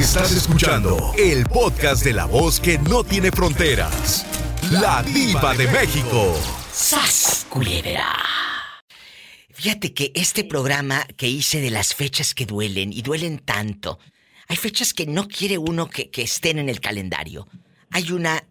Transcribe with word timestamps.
Estás 0.00 0.34
escuchando 0.34 0.96
el 1.18 1.44
podcast 1.44 2.02
de 2.02 2.14
la 2.14 2.24
voz 2.24 2.58
que 2.58 2.78
no 2.78 3.04
tiene 3.04 3.30
fronteras. 3.30 4.24
La 4.72 5.02
diva 5.02 5.54
de 5.54 5.66
México. 5.66 6.34
¡Sas, 6.72 7.46
culebra! 7.50 8.06
Fíjate 9.50 9.92
que 9.92 10.10
este 10.14 10.44
programa 10.44 11.04
que 11.18 11.28
hice 11.28 11.60
de 11.60 11.70
las 11.70 11.94
fechas 11.94 12.34
que 12.34 12.46
duelen 12.46 12.94
y 12.94 13.02
duelen 13.02 13.40
tanto, 13.40 13.98
hay 14.48 14.56
fechas 14.56 14.94
que 14.94 15.04
no 15.04 15.28
quiere 15.28 15.58
uno 15.58 15.90
que, 15.90 16.10
que 16.10 16.22
estén 16.22 16.58
en 16.58 16.70
el 16.70 16.80
calendario. 16.80 17.46
Hay 17.90 18.10
una 18.10 18.42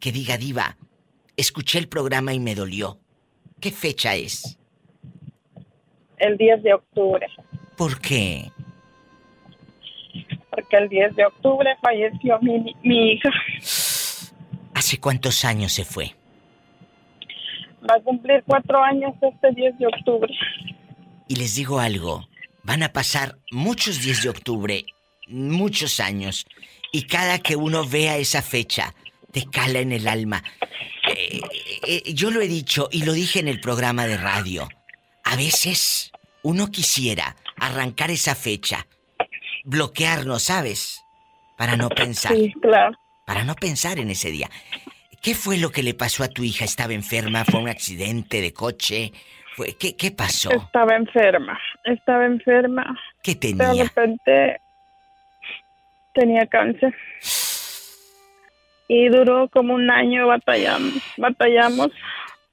que 0.00 0.12
diga 0.12 0.38
diva, 0.38 0.78
escuché 1.36 1.78
el 1.78 1.88
programa 1.88 2.32
y 2.32 2.40
me 2.40 2.54
dolió. 2.54 2.98
¿Qué 3.60 3.70
fecha 3.70 4.14
es? 4.14 4.56
El 6.16 6.38
10 6.38 6.62
de 6.62 6.72
octubre. 6.72 7.26
¿Por 7.76 8.00
qué? 8.00 8.50
Porque 10.56 10.76
el 10.78 10.88
10 10.88 11.14
de 11.16 11.26
octubre 11.26 11.76
falleció 11.82 12.38
mi, 12.40 12.74
mi 12.82 13.12
hija. 13.12 13.30
¿Hace 14.74 14.98
cuántos 14.98 15.44
años 15.44 15.72
se 15.72 15.84
fue? 15.84 16.14
Va 17.88 17.96
a 17.96 18.00
cumplir 18.00 18.42
cuatro 18.46 18.82
años 18.82 19.12
este 19.20 19.52
10 19.52 19.78
de 19.78 19.86
octubre. 19.86 20.34
Y 21.28 21.36
les 21.36 21.54
digo 21.54 21.78
algo, 21.78 22.26
van 22.62 22.82
a 22.82 22.92
pasar 22.92 23.36
muchos 23.50 24.00
10 24.00 24.22
de 24.22 24.28
octubre, 24.30 24.84
muchos 25.28 26.00
años, 26.00 26.46
y 26.90 27.02
cada 27.02 27.38
que 27.38 27.54
uno 27.54 27.86
vea 27.86 28.16
esa 28.16 28.40
fecha, 28.40 28.94
te 29.32 29.44
cala 29.44 29.80
en 29.80 29.92
el 29.92 30.08
alma. 30.08 30.42
Eh, 31.14 31.40
eh, 31.86 32.14
yo 32.14 32.30
lo 32.30 32.40
he 32.40 32.48
dicho 32.48 32.88
y 32.90 33.04
lo 33.04 33.12
dije 33.12 33.38
en 33.38 33.48
el 33.48 33.60
programa 33.60 34.06
de 34.06 34.16
radio. 34.16 34.68
A 35.24 35.36
veces 35.36 36.10
uno 36.42 36.70
quisiera 36.70 37.36
arrancar 37.58 38.10
esa 38.10 38.34
fecha, 38.34 38.86
bloquearnos, 39.66 40.44
¿sabes? 40.44 41.04
Para 41.58 41.76
no 41.76 41.88
pensar. 41.88 42.32
Sí, 42.34 42.54
claro. 42.62 42.96
Para 43.26 43.44
no 43.44 43.54
pensar 43.54 43.98
en 43.98 44.10
ese 44.10 44.30
día. 44.30 44.48
¿Qué 45.22 45.34
fue 45.34 45.58
lo 45.58 45.70
que 45.70 45.82
le 45.82 45.94
pasó 45.94 46.22
a 46.22 46.28
tu 46.28 46.44
hija? 46.44 46.64
¿Estaba 46.64 46.94
enferma? 46.94 47.44
¿Fue 47.44 47.60
un 47.60 47.68
accidente 47.68 48.40
de 48.40 48.52
coche? 48.52 49.12
¿Fue, 49.54 49.74
qué, 49.76 49.96
¿Qué 49.96 50.12
pasó? 50.12 50.50
Estaba 50.50 50.94
enferma. 50.94 51.58
Estaba 51.84 52.24
enferma. 52.26 52.98
¿Qué 53.22 53.34
De 53.34 53.40
tenía? 53.54 53.84
repente 53.84 54.60
tenía 56.14 56.46
cáncer. 56.46 56.94
Y 58.88 59.08
duró 59.08 59.48
como 59.48 59.74
un 59.74 59.90
año 59.90 60.28
batallamos, 60.28 61.02
batallamos, 61.16 61.88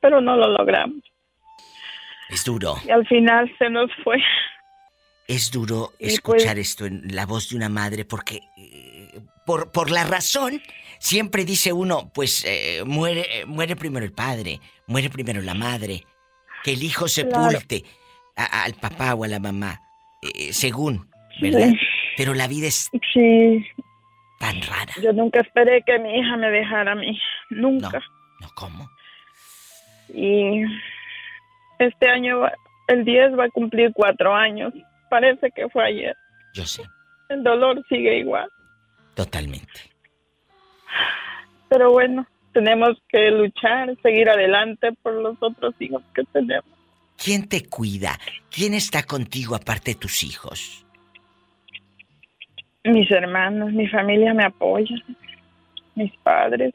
pero 0.02 0.20
no 0.20 0.36
lo 0.36 0.48
logramos. 0.48 1.04
Es 2.30 2.44
duro. 2.44 2.78
Y 2.88 2.90
al 2.90 3.06
final 3.06 3.54
se 3.60 3.70
nos 3.70 3.92
fue. 4.04 4.18
Es 5.28 5.52
duro 5.52 5.92
Y 6.00 6.04
pues- 6.04 6.14
escuchar 6.16 6.60
esto 6.60 6.86
en 6.86 7.16
la 7.16 7.26
voz 7.26 7.50
de 7.50 7.56
una 7.56 7.70
madre 7.70 8.04
porque 8.06 8.40
eh, 8.58 9.22
por, 9.46 9.72
por 9.72 9.90
la 9.90 10.04
razón 10.04 10.62
siempre 11.00 11.46
dice 11.46 11.72
uno, 11.74 12.12
pues 12.14 12.44
eh, 12.46 12.84
muere 12.86 13.26
eh, 13.42 13.46
muere 13.46 13.76
primero 13.76 14.06
el 14.06 14.12
padre, 14.12 14.60
muere 14.88 15.10
primero 15.10 15.42
la 15.42 15.54
madre, 15.54 16.04
que 16.64 16.74
el 16.74 16.84
hijo 16.84 17.06
Claro. 17.06 17.50
sepulte 17.52 17.84
a- 18.36 18.64
al 18.64 18.74
papá 18.74 19.14
o 19.14 19.24
a 19.24 19.28
la 19.28 19.40
mamá, 19.40 19.80
según, 20.52 21.10
¿verdad? 21.42 21.70
Sí. 21.70 21.80
Pero 22.18 22.34
la 22.34 22.48
vida 22.48 22.68
es 22.68 22.90
Sí, 23.14 23.66
tan 24.40 24.62
rara. 24.62 24.94
yo 25.02 25.14
nunca 25.14 25.40
esperé 25.42 25.82
que 25.86 25.98
mi 26.00 26.20
hija 26.20 26.38
me 26.38 26.50
dejara 26.50 26.92
a 26.92 26.96
mí. 26.96 27.18
Nunca. 27.50 28.02
No, 28.42 28.50
¿cómo? 28.56 28.90
Y 30.14 30.64
este 31.80 32.10
año, 32.10 32.42
el 32.88 33.04
10 33.06 33.38
va 33.38 33.46
a 33.46 33.50
cumplir 33.50 33.92
cuatro 33.94 34.34
años. 34.36 34.74
Parece 35.14 35.52
que 35.52 35.70
fue 35.70 35.86
ayer. 35.86 36.18
Yo 36.56 36.66
sé, 36.66 36.82
El 37.30 37.44
dolor 37.44 37.86
sigue 37.88 38.18
igual. 38.18 38.50
totalmente. 39.14 39.80
Pero 41.70 41.92
bueno, 41.92 42.26
tenemos 42.52 42.98
que 43.10 43.30
luchar, 43.30 43.96
seguir 44.02 44.28
adelante 44.28 44.92
por 45.04 45.14
los 45.14 45.38
otros 45.40 45.76
hijos 45.80 46.02
que 46.16 46.24
tenemos. 46.34 46.66
¿Quién 47.16 47.48
te 47.48 47.70
cuida? 47.70 48.18
¿Quién 48.50 48.74
está 48.74 49.04
contigo 49.04 49.54
aparte 49.54 49.92
de 49.92 50.00
tus 50.00 50.24
hijos? 50.24 50.84
Mis 52.84 53.12
hermanos, 53.12 53.72
mi 53.72 53.88
familia 53.88 54.34
me 54.34 54.46
apoya, 54.46 54.96
mis 55.94 56.12
padres. 56.24 56.74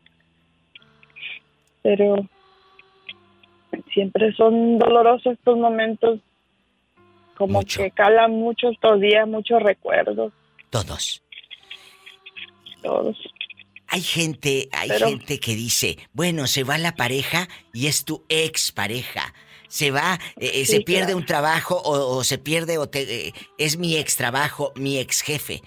Pero 1.83 2.25
siempre 3.93 4.33
son 4.35 4.79
dolorosos 4.79 5.33
estos 5.33 5.59
momentos, 5.59 6.21
como 7.39 7.61
Mucho. 7.61 7.81
que 7.83 7.91
calan 7.93 8.33
mucho 8.33 8.69
estos 8.69 9.01
días, 9.01 9.27
muchos 9.29 9.63
recuerdos, 9.63 10.33
Todos. 10.71 11.23
todos. 12.83 13.17
Hay 13.91 14.03
gente, 14.03 14.69
hay 14.73 14.89
Pero- 14.89 15.09
gente 15.09 15.41
que 15.41 15.55
dice, 15.55 15.97
bueno, 16.13 16.47
se 16.47 16.63
va 16.65 16.77
la 16.77 16.95
pareja 16.95 17.49
y 17.73 17.87
es 17.87 18.05
tu 18.05 18.25
ex 18.29 18.71
pareja. 18.73 19.33
Se 19.69 19.91
va, 19.91 20.19
eh, 20.39 20.51
eh, 20.55 20.65
se 20.67 20.81
pierde 20.81 21.07
claro. 21.07 21.19
un 21.19 21.27
trabajo 21.27 21.77
o, 21.77 22.17
o 22.19 22.25
se 22.25 22.39
pierde 22.39 22.77
o 22.79 22.89
te- 22.89 23.29
eh, 23.29 23.33
es 23.59 23.79
mi 23.79 23.97
ex 23.97 24.17
trabajo, 24.17 24.73
mi 24.77 24.99
ex 24.99 25.23
jefe, 25.23 25.63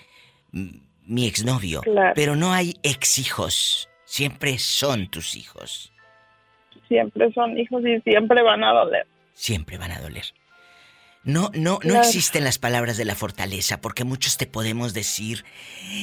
mi 0.52 1.26
ex 1.28 1.44
novio. 1.46 1.82
Claro. 1.82 2.14
Pero 2.16 2.36
no 2.36 2.52
hay 2.54 2.76
ex 2.84 3.18
hijos. 3.20 3.90
Siempre 4.06 4.58
son 4.60 5.08
tus 5.08 5.36
hijos. 5.36 5.92
Siempre 6.88 7.32
son 7.34 7.58
hijos 7.58 7.82
y 7.86 8.02
siempre 8.02 8.42
van 8.44 8.64
a 8.64 8.72
doler. 8.74 9.08
Siempre 9.34 9.78
van 9.78 9.92
a 9.92 10.00
doler. 10.02 10.26
No, 11.24 11.52
no, 11.54 11.74
no 11.74 11.78
Claro. 11.80 12.00
existen 12.02 12.44
las 12.44 12.58
palabras 12.58 12.98
de 12.98 13.06
la 13.06 13.14
fortaleza, 13.14 13.80
porque 13.80 14.04
muchos 14.04 14.38
te 14.38 14.48
podemos 14.48 14.96
decir, 14.96 15.46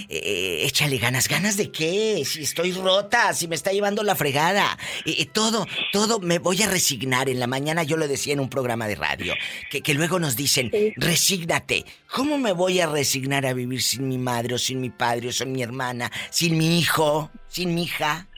eh, 0.09 0.61
échale 0.65 0.99
ganas, 0.99 1.27
¿ganas 1.29 1.56
de 1.56 1.73
qué? 1.73 2.23
Si 2.25 2.43
estoy 2.45 2.71
rota, 2.73 3.33
si 3.34 3.49
me 3.49 3.57
está 3.57 3.73
llevando 3.73 4.05
la 4.05 4.15
fregada. 4.15 4.78
Eh, 5.07 5.27
todo, 5.27 5.67
todo 5.93 6.21
me 6.21 6.39
voy 6.39 6.62
a 6.62 6.69
resignar. 6.69 7.28
En 7.28 7.41
la 7.41 7.49
mañana 7.49 7.83
yo 7.83 7.97
lo 7.97 8.07
decía 8.07 8.33
en 8.33 8.39
un 8.39 8.49
programa 8.49 8.87
de 8.87 8.95
radio, 8.95 9.34
que, 9.71 9.81
que 9.83 9.95
luego 9.95 10.21
nos 10.21 10.37
dicen, 10.37 10.71
Sí. 10.73 10.93
resígnate. 10.97 11.84
¿Cómo 12.15 12.39
me 12.39 12.53
voy 12.53 12.78
a 12.81 12.87
resignar 12.87 13.45
a 13.45 13.55
vivir 13.55 13.83
sin 13.83 14.07
mi 14.07 14.19
madre 14.19 14.55
o 14.55 14.59
sin 14.59 14.81
mi 14.81 14.91
padre 14.91 15.28
o 15.28 15.33
sin 15.33 15.51
mi 15.51 15.62
hermana, 15.65 16.12
sin 16.31 16.57
mi 16.57 16.78
hijo, 16.78 17.31
sin 17.49 17.75
mi 17.75 17.83
hija? 17.83 18.28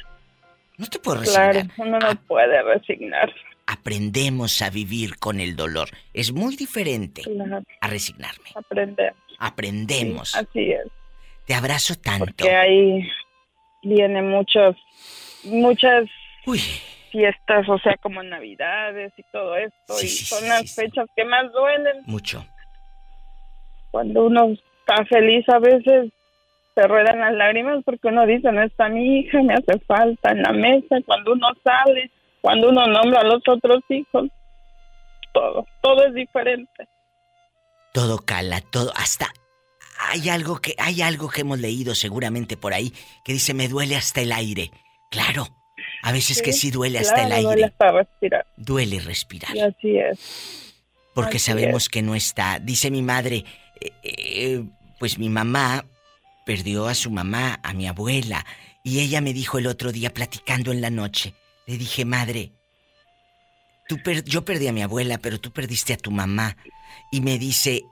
No 0.78 0.86
te 0.86 0.98
puedo 0.98 1.20
resignar. 1.20 1.52
Claro, 1.52 1.68
uno 1.76 1.98
no 1.98 2.22
puede 2.26 2.62
resignar. 2.62 3.30
Aprendemos 3.72 4.62
a 4.62 4.70
vivir 4.70 5.16
con 5.18 5.38
el 5.40 5.54
dolor. 5.54 5.90
Es 6.12 6.32
muy 6.32 6.56
diferente 6.56 7.22
Claro, 7.22 7.62
a 7.80 7.86
resignarme. 7.88 8.50
Aprendemos. 9.38 10.34
Así 10.34 10.72
es. 10.72 10.86
Te 11.46 11.54
abrazo 11.54 11.94
tanto. 11.94 12.26
Porque 12.26 12.50
ahí 12.54 13.08
vienen 13.82 14.28
muchos, 14.28 14.76
muchas 15.44 16.04
Uy, 16.46 16.60
fiestas, 17.12 17.68
o 17.68 17.78
sea, 17.78 17.96
como 17.98 18.22
navidades 18.22 19.12
y 19.16 19.22
todo 19.32 19.56
esto. 19.56 19.94
Sí, 19.94 20.06
y 20.06 20.08
sí, 20.08 20.24
son 20.24 20.48
las 20.48 20.74
fechas 20.74 21.06
que 21.14 21.24
más 21.24 21.52
duelen. 21.52 22.02
mucho. 22.06 22.44
Cuando 23.92 24.26
uno 24.26 24.48
está 24.80 25.04
feliz 25.06 25.48
a 25.48 25.58
veces 25.58 26.10
se 26.74 26.82
ruedan 26.86 27.18
las 27.20 27.34
lágrimas 27.34 27.82
porque 27.84 28.08
uno 28.08 28.26
dice, 28.26 28.50
no 28.52 28.62
está 28.62 28.88
mi 28.88 29.20
hija, 29.20 29.42
me 29.42 29.54
hace 29.54 29.78
falta 29.86 30.30
en 30.32 30.42
la 30.42 30.52
mesa. 30.52 30.96
Cuando 31.06 31.32
uno 31.32 31.48
sale, 31.64 32.10
cuando 32.40 32.68
uno 32.70 32.86
nombra 32.86 33.20
a 33.20 33.24
los 33.24 33.42
otros 33.48 33.82
hijos, 33.88 34.28
todo, 35.32 35.66
todo 35.80 36.06
es 36.06 36.14
diferente. 36.14 36.88
Todo 37.92 38.18
cala, 38.18 38.60
todo 38.60 38.92
hasta 38.96 39.32
hay 40.00 40.30
algo 40.30 40.60
que 40.60 40.74
hay 40.78 41.02
algo 41.02 41.28
que 41.28 41.42
hemos 41.42 41.58
leído 41.58 41.94
seguramente 41.94 42.56
por 42.56 42.72
ahí 42.72 42.92
que 43.24 43.32
dice 43.34 43.52
me 43.54 43.68
duele 43.68 43.96
hasta 43.96 44.20
el 44.22 44.32
aire. 44.32 44.70
Claro. 45.10 45.46
A 46.02 46.12
veces 46.12 46.40
que 46.40 46.52
sí 46.52 46.70
duele 46.70 46.98
hasta 46.98 47.14
Claro, 47.26 47.34
el 47.34 47.42
duele 47.42 47.64
aire. 47.64 47.74
hasta 47.74 47.92
respirar. 47.92 48.46
Duele 48.56 49.00
respirar. 49.00 49.54
Y 49.54 49.60
así 49.60 49.98
es. 49.98 50.74
porque 51.14 51.36
así 51.36 51.46
sabemos 51.46 51.88
que 51.88 52.00
no 52.02 52.14
está. 52.14 52.58
Dice 52.58 52.90
mi 52.90 53.02
madre, 53.02 53.44
eh, 53.80 53.92
eh, 54.02 54.64
pues 54.98 55.18
mi 55.18 55.28
mamá 55.28 55.84
perdió 56.46 56.86
a 56.86 56.94
su 56.94 57.10
mamá, 57.10 57.60
a 57.62 57.74
mi 57.74 57.86
abuela, 57.86 58.46
y 58.82 59.00
ella 59.00 59.20
me 59.20 59.34
dijo 59.34 59.58
el 59.58 59.66
otro 59.66 59.92
día 59.92 60.12
platicando 60.14 60.72
en 60.72 60.80
la 60.80 60.90
noche, 60.90 61.34
le 61.70 61.78
dije, 61.78 62.04
madre, 62.04 62.52
tú 63.88 64.02
per- 64.02 64.24
yo 64.24 64.44
perdí 64.44 64.66
a 64.68 64.72
mi 64.72 64.82
abuela, 64.82 65.18
pero 65.18 65.38
tú 65.40 65.52
perdiste 65.52 65.92
a 65.92 65.96
tu 65.96 66.10
mamá, 66.10 66.56
y 67.12 67.20
me 67.20 67.38
dice, 67.38 67.84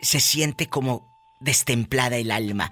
se 0.00 0.20
siente 0.20 0.68
como 0.68 1.08
destemplada 1.40 2.16
el 2.18 2.30
alma. 2.30 2.70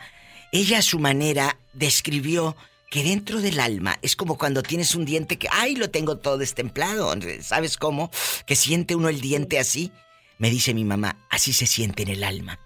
Ella 0.53 0.79
a 0.79 0.83
su 0.83 0.99
manera 0.99 1.59
describió 1.73 2.55
que 2.91 3.03
dentro 3.03 3.41
del 3.41 3.61
alma 3.61 3.99
es 4.03 4.15
como 4.15 4.37
cuando 4.38 4.62
tienes 4.62 4.94
un 4.94 5.05
diente 5.05 5.38
que, 5.38 5.49
ay, 5.50 5.75
lo 5.75 5.91
tengo 5.91 6.19
todo 6.19 6.39
destemplado, 6.39 7.12
¿sabes 7.43 7.77
cómo? 7.77 8.11
Que 8.47 8.56
siente 8.56 8.94
uno 8.94 9.09
el 9.09 9.21
diente 9.21 9.59
así. 9.59 9.91
Me 10.39 10.50
dice 10.50 10.75
mi 10.75 10.85
mamá, 10.85 11.17
así 11.31 11.53
se 11.55 11.67
siente 11.67 12.03
en 12.03 12.11
el 12.11 12.23
alma. 12.23 12.59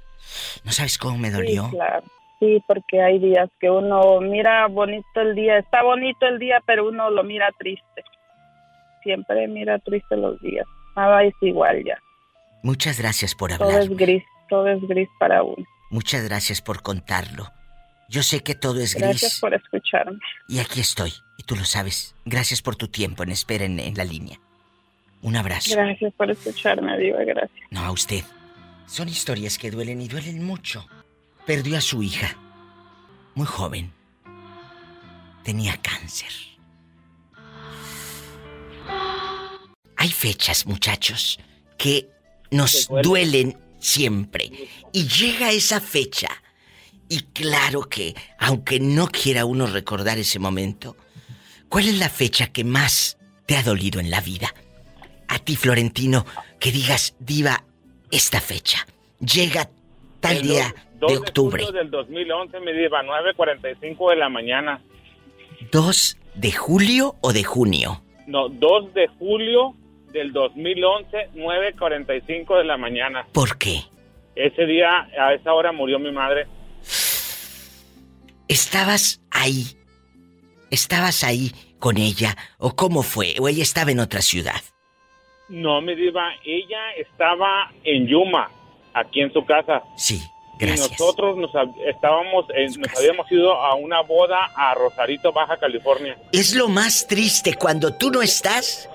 ¿No 0.64 0.73
sabes 0.73 0.99
cómo 0.99 1.19
me 1.19 1.31
dolió? 1.31 1.66
Sí, 1.70 1.76
claro. 1.76 2.05
Sí, 2.40 2.62
porque 2.66 3.02
hay 3.02 3.19
días 3.19 3.50
que 3.60 3.70
uno 3.70 4.19
mira 4.20 4.66
bonito 4.66 5.20
el 5.20 5.34
día, 5.34 5.58
está 5.58 5.82
bonito 5.82 6.26
el 6.26 6.38
día, 6.38 6.62
pero 6.66 6.88
uno 6.88 7.10
lo 7.10 7.22
mira 7.22 7.50
triste. 7.58 8.02
Siempre 9.02 9.46
mira 9.46 9.78
triste 9.78 10.16
los 10.16 10.40
días. 10.40 10.66
Nada 10.96 11.22
es 11.22 11.34
igual 11.42 11.84
ya. 11.84 11.98
Muchas 12.62 12.98
gracias 12.98 13.34
por 13.34 13.56
Todo 13.56 13.69
es 13.70 13.76
hablar. 13.76 13.96
gris, 13.96 14.25
todo 14.48 14.66
es 14.69 14.81
gris 14.88 15.08
para 15.19 15.42
uno. 15.42 15.64
Muchas 15.90 16.26
gracias 16.26 16.62
por 16.62 16.82
contarlo. 16.82 17.46
Yo 18.08 18.22
sé 18.22 18.40
que 18.40 18.54
todo 18.54 18.81
es 18.81 18.94
gris. 18.94 19.06
Gracias 19.06 19.38
por 19.38 19.54
escucharme. 19.54 20.19
Y 20.48 20.60
aquí 20.60 20.81
estoy, 20.81 21.12
y 21.37 21.42
tú 21.42 21.56
lo 21.56 21.64
sabes. 21.64 22.16
Gracias 22.25 22.62
por 22.62 22.75
tu 22.75 22.88
tiempo 22.88 23.22
en 23.22 23.32
espera 23.32 23.66
en, 23.66 23.94
la 23.94 24.04
línea. 24.04 24.38
Un 25.20 25.37
abrazo. 25.37 25.75
Gracias 25.75 26.12
por 26.14 26.31
escucharme, 26.31 26.96
Diva, 26.98 27.22
gracias. 27.22 27.69
No, 27.70 27.81
a 27.81 27.92
usted. 27.92 28.25
Son 28.87 29.08
historias 29.08 29.58
que 29.58 29.70
duelen 29.70 30.00
y 30.00 30.08
duelen 30.08 30.42
mucho. 30.42 30.87
Perdió 31.50 31.79
a 31.79 31.81
su 31.81 32.00
hija. 32.00 32.38
Muy 33.35 33.44
joven. 33.44 33.93
Tenía 35.43 35.76
cáncer. 35.79 36.29
Hay 39.97 40.12
fechas, 40.12 40.64
muchachos, 40.64 41.41
que 41.76 42.08
nos 42.52 42.88
duelen 43.02 43.58
siempre. 43.81 44.52
Y 44.93 45.08
llega 45.08 45.50
esa 45.50 45.81
fecha. 45.81 46.29
Y 47.08 47.23
claro 47.23 47.81
que, 47.88 48.14
aunque 48.38 48.79
no 48.79 49.08
quiera 49.08 49.44
uno 49.44 49.67
recordar 49.67 50.19
ese 50.19 50.38
momento, 50.38 50.97
¿cuál 51.69 51.88
es 51.88 51.99
la 51.99 52.11
fecha 52.11 52.52
que 52.52 52.62
más 52.62 53.19
te 53.47 53.56
ha 53.56 53.64
dolido 53.64 53.99
en 53.99 54.12
la 54.12 54.20
vida? 54.20 54.55
A 55.26 55.41
ti, 55.41 55.56
Florentino, 55.56 56.25
que 56.61 56.70
digas, 56.70 57.14
diva, 57.19 57.64
esta 58.12 58.41
fecha. 58.41 58.87
Llega 59.19 59.69
tal 60.20 60.43
día 60.43 60.73
de 61.08 61.17
octubre. 61.17 61.64
De 61.64 61.73
del 61.73 61.91
2011, 61.91 62.61
me 62.61 62.73
diva, 62.73 63.02
9.45 63.02 64.11
de 64.11 64.17
la 64.17 64.29
mañana. 64.29 64.81
¿2 65.70 66.17
de 66.35 66.52
julio 66.52 67.17
o 67.20 67.32
de 67.32 67.44
junio? 67.44 68.02
No, 68.26 68.49
2 68.49 68.94
de 68.94 69.08
julio 69.19 69.75
del 70.12 70.32
2011, 70.32 71.31
9.45 71.35 72.58
de 72.58 72.64
la 72.64 72.76
mañana. 72.76 73.26
¿Por 73.32 73.58
qué? 73.58 73.82
Ese 74.35 74.67
día, 74.67 75.08
a 75.19 75.35
esa 75.35 75.52
hora 75.52 75.73
murió 75.73 75.99
mi 75.99 76.12
madre. 76.12 76.47
¿Estabas 78.49 79.23
ahí? 79.31 79.64
¿Estabas 80.70 81.25
ahí 81.25 81.52
con 81.79 81.99
ella? 81.99 82.37
¿O 82.58 82.75
cómo 82.75 83.02
fue? 83.02 83.35
¿O 83.41 83.49
ella 83.49 83.62
estaba 83.62 83.91
en 83.91 84.00
otra 84.00 84.23
ciudad? 84.23 84.61
No, 85.49 85.81
mi 85.81 85.94
diva, 85.94 86.32
ella 86.44 86.93
estaba 86.97 87.73
en 87.82 88.06
Yuma, 88.06 88.49
aquí 88.94 89.20
en 89.20 89.32
su 89.32 89.44
casa. 89.44 89.82
Sí, 89.97 90.20
gracias. 90.60 90.88
Y 90.88 90.90
nosotros 90.92 91.36
nos 91.36 91.50
estábamos, 91.86 92.46
nos 92.78 92.96
habíamos 92.96 93.30
ido 93.32 93.52
a 93.54 93.74
una 93.74 94.02
boda 94.02 94.50
a 94.54 94.74
Rosarito, 94.74 95.32
Baja 95.32 95.56
California. 95.56 96.16
Es 96.32 96.54
lo 96.54 96.68
más 96.68 97.06
triste 97.06 97.54
cuando 97.54 97.94
tú 97.94 98.10
no 98.10 98.22
estás 98.22 98.88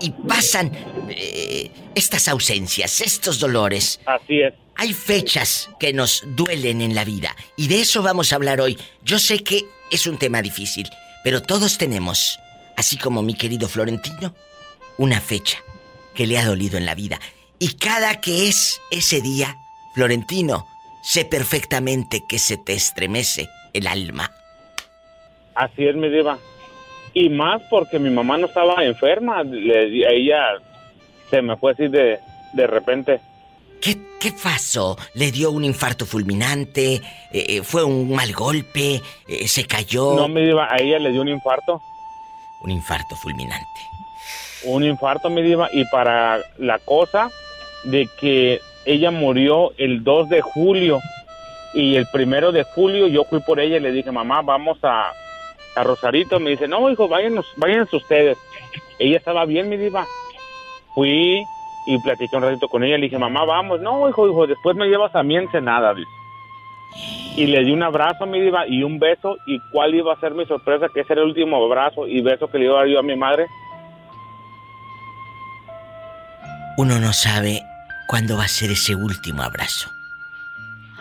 y 0.00 0.10
pasan 0.10 0.72
eh, 1.08 1.70
estas 1.94 2.28
ausencias, 2.28 3.00
estos 3.00 3.38
dolores. 3.38 4.00
Así 4.06 4.40
es. 4.40 4.54
Hay 4.76 4.94
fechas 4.94 5.68
que 5.78 5.92
nos 5.92 6.22
duelen 6.26 6.80
en 6.80 6.94
la 6.94 7.04
vida 7.04 7.36
y 7.56 7.68
de 7.68 7.82
eso 7.82 8.02
vamos 8.02 8.32
a 8.32 8.36
hablar 8.36 8.60
hoy. 8.60 8.78
Yo 9.02 9.18
sé 9.18 9.42
que 9.42 9.66
es 9.90 10.06
un 10.06 10.18
tema 10.18 10.40
difícil, 10.40 10.88
pero 11.22 11.42
todos 11.42 11.76
tenemos, 11.76 12.38
así 12.76 12.96
como 12.96 13.22
mi 13.22 13.34
querido 13.34 13.68
Florentino, 13.68 14.34
una 14.96 15.20
fecha 15.20 15.58
que 16.14 16.26
le 16.26 16.38
ha 16.38 16.46
dolido 16.46 16.78
en 16.78 16.86
la 16.86 16.94
vida. 16.94 17.20
Y 17.58 17.74
cada 17.74 18.20
que 18.20 18.48
es 18.48 18.80
ese 18.90 19.20
día, 19.20 19.58
Florentino, 19.94 20.66
sé 21.02 21.24
perfectamente 21.24 22.24
que 22.28 22.38
se 22.38 22.56
te 22.56 22.74
estremece 22.74 23.48
el 23.72 23.86
alma. 23.86 24.30
Así 25.54 25.86
es, 25.86 25.94
mi 25.94 26.08
diva. 26.08 26.38
Y 27.12 27.28
más 27.28 27.60
porque 27.68 27.98
mi 27.98 28.10
mamá 28.10 28.38
no 28.38 28.46
estaba 28.46 28.84
enferma. 28.84 29.42
Le, 29.42 29.86
ella 30.14 30.58
se 31.28 31.42
me 31.42 31.56
fue 31.56 31.72
así 31.72 31.88
de, 31.88 32.18
de 32.52 32.66
repente. 32.66 33.20
¿Qué, 33.80 33.98
¿Qué, 34.20 34.32
pasó? 34.32 34.96
¿Le 35.14 35.30
dio 35.32 35.50
un 35.50 35.64
infarto 35.64 36.04
fulminante? 36.06 36.94
Eh, 36.94 37.02
eh, 37.32 37.62
¿Fue 37.62 37.82
un 37.82 38.14
mal 38.14 38.32
golpe? 38.32 39.00
Eh, 39.26 39.48
¿Se 39.48 39.66
cayó? 39.66 40.14
No, 40.14 40.28
me 40.28 40.42
diva, 40.42 40.68
a 40.70 40.76
ella 40.76 40.98
le 40.98 41.10
dio 41.10 41.22
un 41.22 41.28
infarto. 41.28 41.80
Un 42.62 42.70
infarto 42.70 43.16
fulminante. 43.16 43.66
Un 44.64 44.84
infarto, 44.84 45.30
me 45.30 45.42
diva, 45.42 45.68
y 45.72 45.84
para 45.86 46.40
la 46.58 46.78
cosa 46.78 47.30
de 47.84 48.06
que 48.20 48.60
ella 48.84 49.10
murió 49.10 49.72
el 49.76 50.02
2 50.02 50.28
de 50.28 50.40
julio 50.40 51.00
y 51.74 51.96
el 51.96 52.06
primero 52.06 52.52
de 52.52 52.64
julio 52.64 53.06
yo 53.06 53.24
fui 53.24 53.40
por 53.40 53.60
ella 53.60 53.76
y 53.76 53.80
le 53.80 53.92
dije, 53.92 54.10
mamá, 54.10 54.42
vamos 54.42 54.78
a, 54.82 55.12
a 55.76 55.84
Rosarito. 55.84 56.40
Me 56.40 56.50
dice, 56.50 56.66
no, 56.66 56.90
hijo, 56.90 57.08
váyanos, 57.08 57.46
váyanse 57.56 57.96
ustedes. 57.96 58.38
Ella 58.98 59.18
estaba 59.18 59.44
bien, 59.44 59.68
mi 59.68 59.76
diva. 59.76 60.06
Fui 60.94 61.44
y 61.86 61.98
platiqué 61.98 62.36
un 62.36 62.42
ratito 62.42 62.68
con 62.68 62.82
ella. 62.82 62.96
Le 62.96 63.04
dije, 63.04 63.18
mamá, 63.18 63.44
vamos. 63.44 63.80
No, 63.80 64.08
hijo, 64.08 64.28
hijo, 64.28 64.46
después 64.46 64.76
me 64.76 64.88
llevas 64.88 65.14
a 65.14 65.22
mí 65.22 65.36
Ensenada. 65.36 65.94
Y 67.36 67.46
le 67.46 67.64
di 67.64 67.70
un 67.70 67.82
abrazo 67.82 68.24
a 68.24 68.26
mi 68.26 68.40
diva 68.40 68.66
y 68.66 68.82
un 68.82 68.98
beso. 68.98 69.36
¿Y 69.46 69.60
cuál 69.70 69.94
iba 69.94 70.12
a 70.12 70.20
ser 70.20 70.34
mi 70.34 70.46
sorpresa? 70.46 70.88
Que 70.92 71.00
ese 71.00 71.12
era 71.12 71.22
el 71.22 71.28
último 71.28 71.64
abrazo 71.64 72.06
y 72.06 72.20
beso 72.20 72.48
que 72.48 72.58
le 72.58 72.64
iba 72.64 72.74
a 72.74 72.78
dar 72.78 72.88
yo 72.88 72.98
a 72.98 73.02
mi 73.02 73.16
madre. 73.16 73.46
Uno 76.76 76.98
no 76.98 77.12
sabe 77.12 77.60
cuándo 78.10 78.36
va 78.38 78.46
a 78.46 78.48
ser 78.48 78.72
ese 78.72 78.96
último 78.96 79.40
abrazo. 79.40 79.88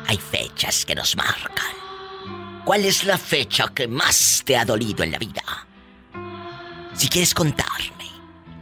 Hay 0.05 0.17
fechas 0.17 0.85
que 0.85 0.93
nos 0.93 1.15
marcan. 1.15 1.73
¿Cuál 2.63 2.85
es 2.85 3.03
la 3.03 3.17
fecha 3.17 3.67
que 3.73 3.87
más 3.87 4.43
te 4.45 4.55
ha 4.55 4.63
dolido 4.63 5.03
en 5.03 5.13
la 5.13 5.17
vida? 5.17 5.41
Si 6.93 7.09
quieres 7.09 7.33
contarme, 7.33 8.11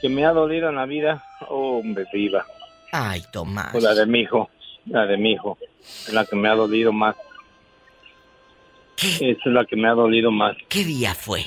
Que 0.00 0.08
me 0.08 0.24
ha 0.24 0.32
dolido 0.32 0.68
en 0.68 0.76
la 0.76 0.86
vida. 0.86 1.24
Oh, 1.48 1.78
hombre, 1.78 2.04
viva. 2.12 2.44
Ay, 2.92 3.22
Tomás. 3.32 3.72
Pues 3.72 3.84
la 3.84 3.94
de 3.94 4.06
mi 4.06 4.20
hijo. 4.20 4.50
La 4.86 5.06
de 5.06 5.16
mi 5.16 5.32
hijo. 5.32 5.58
Es 5.80 6.12
la 6.12 6.26
que 6.26 6.36
me 6.36 6.48
ha 6.48 6.54
dolido 6.54 6.92
más. 6.92 7.16
¿Qué? 9.02 9.30
Esa 9.32 9.42
es 9.44 9.52
la 9.52 9.64
que 9.64 9.74
me 9.74 9.88
ha 9.88 9.94
dolido 9.94 10.30
más. 10.30 10.56
¿Qué 10.68 10.84
día 10.84 11.14
fue? 11.14 11.42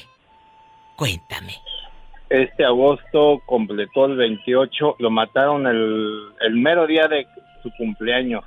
Cuéntame. 0.97 1.55
Este 2.29 2.65
agosto 2.65 3.41
completó 3.45 4.05
el 4.05 4.17
28, 4.17 4.97
lo 4.99 5.09
mataron 5.09 5.65
el, 5.67 6.33
el 6.41 6.55
mero 6.55 6.85
día 6.85 7.07
de 7.07 7.25
su 7.63 7.71
cumpleaños, 7.77 8.43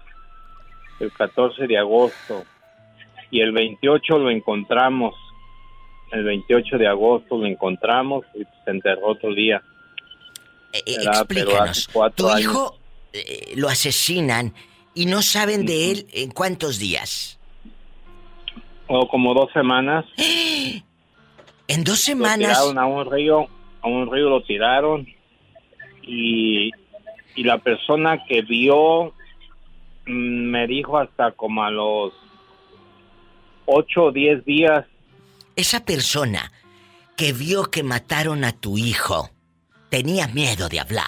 el 1.00 1.10
14 1.12 1.66
de 1.66 1.78
agosto. 1.78 2.44
Y 3.30 3.40
el 3.40 3.52
28 3.52 4.18
lo 4.18 4.30
encontramos, 4.30 5.14
el 6.12 6.24
28 6.24 6.76
de 6.76 6.86
agosto 6.86 7.38
lo 7.38 7.46
encontramos 7.46 8.24
y 8.34 8.42
se 8.64 8.70
enterró 8.70 9.08
otro 9.08 9.34
día. 9.34 9.62
Eh, 10.72 10.82
eh, 10.84 10.96
explícanos, 11.02 11.88
tu 12.14 12.38
hijo 12.38 12.78
eh, 13.12 13.52
lo 13.56 13.68
asesinan 13.68 14.54
y 14.94 15.06
no 15.06 15.22
saben 15.22 15.64
de 15.64 15.92
él 15.92 16.06
en 16.12 16.30
cuántos 16.30 16.78
días. 16.78 17.37
O 18.88 19.06
como 19.08 19.34
dos 19.34 19.52
semanas. 19.52 20.04
En 21.70 21.84
dos 21.84 21.98
semanas. 21.98 22.58
a 22.58 22.86
un 22.86 23.10
río 23.10 23.46
a 23.82 23.88
un 23.88 24.10
río 24.10 24.28
lo 24.28 24.42
tiraron 24.42 25.06
y, 26.02 26.70
y 27.34 27.44
la 27.44 27.58
persona 27.58 28.24
que 28.24 28.42
vio 28.42 29.12
mm, 30.06 30.50
me 30.50 30.66
dijo 30.66 30.98
hasta 30.98 31.32
como 31.32 31.62
a 31.62 31.70
los 31.70 32.12
8 33.66 34.04
o 34.04 34.12
10 34.12 34.44
días. 34.44 34.86
Esa 35.56 35.84
persona 35.84 36.52
que 37.16 37.32
vio 37.32 37.64
que 37.64 37.82
mataron 37.82 38.44
a 38.44 38.52
tu 38.52 38.78
hijo 38.78 39.30
tenía 39.90 40.28
miedo 40.28 40.68
de 40.68 40.80
hablar. 40.80 41.04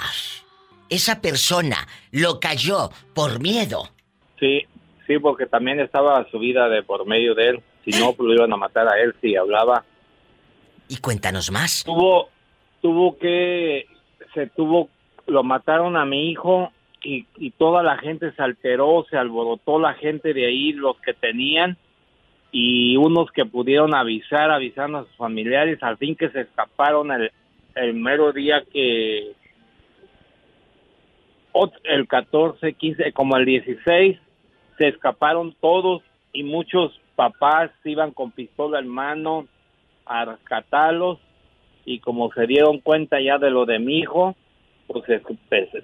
Esa 0.88 1.20
persona 1.20 1.87
lo 2.10 2.40
cayó 2.40 2.90
por 3.14 3.40
miedo. 3.40 3.88
Sí, 4.38 4.66
sí, 5.06 5.18
porque 5.18 5.46
también 5.46 5.80
estaba 5.80 6.28
su 6.30 6.38
vida 6.38 6.68
de 6.68 6.82
por 6.82 7.06
medio 7.06 7.34
de 7.34 7.50
él. 7.50 7.62
Si 7.84 7.90
no, 7.99 8.12
pues 8.12 8.26
lo 8.26 8.34
iban 8.34 8.52
a 8.52 8.56
matar 8.56 8.88
a 8.88 9.00
él 9.00 9.14
si 9.20 9.37
hablaba. 9.37 9.84
Y 10.88 10.96
cuéntanos 10.99 11.50
más. 11.50 11.84
Tuvo, 11.84 12.28
tuvo 12.82 13.16
que, 13.18 13.87
se 14.34 14.46
tuvo, 14.49 14.88
lo 15.26 15.42
mataron 15.42 15.96
a 15.96 16.04
mi 16.04 16.30
hijo 16.30 16.72
y, 17.02 17.26
y 17.37 17.50
toda 17.52 17.82
la 17.82 17.96
gente 17.99 18.32
se 18.32 18.42
alteró, 18.42 19.06
se 19.08 19.16
alborotó 19.16 19.78
la 19.78 19.94
gente 19.94 20.34
de 20.34 20.46
ahí, 20.46 20.72
los 20.72 20.96
que 21.00 21.14
tenían 21.14 21.78
y 22.52 22.96
unos 22.96 23.30
que 23.30 23.44
pudieron 23.44 23.94
avisar, 23.94 24.50
avisando 24.50 24.99
a 24.99 25.04
sus 25.04 25.16
familiares, 25.16 25.82
al 25.82 25.96
fin 25.99 26.16
que 26.16 26.30
se 26.30 26.40
escaparon 26.40 27.12
el, 27.12 27.30
el 27.76 27.94
mero 27.94 28.32
día 28.32 28.64
que 28.72 29.32
el 31.84 32.08
14, 32.08 32.72
15, 32.72 33.12
como 33.12 33.37
el 33.37 33.44
16, 33.44 34.18
se 34.78 34.88
escaparon 34.88 35.54
todos 35.60 36.02
y 36.32 36.42
muchos 36.42 37.00
papás 37.21 37.71
iban 37.85 38.12
con 38.12 38.31
pistola 38.31 38.79
en 38.79 38.89
mano 38.89 39.47
a 40.07 40.25
rescatarlos 40.25 41.19
y 41.85 41.99
como 41.99 42.33
se 42.33 42.47
dieron 42.47 42.79
cuenta 42.79 43.21
ya 43.21 43.37
de 43.37 43.50
lo 43.50 43.67
de 43.67 43.79
mi 43.79 43.99
hijo, 43.99 44.35
pues 44.87 45.05
se, 45.05 45.21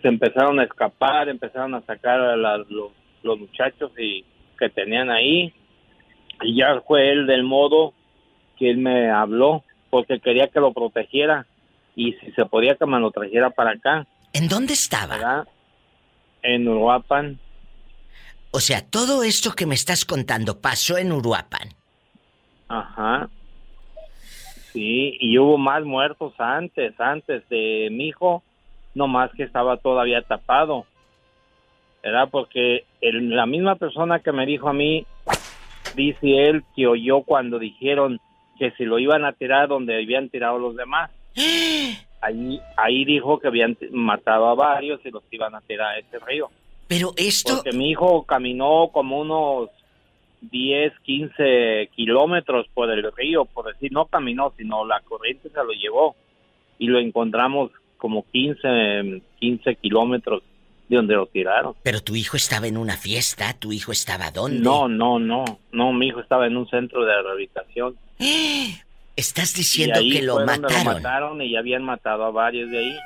se 0.01 0.09
empezaron 0.09 0.59
a 0.61 0.65
escapar, 0.65 1.29
empezaron 1.29 1.75
a 1.75 1.83
sacar 1.83 2.19
a 2.21 2.37
los, 2.37 2.67
los 3.23 3.39
muchachos 3.39 3.93
y 3.99 4.25
que 4.59 4.71
tenían 4.71 5.11
ahí 5.11 5.53
y 6.41 6.57
ya 6.57 6.81
fue 6.87 7.11
él 7.11 7.27
del 7.27 7.43
modo 7.43 7.93
que 8.57 8.71
él 8.71 8.79
me 8.79 9.11
habló 9.11 9.63
porque 9.91 10.21
quería 10.21 10.49
que 10.49 10.61
lo 10.61 10.73
protegiera 10.73 11.47
y 11.95 12.15
si 12.15 12.33
se 12.33 12.47
podía 12.47 12.77
que 12.77 12.87
me 12.87 12.99
lo 12.99 13.11
trajera 13.11 13.51
para 13.51 13.73
acá. 13.73 14.07
¿En 14.33 14.49
dónde 14.49 14.73
estaba? 14.73 15.47
En 16.43 16.67
Uruapan. 16.67 17.39
O 18.51 18.61
sea, 18.61 18.89
todo 18.89 19.23
esto 19.23 19.53
que 19.53 19.67
me 19.67 19.75
estás 19.75 20.05
contando 20.05 20.61
pasó 20.61 20.97
en 20.97 21.13
Uruapan. 21.13 21.69
Ajá. 22.69 23.29
Sí, 24.73 25.17
y 25.21 25.39
hubo 25.39 25.59
más 25.59 25.85
muertos 25.85 26.35
antes, 26.39 26.99
antes 27.01 27.49
de 27.49 27.89
mi 27.91 28.09
hijo, 28.09 28.43
no 28.95 29.09
más 29.09 29.31
que 29.33 29.43
estaba 29.45 29.77
todavía 29.77 30.23
tapado. 30.23 30.87
¿Verdad? 32.03 32.29
Porque 32.31 32.85
la 33.01 33.47
misma 33.47 33.77
persona 33.77 34.21
que 34.21 34.33
me 34.33 34.47
dijo 34.47 34.69
a 34.69 34.73
mí, 34.73 35.07
dice 35.95 36.45
él 36.45 36.63
que 36.75 36.87
oyó 36.87 37.23
cuando 37.23 37.59
dijeron 37.59 38.21
que 38.59 38.71
si 38.73 38.85
lo 38.85 38.99
iban 38.99 39.25
a 39.25 39.33
tirar 39.33 39.69
donde 39.69 39.97
habían 39.97 40.29
tirado 40.29 40.59
los 40.59 40.77
demás. 40.77 41.11
Ahí, 42.23 42.61
ahí 42.77 43.05
dijo 43.05 43.39
que 43.39 43.47
habían 43.47 43.77
matado 43.93 44.49
a 44.49 44.55
varios 44.55 45.05
y 45.05 45.11
los 45.11 45.23
iban 45.31 45.55
a 45.55 45.61
tirar 45.61 45.95
a 45.95 45.99
ese 45.99 46.19
río. 46.19 46.51
Pero 46.89 47.13
esto... 47.17 47.57
Porque 47.57 47.77
mi 47.77 47.91
hijo 47.91 48.25
caminó 48.25 48.91
como 48.93 49.21
unos 49.21 49.71
10, 50.41 50.93
15 51.03 51.91
kilómetros 51.95 52.67
por 52.75 52.91
el 52.91 53.11
río, 53.13 53.45
por 53.45 53.73
decir, 53.73 53.93
no 53.93 54.07
caminó, 54.07 54.53
sino 54.57 54.85
la 54.85 55.01
corriente 55.01 55.49
se 55.49 55.57
lo 55.57 55.73
llevó. 55.73 56.17
Y 56.79 56.89
lo 56.89 56.99
encontramos 56.99 57.71
como 57.97 58.25
15, 58.31 59.23
15 59.41 59.77
kilómetros 59.77 60.43
de 60.89 60.97
donde 60.97 61.15
lo 61.15 61.27
tiraron. 61.27 61.75
Pero 61.83 62.01
tu 62.01 62.15
hijo 62.15 62.37
estaba 62.37 62.67
en 62.67 62.77
una 62.77 62.97
fiesta, 62.97 63.55
tu 63.59 63.73
hijo 63.73 63.93
estaba 63.93 64.31
dónde? 64.31 64.61
No, 64.61 64.89
no, 64.89 65.19
no, 65.19 65.45
no, 65.73 65.93
mi 65.93 66.09
hijo 66.09 66.21
estaba 66.21 66.47
en 66.47 66.57
un 66.57 66.69
centro 66.69 67.05
de 67.05 67.23
rehabilitación. 67.23 67.97
Estás 69.17 69.55
diciendo 69.55 69.99
que 70.01 70.21
lo 70.21 70.45
mataron. 70.45 70.85
Lo 70.85 70.93
mataron 70.93 71.43
y 71.43 71.53
ya 71.53 71.61
habían 71.61 71.83
matado 71.83 72.25
a 72.25 72.31
varios 72.31 72.71
de 72.71 72.79
ahí. 72.79 72.97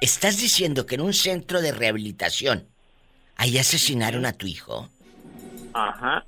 Estás 0.00 0.38
diciendo 0.38 0.86
que 0.86 0.96
en 0.96 1.00
un 1.00 1.14
centro 1.14 1.60
de 1.60 1.72
rehabilitación 1.72 2.66
ahí 3.36 3.58
asesinaron 3.58 4.26
a 4.26 4.32
tu 4.32 4.46
hijo. 4.46 4.88
Ajá, 5.72 6.24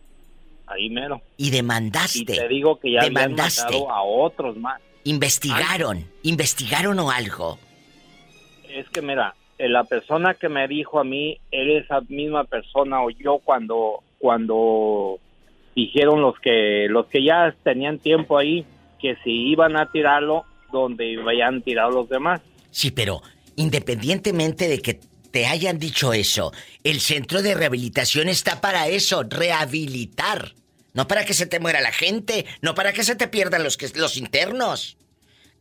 ahí 0.67 0.89
mero. 0.91 1.21
Y 1.37 1.51
demandaste. 1.51 2.19
Y 2.21 2.25
te 2.25 2.49
digo 2.49 2.79
que 2.79 2.93
ya 2.93 3.03
demandaste. 3.03 3.63
habían 3.63 3.83
matado 3.83 3.93
a 3.93 4.03
otros 4.03 4.57
más. 4.57 4.81
Investigaron, 5.05 6.05
investigaron 6.23 6.99
o 6.99 7.11
algo. 7.11 7.59
Es 8.69 8.89
que 8.91 9.03
mira, 9.03 9.35
eh, 9.59 9.69
la 9.69 9.85
persona 9.85 10.35
que 10.35 10.49
me 10.49 10.67
dijo 10.69 11.01
a 11.01 11.05
mí, 11.05 11.39
él 11.51 11.71
esa 11.71 12.01
misma 12.09 12.45
persona 12.45 13.03
o 13.03 13.11
yo 13.11 13.39
cuando 13.39 14.03
cuando 14.19 15.19
dijeron 15.75 16.21
los 16.21 16.39
que 16.41 16.87
los 16.89 17.07
que 17.07 17.23
ya 17.23 17.55
tenían 17.63 17.99
tiempo 17.99 18.37
ahí 18.37 18.65
que 19.01 19.17
si 19.23 19.31
iban 19.31 19.77
a 19.77 19.91
tirarlo 19.91 20.45
donde 20.73 21.07
iban 21.07 21.63
tirado 21.63 21.91
los 21.91 22.09
demás. 22.09 22.41
Sí, 22.71 22.91
pero 22.91 23.23
independientemente 23.59 24.69
de 24.69 24.81
que 24.81 25.01
te 25.31 25.47
hayan 25.47 25.79
dicho 25.79 26.13
eso, 26.13 26.53
el 26.85 27.01
centro 27.01 27.43
de 27.43 27.55
rehabilitación 27.55 28.29
está 28.29 28.61
para 28.61 28.89
eso, 28.89 29.25
rehabilitar. 29.29 30.53
No 30.95 31.07
para 31.07 31.25
que 31.25 31.35
se 31.35 31.47
te 31.47 31.61
muera 31.61 31.81
la 31.81 31.93
gente, 31.93 32.47
no 32.63 32.75
para 32.75 32.93
que 32.93 33.05
se 33.05 33.15
te 33.15 33.29
pierdan 33.29 33.63
los, 33.63 33.77
los 33.97 34.17
internos. 34.17 34.97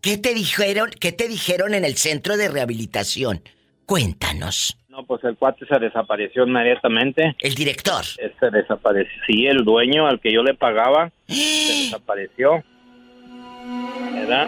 ¿Qué 0.01 0.17
te 0.17 0.33
dijeron, 0.33 0.89
qué 0.99 1.11
te 1.11 1.27
dijeron 1.27 1.73
en 1.73 1.83
el 1.83 1.97
centro 1.97 2.37
de 2.37 2.47
rehabilitación? 2.47 3.41
Cuéntanos. 3.85 4.77
No, 4.89 5.03
pues 5.05 5.23
el 5.23 5.35
cuate 5.35 5.65
se 5.65 5.79
desapareció 5.79 6.45
inmediatamente. 6.45 7.35
¿El 7.39 7.55
director? 7.55 8.05
Se 8.05 8.49
desapareció. 8.51 9.11
Sí, 9.27 9.45
el 9.47 9.63
dueño 9.63 10.07
al 10.07 10.19
que 10.19 10.31
yo 10.31 10.43
le 10.43 10.53
pagaba 10.53 11.11
se 11.27 11.33
desapareció. 11.83 12.63
¿Verdad? 14.13 14.47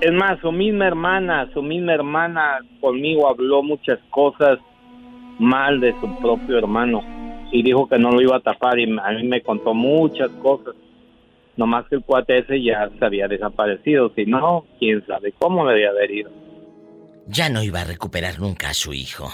Es 0.00 0.12
más, 0.12 0.40
su 0.40 0.50
misma 0.50 0.86
hermana, 0.86 1.50
su 1.52 1.62
misma 1.62 1.94
hermana 1.94 2.58
conmigo 2.80 3.28
habló 3.28 3.62
muchas 3.62 3.98
cosas 4.10 4.58
mal 5.38 5.80
de 5.80 5.92
su 6.00 6.18
propio 6.20 6.58
hermano 6.58 7.02
y 7.52 7.62
dijo 7.62 7.88
que 7.88 7.98
no 7.98 8.10
lo 8.10 8.20
iba 8.22 8.36
a 8.36 8.40
tapar 8.40 8.78
y 8.78 8.84
a 8.84 9.10
mí 9.12 9.24
me 9.24 9.42
contó 9.42 9.74
muchas 9.74 10.30
cosas. 10.42 10.74
Nomás 11.56 11.86
que 11.88 11.96
el 11.96 12.02
cuate 12.02 12.38
ese 12.38 12.62
ya 12.62 12.88
se 12.98 13.04
había 13.04 13.28
desaparecido, 13.28 14.10
si 14.14 14.24
no, 14.24 14.64
quién 14.78 15.04
sabe 15.06 15.34
cómo 15.38 15.66
le 15.66 15.72
había 15.72 15.90
haber 15.90 16.10
ido 16.10 16.40
ya 17.30 17.48
no 17.48 17.62
iba 17.62 17.82
a 17.82 17.84
recuperar 17.84 18.40
nunca 18.40 18.70
a 18.70 18.74
su 18.74 18.92
hijo. 18.92 19.32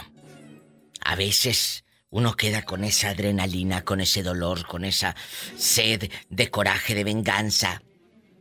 A 1.00 1.16
veces 1.16 1.84
uno 2.10 2.34
queda 2.34 2.62
con 2.62 2.84
esa 2.84 3.10
adrenalina, 3.10 3.84
con 3.84 4.00
ese 4.00 4.22
dolor, 4.22 4.66
con 4.66 4.84
esa 4.84 5.16
sed 5.56 6.10
de 6.28 6.50
coraje, 6.50 6.94
de 6.94 7.04
venganza. 7.04 7.82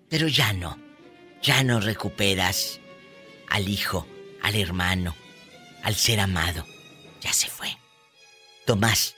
Pero 0.10 0.27
ya 0.27 0.53
no. 0.53 0.85
Ya 1.46 1.64
no 1.64 1.80
recuperas 1.80 2.82
al 3.48 3.70
hijo, 3.70 4.08
al 4.42 4.56
hermano, 4.56 5.14
al 5.84 5.94
ser 5.94 6.20
amado. 6.20 6.66
Ya 7.22 7.32
se 7.34 7.50
fue. 7.50 7.68
Tomás, 8.66 9.16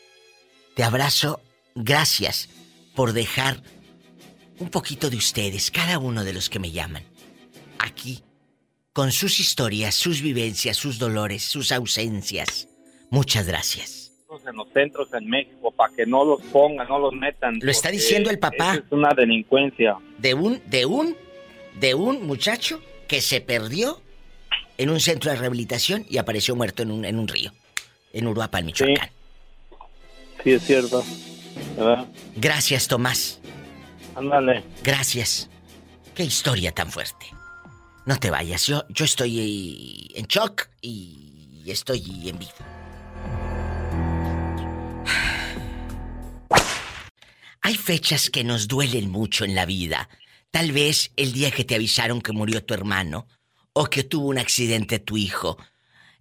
te 0.75 0.84
abrazo. 0.84 1.39
Gracias 1.74 2.50
por 2.96 3.13
dejar 3.13 3.63
un 4.60 4.69
poquito 4.69 5.10
de 5.10 5.15
ustedes, 5.15 5.72
cada 5.72 6.00
uno 6.00 6.25
de 6.25 6.34
los 6.34 6.50
que 6.50 6.60
me 6.60 6.72
llaman, 6.72 7.03
aquí 7.79 8.22
con 8.91 9.13
sus 9.13 9.39
historias, 9.39 9.96
sus 9.96 10.22
vivencias, 10.22 10.75
sus 10.75 11.00
dolores, 11.00 11.43
sus 11.43 11.72
ausencias. 11.72 12.67
Muchas 13.10 13.48
gracias. 13.48 14.12
En 14.46 14.55
los 14.57 14.67
centros 14.74 15.07
en 15.13 15.29
México, 15.29 15.72
para 15.72 15.93
que 15.93 16.05
no 16.05 16.25
los 16.25 16.41
pongan, 16.51 16.89
no 16.89 17.00
los 17.00 17.13
metan. 17.13 17.57
Lo 17.62 17.72
está 17.72 17.89
diciendo 17.89 18.29
el 18.29 18.39
papá. 18.39 18.75
Es 18.75 18.91
una 18.91 19.13
delincuencia. 19.15 19.96
De 20.17 20.34
un, 20.34 20.62
de 20.65 20.86
un, 20.86 21.15
de 21.79 21.93
un 21.93 22.25
muchacho 22.25 22.81
que 23.07 23.22
se 23.22 23.41
perdió 23.41 24.01
en 24.77 24.89
un 24.89 25.00
centro 25.00 25.31
de 25.31 25.38
rehabilitación 25.38 26.05
y 26.10 26.17
apareció 26.17 26.55
muerto 26.55 26.84
en 26.84 26.91
un, 26.91 27.05
en 27.05 27.17
un 27.17 27.27
río, 27.27 27.51
en 28.13 28.27
Uruapan, 28.27 28.65
Michoacán. 28.65 29.10
Sí, 29.10 30.43
sí 30.43 30.51
es 30.51 30.63
cierto. 30.63 31.03
Gracias, 32.36 32.88
Tomás. 32.88 33.39
Ándale. 34.15 34.63
Gracias. 34.84 35.50
Qué 36.15 36.24
historia 36.24 36.72
tan 36.72 36.91
fuerte. 36.91 37.27
No 38.05 38.17
te 38.17 38.29
vayas, 38.31 38.65
yo, 38.65 38.86
yo 38.89 39.05
estoy 39.05 40.12
en 40.15 40.25
shock 40.25 40.69
y 40.81 41.63
estoy 41.67 42.29
en 42.29 42.39
vida. 42.39 42.53
Hay 47.62 47.75
fechas 47.75 48.29
que 48.29 48.46
nos 48.46 48.67
duelen 48.69 49.10
mucho 49.12 49.43
en 49.43 49.53
la 49.53 49.65
vida. 49.65 50.07
Tal 50.51 50.71
vez 50.71 51.11
el 51.15 51.33
día 51.33 51.51
que 51.51 51.63
te 51.63 51.75
avisaron 51.75 52.21
que 52.21 52.31
murió 52.31 52.63
tu 52.63 52.73
hermano 52.73 53.27
o 53.73 53.85
que 53.85 54.03
tuvo 54.03 54.27
un 54.27 54.37
accidente 54.37 54.99
tu 54.99 55.17
hijo. 55.17 55.57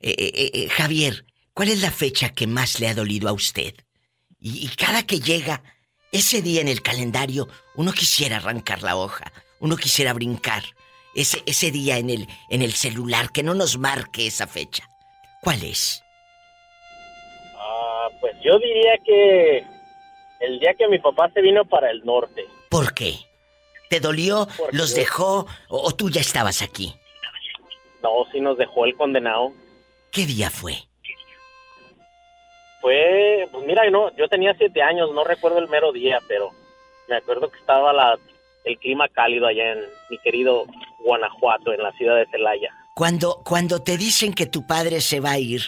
Eh, 0.00 0.14
eh, 0.18 0.50
eh, 0.52 0.68
Javier, 0.68 1.24
¿cuál 1.54 1.68
es 1.68 1.80
la 1.80 1.90
fecha 1.90 2.30
que 2.30 2.46
más 2.46 2.80
le 2.80 2.88
ha 2.88 2.94
dolido 2.94 3.28
a 3.28 3.32
usted? 3.32 3.74
Y, 4.38 4.64
y 4.64 4.68
cada 4.68 5.04
que 5.04 5.20
llega 5.20 5.62
ese 6.12 6.42
día 6.42 6.60
en 6.60 6.68
el 6.68 6.82
calendario, 6.82 7.48
uno 7.74 7.92
quisiera 7.92 8.36
arrancar 8.36 8.82
la 8.82 8.96
hoja, 8.96 9.32
uno 9.60 9.76
quisiera 9.76 10.12
brincar 10.12 10.62
ese, 11.14 11.42
ese 11.46 11.70
día 11.70 11.98
en 11.98 12.10
el, 12.10 12.28
en 12.50 12.62
el 12.62 12.72
celular, 12.72 13.32
que 13.32 13.42
no 13.42 13.54
nos 13.54 13.78
marque 13.78 14.26
esa 14.26 14.46
fecha. 14.46 14.88
¿Cuál 15.42 15.64
es? 15.64 16.02
Ah, 17.56 18.08
pues 18.20 18.34
yo 18.44 18.58
diría 18.58 18.98
que 19.04 19.64
el 20.40 20.60
día 20.60 20.74
que 20.74 20.88
mi 20.88 20.98
papá 20.98 21.30
se 21.32 21.40
vino 21.40 21.64
para 21.64 21.90
el 21.90 22.04
norte. 22.04 22.44
¿Por 22.68 22.92
qué? 22.94 23.14
¿Te 23.88 24.00
dolió? 24.00 24.48
¿Los 24.72 24.94
dejó? 24.94 25.46
O, 25.68 25.94
tú 25.94 26.10
ya 26.10 26.20
estabas 26.20 26.62
aquí? 26.62 26.94
No, 28.02 28.26
sí 28.32 28.40
nos 28.40 28.58
dejó 28.58 28.84
el 28.84 28.96
condenado. 28.96 29.52
¿Qué 30.10 30.26
día 30.26 30.50
fue? 30.50 30.74
Fue, 32.80 33.48
pues 33.50 33.66
mira, 33.66 33.88
no, 33.90 34.14
yo 34.16 34.28
tenía 34.28 34.54
siete 34.56 34.82
años, 34.82 35.10
no 35.12 35.24
recuerdo 35.24 35.58
el 35.58 35.68
mero 35.68 35.92
día, 35.92 36.20
pero 36.28 36.52
me 37.08 37.16
acuerdo 37.16 37.50
que 37.50 37.58
estaba 37.58 37.92
la, 37.92 38.18
el 38.64 38.78
clima 38.78 39.08
cálido 39.08 39.46
allá 39.46 39.72
en 39.72 39.80
mi 40.10 40.18
querido 40.18 40.66
Guanajuato, 41.04 41.72
en 41.72 41.82
la 41.82 41.92
ciudad 41.92 42.16
de 42.16 42.26
Celaya. 42.26 42.70
Cuando, 42.94 43.42
cuando 43.44 43.82
te 43.82 43.96
dicen 43.96 44.32
que 44.32 44.46
tu 44.46 44.66
padre 44.66 45.00
se 45.00 45.20
va 45.20 45.32
a 45.32 45.38
ir, 45.38 45.62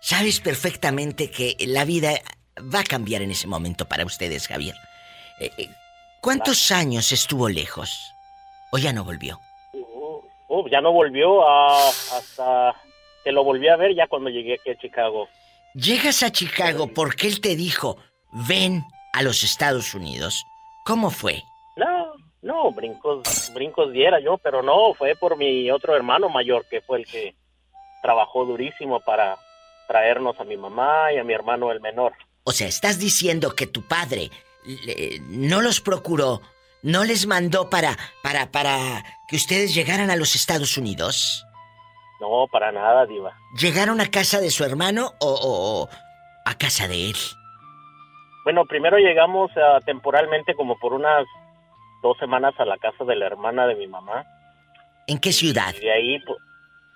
sabes 0.00 0.40
perfectamente 0.40 1.30
que 1.30 1.56
la 1.66 1.84
vida 1.84 2.12
va 2.58 2.80
a 2.80 2.84
cambiar 2.84 3.22
en 3.22 3.30
ese 3.30 3.46
momento 3.46 3.86
para 3.86 4.04
ustedes, 4.04 4.48
Javier. 4.48 4.74
Eh, 5.40 5.50
eh, 5.58 5.68
¿Cuántos 6.24 6.72
años 6.72 7.12
estuvo 7.12 7.50
lejos? 7.50 8.14
¿O 8.72 8.78
ya 8.78 8.94
no 8.94 9.04
volvió? 9.04 9.38
uh, 9.74 10.68
ya 10.70 10.80
no 10.80 10.90
volvió 10.90 11.46
a, 11.46 11.88
hasta 11.88 12.74
que 13.22 13.30
lo 13.30 13.44
volví 13.44 13.68
a 13.68 13.76
ver 13.76 13.94
ya 13.94 14.06
cuando 14.06 14.30
llegué 14.30 14.54
aquí 14.54 14.70
a 14.70 14.78
Chicago. 14.78 15.28
Llegas 15.74 16.22
a 16.22 16.32
Chicago 16.32 16.86
porque 16.86 17.26
él 17.26 17.42
te 17.42 17.56
dijo, 17.56 17.98
ven 18.48 18.84
a 19.12 19.20
los 19.20 19.44
Estados 19.44 19.92
Unidos. 19.92 20.46
¿Cómo 20.86 21.10
fue? 21.10 21.42
No, 21.76 22.14
no, 22.40 22.70
brincos, 22.72 23.52
brincos 23.52 23.92
diera 23.92 24.18
yo, 24.18 24.38
pero 24.38 24.62
no, 24.62 24.94
fue 24.94 25.16
por 25.16 25.36
mi 25.36 25.70
otro 25.70 25.94
hermano 25.94 26.30
mayor 26.30 26.64
que 26.70 26.80
fue 26.80 27.00
el 27.00 27.06
que 27.06 27.34
trabajó 28.00 28.46
durísimo 28.46 29.00
para 29.00 29.36
traernos 29.86 30.40
a 30.40 30.44
mi 30.44 30.56
mamá 30.56 31.12
y 31.12 31.18
a 31.18 31.24
mi 31.24 31.34
hermano 31.34 31.70
el 31.70 31.82
menor. 31.82 32.14
O 32.44 32.52
sea, 32.52 32.66
estás 32.66 32.98
diciendo 32.98 33.54
que 33.54 33.66
tu 33.66 33.82
padre 33.82 34.30
no 35.28 35.60
los 35.60 35.80
procuró, 35.80 36.40
no 36.82 37.04
les 37.04 37.26
mandó 37.26 37.70
para, 37.70 37.96
para, 38.22 38.50
para 38.50 39.04
que 39.28 39.36
ustedes 39.36 39.74
llegaran 39.74 40.10
a 40.10 40.16
los 40.16 40.34
Estados 40.34 40.76
Unidos. 40.76 41.46
No, 42.20 42.46
para 42.50 42.72
nada, 42.72 43.06
Diva. 43.06 43.36
¿Llegaron 43.58 44.00
a 44.00 44.10
casa 44.10 44.40
de 44.40 44.50
su 44.50 44.64
hermano 44.64 45.12
o, 45.20 45.88
a 46.44 46.54
casa 46.56 46.88
de 46.88 47.10
él? 47.10 47.16
Bueno, 48.44 48.64
primero 48.66 48.98
llegamos 48.98 49.50
uh, 49.56 49.80
temporalmente 49.84 50.54
como 50.54 50.78
por 50.78 50.92
unas 50.92 51.26
dos 52.02 52.16
semanas 52.18 52.54
a 52.58 52.64
la 52.64 52.76
casa 52.76 53.04
de 53.04 53.16
la 53.16 53.26
hermana 53.26 53.66
de 53.66 53.74
mi 53.74 53.86
mamá. 53.86 54.24
¿En 55.06 55.18
qué 55.18 55.32
ciudad? 55.32 55.74
Y 55.74 55.80
de 55.80 55.92
ahí, 55.92 56.22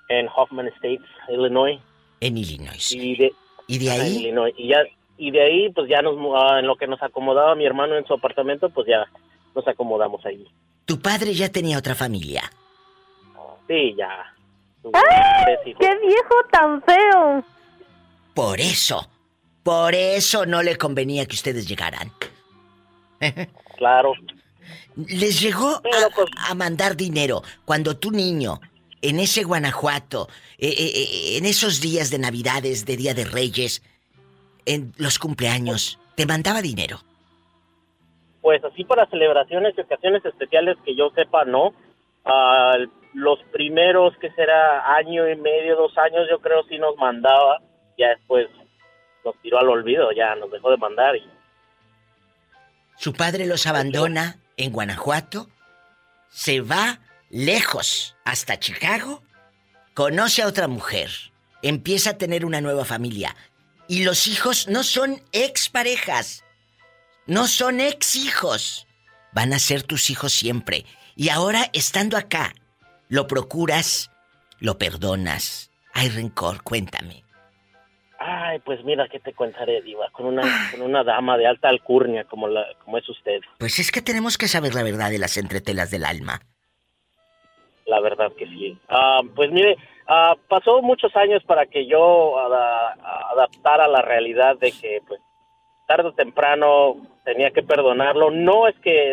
en 0.08 0.28
Hoffman 0.34 0.68
Estates, 0.68 1.08
Illinois. 1.28 1.80
En 2.20 2.36
Illinois. 2.36 2.92
Y 2.92 3.16
de, 3.16 3.32
¿Y 3.66 3.78
de 3.78 3.90
ahí? 3.90 4.16
Illinois. 4.16 4.54
Y 4.56 4.68
ya 4.68 4.82
y 5.18 5.32
de 5.32 5.42
ahí 5.42 5.72
pues 5.72 5.88
ya 5.88 6.00
nos 6.00 6.14
en 6.58 6.66
lo 6.66 6.76
que 6.76 6.86
nos 6.86 7.02
acomodaba 7.02 7.54
mi 7.54 7.66
hermano 7.66 7.96
en 7.96 8.06
su 8.06 8.14
apartamento 8.14 8.70
pues 8.70 8.86
ya 8.86 9.06
nos 9.54 9.66
acomodamos 9.66 10.24
ahí. 10.24 10.46
¿Tu 10.84 10.98
padre 11.00 11.34
ya 11.34 11.50
tenía 11.50 11.76
otra 11.76 11.94
familia? 11.94 12.50
Sí, 13.66 13.94
ya. 13.96 14.34
¡Ay! 14.94 15.74
¡Qué 15.78 15.98
viejo 15.98 16.34
tan 16.50 16.82
feo! 16.82 17.44
Por 18.32 18.60
eso, 18.60 19.08
por 19.62 19.94
eso 19.94 20.46
no 20.46 20.62
le 20.62 20.76
convenía 20.76 21.26
que 21.26 21.34
ustedes 21.34 21.68
llegaran. 21.68 22.10
claro. 23.76 24.12
Les 24.96 25.40
llegó 25.40 25.80
pues 25.82 26.30
a, 26.48 26.54
mandar 26.54 26.96
dinero 26.96 27.42
cuando 27.64 27.96
tu 27.96 28.10
niño, 28.10 28.60
en 29.02 29.20
ese 29.20 29.44
Guanajuato, 29.44 30.28
eh, 30.58 30.68
eh, 30.68 30.92
eh, 30.94 31.36
en 31.36 31.44
esos 31.44 31.80
días 31.80 32.10
de 32.10 32.18
Navidades, 32.18 32.86
de 32.86 32.96
Día 32.96 33.14
de 33.14 33.24
Reyes, 33.24 33.82
en 34.68 34.92
los 34.98 35.18
cumpleaños, 35.18 35.98
¿te 36.14 36.26
mandaba 36.26 36.60
dinero? 36.60 36.98
Pues 38.42 38.62
así 38.62 38.84
para 38.84 39.06
celebraciones 39.06 39.74
y 39.76 39.80
ocasiones 39.80 40.24
especiales 40.24 40.76
que 40.84 40.94
yo 40.94 41.10
sepa, 41.14 41.44
no. 41.44 41.72
los 43.14 43.38
primeros, 43.50 44.14
que 44.18 44.30
será 44.32 44.94
año 44.96 45.28
y 45.28 45.36
medio, 45.36 45.74
dos 45.74 45.96
años, 45.96 46.28
yo 46.30 46.38
creo 46.40 46.62
sí 46.68 46.78
nos 46.78 46.96
mandaba. 46.96 47.60
Ya 47.96 48.10
después 48.10 48.46
nos 49.24 49.34
tiró 49.40 49.58
al 49.58 49.70
olvido, 49.70 50.12
ya 50.12 50.34
nos 50.36 50.50
dejó 50.50 50.70
de 50.70 50.76
mandar. 50.76 51.16
Y... 51.16 51.26
Su 52.96 53.14
padre 53.14 53.46
los 53.46 53.66
abandona 53.66 54.36
en 54.58 54.70
Guanajuato, 54.70 55.48
se 56.28 56.60
va 56.60 57.00
lejos 57.30 58.16
hasta 58.24 58.58
Chicago, 58.58 59.22
conoce 59.94 60.42
a 60.42 60.46
otra 60.46 60.68
mujer, 60.68 61.08
empieza 61.62 62.10
a 62.10 62.18
tener 62.18 62.44
una 62.44 62.60
nueva 62.60 62.84
familia 62.84 63.34
y 63.88 64.04
los 64.04 64.26
hijos 64.26 64.68
no 64.68 64.82
son 64.82 65.20
exparejas. 65.32 66.44
No 67.26 67.46
son 67.46 67.80
ex 67.80 68.16
hijos. 68.16 68.86
Van 69.32 69.52
a 69.52 69.58
ser 69.58 69.82
tus 69.82 70.10
hijos 70.10 70.32
siempre. 70.32 70.84
Y 71.16 71.30
ahora, 71.30 71.70
estando 71.72 72.16
acá, 72.16 72.54
lo 73.08 73.26
procuras, 73.26 74.10
lo 74.60 74.78
perdonas. 74.78 75.70
Hay 75.94 76.10
rencor, 76.10 76.62
cuéntame. 76.62 77.24
Ay, 78.18 78.58
pues 78.60 78.84
mira 78.84 79.08
que 79.08 79.20
te 79.20 79.32
contaré, 79.32 79.80
Diva, 79.82 80.10
con 80.10 80.26
una, 80.26 80.42
con 80.70 80.82
una 80.82 81.04
dama 81.04 81.38
de 81.38 81.46
alta 81.46 81.68
alcurnia 81.68 82.24
como, 82.24 82.48
la, 82.48 82.66
como 82.84 82.98
es 82.98 83.08
usted. 83.08 83.40
Pues 83.58 83.78
es 83.78 83.92
que 83.92 84.02
tenemos 84.02 84.36
que 84.36 84.48
saber 84.48 84.74
la 84.74 84.82
verdad 84.82 85.10
de 85.10 85.18
las 85.18 85.36
entretelas 85.36 85.90
del 85.90 86.04
alma. 86.04 86.40
La 87.86 88.00
verdad 88.00 88.32
que 88.36 88.46
sí. 88.46 88.78
Ah, 88.88 89.20
pues 89.34 89.50
mire, 89.50 89.76
Ah, 90.10 90.34
pasó 90.48 90.80
muchos 90.80 91.14
años 91.16 91.44
para 91.44 91.66
que 91.66 91.86
yo 91.86 92.38
adaptara 92.38 93.86
la 93.88 94.00
realidad 94.00 94.56
de 94.56 94.72
que, 94.72 95.02
pues, 95.06 95.20
tarde 95.86 96.08
o 96.08 96.14
temprano 96.14 96.96
tenía 97.24 97.50
que 97.50 97.62
perdonarlo. 97.62 98.30
No 98.30 98.66
es 98.66 98.74
que, 98.80 99.12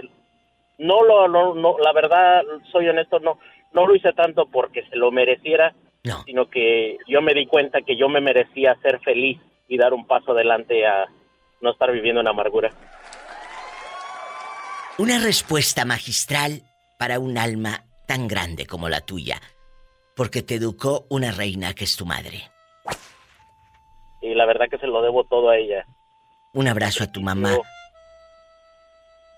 no 0.78 1.04
lo, 1.04 1.28
no, 1.28 1.78
la 1.80 1.92
verdad, 1.92 2.44
soy 2.72 2.88
honesto, 2.88 3.20
no, 3.20 3.40
no 3.74 3.86
lo 3.86 3.94
hice 3.94 4.14
tanto 4.14 4.46
porque 4.46 4.86
se 4.88 4.96
lo 4.96 5.12
mereciera, 5.12 5.76
sino 6.26 6.50
que 6.50 6.98
yo 7.08 7.22
me 7.22 7.34
di 7.34 7.46
cuenta 7.46 7.82
que 7.82 7.98
yo 7.98 8.08
me 8.08 8.22
merecía 8.22 8.76
ser 8.82 9.02
feliz 9.02 9.38
y 9.68 9.78
dar 9.78 9.94
un 9.94 10.08
paso 10.08 10.32
adelante 10.32 10.88
a 10.88 11.08
no 11.60 11.72
estar 11.72 11.92
viviendo 11.92 12.22
en 12.22 12.28
amargura. 12.30 12.72
Una 14.98 15.20
respuesta 15.20 15.84
magistral 15.84 16.62
para 16.98 17.20
un 17.20 17.38
alma 17.38 17.84
tan 18.08 18.30
grande 18.30 18.66
como 18.66 18.88
la 18.88 19.02
tuya 19.02 19.42
porque 20.16 20.42
te 20.42 20.56
educó 20.56 21.06
una 21.10 21.32
reina 21.32 21.74
que 21.74 21.84
es 21.84 21.96
tu 21.98 22.06
madre. 22.06 22.50
Y 24.22 24.34
la 24.34 24.46
verdad 24.46 24.68
que 24.70 24.78
se 24.78 24.88
lo 24.88 25.02
debo 25.02 25.26
todo 25.26 25.50
a 25.50 25.58
ella. 25.58 25.86
Un 26.54 26.68
abrazo 26.68 27.04
a 27.04 27.12
tu 27.12 27.22
mamá. 27.22 27.52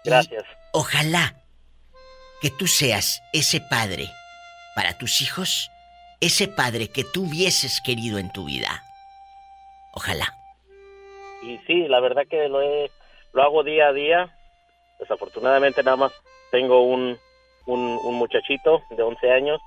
Gracias. 0.05 0.45
ojalá 0.71 1.35
que 2.41 2.49
tú 2.49 2.65
seas 2.67 3.21
ese 3.33 3.59
padre 3.59 4.07
para 4.73 4.97
tus 4.97 5.21
hijos, 5.21 5.69
ese 6.21 6.47
padre 6.47 6.87
que 6.87 7.03
tú 7.03 7.23
hubieses 7.23 7.81
querido 7.81 8.17
en 8.19 8.31
tu 8.31 8.45
vida. 8.45 8.83
Ojalá. 9.93 10.33
Y 11.43 11.57
sí, 11.67 11.87
la 11.87 11.99
verdad 11.99 12.23
que 12.29 12.47
lo, 12.47 12.61
he, 12.61 12.89
lo 13.33 13.41
hago 13.41 13.63
día 13.63 13.87
a 13.87 13.93
día. 13.93 14.33
Desafortunadamente 14.99 15.83
nada 15.83 15.97
más 15.97 16.11
tengo 16.51 16.83
un, 16.83 17.17
un, 17.65 17.99
un 18.03 18.15
muchachito 18.15 18.83
de 18.91 19.03
11 19.03 19.31
años 19.31 19.59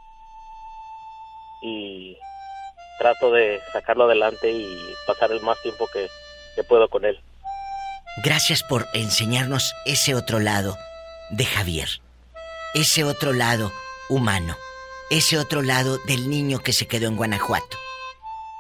y 1.63 2.17
trato 2.99 3.33
de 3.33 3.61
sacarlo 3.73 4.05
adelante 4.05 4.51
y 4.51 4.95
pasar 5.07 5.33
el 5.33 5.41
más 5.41 5.61
tiempo 5.63 5.89
que, 5.93 6.09
puedo 6.69 6.89
con 6.91 7.07
él. 7.07 7.19
Gracias 8.23 8.63
por 8.63 8.87
enseñarnos 8.93 9.75
ese 9.87 10.15
otro 10.15 10.41
lado 10.41 10.77
de 11.31 11.47
Javier, 11.47 11.89
ese 12.75 13.03
otro 13.03 13.33
lado 13.33 13.73
humano, 14.11 14.59
ese 15.11 15.39
otro 15.39 15.63
lado 15.63 15.97
del 16.07 16.29
niño 16.29 16.59
que 16.59 16.75
se 16.75 16.87
quedó 16.87 17.09
en 17.09 17.17
Guanajuato 17.17 17.79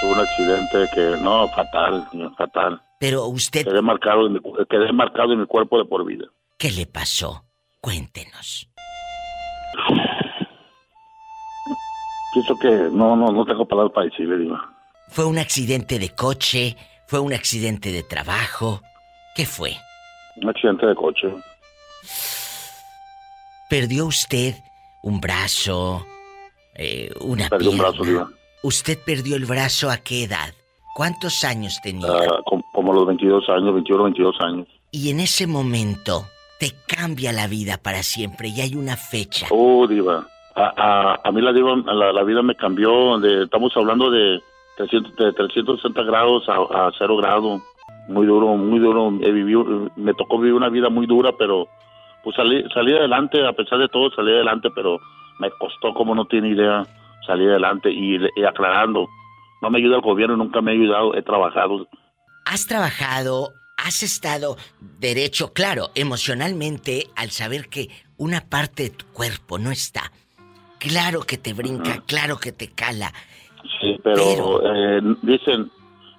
Tuvo 0.00 0.12
un 0.12 0.18
accidente 0.18 0.88
que, 0.92 1.16
no, 1.22 1.46
fatal, 1.50 2.08
fatal. 2.36 2.82
Pero 2.98 3.26
usted, 3.26 3.64
Quedé 3.64 3.80
marcado, 3.80 4.26
en 4.26 4.32
mi, 4.32 4.40
quedé 4.68 4.92
marcado 4.92 5.32
en 5.32 5.40
mi 5.40 5.46
cuerpo 5.46 5.78
de 5.78 5.84
por 5.84 6.04
vida. 6.04 6.24
¿qué 6.58 6.72
le 6.72 6.86
pasó? 6.86 7.44
Cuéntenos. 7.80 8.68
Pienso 12.34 12.58
que 12.58 12.68
no, 12.68 13.14
no, 13.14 13.30
no 13.30 13.44
tengo 13.44 13.66
palabras 13.66 13.94
para 13.94 14.06
decirle, 14.06 14.38
Diva. 14.38 14.60
¿Fue 15.10 15.24
un 15.26 15.38
accidente 15.38 16.00
de 16.00 16.10
coche? 16.10 16.76
¿Fue 17.06 17.20
un 17.20 17.32
accidente 17.32 17.92
de 17.92 18.02
trabajo? 18.02 18.82
¿Qué 19.36 19.46
fue? 19.46 19.76
Un 20.42 20.48
accidente 20.48 20.86
de 20.86 20.94
coche. 20.96 21.28
¿Perdió 23.68 24.06
usted 24.06 24.56
un 25.02 25.20
brazo? 25.20 26.04
Eh, 26.74 27.10
una 27.20 27.48
Perdí 27.48 27.66
un 27.68 27.74
pierna? 27.74 27.88
brazo, 27.90 28.04
Diva. 28.04 28.30
¿Usted 28.62 28.98
perdió 29.04 29.36
el 29.36 29.44
brazo 29.46 29.90
a 29.90 29.98
qué 29.98 30.24
edad? 30.24 30.52
¿Cuántos 30.94 31.44
años 31.44 31.78
tenía? 31.82 32.08
Com- 32.44 32.62
como 32.72 32.92
los 32.92 33.06
22 33.06 33.48
años, 33.48 33.72
21, 33.74 34.04
22 34.04 34.40
años. 34.40 34.66
Y 34.90 35.10
en 35.10 35.20
ese 35.20 35.46
momento 35.46 36.24
te 36.58 36.72
cambia 36.86 37.32
la 37.32 37.46
vida 37.46 37.78
para 37.82 38.02
siempre 38.02 38.48
y 38.48 38.60
hay 38.60 38.74
una 38.74 38.96
fecha. 38.96 39.46
Oh, 39.50 39.86
Diva. 39.86 40.26
A, 40.56 40.74
a, 40.76 41.20
a 41.24 41.32
mí 41.32 41.40
la, 41.40 41.52
diva, 41.52 41.76
la, 41.76 42.12
la 42.12 42.22
vida 42.24 42.42
me 42.42 42.54
cambió. 42.56 43.18
De, 43.20 43.44
estamos 43.44 43.72
hablando 43.76 44.10
de 44.10 44.40
300, 44.76 45.16
de 45.16 45.32
360 45.32 46.02
grados 46.02 46.46
a, 46.48 46.86
a 46.88 46.92
0 46.98 47.16
grado. 47.16 47.62
Muy 48.08 48.26
duro, 48.26 48.56
muy 48.56 48.80
duro. 48.80 49.12
He 49.22 49.30
vivido, 49.30 49.90
me 49.96 50.12
tocó 50.14 50.38
vivir 50.38 50.54
una 50.54 50.68
vida 50.68 50.90
muy 50.90 51.06
dura, 51.06 51.32
pero 51.38 51.66
pues 52.24 52.34
salí, 52.36 52.62
salí 52.74 52.92
adelante. 52.92 53.46
A 53.46 53.52
pesar 53.52 53.78
de 53.78 53.88
todo, 53.88 54.10
salí 54.10 54.32
adelante, 54.32 54.68
pero 54.74 54.98
me 55.40 55.50
costó, 55.58 55.92
como 55.94 56.14
no 56.14 56.26
tiene 56.26 56.50
idea, 56.50 56.84
salir 57.26 57.50
adelante. 57.50 57.90
Y, 57.90 58.16
y 58.36 58.44
aclarando, 58.44 59.08
no 59.62 59.70
me 59.70 59.78
ayuda 59.78 59.96
el 59.96 60.02
gobierno, 60.02 60.36
nunca 60.36 60.60
me 60.60 60.70
ha 60.70 60.74
ayudado. 60.74 61.14
He 61.14 61.22
trabajado. 61.22 61.88
Has 62.44 62.66
trabajado, 62.66 63.52
has 63.76 64.02
estado 64.02 64.56
derecho, 64.98 65.52
claro, 65.52 65.90
emocionalmente, 65.94 67.08
al 67.16 67.30
saber 67.30 67.68
que 67.68 67.88
una 68.16 68.42
parte 68.42 68.84
de 68.84 68.90
tu 68.90 69.06
cuerpo 69.06 69.58
no 69.58 69.70
está. 69.70 70.12
Claro 70.78 71.20
que 71.22 71.36
te 71.36 71.52
brinca, 71.52 72.02
claro 72.06 72.38
que 72.38 72.52
te 72.52 72.68
cala. 72.68 73.12
Sí, 73.80 73.98
pero, 74.02 74.60
eh, 74.64 75.00
dicen, 75.22 75.70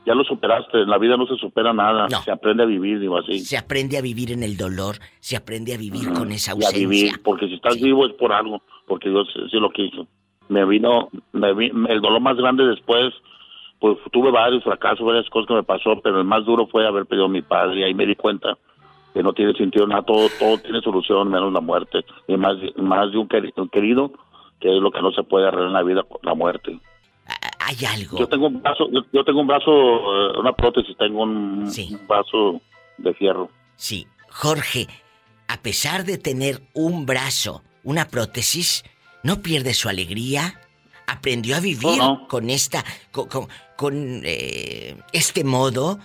ya 0.05 0.15
lo 0.15 0.23
superaste. 0.23 0.81
En 0.81 0.89
la 0.89 0.97
vida 0.97 1.17
no 1.17 1.25
se 1.27 1.35
supera 1.37 1.73
nada. 1.73 2.07
No. 2.09 2.21
Se 2.23 2.31
aprende 2.31 2.63
a 2.63 2.65
vivir, 2.65 2.99
digo 2.99 3.17
así. 3.17 3.39
Se 3.39 3.57
aprende 3.57 3.97
a 3.97 4.01
vivir 4.01 4.31
en 4.31 4.43
el 4.43 4.57
dolor, 4.57 4.95
se 5.19 5.35
aprende 5.37 5.73
a 5.73 5.77
vivir 5.77 6.11
con 6.13 6.31
esa 6.31 6.51
y 6.51 6.63
a 6.63 6.67
ausencia. 6.67 6.87
vivir, 6.87 7.11
porque 7.23 7.47
si 7.47 7.55
estás 7.55 7.75
Sí. 7.75 7.83
vivo 7.83 8.05
es 8.05 8.13
por 8.13 8.31
algo, 8.33 8.61
porque 8.87 9.09
Dios 9.09 9.27
sí, 9.49 9.57
lo 9.59 9.69
quiso. 9.71 10.07
Me 10.49 10.65
vino, 10.65 11.09
me 11.33 11.53
vi- 11.53 11.71
el 11.89 12.01
dolor 12.01 12.19
más 12.21 12.35
grande 12.37 12.65
después, 12.65 13.13
pues 13.79 13.97
tuve 14.11 14.31
varios 14.31 14.63
fracasos, 14.63 15.05
varias 15.05 15.29
cosas 15.29 15.47
que 15.47 15.53
me 15.55 15.63
pasó, 15.63 15.99
pero 16.03 16.17
el 16.19 16.25
más 16.25 16.45
duro 16.45 16.67
fue 16.67 16.85
haber 16.87 17.05
perdido 17.05 17.25
a 17.25 17.29
mi 17.29 17.41
padre 17.41 17.79
y 17.79 17.83
ahí 17.83 17.93
me 17.93 18.05
di 18.05 18.15
cuenta 18.15 18.57
que 19.13 19.23
no 19.23 19.33
tiene 19.33 19.53
sentido 19.53 19.87
nada, 19.87 20.03
todo, 20.03 20.27
todo 20.39 20.57
tiene 20.59 20.81
solución 20.81 21.29
menos 21.29 21.51
la 21.51 21.61
muerte 21.61 22.05
y 22.27 22.37
más, 22.37 22.55
más 22.77 23.11
de 23.11 23.17
un 23.17 23.27
queri- 23.27 23.51
un 23.55 23.69
querido, 23.69 24.11
que 24.59 24.75
es 24.75 24.81
lo 24.81 24.91
que 24.91 25.01
no 25.01 25.11
se 25.11 25.23
puede 25.23 25.47
arreglar 25.47 25.67
en 25.67 25.73
la 25.73 25.83
vida, 25.83 26.05
la 26.21 26.33
muerte. 26.35 26.79
Hay 27.71 27.85
algo. 27.85 28.17
Yo 28.19 28.27
tengo 28.27 28.47
un 28.47 28.61
brazo, 28.61 28.89
yo, 28.91 28.99
yo 29.13 29.23
tengo 29.23 29.39
un 29.41 29.47
brazo, 29.47 29.71
eh, 29.71 30.39
una 30.39 30.51
prótesis, 30.53 30.95
tengo 30.97 31.23
un, 31.23 31.71
Sí. 31.71 31.87
un 31.91 32.05
brazo 32.05 32.61
de 32.97 33.13
fierro. 33.13 33.49
Sí, 33.77 34.07
Jorge, 34.29 34.87
a 35.47 35.57
pesar 35.61 36.03
de 36.03 36.17
tener 36.17 36.61
un 36.73 37.05
brazo, 37.05 37.63
una 37.83 38.07
prótesis, 38.09 38.83
no 39.23 39.41
pierde 39.41 39.73
su 39.73 39.87
alegría. 39.87 40.59
Aprendió 41.07 41.55
a 41.55 41.59
vivir 41.61 41.97
No, 41.97 42.19
no. 42.19 42.27
con 42.27 42.49
esta, 42.49 42.83
con, 43.11 43.27
con- 43.29 43.47
con, 43.77 44.21
eh, 44.25 44.97
este 45.13 45.43
modo. 45.43 45.97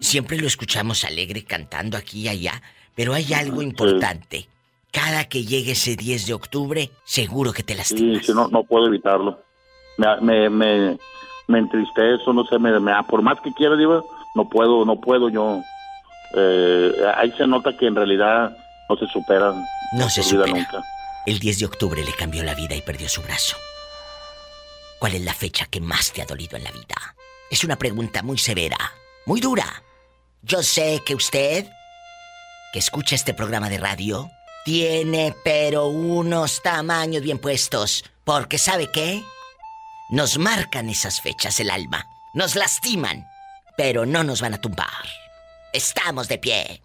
Siempre 0.00 0.38
lo 0.38 0.46
escuchamos 0.46 1.04
alegre 1.04 1.44
cantando 1.44 1.98
aquí 1.98 2.22
y 2.22 2.28
allá, 2.28 2.62
pero 2.94 3.12
hay 3.12 3.32
algo 3.34 3.60
importante. 3.62 4.48
Cada 4.90 5.24
que 5.28 5.44
llegue 5.44 5.72
ese 5.72 5.96
10 5.96 6.26
de 6.26 6.32
octubre, 6.32 6.90
seguro 7.04 7.52
que 7.52 7.62
te 7.62 7.74
Sí, 7.74 7.78
lastimas. 7.78 8.26
sí, 8.26 8.32
no, 8.34 8.48
no 8.48 8.64
puedo 8.64 8.86
evitarlo. 8.86 9.42
Me, 10.00 10.20
me, 10.20 10.48
me, 10.50 10.98
me 11.48 11.58
entristezo, 11.58 12.32
no 12.32 12.44
sé, 12.44 12.58
me, 12.58 12.78
me- 12.80 12.92
por 13.04 13.20
más 13.22 13.38
que 13.40 13.52
quiera, 13.52 13.76
digo, 13.76 14.06
no 14.34 14.48
puedo, 14.48 14.84
no 14.84 14.96
puedo 15.00 15.28
yo. 15.28 15.60
Eh, 16.34 16.92
ahí 17.16 17.32
se 17.36 17.46
nota 17.46 17.76
que 17.76 17.86
en 17.86 17.96
realidad 17.96 18.56
no 18.88 18.96
se 18.96 19.06
superan. 19.08 19.62
No 19.92 20.08
se 20.08 20.22
supera. 20.22 20.52
nunca. 20.52 20.82
El 21.26 21.38
10 21.38 21.58
de 21.58 21.66
octubre 21.66 22.02
le 22.04 22.12
cambió 22.14 22.42
la 22.42 22.54
vida 22.54 22.74
y 22.74 22.80
perdió 22.82 23.08
su 23.08 23.20
brazo. 23.22 23.56
¿Cuál 24.98 25.14
es 25.14 25.22
la 25.22 25.34
fecha 25.34 25.66
que 25.66 25.80
más 25.80 26.12
te 26.12 26.22
ha 26.22 26.26
dolido 26.26 26.56
en 26.56 26.64
la 26.64 26.70
vida? 26.70 26.96
Es 27.50 27.64
una 27.64 27.76
pregunta 27.76 28.22
muy 28.22 28.38
severa, 28.38 28.76
muy 29.26 29.40
dura. 29.40 29.82
Yo 30.42 30.62
sé 30.62 31.02
que 31.04 31.14
usted, 31.14 31.66
que 32.72 32.78
escucha 32.78 33.14
este 33.16 33.34
programa 33.34 33.68
de 33.68 33.78
radio, 33.78 34.30
tiene 34.64 35.34
pero 35.44 35.86
unos 35.88 36.62
tamaños 36.62 37.22
bien 37.22 37.38
puestos, 37.38 38.04
porque 38.24 38.56
¿sabe 38.58 38.88
qué? 38.92 39.22
Nos 40.10 40.38
marcan 40.38 40.88
esas 40.88 41.20
fechas 41.20 41.60
el 41.60 41.70
alma, 41.70 42.08
nos 42.34 42.56
lastiman, 42.56 43.28
pero 43.76 44.06
no 44.06 44.24
nos 44.24 44.40
van 44.40 44.54
a 44.54 44.60
tumbar. 44.60 44.88
Estamos 45.72 46.26
de 46.26 46.38
pie. 46.38 46.82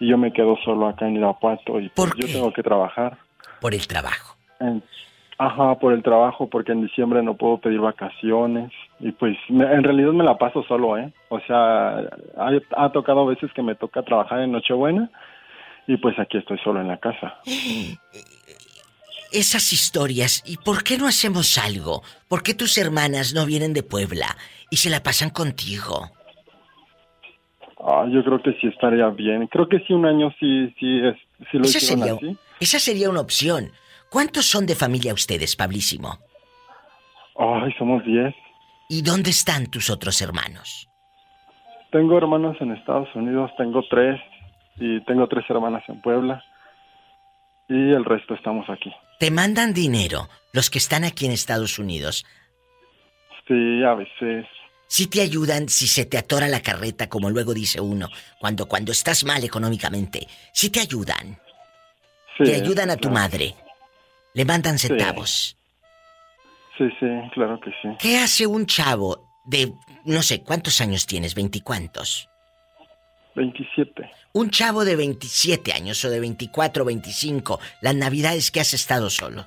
y 0.00 0.08
yo 0.08 0.16
me 0.16 0.32
quedo 0.32 0.56
solo 0.64 0.88
acá 0.88 1.06
en 1.06 1.16
Irapuato 1.16 1.78
y 1.78 1.90
pues, 1.90 2.10
¿Por 2.10 2.18
yo 2.18 2.26
tengo 2.26 2.52
que 2.54 2.62
trabajar. 2.62 3.18
Por 3.60 3.74
el 3.74 3.86
trabajo. 3.86 4.36
En- 4.60 4.82
ajá, 5.38 5.74
por 5.78 5.92
el 5.92 6.02
trabajo, 6.02 6.48
porque 6.48 6.72
en 6.72 6.82
diciembre 6.82 7.22
no 7.22 7.36
puedo 7.36 7.58
pedir 7.58 7.80
vacaciones 7.80 8.70
y 9.00 9.12
pues 9.12 9.36
me- 9.48 9.64
en 9.72 9.82
realidad 9.82 10.12
me 10.12 10.24
la 10.24 10.38
paso 10.38 10.62
solo, 10.64 10.96
¿eh? 10.98 11.12
O 11.28 11.40
sea, 11.40 11.98
ha, 11.98 12.50
ha 12.76 12.92
tocado 12.92 13.26
veces 13.26 13.52
que 13.52 13.62
me 13.62 13.74
toca 13.74 14.02
trabajar 14.02 14.40
en 14.40 14.52
Nochebuena 14.52 15.10
y 15.86 15.96
pues 15.96 16.18
aquí 16.18 16.38
estoy 16.38 16.58
solo 16.58 16.80
en 16.80 16.88
la 16.88 16.96
casa. 16.98 17.38
Esas 19.32 19.72
historias, 19.72 20.42
¿y 20.46 20.56
por 20.58 20.84
qué 20.84 20.96
no 20.96 21.06
hacemos 21.08 21.58
algo? 21.58 22.02
¿Por 22.28 22.42
qué 22.42 22.54
tus 22.54 22.78
hermanas 22.78 23.34
no 23.34 23.46
vienen 23.46 23.72
de 23.72 23.82
Puebla 23.82 24.36
y 24.70 24.76
se 24.76 24.90
la 24.90 25.02
pasan 25.02 25.30
contigo? 25.30 26.10
Ah, 27.86 28.06
yo 28.08 28.22
creo 28.24 28.40
que 28.40 28.52
sí 28.60 28.68
estaría 28.68 29.08
bien. 29.08 29.46
Creo 29.48 29.68
que 29.68 29.80
sí 29.80 29.92
un 29.92 30.06
año 30.06 30.30
sí 30.38 30.72
sí 30.78 31.00
es 31.04 31.16
sí 31.50 31.58
lo 31.58 31.64
hicieron 31.66 31.98
sería, 31.98 32.14
así. 32.14 32.36
Esa 32.60 32.78
sería 32.78 33.10
una 33.10 33.20
opción. 33.20 33.70
¿Cuántos 34.10 34.46
son 34.46 34.66
de 34.66 34.74
familia 34.74 35.12
ustedes, 35.12 35.56
Pablísimo? 35.56 36.18
Ay, 37.36 37.72
somos 37.78 38.04
diez. 38.04 38.34
¿Y 38.88 39.02
dónde 39.02 39.30
están 39.30 39.66
tus 39.66 39.90
otros 39.90 40.20
hermanos? 40.22 40.88
Tengo 41.90 42.18
hermanos 42.18 42.56
en 42.60 42.72
Estados 42.72 43.08
Unidos, 43.14 43.50
tengo 43.56 43.82
tres. 43.88 44.20
Y 44.76 45.00
tengo 45.04 45.28
tres 45.28 45.44
hermanas 45.48 45.84
en 45.88 46.00
Puebla. 46.00 46.42
Y 47.68 47.92
el 47.92 48.04
resto 48.04 48.34
estamos 48.34 48.68
aquí. 48.68 48.92
¿Te 49.20 49.30
mandan 49.30 49.72
dinero 49.72 50.28
los 50.52 50.68
que 50.68 50.78
están 50.78 51.04
aquí 51.04 51.26
en 51.26 51.32
Estados 51.32 51.78
Unidos? 51.78 52.26
Sí, 53.46 53.84
a 53.84 53.94
veces. 53.94 54.46
Si 54.86 55.08
te 55.08 55.22
ayudan 55.22 55.68
si 55.68 55.86
se 55.86 56.04
te 56.04 56.18
atora 56.18 56.48
la 56.48 56.60
carreta, 56.60 57.08
como 57.08 57.30
luego 57.30 57.54
dice 57.54 57.80
uno, 57.80 58.08
cuando, 58.38 58.66
cuando 58.66 58.92
estás 58.92 59.24
mal 59.24 59.42
económicamente. 59.44 60.26
Si 60.52 60.70
te 60.70 60.80
ayudan. 60.80 61.38
Sí, 62.36 62.44
te 62.44 62.54
ayudan 62.56 62.90
a 62.90 62.96
tu 62.96 63.08
claro. 63.08 63.14
madre. 63.14 63.54
Le 64.34 64.44
mandan 64.44 64.78
centavos. 64.78 65.56
Sí, 66.76 66.84
sí, 66.98 67.06
claro 67.32 67.60
que 67.60 67.70
sí. 67.70 67.88
¿Qué 68.00 68.18
hace 68.18 68.46
un 68.46 68.66
chavo 68.66 69.28
de, 69.44 69.72
no 70.04 70.22
sé, 70.22 70.42
cuántos 70.42 70.80
años 70.80 71.06
tienes? 71.06 71.34
¿Veinticuántos? 71.34 72.28
27. 73.36 74.10
Un 74.32 74.50
chavo 74.50 74.84
de 74.84 74.96
27 74.96 75.72
años 75.72 76.04
o 76.04 76.10
de 76.10 76.20
24 76.20 76.82
o 76.82 76.86
25, 76.86 77.60
las 77.80 77.94
navidades 77.94 78.50
que 78.50 78.60
has 78.60 78.74
estado 78.74 79.10
solo. 79.10 79.46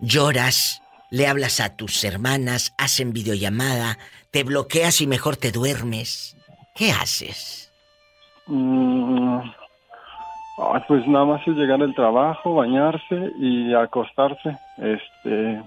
Lloras, 0.00 0.82
le 1.10 1.26
hablas 1.26 1.60
a 1.60 1.76
tus 1.76 2.02
hermanas, 2.02 2.74
hacen 2.78 3.12
videollamada, 3.12 3.98
te 4.32 4.42
bloqueas 4.42 5.00
y 5.00 5.06
mejor 5.06 5.36
te 5.36 5.52
duermes. 5.52 6.36
¿Qué 6.74 6.90
haces? 6.90 7.72
Mm, 8.46 9.38
pues 10.86 11.06
nada 11.06 11.24
más 11.24 11.46
es 11.46 11.56
llegar 11.56 11.82
al 11.82 11.94
trabajo, 11.94 12.54
bañarse 12.54 13.32
y 13.38 13.74
acostarse. 13.74 14.56
Este, 14.78 15.62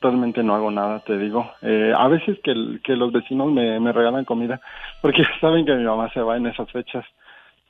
realmente 0.00 0.42
no 0.42 0.54
hago 0.54 0.70
nada, 0.70 1.00
te 1.00 1.18
digo. 1.18 1.50
Eh, 1.62 1.92
a 1.96 2.08
veces 2.08 2.38
que, 2.42 2.54
que 2.82 2.96
los 2.96 3.12
vecinos 3.12 3.52
me, 3.52 3.78
me 3.80 3.92
regalan 3.92 4.24
comida, 4.24 4.60
porque 5.02 5.22
saben 5.40 5.66
que 5.66 5.74
mi 5.74 5.84
mamá 5.84 6.10
se 6.12 6.20
va 6.20 6.36
en 6.36 6.46
esas 6.46 6.70
fechas. 6.70 7.04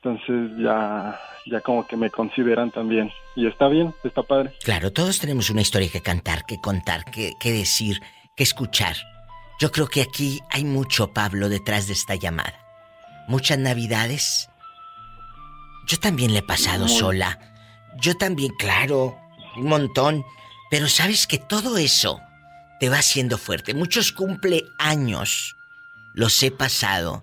Entonces 0.02 0.56
ya, 0.58 1.18
ya 1.46 1.60
como 1.62 1.86
que 1.86 1.96
me 1.96 2.10
consideran 2.10 2.70
también. 2.70 3.10
Y 3.34 3.46
está 3.46 3.66
bien, 3.68 3.92
está 4.04 4.22
padre. 4.22 4.52
Claro, 4.62 4.92
todos 4.92 5.18
tenemos 5.18 5.50
una 5.50 5.62
historia 5.62 5.88
que 5.90 6.00
cantar, 6.00 6.44
que 6.46 6.60
contar, 6.60 7.04
que, 7.04 7.32
que 7.40 7.50
decir, 7.50 8.00
que 8.36 8.44
escuchar. 8.44 8.94
Yo 9.58 9.72
creo 9.72 9.88
que 9.88 10.02
aquí 10.02 10.40
hay 10.50 10.64
mucho, 10.64 11.12
Pablo, 11.12 11.48
detrás 11.48 11.86
de 11.86 11.94
esta 11.94 12.14
llamada. 12.14 12.54
Muchas 13.26 13.58
navidades. 13.58 14.48
Yo 15.86 15.98
también 15.98 16.32
le 16.32 16.40
he 16.40 16.42
pasado 16.42 16.86
Muy- 16.86 16.98
sola. 16.98 17.38
Yo 18.00 18.16
también, 18.16 18.52
claro, 18.58 19.16
un 19.56 19.68
montón. 19.68 20.24
Pero 20.70 20.88
sabes 20.88 21.26
que 21.26 21.38
todo 21.38 21.78
eso 21.78 22.20
te 22.80 22.88
va 22.88 22.98
haciendo 22.98 23.38
fuerte. 23.38 23.72
Muchos 23.72 24.12
cumpleaños 24.12 25.54
los 26.14 26.42
he 26.42 26.50
pasado 26.50 27.22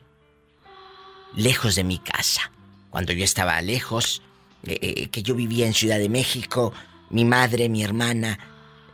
lejos 1.35 1.75
de 1.75 1.83
mi 1.83 1.99
casa. 1.99 2.51
Cuando 2.89 3.11
yo 3.13 3.23
estaba 3.23 3.61
lejos, 3.61 4.21
eh, 4.65 4.77
eh, 4.81 5.09
que 5.09 5.23
yo 5.23 5.35
vivía 5.35 5.65
en 5.65 5.73
Ciudad 5.73 5.97
de 5.99 6.09
México, 6.09 6.73
mi 7.09 7.25
madre, 7.25 7.69
mi 7.69 7.83
hermana, 7.83 8.39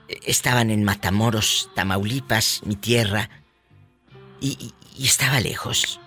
eh, 0.08 0.20
estaban 0.26 0.72
en 0.72 0.84
Matamoros, 0.84 1.70
Tamaulipas, 1.76 2.62
mi 2.66 2.76
tierra, 2.76 3.30
y, 4.42 4.52
y- 4.60 4.74
y 4.98 5.06
estaba 5.06 5.40
lejos. 5.42 6.00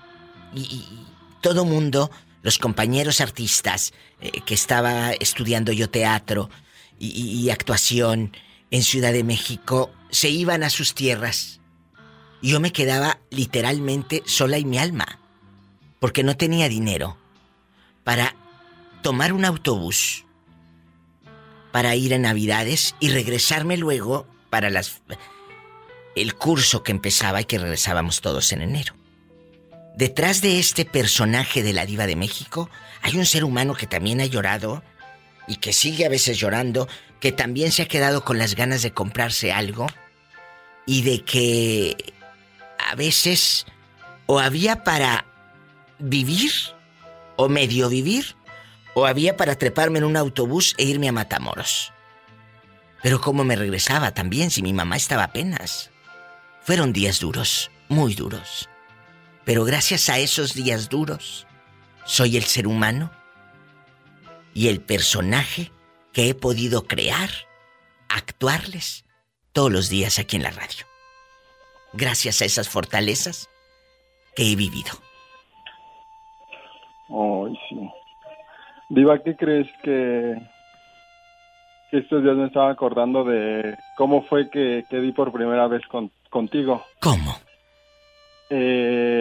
Y, 0.54 0.60
y 0.62 1.06
todo 1.42 1.64
mundo, 1.64 2.10
los 2.42 2.58
compañeros 2.58 3.20
artistas, 3.20 3.92
eh, 4.20 4.40
que 4.44 4.54
estaba 4.54 5.12
estudiando 5.12 5.72
yo 5.72 5.88
teatro 5.88 6.50
y, 6.98 7.08
y- 7.08 7.50
actuación 7.50 8.36
en 8.70 8.82
Ciudad 8.82 9.12
de 9.12 9.24
México, 9.24 9.90
se 10.10 10.28
iban 10.28 10.62
a 10.62 10.70
sus 10.70 10.94
tierras. 10.94 11.60
Yo 12.42 12.58
me 12.60 12.72
quedaba 12.72 13.18
literalmente 13.30 14.22
sola 14.26 14.58
y 14.58 14.64
mi 14.64 14.78
alma, 14.78 15.20
porque 16.00 16.22
no 16.24 16.36
tenía 16.36 16.68
dinero 16.68 17.16
para 18.04 18.34
tomar 19.02 19.32
un 19.32 19.44
autobús 19.44 20.24
para 21.70 21.94
ir 21.96 22.12
a 22.14 22.18
Navidades 22.18 22.94
y 23.00 23.10
regresarme 23.10 23.76
luego 23.76 24.26
para 24.50 24.68
las 24.68 25.00
el 26.14 26.34
curso 26.34 26.82
que 26.82 26.92
empezaba 26.92 27.40
y 27.40 27.44
que 27.46 27.58
regresábamos 27.58 28.20
todos 28.20 28.52
en 28.52 28.60
enero. 28.62 28.94
Detrás 29.94 30.40
de 30.40 30.58
este 30.58 30.84
personaje 30.84 31.62
de 31.62 31.72
la 31.72 31.84
diva 31.84 32.06
de 32.06 32.16
México 32.16 32.70
hay 33.02 33.18
un 33.18 33.26
ser 33.26 33.44
humano 33.44 33.74
que 33.74 33.86
también 33.86 34.20
ha 34.20 34.26
llorado 34.26 34.82
y 35.46 35.56
que 35.56 35.72
sigue 35.72 36.06
a 36.06 36.08
veces 36.08 36.38
llorando, 36.38 36.88
que 37.20 37.32
también 37.32 37.72
se 37.72 37.82
ha 37.82 37.88
quedado 37.88 38.24
con 38.24 38.38
las 38.38 38.54
ganas 38.54 38.82
de 38.82 38.92
comprarse 38.92 39.52
algo 39.52 39.86
y 40.86 41.02
de 41.02 41.22
que 41.24 42.14
a 42.78 42.94
veces 42.94 43.66
o 44.26 44.40
había 44.40 44.82
para 44.82 45.26
vivir 45.98 46.52
o 47.36 47.48
medio 47.48 47.88
vivir 47.88 48.36
o 48.94 49.06
había 49.06 49.36
para 49.36 49.56
treparme 49.56 49.98
en 49.98 50.04
un 50.04 50.16
autobús 50.16 50.74
e 50.78 50.84
irme 50.84 51.08
a 51.08 51.12
Matamoros. 51.12 51.92
Pero 53.02 53.20
cómo 53.20 53.44
me 53.44 53.56
regresaba 53.56 54.14
también 54.14 54.50
si 54.50 54.62
mi 54.62 54.72
mamá 54.72 54.96
estaba 54.96 55.24
apenas. 55.24 55.90
Fueron 56.62 56.92
días 56.92 57.18
duros, 57.20 57.70
muy 57.88 58.14
duros. 58.14 58.68
Pero 59.44 59.64
gracias 59.64 60.08
a 60.08 60.18
esos 60.18 60.54
días 60.54 60.88
duros, 60.88 61.46
soy 62.04 62.36
el 62.36 62.44
ser 62.44 62.66
humano 62.66 63.10
y 64.54 64.68
el 64.68 64.80
personaje 64.80 65.70
que 66.12 66.28
he 66.28 66.34
podido 66.34 66.82
crear, 66.84 67.28
actuarles 68.08 69.04
todos 69.52 69.72
los 69.72 69.88
días 69.88 70.18
aquí 70.18 70.36
en 70.36 70.44
la 70.44 70.50
radio. 70.50 70.86
Gracias 71.92 72.40
a 72.40 72.44
esas 72.44 72.68
fortalezas 72.68 73.50
que 74.36 74.52
he 74.52 74.56
vivido. 74.56 74.92
Ay, 77.08 77.58
sí. 77.68 77.90
Diva, 78.88 79.22
¿qué 79.22 79.36
crees 79.36 79.68
que, 79.82 80.36
que 81.90 81.98
estos 81.98 82.22
días 82.22 82.36
me 82.36 82.46
estaba 82.46 82.70
acordando 82.70 83.24
de 83.24 83.76
cómo 83.96 84.22
fue 84.24 84.50
que, 84.50 84.84
que 84.88 85.00
di 85.00 85.12
por 85.12 85.32
primera 85.32 85.66
vez 85.66 85.82
con, 85.88 86.10
contigo? 86.30 86.84
¿Cómo? 87.00 87.36
Eh, 88.50 89.11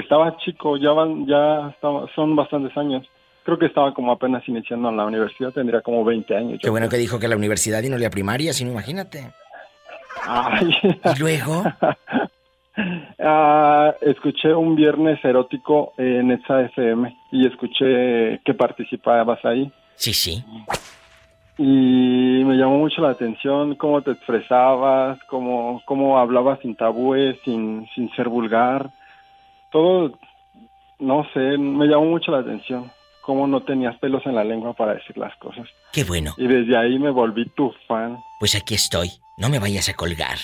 estaba 0.00 0.36
chico, 0.38 0.76
ya 0.76 0.92
van, 0.92 1.26
ya 1.26 1.68
estaba- 1.70 2.06
son 2.14 2.34
bastantes 2.36 2.76
años. 2.76 3.06
Creo 3.44 3.58
que 3.58 3.66
estaba 3.66 3.94
como 3.94 4.10
apenas 4.12 4.46
iniciando 4.48 4.88
en 4.88 4.96
la 4.96 5.04
universidad, 5.06 5.52
tendría 5.52 5.80
como 5.80 6.04
20 6.04 6.36
años. 6.36 6.58
Qué 6.62 6.70
bueno 6.70 6.88
que 6.88 6.96
dijo 6.96 7.18
que 7.20 7.28
la 7.28 7.36
universidad 7.36 7.82
y 7.82 7.88
no 7.88 7.96
la 7.96 8.10
primaria, 8.10 8.52
si 8.52 8.64
no 8.64 8.72
imagínate. 8.72 9.30
Ay. 10.26 10.70
¿Y 11.14 11.18
luego? 11.18 11.62
Ah, 13.18 13.94
escuché 14.02 14.52
un 14.52 14.76
viernes 14.76 15.18
erótico 15.24 15.94
en 15.96 16.30
Exa 16.30 16.60
FM 16.60 17.16
y 17.32 17.46
escuché 17.46 18.38
que 18.44 18.52
participabas 18.54 19.42
ahí. 19.46 19.72
Sí, 19.94 20.12
sí. 20.12 20.44
Y 21.56 22.44
me 22.44 22.54
llamó 22.56 22.76
mucho 22.78 23.00
la 23.00 23.10
atención 23.12 23.76
cómo 23.76 24.02
te 24.02 24.10
expresabas, 24.10 25.18
cómo, 25.30 25.80
cómo 25.86 26.18
hablabas 26.18 26.58
sin 26.60 26.76
tabúes, 26.76 27.38
sin, 27.46 27.86
sin 27.94 28.10
ser 28.14 28.28
vulgar. 28.28 28.90
Todo, 29.72 30.18
no 30.98 31.24
sé, 31.34 31.58
me 31.58 31.86
llamó 31.86 32.06
mucho 32.06 32.30
la 32.32 32.38
atención. 32.38 32.90
Cómo 33.22 33.46
no 33.48 33.62
tenías 33.64 33.98
pelos 33.98 34.24
en 34.26 34.36
la 34.36 34.44
lengua 34.44 34.72
para 34.74 34.94
decir 34.94 35.16
las 35.18 35.36
cosas. 35.38 35.66
Qué 35.92 36.04
bueno. 36.04 36.34
Y 36.38 36.46
desde 36.46 36.76
ahí 36.76 36.98
me 36.98 37.10
volví 37.10 37.44
tu 37.56 37.72
fan. 37.88 38.16
Pues 38.38 38.54
aquí 38.54 38.74
estoy. 38.74 39.10
No 39.36 39.48
me 39.48 39.58
vayas 39.58 39.88
a 39.88 39.94
colgar. 39.94 40.38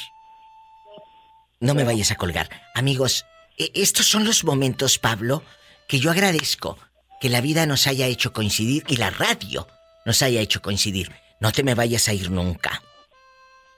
No 1.60 1.74
me 1.74 1.84
vayas 1.84 2.10
a 2.10 2.16
colgar. 2.16 2.48
Amigos, 2.74 3.24
e- 3.56 3.70
estos 3.74 4.06
son 4.06 4.24
los 4.24 4.44
momentos, 4.44 4.98
Pablo, 4.98 5.42
que 5.88 6.00
yo 6.00 6.10
agradezco 6.10 6.76
que 7.20 7.28
la 7.28 7.40
vida 7.40 7.66
nos 7.66 7.86
haya 7.86 8.06
hecho 8.06 8.32
coincidir 8.32 8.82
y 8.88 8.96
la 8.96 9.10
radio 9.10 9.68
nos 10.04 10.20
haya 10.22 10.40
hecho 10.40 10.60
coincidir. 10.60 11.12
No 11.40 11.52
te 11.52 11.62
me 11.62 11.74
vayas 11.76 12.08
a 12.08 12.14
ir 12.14 12.32
nunca. 12.32 12.82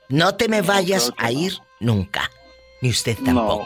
No 0.08 0.34
te 0.34 0.48
me 0.48 0.62
vayas 0.62 1.12
a 1.18 1.30
no. 1.30 1.38
ir 1.40 1.52
nunca. 1.80 2.30
Ni 2.80 2.88
usted 2.88 3.18
No. 3.18 3.60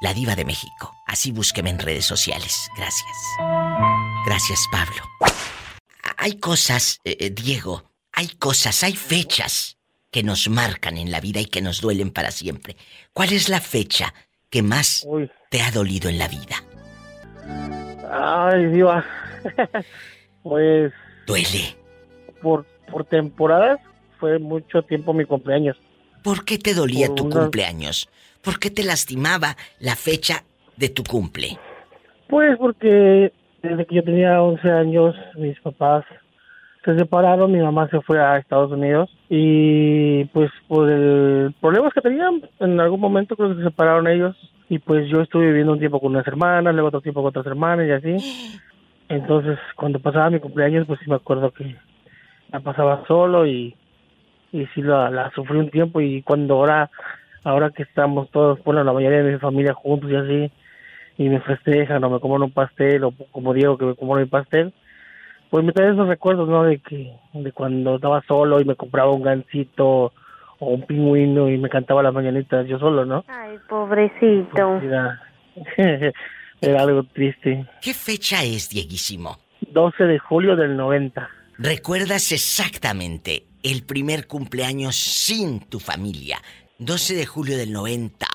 La 0.00 0.14
diva 0.14 0.34
de 0.34 0.44
México. 0.44 0.94
Así 1.06 1.30
búsqueme 1.32 1.70
en 1.70 1.78
redes 1.78 2.06
sociales. 2.06 2.70
Gracias. 2.76 3.16
Gracias, 4.26 4.60
Pablo. 4.72 5.02
Hay 6.16 6.38
cosas, 6.38 7.00
eh, 7.04 7.16
eh, 7.20 7.30
Diego, 7.30 7.84
hay 8.12 8.28
cosas, 8.28 8.82
hay 8.82 8.94
fechas 8.94 9.76
que 10.10 10.22
nos 10.22 10.48
marcan 10.48 10.98
en 10.98 11.10
la 11.10 11.20
vida 11.20 11.40
y 11.40 11.46
que 11.46 11.62
nos 11.62 11.80
duelen 11.80 12.10
para 12.10 12.30
siempre. 12.30 12.76
¿Cuál 13.12 13.32
es 13.32 13.48
la 13.48 13.60
fecha 13.60 14.12
que 14.50 14.62
más 14.62 15.04
Uy, 15.06 15.30
te 15.50 15.62
ha 15.62 15.70
dolido 15.70 16.08
en 16.08 16.18
la 16.18 16.28
vida? 16.28 16.56
ay, 18.12 18.66
Diva. 18.66 19.04
pues 20.42 20.92
Duele. 21.26 21.76
por, 22.42 22.66
por 22.90 23.04
temporadas 23.04 23.78
fue 24.18 24.38
mucho 24.38 24.82
tiempo 24.82 25.12
mi 25.14 25.24
cumpleaños. 25.24 25.76
¿Por 26.22 26.44
qué 26.44 26.58
te 26.58 26.74
dolía 26.74 27.06
Por 27.06 27.16
tu 27.16 27.24
una- 27.26 27.40
cumpleaños? 27.40 28.08
¿Por 28.42 28.58
qué 28.58 28.70
te 28.70 28.84
lastimaba 28.84 29.56
la 29.80 29.96
fecha 29.96 30.44
de 30.76 30.88
tu 30.88 31.02
cumple? 31.04 31.58
Pues 32.28 32.56
porque 32.58 33.32
desde 33.62 33.86
que 33.86 33.96
yo 33.96 34.04
tenía 34.04 34.42
11 34.42 34.70
años, 34.70 35.14
mis 35.36 35.58
papás 35.60 36.04
se 36.84 36.96
separaron, 36.96 37.52
mi 37.52 37.60
mamá 37.60 37.88
se 37.88 38.00
fue 38.00 38.20
a 38.20 38.38
Estados 38.38 38.72
Unidos 38.72 39.10
y 39.28 40.24
pues 40.26 40.50
por 40.66 40.88
el 40.90 41.54
problemas 41.60 41.92
que 41.92 42.00
tenían, 42.00 42.42
en 42.58 42.80
algún 42.80 43.00
momento 43.00 43.36
creo 43.36 43.50
que 43.50 43.56
se 43.56 43.64
separaron 43.64 44.06
ellos 44.06 44.34
y 44.70 44.78
pues 44.78 45.08
yo 45.10 45.20
estuve 45.20 45.46
viviendo 45.46 45.72
un 45.72 45.78
tiempo 45.78 46.00
con 46.00 46.12
unas 46.12 46.26
hermanas, 46.26 46.72
luego 46.72 46.88
otro 46.88 47.00
tiempo 47.00 47.20
con 47.20 47.28
otras 47.30 47.46
hermanas 47.46 47.86
y 47.86 47.90
así. 47.90 48.60
Entonces, 49.08 49.58
cuando 49.74 49.98
pasaba 49.98 50.30
mi 50.30 50.38
cumpleaños, 50.38 50.86
pues 50.86 51.00
sí 51.00 51.10
me 51.10 51.16
acuerdo 51.16 51.50
que 51.50 51.74
la 52.52 52.60
pasaba 52.60 53.04
solo 53.08 53.44
y, 53.44 53.74
y 54.52 54.66
sí 54.66 54.82
la, 54.82 55.10
la 55.10 55.30
sufrí 55.32 55.58
un 55.58 55.70
tiempo 55.70 56.00
y 56.00 56.22
cuando 56.22 56.54
ahora, 56.54 56.88
ahora 57.44 57.70
que 57.70 57.82
estamos 57.82 58.30
todos, 58.30 58.62
bueno, 58.64 58.84
la 58.84 58.92
mayoría 58.92 59.22
de 59.22 59.32
mi 59.32 59.38
familia 59.38 59.74
juntos 59.74 60.10
y 60.10 60.16
así, 60.16 60.52
y 61.18 61.28
me 61.28 61.40
festejan 61.40 62.02
o 62.04 62.10
me 62.10 62.20
comen 62.20 62.42
un 62.42 62.50
pastel 62.50 63.04
o 63.04 63.12
como 63.32 63.52
Diego 63.52 63.76
que 63.76 63.86
me 63.86 63.94
como 63.94 64.16
mi 64.16 64.26
pastel, 64.26 64.72
pues 65.50 65.64
me 65.64 65.72
trae 65.72 65.92
esos 65.92 66.08
recuerdos, 66.08 66.48
¿no? 66.48 66.62
De 66.62 66.78
que 66.78 67.12
de 67.34 67.52
cuando 67.52 67.96
estaba 67.96 68.22
solo 68.26 68.60
y 68.60 68.64
me 68.64 68.76
compraba 68.76 69.10
un 69.10 69.22
gancito 69.22 70.12
o 70.60 70.66
un 70.66 70.86
pingüino 70.86 71.50
y 71.50 71.58
me 71.58 71.68
cantaba 71.68 72.02
las 72.02 72.14
mañanitas 72.14 72.66
yo 72.66 72.78
solo, 72.78 73.04
¿no? 73.04 73.24
Ay, 73.28 73.58
pobrecito. 73.68 74.80
Era, 74.80 75.20
era 76.60 76.82
algo 76.82 77.02
triste. 77.04 77.66
¿Qué 77.82 77.94
fecha 77.94 78.44
es, 78.44 78.70
Dieguísimo? 78.70 79.38
12 79.72 80.04
de 80.04 80.18
julio 80.18 80.56
del 80.56 80.76
90. 80.76 81.28
¿Recuerdas 81.58 82.32
exactamente 82.32 83.44
el 83.62 83.84
primer 83.84 84.26
cumpleaños 84.26 84.96
sin 84.96 85.60
tu 85.60 85.78
familia? 85.80 86.38
12 86.80 87.14
de 87.14 87.26
julio 87.26 87.56
del 87.56 87.72
90. 87.72 88.26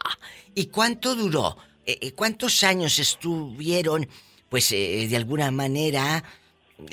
¿Y 0.53 0.67
cuánto 0.67 1.15
duró? 1.15 1.58
Eh, 1.86 1.97
eh, 2.01 2.13
¿Cuántos 2.15 2.63
años 2.63 2.99
estuvieron, 2.99 4.08
pues, 4.49 4.71
eh, 4.71 5.08
de 5.10 5.17
alguna 5.17 5.51
manera 5.51 6.23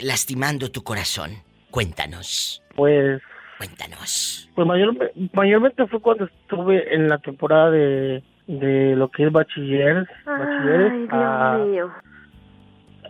lastimando 0.03 0.71
tu 0.71 0.83
corazón? 0.83 1.31
Cuéntanos. 1.71 2.63
Pues 2.75 3.23
Cuéntanos. 3.59 4.51
Pues 4.57 4.67
mayor, 4.67 4.97
mayormente 5.33 5.87
fue 5.87 6.01
cuando 6.01 6.25
estuve 6.25 6.93
en 6.97 7.09
la 7.09 7.19
temporada 7.19 7.71
de, 7.71 8.25
de 8.49 8.97
lo 8.97 9.09
que 9.09 9.27
es 9.27 9.33
bachiller, 9.33 10.09
bachilleres 10.27 10.93
Ay, 10.93 10.99
Dios 10.99 11.13
a, 11.13 11.59
mío. 11.59 11.93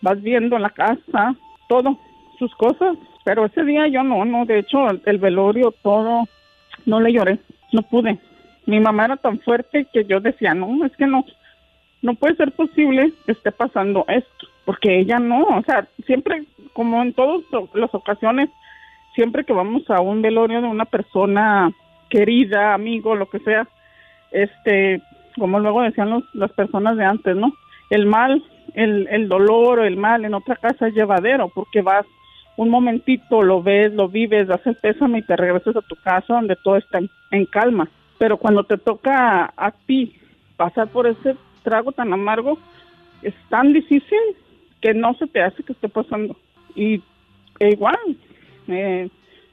vas 0.00 0.20
viendo 0.22 0.58
la 0.58 0.70
casa, 0.70 1.34
todo, 1.68 1.98
sus 2.38 2.54
cosas, 2.54 2.96
pero 3.28 3.44
ese 3.44 3.62
día 3.62 3.86
yo 3.88 4.02
no, 4.02 4.24
no, 4.24 4.46
de 4.46 4.60
hecho 4.60 4.88
el, 4.88 5.02
el 5.04 5.18
velorio, 5.18 5.74
todo, 5.82 6.26
no 6.86 6.98
le 6.98 7.12
lloré, 7.12 7.38
no 7.74 7.82
pude. 7.82 8.16
Mi 8.64 8.80
mamá 8.80 9.04
era 9.04 9.18
tan 9.18 9.38
fuerte 9.40 9.86
que 9.92 10.06
yo 10.06 10.18
decía, 10.18 10.54
no, 10.54 10.82
es 10.86 10.96
que 10.96 11.06
no, 11.06 11.26
no 12.00 12.14
puede 12.14 12.36
ser 12.36 12.52
posible 12.52 13.12
que 13.26 13.32
esté 13.32 13.52
pasando 13.52 14.06
esto, 14.08 14.46
porque 14.64 14.98
ella 14.98 15.18
no, 15.18 15.42
o 15.42 15.62
sea, 15.62 15.86
siempre, 16.06 16.44
como 16.72 17.02
en 17.02 17.12
todas 17.12 17.42
las 17.74 17.94
ocasiones, 17.94 18.48
siempre 19.14 19.44
que 19.44 19.52
vamos 19.52 19.82
a 19.90 20.00
un 20.00 20.22
velorio 20.22 20.62
de 20.62 20.68
una 20.68 20.86
persona 20.86 21.70
querida, 22.08 22.72
amigo, 22.72 23.14
lo 23.14 23.28
que 23.28 23.40
sea, 23.40 23.68
este, 24.30 25.02
como 25.38 25.60
luego 25.60 25.82
decían 25.82 26.08
los, 26.08 26.24
las 26.32 26.52
personas 26.52 26.96
de 26.96 27.04
antes, 27.04 27.36
¿no? 27.36 27.52
El 27.90 28.06
mal, 28.06 28.42
el, 28.72 29.06
el 29.10 29.28
dolor 29.28 29.80
o 29.80 29.84
el 29.84 29.98
mal 29.98 30.24
en 30.24 30.32
otra 30.32 30.56
casa 30.56 30.88
es 30.88 30.94
llevadero, 30.94 31.50
porque 31.50 31.82
vas 31.82 32.06
un 32.58 32.70
momentito, 32.70 33.40
lo 33.40 33.62
ves, 33.62 33.94
lo 33.94 34.08
vives, 34.08 34.48
das 34.48 34.66
el 34.66 34.74
pésame 34.74 35.20
y 35.20 35.22
te 35.22 35.36
regresas 35.36 35.76
a 35.76 35.80
tu 35.80 35.94
casa 35.94 36.34
donde 36.34 36.56
todo 36.56 36.76
está 36.76 36.98
en, 37.30 37.46
calma. 37.46 37.88
Pero 38.18 38.36
cuando 38.36 38.64
te 38.64 38.76
toca 38.76 39.44
a, 39.44 39.52
a 39.56 39.70
ti 39.70 40.16
pasar 40.56 40.88
por 40.88 41.06
ese 41.06 41.36
trago 41.62 41.92
tan 41.92 42.12
amargo, 42.12 42.58
es 43.22 43.32
tan 43.48 43.72
difícil 43.72 44.18
que 44.80 44.92
no 44.92 45.14
se 45.14 45.28
te 45.28 45.40
hace 45.40 45.62
que 45.62 45.72
esté 45.72 45.88
pasando. 45.88 46.36
Y 46.74 47.00
e 47.60 47.68
igual, 47.68 47.96
eh, 48.66 49.08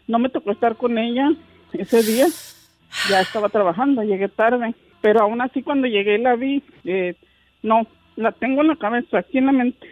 no 0.07 0.17
me 0.17 0.29
tocó 0.29 0.51
estar 0.51 0.75
con 0.75 0.97
ella 0.97 1.29
ese 1.73 2.01
día, 2.01 2.25
ya 3.07 3.21
estaba 3.21 3.49
trabajando, 3.49 4.01
llegué 4.01 4.29
tarde, 4.29 4.73
pero 5.01 5.21
aún 5.21 5.41
así 5.41 5.61
cuando 5.61 5.85
llegué 5.85 6.17
la 6.17 6.35
vi, 6.35 6.63
eh, 6.85 7.13
no, 7.61 7.85
la 8.15 8.31
tengo 8.31 8.61
en 8.61 8.69
la 8.69 8.77
cabeza, 8.77 9.19
aquí 9.19 9.37
en 9.37 9.45
la 9.45 9.51
mente. 9.51 9.87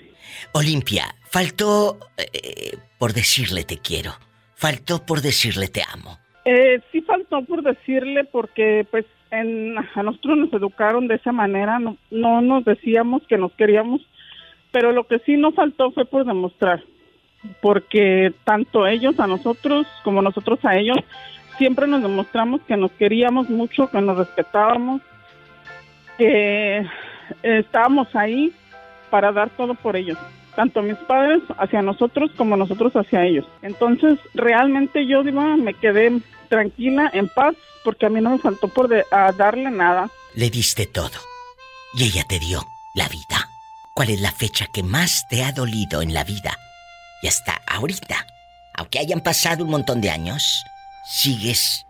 Olimpia, 0.53 1.13
faltó 1.33 1.97
eh, 2.17 2.77
por 2.99 3.13
decirle 3.13 3.63
te 3.63 3.79
quiero, 3.79 4.11
faltó 4.53 5.03
por 5.03 5.21
decirle 5.21 5.67
te 5.67 5.81
amo. 5.81 6.19
Eh, 6.45 6.79
sí 6.91 7.01
faltó 7.01 7.43
por 7.43 7.63
decirle 7.63 8.23
porque 8.25 8.85
pues 8.91 9.05
en, 9.31 9.75
a 9.79 10.03
nosotros 10.03 10.37
nos 10.37 10.53
educaron 10.53 11.07
de 11.07 11.15
esa 11.15 11.31
manera, 11.31 11.79
no, 11.79 11.97
no 12.11 12.41
nos 12.41 12.63
decíamos 12.65 13.23
que 13.27 13.39
nos 13.39 13.51
queríamos, 13.53 14.01
pero 14.71 14.91
lo 14.91 15.07
que 15.07 15.17
sí 15.25 15.35
nos 15.35 15.55
faltó 15.55 15.91
fue 15.91 16.05
por 16.05 16.23
demostrar, 16.23 16.83
porque 17.61 18.31
tanto 18.43 18.85
ellos 18.85 19.19
a 19.19 19.25
nosotros 19.25 19.87
como 20.03 20.21
nosotros 20.21 20.59
a 20.63 20.77
ellos, 20.77 20.97
siempre 21.57 21.87
nos 21.87 22.03
demostramos 22.03 22.61
que 22.67 22.77
nos 22.77 22.91
queríamos 22.91 23.49
mucho, 23.49 23.89
que 23.89 24.01
nos 24.01 24.19
respetábamos, 24.19 25.01
que 26.15 26.85
estábamos 27.41 28.15
ahí 28.15 28.53
para 29.09 29.31
dar 29.31 29.49
todo 29.49 29.73
por 29.73 29.95
ellos, 29.95 30.17
tanto 30.55 30.81
mis 30.81 30.97
padres 30.97 31.41
hacia 31.57 31.81
nosotros 31.81 32.31
como 32.37 32.57
nosotros 32.57 32.93
hacia 32.93 33.25
ellos. 33.25 33.45
Entonces, 33.61 34.19
realmente 34.33 35.05
yo 35.07 35.23
digo, 35.23 35.41
me 35.41 35.73
quedé 35.73 36.19
tranquila, 36.49 37.09
en 37.13 37.27
paz, 37.29 37.55
porque 37.83 38.05
a 38.05 38.09
mí 38.09 38.21
no 38.21 38.31
me 38.31 38.39
faltó 38.39 38.67
por 38.67 38.87
de, 38.87 39.03
a 39.11 39.31
darle 39.31 39.71
nada. 39.71 40.09
Le 40.35 40.49
diste 40.49 40.85
todo 40.85 41.19
y 41.93 42.05
ella 42.05 42.23
te 42.27 42.39
dio 42.39 42.65
la 42.95 43.07
vida. 43.09 43.49
¿Cuál 43.95 44.09
es 44.09 44.21
la 44.21 44.31
fecha 44.31 44.67
que 44.73 44.83
más 44.83 45.27
te 45.29 45.43
ha 45.43 45.51
dolido 45.51 46.01
en 46.01 46.13
la 46.13 46.23
vida? 46.23 46.57
Y 47.21 47.27
hasta 47.27 47.61
ahorita, 47.67 48.25
aunque 48.75 48.99
hayan 48.99 49.21
pasado 49.21 49.63
un 49.63 49.71
montón 49.71 50.01
de 50.01 50.09
años, 50.09 50.63
sigues 51.05 51.85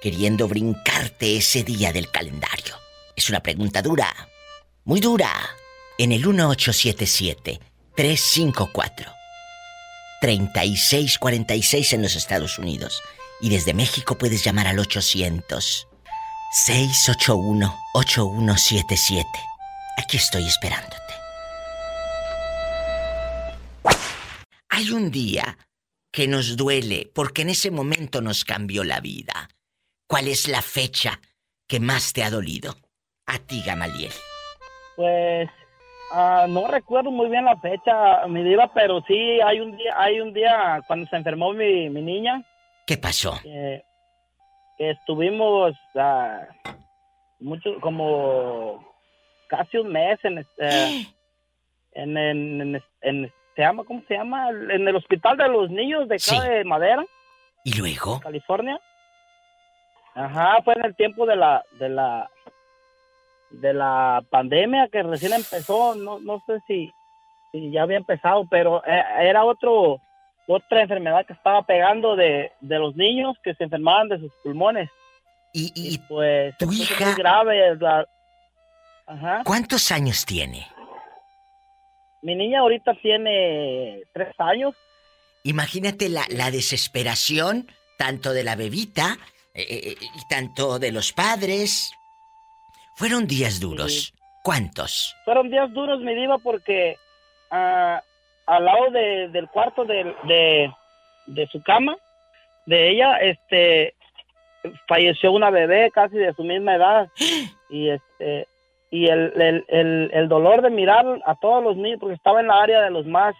queriendo 0.00 0.48
brincarte 0.48 1.36
ese 1.36 1.62
día 1.62 1.92
del 1.92 2.10
calendario. 2.10 2.74
Es 3.16 3.30
una 3.30 3.40
pregunta 3.40 3.80
dura, 3.80 4.12
muy 4.84 5.00
dura. 5.00 5.30
En 5.98 6.12
el 6.12 6.26
1877 6.26 7.58
354 7.96 9.12
3646 10.20 11.92
en 11.92 12.02
los 12.02 12.14
Estados 12.16 12.58
Unidos. 12.58 13.02
Y 13.40 13.50
desde 13.50 13.74
México 13.74 14.16
puedes 14.16 14.44
llamar 14.44 14.66
al 14.66 14.78
800 14.78 15.88
681 16.52 17.74
8177. 17.94 19.28
Aquí 19.98 20.16
estoy 20.16 20.46
esperándote. 20.46 20.96
Hay 24.68 24.90
un 24.90 25.10
día 25.10 25.58
que 26.12 26.28
nos 26.28 26.56
duele 26.56 27.10
porque 27.14 27.42
en 27.42 27.50
ese 27.50 27.70
momento 27.70 28.20
nos 28.20 28.44
cambió 28.44 28.84
la 28.84 29.00
vida. 29.00 29.48
¿Cuál 30.06 30.28
es 30.28 30.48
la 30.48 30.62
fecha 30.62 31.20
que 31.66 31.80
más 31.80 32.12
te 32.12 32.22
ha 32.22 32.30
dolido? 32.30 32.76
A 33.26 33.38
ti, 33.38 33.62
Gamaliel. 33.62 34.12
Pues 34.96 35.50
Ah, 36.12 36.46
no 36.48 36.68
recuerdo 36.68 37.10
muy 37.10 37.28
bien 37.28 37.44
la 37.44 37.56
fecha, 37.56 38.26
mi 38.28 38.42
diva, 38.42 38.70
pero 38.72 39.02
sí 39.06 39.40
hay 39.40 39.60
un 39.60 39.76
día, 39.76 39.94
hay 39.96 40.20
un 40.20 40.32
día 40.32 40.80
cuando 40.86 41.06
se 41.08 41.16
enfermó 41.16 41.52
mi, 41.52 41.88
niña. 41.88 42.42
¿Qué 42.86 42.96
pasó? 42.96 43.38
Que, 43.42 43.82
estuvimos 44.78 45.74
uh, 45.94 46.44
mucho, 47.40 47.80
como 47.80 48.86
casi 49.48 49.78
un 49.78 49.88
mes 49.88 50.18
en, 50.22 50.38
este, 50.38 51.06
en, 51.92 52.16
en, 52.16 53.32
se 53.56 53.62
llama, 53.62 53.84
¿cómo 53.84 54.02
se 54.06 54.14
llama? 54.14 54.50
En 54.50 54.86
el 54.86 54.96
hospital 54.96 55.36
de 55.38 55.48
los 55.48 55.70
niños 55.70 56.08
de 56.08 56.16
acá 56.16 56.44
de 56.44 56.64
Madera. 56.64 57.04
¿Y 57.64 57.72
luego? 57.72 58.20
California. 58.20 58.78
Ajá, 60.14 60.62
fue 60.62 60.74
en 60.74 60.84
el 60.84 60.94
tiempo 60.94 61.26
de 61.26 61.36
la, 61.36 61.64
de 61.78 61.88
la, 61.88 62.30
de 63.50 63.72
la 63.72 64.22
pandemia 64.30 64.88
que 64.88 65.02
recién 65.02 65.32
empezó, 65.32 65.94
no, 65.94 66.18
no 66.18 66.42
sé 66.46 66.60
si, 66.66 66.92
si 67.52 67.70
ya 67.70 67.82
había 67.82 67.98
empezado, 67.98 68.46
pero 68.48 68.84
eh, 68.86 69.02
era 69.20 69.44
otro 69.44 70.00
otra 70.48 70.82
enfermedad 70.82 71.26
que 71.26 71.32
estaba 71.32 71.62
pegando 71.64 72.14
de, 72.16 72.52
de 72.60 72.78
los 72.78 72.94
niños 72.94 73.36
que 73.42 73.54
se 73.54 73.64
enfermaban 73.64 74.08
de 74.08 74.20
sus 74.20 74.32
pulmones. 74.42 74.88
Y, 75.52 75.72
y, 75.74 75.98
pues 75.98 76.56
tu 76.58 76.70
hija 76.70 77.14
grave. 77.16 77.78
¿Cuántos 79.44 79.90
años 79.90 80.24
tiene? 80.26 80.66
Mi 82.22 82.34
niña 82.34 82.60
ahorita 82.60 82.94
tiene 83.00 84.02
tres 84.12 84.34
años. 84.38 84.74
Imagínate 85.44 86.08
la, 86.08 86.24
la 86.28 86.50
desesperación 86.50 87.68
tanto 87.96 88.32
de 88.32 88.44
la 88.44 88.56
bebita 88.56 89.16
eh, 89.54 89.64
eh, 89.68 89.96
y 90.00 90.28
tanto 90.28 90.78
de 90.78 90.92
los 90.92 91.12
padres. 91.12 91.92
Fueron 92.96 93.26
días 93.26 93.60
duros. 93.60 94.14
¿Cuántos? 94.42 95.14
Fueron 95.26 95.50
días 95.50 95.70
duros, 95.74 96.00
mi 96.00 96.14
diva, 96.14 96.38
porque 96.38 96.96
ah, 97.50 98.00
al 98.46 98.64
lado 98.64 98.90
del 98.90 99.48
cuarto 99.48 99.84
de, 99.84 100.14
de, 101.26 101.46
su 101.48 101.62
cama, 101.62 101.94
de 102.64 102.92
ella, 102.92 103.18
este, 103.18 103.94
falleció 104.88 105.32
una 105.32 105.50
bebé 105.50 105.90
casi 105.90 106.16
de 106.16 106.32
su 106.32 106.42
misma 106.42 106.76
edad. 106.76 107.08
y 107.68 107.90
este, 107.90 108.48
y 108.90 109.08
el, 109.08 109.64
el, 109.68 110.10
el, 110.14 110.28
dolor 110.28 110.62
de 110.62 110.70
mirar 110.70 111.04
a 111.26 111.34
todos 111.34 111.62
los 111.62 111.76
niños, 111.76 111.98
porque 112.00 112.14
estaba 112.14 112.40
en 112.40 112.46
la 112.46 112.62
área 112.62 112.80
de 112.80 112.90
los 112.90 113.04
más, 113.04 113.34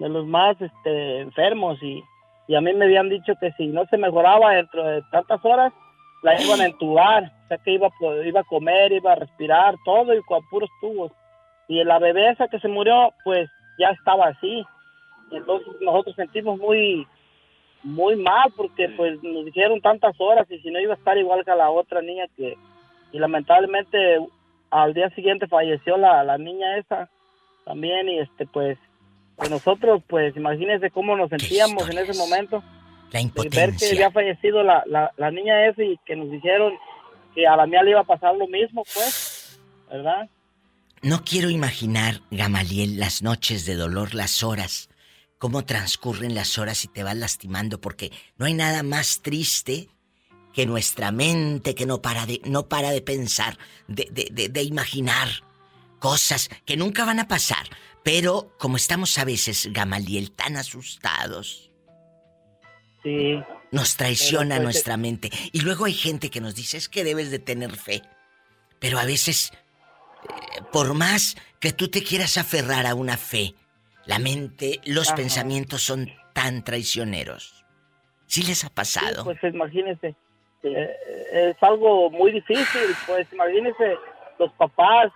de 0.00 0.10
los 0.10 0.26
más 0.26 0.60
este, 0.60 1.20
enfermos 1.20 1.82
y, 1.82 2.02
y 2.46 2.56
a 2.56 2.60
mí 2.60 2.74
me 2.74 2.84
habían 2.84 3.08
dicho 3.08 3.32
que 3.40 3.52
si 3.52 3.68
no 3.68 3.86
se 3.86 3.96
mejoraba 3.96 4.50
dentro 4.50 4.84
de 4.84 5.00
tantas 5.10 5.42
horas, 5.44 5.72
la 6.22 6.40
iban 6.40 6.60
a 6.60 6.66
entubar, 6.66 7.24
o 7.24 7.48
sea 7.48 7.58
que 7.58 7.72
iba, 7.72 7.90
iba 8.24 8.40
a 8.40 8.44
comer, 8.44 8.92
iba 8.92 9.12
a 9.12 9.16
respirar, 9.16 9.74
todo 9.84 10.14
y 10.14 10.22
con 10.22 10.46
puros 10.48 10.70
tubos. 10.80 11.12
Y 11.68 11.82
la 11.84 11.98
bebé 11.98 12.30
esa 12.30 12.48
que 12.48 12.60
se 12.60 12.68
murió, 12.68 13.12
pues 13.24 13.50
ya 13.78 13.88
estaba 13.88 14.28
así. 14.28 14.64
Entonces 15.32 15.68
nosotros 15.80 16.14
sentimos 16.14 16.58
muy, 16.58 17.06
muy 17.82 18.16
mal 18.16 18.52
porque 18.56 18.88
pues 18.90 19.22
nos 19.22 19.44
dijeron 19.44 19.80
tantas 19.80 20.14
horas 20.20 20.48
y 20.50 20.58
si 20.60 20.70
no 20.70 20.80
iba 20.80 20.94
a 20.94 20.96
estar 20.96 21.18
igual 21.18 21.44
que 21.44 21.54
la 21.54 21.70
otra 21.70 22.00
niña 22.00 22.26
que, 22.36 22.56
y 23.12 23.18
lamentablemente 23.18 24.18
al 24.70 24.94
día 24.94 25.10
siguiente 25.10 25.46
falleció 25.48 25.96
la, 25.96 26.22
la 26.22 26.38
niña 26.38 26.78
esa 26.78 27.10
también 27.64 28.08
y 28.08 28.18
este 28.18 28.46
pues, 28.46 28.78
pues 29.36 29.50
nosotros 29.50 30.02
pues 30.06 30.36
imagínense 30.36 30.90
cómo 30.90 31.16
nos 31.16 31.30
sentíamos 31.30 31.88
en 31.90 31.98
ese 31.98 32.18
momento 32.18 32.62
la 33.12 33.20
impotencia. 33.20 33.66
ver 33.66 33.76
que 33.76 33.86
había 33.90 34.10
fallecido 34.10 34.62
la, 34.62 34.82
la, 35.16 35.30
niña 35.30 35.66
esa 35.66 35.82
y 35.82 35.98
que 36.06 36.16
nos 36.16 36.30
dijeron 36.30 36.72
que 37.34 37.46
a 37.46 37.56
la 37.56 37.66
mía 37.66 37.82
le 37.82 37.90
iba 37.90 38.00
a 38.00 38.04
pasar 38.04 38.34
lo 38.34 38.48
mismo, 38.48 38.82
pues, 38.94 39.60
¿verdad? 39.90 40.28
No 41.02 41.22
quiero 41.24 41.50
imaginar, 41.50 42.20
Gamaliel, 42.30 42.98
las 42.98 43.22
noches 43.22 43.66
de 43.66 43.74
dolor, 43.74 44.14
las 44.14 44.42
horas, 44.42 44.88
cómo 45.38 45.64
transcurren 45.64 46.34
las 46.34 46.58
horas 46.58 46.84
y 46.84 46.88
te 46.88 47.02
vas 47.02 47.16
lastimando, 47.16 47.80
porque 47.80 48.10
no 48.38 48.46
hay 48.46 48.54
nada 48.54 48.82
más 48.82 49.20
triste 49.20 49.88
que 50.54 50.66
nuestra 50.66 51.12
mente 51.12 51.74
que 51.74 51.86
no 51.86 52.02
para 52.02 52.26
de, 52.26 52.40
no 52.44 52.68
para 52.68 52.90
de 52.90 53.02
pensar, 53.02 53.58
de, 53.88 54.08
de, 54.10 54.48
de 54.48 54.62
imaginar 54.62 55.28
cosas 55.98 56.50
que 56.64 56.76
nunca 56.76 57.04
van 57.04 57.20
a 57.20 57.28
pasar. 57.28 57.66
Pero 58.02 58.54
como 58.58 58.76
estamos 58.76 59.18
a 59.18 59.24
veces, 59.24 59.68
Gamaliel, 59.72 60.32
tan 60.32 60.56
asustados, 60.56 61.71
nos 63.70 63.96
traiciona 63.96 64.56
pues, 64.56 64.62
nuestra 64.62 64.96
mente. 64.96 65.30
Y 65.52 65.60
luego 65.60 65.86
hay 65.86 65.94
gente 65.94 66.30
que 66.30 66.40
nos 66.40 66.54
dice, 66.54 66.76
es 66.76 66.88
que 66.88 67.04
debes 67.04 67.30
de 67.30 67.38
tener 67.38 67.72
fe. 67.72 68.02
Pero 68.78 68.98
a 68.98 69.04
veces, 69.04 69.52
eh, 70.24 70.62
por 70.72 70.94
más 70.94 71.36
que 71.60 71.72
tú 71.72 71.88
te 71.88 72.02
quieras 72.02 72.38
aferrar 72.38 72.86
a 72.86 72.94
una 72.94 73.16
fe, 73.16 73.54
la 74.06 74.18
mente, 74.18 74.80
los 74.84 75.12
pensamientos 75.12 75.82
son 75.82 76.10
tan 76.32 76.64
traicioneros. 76.64 77.64
¿Sí 78.26 78.42
les 78.42 78.64
ha 78.64 78.70
pasado? 78.70 79.24
pues 79.24 79.38
imagínese, 79.42 80.14
eh, 80.62 80.96
es 81.32 81.62
algo 81.62 82.10
muy 82.10 82.32
difícil. 82.32 82.96
Pues 83.06 83.30
imagínese 83.32 83.96
los 84.38 84.52
papás 84.54 85.12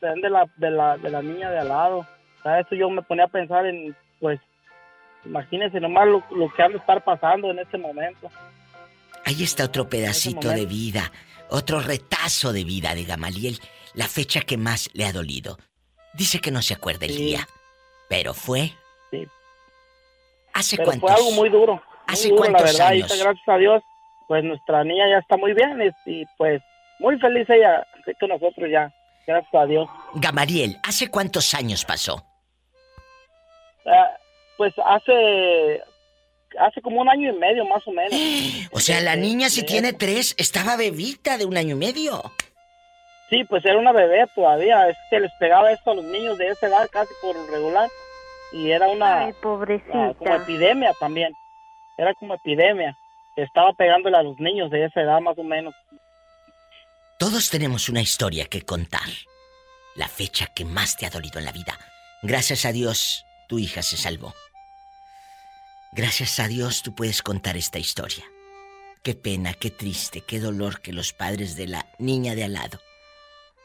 de 0.00 0.28
la, 0.28 0.50
de 0.56 0.70
la, 0.70 0.96
de 0.96 1.10
la 1.10 1.22
niña 1.22 1.50
de 1.50 1.58
al 1.60 1.68
lado. 1.68 2.06
¿sabes? 2.42 2.66
Eso 2.66 2.74
yo 2.74 2.90
me 2.90 3.02
ponía 3.02 3.24
a 3.24 3.28
pensar 3.28 3.66
en, 3.66 3.94
pues, 4.18 4.40
Imagínense 5.24 5.80
nomás 5.80 6.08
lo, 6.08 6.52
que 6.54 6.62
han 6.62 6.72
de 6.72 6.78
estar 6.78 7.02
pasando 7.04 7.50
en 7.50 7.58
este 7.58 7.78
momento. 7.78 8.30
Ahí 9.24 9.42
está 9.42 9.64
otro 9.64 9.88
pedacito 9.88 10.48
de 10.48 10.66
vida, 10.66 11.12
otro 11.50 11.80
retazo 11.80 12.52
de 12.52 12.64
vida 12.64 12.94
de 12.94 13.04
Gamaliel, 13.04 13.58
la 13.94 14.08
fecha 14.08 14.40
que 14.40 14.56
más 14.56 14.88
le 14.94 15.04
ha 15.04 15.12
dolido. 15.12 15.58
Dice 16.14 16.40
que 16.40 16.50
no 16.50 16.62
se 16.62 16.74
acuerda 16.74 17.06
el 17.06 17.16
día, 17.16 17.46
pero 18.08 18.34
fue. 18.34 18.72
Sí. 19.10 19.26
¿Hace 20.54 20.76
pero 20.76 20.86
cuántos? 20.86 21.10
Fue 21.10 21.18
algo 21.18 21.32
muy 21.32 21.48
duro. 21.48 21.82
¿Hace 22.06 22.30
cuántos 22.30 22.62
la 22.62 22.66
verdad, 22.66 22.88
años? 22.88 23.22
gracias 23.22 23.48
a 23.48 23.56
Dios, 23.56 23.82
pues 24.26 24.42
nuestra 24.42 24.82
niña 24.82 25.04
ya 25.08 25.18
está 25.18 25.36
muy 25.36 25.52
bien 25.52 25.94
y 26.06 26.24
pues 26.36 26.60
muy 26.98 27.18
feliz 27.18 27.48
ella 27.48 27.86
con 28.18 28.30
nosotros 28.30 28.68
ya. 28.70 28.92
Gracias 29.26 29.54
a 29.54 29.66
Dios. 29.66 29.88
Gamaliel, 30.14 30.78
¿hace 30.82 31.08
cuántos 31.08 31.54
años 31.54 31.84
pasó? 31.84 32.24
Ah, 33.86 34.10
pues 34.60 34.74
hace 34.84 35.82
hace 36.58 36.82
como 36.82 37.00
un 37.00 37.08
año 37.08 37.30
y 37.30 37.38
medio 37.38 37.64
más 37.64 37.80
o 37.86 37.92
menos. 37.92 38.12
O 38.72 38.78
sea, 38.78 39.00
la 39.00 39.16
niña 39.16 39.48
si 39.48 39.64
tiene 39.64 39.94
tres, 39.94 40.34
estaba 40.36 40.76
bebita 40.76 41.38
de 41.38 41.46
un 41.46 41.56
año 41.56 41.76
y 41.76 41.78
medio. 41.78 42.30
Sí, 43.30 43.42
pues 43.44 43.64
era 43.64 43.78
una 43.78 43.92
bebé 43.92 44.26
todavía. 44.34 44.86
Es 44.90 44.98
que 45.08 45.18
les 45.18 45.32
pegaba 45.40 45.72
esto 45.72 45.92
a 45.92 45.94
los 45.94 46.04
niños 46.04 46.36
de 46.36 46.48
esa 46.48 46.66
edad 46.66 46.90
casi 46.92 47.10
por 47.22 47.34
regular. 47.50 47.88
Y 48.52 48.70
era 48.70 48.86
una... 48.88 49.24
Ay, 49.24 49.32
pobrecita. 49.40 50.12
como 50.18 50.34
epidemia 50.34 50.92
también. 51.00 51.32
Era 51.96 52.12
como 52.12 52.34
epidemia. 52.34 52.94
Estaba 53.36 53.72
pegándole 53.72 54.18
a 54.18 54.22
los 54.22 54.38
niños 54.40 54.70
de 54.70 54.84
esa 54.84 55.00
edad 55.00 55.20
más 55.20 55.38
o 55.38 55.42
menos. 55.42 55.74
Todos 57.18 57.48
tenemos 57.48 57.88
una 57.88 58.02
historia 58.02 58.44
que 58.44 58.60
contar. 58.60 59.08
La 59.94 60.08
fecha 60.08 60.48
que 60.54 60.66
más 60.66 60.98
te 60.98 61.06
ha 61.06 61.10
dolido 61.10 61.38
en 61.38 61.46
la 61.46 61.52
vida. 61.52 61.78
Gracias 62.22 62.66
a 62.66 62.72
Dios, 62.72 63.24
tu 63.48 63.58
hija 63.58 63.82
se 63.82 63.96
salvó. 63.96 64.34
Gracias 65.92 66.38
a 66.38 66.46
Dios 66.46 66.82
tú 66.82 66.94
puedes 66.94 67.20
contar 67.20 67.56
esta 67.56 67.80
historia. 67.80 68.24
Qué 69.02 69.16
pena, 69.16 69.54
qué 69.54 69.70
triste, 69.70 70.20
qué 70.20 70.38
dolor 70.38 70.82
que 70.82 70.92
los 70.92 71.12
padres 71.12 71.56
de 71.56 71.66
la 71.66 71.86
niña 71.98 72.36
de 72.36 72.44
al 72.44 72.52
lado 72.52 72.80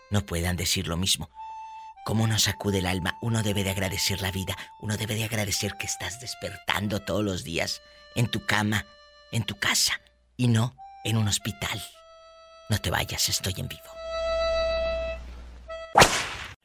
no 0.10 0.26
puedan 0.26 0.56
decir 0.56 0.88
lo 0.88 0.98
mismo. 0.98 1.30
Cómo 2.04 2.26
nos 2.26 2.48
acude 2.48 2.80
el 2.80 2.88
alma, 2.88 3.18
uno 3.22 3.44
debe 3.44 3.64
de 3.64 3.70
agradecer 3.70 4.22
la 4.22 4.32
vida, 4.32 4.58
uno 4.82 4.98
debe 4.98 5.16
de 5.16 5.26
agradecer 5.26 5.76
que 5.78 5.86
estás 5.86 6.20
despertando 6.20 7.02
todos 7.02 7.24
los 7.24 7.44
días 7.44 7.82
en 8.16 8.28
tu 8.28 8.44
cama, 8.46 8.86
en 9.32 9.44
tu 9.44 9.60
casa 9.60 10.02
y 10.36 10.48
no 10.48 10.76
en 11.04 11.18
un 11.18 11.28
hospital. 11.28 11.84
No 12.70 12.80
te 12.80 12.90
vayas, 12.90 13.30
estoy 13.30 13.54
en 13.58 13.68
vivo. 13.68 13.84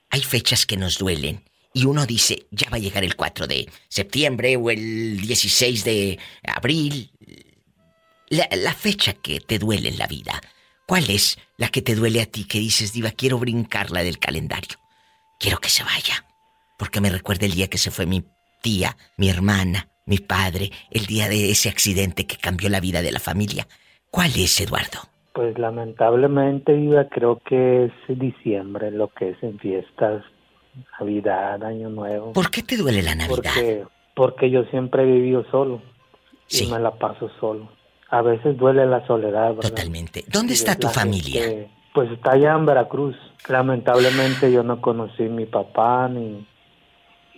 Hay 0.09 0.23
fechas 0.23 0.65
que 0.65 0.79
nos 0.79 0.97
duelen 0.97 1.45
y 1.73 1.87
uno 1.87 2.07
dice, 2.07 2.47
ya 2.51 2.69
va 2.71 2.77
a 2.77 2.81
llegar 2.81 3.05
el 3.05 3.17
4 3.17 3.47
de 3.47 3.69
septiembre 3.89 4.57
o 4.57 4.71
el 4.71 5.21
16 5.21 5.85
de 5.85 6.19
abril. 6.43 7.11
La, 8.29 8.75
fecha 8.75 9.13
que 9.13 9.41
te 9.41 9.59
duele 9.59 9.89
en 9.89 9.99
la 9.99 10.07
vida, 10.07 10.41
¿cuál 10.87 11.11
es 11.11 11.39
la 11.57 11.69
que 11.69 11.83
te 11.83 11.95
duele 11.95 12.23
a 12.23 12.27
ti 12.27 12.45
que 12.45 12.59
dices, 12.59 12.93
Diva, 12.93 13.11
quiero 13.11 13.39
brincarla 13.39 14.03
del 14.03 14.19
calendario? 14.19 14.79
Quiero 15.39 15.59
que 15.59 15.69
se 15.69 15.83
vaya, 15.83 16.25
porque 16.79 17.01
me 17.01 17.11
recuerda 17.11 17.47
el 17.47 17.55
día 17.55 17.69
que 17.69 17.79
se 17.79 17.91
fue 17.91 18.07
mi 18.07 18.25
tía, 18.63 18.97
mi 19.17 19.29
hermana, 19.29 19.89
mi 20.07 20.19
padre, 20.19 20.71
el 20.91 21.07
día 21.07 21.29
de 21.29 21.51
ese 21.51 21.69
accidente 21.69 22.27
que 22.27 22.37
cambió 22.37 22.69
la 22.69 22.81
vida 22.81 23.03
de 23.03 23.13
la 23.13 23.21
familia. 23.21 23.67
¿Cuál 24.11 24.31
es, 24.37 24.61
Eduardo? 24.61 25.01
Pues 25.33 25.59
lamentablemente, 25.59 26.73
Diva, 26.73 27.09
creo 27.09 27.41
que 27.41 27.87
es 27.87 28.19
diciembre, 28.19 28.91
lo 28.91 29.09
que 29.09 29.31
es 29.31 29.43
en 29.43 29.59
fiestas, 29.59 30.25
Navidad, 30.99 31.63
Año 31.65 31.89
Nuevo. 31.89 32.33
¿Por 32.33 32.51
qué 32.51 32.63
te 32.63 32.77
duele 32.77 33.03
la 33.03 33.15
Navidad? 33.15 33.37
Porque, 33.55 33.85
porque 34.15 34.51
yo 34.51 34.65
siempre 34.65 35.03
he 35.03 35.07
vivido 35.07 35.45
solo 35.51 35.81
y 36.51 36.67
me 36.67 36.79
la 36.79 36.93
paso 36.93 37.31
solo. 37.41 37.69
A 38.11 38.23
veces 38.23 38.57
duele 38.57 38.87
la 38.87 39.07
soledad, 39.07 39.55
¿verdad? 39.55 39.69
Totalmente. 39.71 40.25
¿Dónde 40.33 40.53
Y 40.53 40.57
está 40.57 40.77
tu 40.77 40.89
familia? 40.89 41.43
gente, 41.43 41.71
pues 41.95 42.11
está 42.11 42.33
allá 42.33 42.55
en 42.55 42.67
Veracruz. 42.67 43.17
Lamentablemente 43.49 44.51
yo 44.53 44.63
no 44.63 44.81
conocí 44.81 45.25
a 45.27 45.29
mi 45.29 45.47
papá 45.47 46.09
ni 46.09 46.47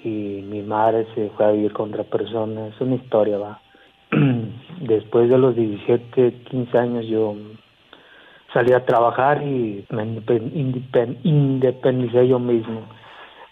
y 0.04 0.42
mi 0.42 0.62
madre 0.62 1.06
se 1.14 1.30
fue 1.36 1.46
a 1.46 1.50
vivir 1.52 1.72
con 1.72 1.90
otra 1.90 2.04
persona. 2.04 2.68
Es 2.68 2.80
una 2.80 2.96
historia, 2.96 3.38
va. 3.38 3.60
Después 4.80 5.28
de 5.30 5.38
los 5.38 5.54
17, 5.54 6.42
15 6.50 6.78
años 6.78 7.06
yo 7.06 7.34
salí 8.52 8.72
a 8.72 8.84
trabajar 8.84 9.42
y 9.42 9.84
me 9.90 10.02
indepen- 10.04 10.52
indepen- 10.52 11.18
independicé 11.22 12.26
yo 12.26 12.38
mismo. 12.38 12.82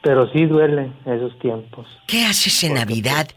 Pero 0.03 0.31
sí 0.33 0.47
duele 0.47 0.93
esos 1.05 1.39
tiempos. 1.41 1.87
¿Qué 2.07 2.25
haces 2.25 2.65
en 2.65 2.75
Navidad? 2.75 3.29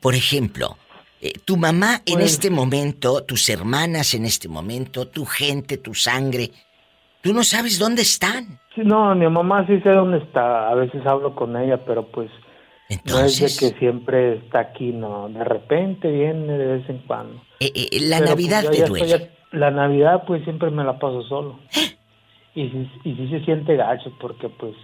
Por 0.00 0.14
ejemplo, 0.14 0.76
eh, 1.20 1.32
tu 1.44 1.56
mamá 1.56 2.02
en 2.06 2.14
Pues- 2.14 2.32
este 2.32 2.50
momento, 2.50 3.22
tus 3.24 3.48
hermanas 3.48 4.14
en 4.14 4.24
este 4.26 4.48
momento, 4.48 5.06
tu 5.08 5.24
gente, 5.24 5.78
tu 5.78 5.94
sangre, 5.94 6.50
tú 7.22 7.32
no 7.32 7.42
sabes 7.44 7.78
dónde 7.78 8.02
están. 8.02 8.58
Sí, 8.74 8.82
no, 8.84 9.14
mi 9.14 9.28
mamá 9.28 9.66
sí 9.66 9.80
sé 9.80 9.90
dónde 9.90 10.18
está. 10.18 10.68
A 10.68 10.74
veces 10.74 11.04
hablo 11.06 11.34
con 11.34 11.56
ella, 11.56 11.84
pero 11.84 12.06
pues 12.08 12.28
no 12.30 12.36
es 12.88 12.98
Entonces- 12.98 13.60
de 13.60 13.70
que 13.72 13.78
siempre 13.78 14.34
está 14.36 14.60
aquí, 14.60 14.92
no. 14.92 15.28
De 15.28 15.44
repente 15.44 16.10
viene 16.10 16.58
de 16.58 16.66
vez 16.78 16.88
en 16.90 16.98
cuando. 17.06 17.42
Eh, 17.60 17.70
eh, 17.74 18.00
la 18.02 18.18
Pero, 18.18 18.30
Navidad 18.30 18.64
pues, 18.66 18.76
te 18.82 18.88
duele. 18.88 19.06
estoy 19.14 19.28
la 19.52 19.70
Navidad 19.70 20.24
pues 20.26 20.42
siempre 20.44 20.70
me 20.70 20.82
la 20.82 20.98
paso 20.98 21.22
solo. 21.24 21.58
Y 22.54 22.62
y 22.62 23.14
sí 23.16 23.28
se 23.30 23.44
siente 23.44 23.76
gacho 23.76 24.10
porque 24.20 24.48
pues 24.48 24.74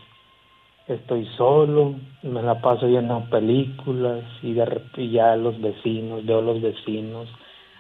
estoy 0.89 1.27
solo, 1.37 1.95
me 2.23 2.43
la 2.43 2.61
paso 2.61 2.87
viendo 2.87 3.25
películas 3.31 4.25
y 4.43 4.55
de 4.55 4.65
repente 4.65 5.09
ya 5.11 5.37
los 5.37 5.61
vecinos, 5.61 6.25
veo 6.25 6.41
los 6.41 6.61
vecinos 6.61 7.29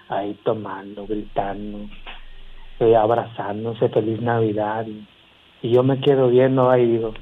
ahí 0.09 0.39
tomando, 0.45 1.07
gritando, 1.07 1.89
eh, 2.81 2.97
abrazándose, 2.97 3.89
feliz 3.89 4.21
Navidad. 4.21 4.87
Y, 4.87 5.07
y 5.63 5.75
yo 5.75 5.83
me 5.83 6.01
quedo 6.01 6.29
viendo 6.29 6.71
ahí 6.71 6.83
y 6.83 6.93
digo, 6.93 7.15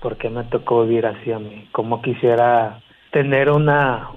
¿por 0.00 0.16
qué 0.16 0.28
me 0.28 0.44
tocó 0.44 0.84
vivir 0.84 1.06
así 1.06 1.32
a 1.32 1.38
mí? 1.38 1.68
Como 1.72 2.02
quisiera 2.02 2.82
tener 3.12 3.50
una, 3.50 4.10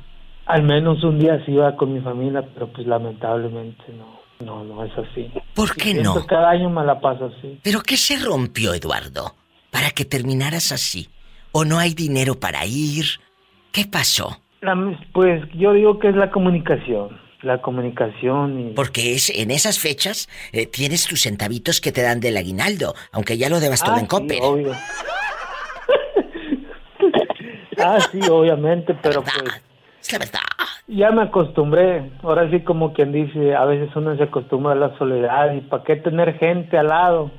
al 0.45 0.63
menos 0.63 1.03
un 1.03 1.19
día 1.19 1.35
así 1.35 1.53
va 1.53 1.75
con 1.75 1.93
mi 1.93 2.01
familia, 2.01 2.43
pero 2.53 2.67
pues 2.67 2.87
lamentablemente 2.87 3.83
no, 3.93 4.19
no, 4.45 4.63
no 4.63 4.83
es 4.83 4.91
así. 4.97 5.31
¿Por 5.53 5.75
qué 5.75 5.93
no? 5.93 6.25
Cada 6.25 6.49
año 6.49 6.69
me 6.69 6.83
la 6.83 6.99
paso 6.99 7.31
así. 7.37 7.59
¿Pero 7.63 7.81
qué 7.81 7.97
se 7.97 8.17
rompió, 8.17 8.73
Eduardo? 8.73 9.33
Para 9.77 9.91
que 9.91 10.05
terminaras 10.05 10.71
así. 10.71 11.07
¿O 11.51 11.63
no 11.63 11.77
hay 11.77 11.93
dinero 11.93 12.39
para 12.39 12.65
ir? 12.65 13.05
¿Qué 13.71 13.85
pasó? 13.85 14.41
La- 14.61 14.75
pues 15.13 15.43
yo 15.53 15.71
digo 15.73 15.99
que 15.99 16.09
es 16.09 16.15
la 16.15 16.31
comunicación, 16.31 17.15
la 17.43 17.61
comunicación 17.61 18.59
y... 18.59 18.73
Porque 18.73 19.13
es 19.13 19.29
en 19.29 19.51
esas 19.51 19.77
fechas 19.77 20.29
eh, 20.51 20.65
tienes 20.65 21.05
tus 21.05 21.21
centavitos 21.21 21.79
que 21.79 21.91
te 21.91 22.01
dan 22.01 22.19
del 22.19 22.37
aguinaldo, 22.37 22.95
aunque 23.11 23.37
ya 23.37 23.49
lo 23.49 23.59
debas 23.59 23.83
todo 23.83 23.93
Ah, 23.93 23.99
en 23.99 24.05
sí, 24.05 24.09
Coppel. 24.09 24.39
obvio. 24.41 24.71
ah, 27.77 27.99
sí, 28.11 28.19
obviamente, 28.31 28.95
pero 28.95 29.21
pues... 29.21 29.61
Es 30.01 30.11
la 30.11 30.17
verdad. 30.17 30.39
Ya 30.87 31.11
me 31.11 31.21
acostumbré. 31.21 32.09
Ahora 32.23 32.49
sí, 32.49 32.61
como 32.61 32.93
quien 32.93 33.11
dice, 33.11 33.53
a 33.53 33.65
veces 33.65 33.95
uno 33.95 34.17
se 34.17 34.23
acostumbra 34.23 34.71
a 34.71 34.75
la 34.75 34.97
soledad. 34.97 35.53
¿Y 35.53 35.61
para 35.61 35.83
qué 35.83 35.97
tener 35.97 36.39
gente 36.39 36.79
al 36.79 36.87
lado? 36.87 37.29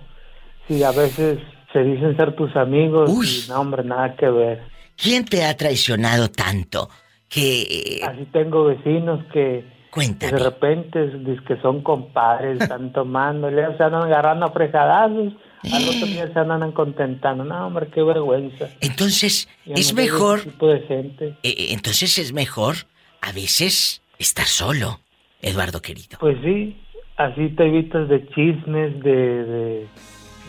Si 0.69 0.85
a 0.85 0.93
veces 0.93 1.41
se 1.73 1.81
dicen 1.83 2.17
ser 2.17 2.35
tus 2.37 2.55
amigos 2.57 3.11
y 3.11 3.49
no, 3.51 3.61
hombre, 3.61 3.85
nada 3.85 4.15
que 4.17 4.29
ver. 4.29 4.63
¿Quién 4.97 5.25
te 5.25 5.45
ha 5.45 5.57
traicionado 5.57 6.29
tanto? 6.31 6.89
Que... 7.29 8.01
Así 8.07 8.25
tengo 8.33 8.65
vecinos 8.65 9.25
que, 9.33 9.65
Cuéntame. 9.91 10.33
de 10.33 10.39
repente 10.39 11.07
dicen 11.19 11.45
que 11.47 11.57
son 11.61 11.83
compadres, 11.83 12.61
están 12.61 12.93
tomando, 12.95 13.51
y 13.51 13.55
se 13.55 13.83
andan 13.83 14.03
agarrando 14.05 14.47
a 14.47 14.51
fregadazos, 14.51 15.35
al 15.73 15.89
otro 15.89 16.07
día 16.07 16.33
se 16.33 16.39
andan 16.39 16.73
contentando. 16.73 17.45
No, 17.45 17.67
hombre, 17.67 17.89
qué 17.93 18.03
vergüenza. 18.03 18.71
Entonces, 18.81 19.49
Ya 19.67 19.75
es 19.75 19.93
mejor... 19.93 20.41
tipo 20.43 20.69
de 20.69 20.81
gente. 20.81 21.27
eh, 21.43 21.55
eh, 21.57 21.67
entonces 21.71 22.19
es 22.19 22.33
mejor 22.33 22.75
a 23.21 23.33
veces 23.33 24.03
estar 24.19 24.47
solo, 24.47 25.01
Eduardo 25.43 25.83
querido. 25.83 26.17
Pues 26.21 26.39
sí, 26.43 26.81
así 27.17 27.49
te 27.51 27.67
evitas 27.67 28.09
de 28.09 28.27
chismes, 28.29 29.01
de, 29.03 29.45
de, 29.45 29.89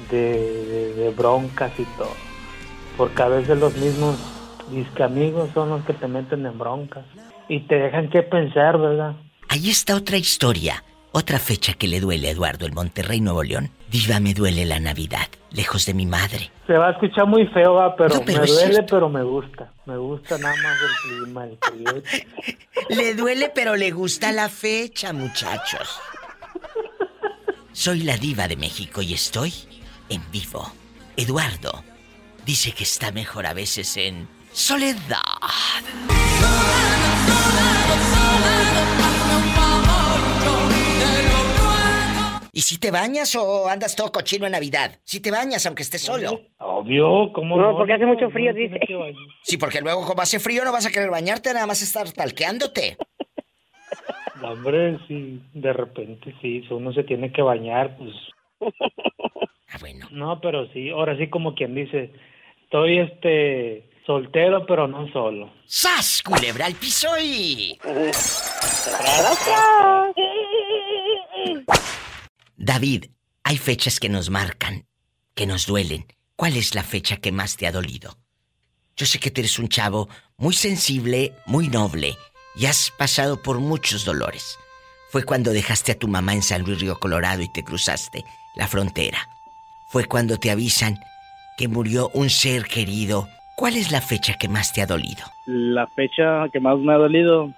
de, 0.09 0.63
de- 0.65 0.93
de 0.93 1.09
broncas 1.11 1.71
y 1.79 1.83
todo. 1.97 2.13
Porque 2.97 3.21
a 3.21 3.27
veces 3.27 3.57
los 3.57 3.75
mismos 3.77 4.15
disque 4.71 5.03
amigos 5.03 5.49
son 5.53 5.69
los 5.69 5.83
que 5.85 5.93
te 5.93 6.07
meten 6.07 6.45
en 6.45 6.57
broncas 6.57 7.05
y 7.47 7.61
te 7.61 7.75
dejan 7.75 8.09
que 8.09 8.21
pensar, 8.23 8.77
¿verdad? 8.77 9.15
Ahí 9.47 9.69
está 9.69 9.95
otra 9.95 10.17
historia, 10.17 10.83
otra 11.11 11.39
fecha 11.39 11.73
que 11.73 11.87
le 11.87 11.99
duele 11.99 12.27
a 12.27 12.31
Eduardo 12.31 12.65
en 12.67 12.73
Monterrey, 12.75 13.19
Nuevo 13.21 13.41
León. 13.43 13.71
Diva, 13.89 14.19
me 14.19 14.33
duele 14.35 14.65
la 14.65 14.79
Navidad, 14.79 15.27
lejos 15.51 15.85
de 15.87 15.95
mi 15.95 16.05
madre. 16.05 16.51
Se 16.67 16.73
va 16.73 16.89
a 16.89 16.91
escuchar 16.91 17.25
muy 17.25 17.47
feo, 17.47 17.73
va, 17.73 17.95
pero, 17.95 18.15
No, 18.15 18.21
pero 18.25 18.41
me 18.41 18.47
duele, 18.47 18.71
cierto. 18.73 18.95
pero 18.95 19.09
me 19.09 19.23
gusta. 19.23 19.71
Me 19.87 19.97
gusta 19.97 20.37
nada 20.37 20.53
más 20.61 20.77
el 20.83 21.23
clima, 21.23 21.45
el 21.45 21.57
frío. 21.59 22.03
Le 22.89 23.15
duele, 23.15 23.51
pero 23.55 23.75
le 23.75 23.89
gusta 23.91 24.31
la 24.31 24.49
fecha, 24.49 25.11
muchachos. 25.13 25.99
Soy 27.71 28.01
la 28.03 28.17
diva 28.17 28.47
de 28.47 28.55
México 28.57 29.01
y 29.01 29.13
estoy 29.13 29.53
en 30.09 30.21
vivo. 30.31 30.71
Eduardo 31.15 31.83
dice 32.45 32.71
que 32.71 32.83
está 32.83 33.11
mejor 33.11 33.45
a 33.45 33.53
veces 33.53 33.95
en 33.97 34.27
soledad. 34.51 35.19
¿Y 42.51 42.61
si 42.61 42.77
te 42.77 42.91
bañas 42.91 43.35
o 43.35 43.69
andas 43.69 43.95
todo 43.95 44.11
cochino 44.11 44.45
en 44.45 44.51
Navidad? 44.51 44.99
Si 45.03 45.21
te 45.21 45.31
bañas, 45.31 45.65
aunque 45.65 45.83
estés 45.83 46.01
solo. 46.01 46.41
Obvio, 46.57 47.31
¿cómo 47.31 47.55
No, 47.55 47.77
porque 47.77 47.93
hace 47.93 48.05
mucho 48.05 48.29
frío, 48.31 48.53
dice. 48.53 48.79
Sí, 49.43 49.57
porque 49.57 49.79
luego 49.79 50.05
como 50.05 50.21
hace 50.21 50.39
frío 50.39 50.65
no 50.65 50.71
vas 50.71 50.85
a 50.85 50.91
querer 50.91 51.09
bañarte, 51.09 51.53
nada 51.53 51.67
más 51.67 51.81
estar 51.81 52.11
talqueándote. 52.11 52.97
No, 54.41 54.51
Hombre, 54.51 54.97
sí, 55.07 55.41
de 55.53 55.73
repente 55.73 56.33
sí, 56.41 56.63
si 56.67 56.73
uno 56.73 56.91
se 56.93 57.03
tiene 57.03 57.31
que 57.31 57.41
bañar, 57.41 57.95
pues... 57.97 58.13
Ah, 59.71 59.77
bueno. 59.79 60.07
No, 60.11 60.39
pero 60.41 60.67
sí, 60.73 60.89
ahora 60.89 61.17
sí 61.17 61.29
como 61.29 61.53
quien 61.55 61.75
dice, 61.75 62.11
estoy 62.63 62.99
este 62.99 63.89
soltero 64.05 64.65
pero 64.65 64.87
no 64.87 65.07
solo. 65.11 65.53
¡Sas! 65.65 66.23
Culebra 66.23 66.65
al 66.65 66.73
piso 66.73 67.07
y... 67.21 67.77
David, 72.57 73.05
hay 73.43 73.57
fechas 73.57 73.99
que 73.99 74.09
nos 74.09 74.29
marcan, 74.29 74.85
que 75.35 75.45
nos 75.45 75.67
duelen. 75.67 76.05
¿Cuál 76.35 76.57
es 76.57 76.73
la 76.73 76.83
fecha 76.83 77.17
que 77.17 77.31
más 77.31 77.57
te 77.57 77.67
ha 77.67 77.71
dolido? 77.71 78.17
Yo 78.95 79.05
sé 79.05 79.19
que 79.19 79.31
tú 79.31 79.41
eres 79.41 79.59
un 79.59 79.69
chavo 79.69 80.09
muy 80.37 80.53
sensible, 80.53 81.33
muy 81.45 81.67
noble, 81.67 82.15
y 82.55 82.65
has 82.65 82.91
pasado 82.97 83.41
por 83.41 83.59
muchos 83.59 84.05
dolores. 84.05 84.57
Fue 85.11 85.23
cuando 85.23 85.51
dejaste 85.51 85.91
a 85.91 85.99
tu 85.99 86.07
mamá 86.07 86.33
en 86.33 86.41
San 86.41 86.63
Luis 86.63 86.79
Río 86.79 86.99
Colorado 86.99 87.41
y 87.41 87.51
te 87.51 87.63
cruzaste 87.63 88.23
la 88.55 88.67
frontera. 88.67 89.19
Fue 89.89 90.05
cuando 90.05 90.37
te 90.37 90.51
avisan 90.51 90.99
que 91.57 91.67
murió 91.67 92.09
un 92.13 92.29
ser 92.29 92.65
querido. 92.65 93.27
¿Cuál 93.55 93.75
es 93.75 93.91
la 93.91 94.01
fecha 94.01 94.35
que 94.35 94.47
más 94.47 94.71
te 94.71 94.81
ha 94.81 94.85
dolido? 94.85 95.25
La 95.47 95.87
fecha 95.87 96.45
que 96.53 96.59
más 96.59 96.77
me 96.77 96.93
ha 96.93 96.97
dolido, 96.97 97.51